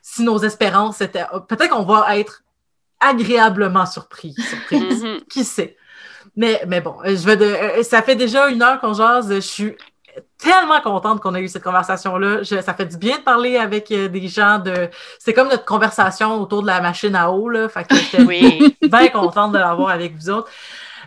si 0.00 0.22
nos 0.22 0.38
espérances 0.38 1.00
étaient. 1.00 1.24
Peut-être 1.48 1.70
qu'on 1.70 1.82
va 1.84 2.16
être 2.18 2.42
agréablement 3.00 3.86
surpris. 3.86 4.34
surprise. 4.38 5.02
Mhm. 5.04 5.20
Qui 5.28 5.44
sait? 5.44 5.76
Mais, 6.36 6.62
mais 6.66 6.80
bon, 6.80 6.96
euh, 7.04 7.16
je 7.16 7.26
vais 7.26 7.36
de, 7.36 7.44
euh, 7.44 7.82
ça 7.82 8.02
fait 8.02 8.16
déjà 8.16 8.48
une 8.48 8.62
heure 8.62 8.80
qu'on 8.80 8.94
jase. 8.94 9.32
Je 9.34 9.40
suis 9.40 9.76
tellement 10.38 10.80
contente 10.80 11.20
qu'on 11.20 11.34
a 11.34 11.40
eu 11.40 11.48
cette 11.48 11.62
conversation-là. 11.62 12.44
Ça 12.44 12.74
fait 12.74 12.86
du 12.86 12.96
bien 12.96 13.18
de 13.18 13.22
parler 13.22 13.56
avec 13.56 13.90
euh, 13.90 14.08
des 14.08 14.28
gens 14.28 14.58
de. 14.58 14.88
C'est 15.18 15.32
comme 15.32 15.48
notre 15.48 15.64
conversation 15.64 16.40
autour 16.40 16.62
de 16.62 16.66
la 16.66 16.80
machine 16.80 17.14
à 17.14 17.30
eau. 17.30 17.48
Là. 17.48 17.68
Fait 17.68 17.84
que 17.84 17.94
j'étais 17.94 18.22
Oui. 18.26 18.76
bien 18.82 19.08
contente 19.08 19.52
de 19.52 19.58
l'avoir 19.58 19.90
avec 19.90 20.14
vous 20.16 20.30
autres. 20.30 20.50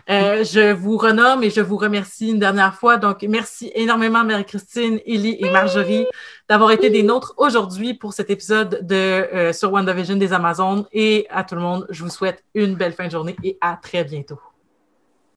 Euh, 0.08 0.44
je 0.44 0.72
vous 0.72 0.96
renomme 0.98 1.42
et 1.42 1.50
je 1.50 1.60
vous 1.60 1.76
remercie 1.76 2.30
une 2.30 2.38
dernière 2.38 2.74
fois. 2.74 2.96
Donc, 2.96 3.22
merci 3.28 3.72
énormément, 3.74 4.22
Marie-Christine, 4.22 5.00
Élie 5.04 5.36
et 5.40 5.50
Marjorie, 5.50 6.06
d'avoir 6.48 6.70
été 6.70 6.90
des 6.90 7.02
nôtres 7.02 7.34
aujourd'hui 7.38 7.94
pour 7.94 8.12
cet 8.12 8.30
épisode 8.30 8.86
de 8.86 8.94
euh, 8.94 9.52
sur 9.52 9.72
WandaVision 9.72 10.14
des 10.14 10.32
Amazones. 10.32 10.84
Et 10.92 11.26
à 11.28 11.42
tout 11.42 11.56
le 11.56 11.60
monde, 11.60 11.86
je 11.90 12.04
vous 12.04 12.10
souhaite 12.10 12.44
une 12.54 12.76
belle 12.76 12.92
fin 12.92 13.06
de 13.06 13.10
journée 13.10 13.36
et 13.42 13.58
à 13.60 13.76
très 13.82 14.04
bientôt. 14.04 14.38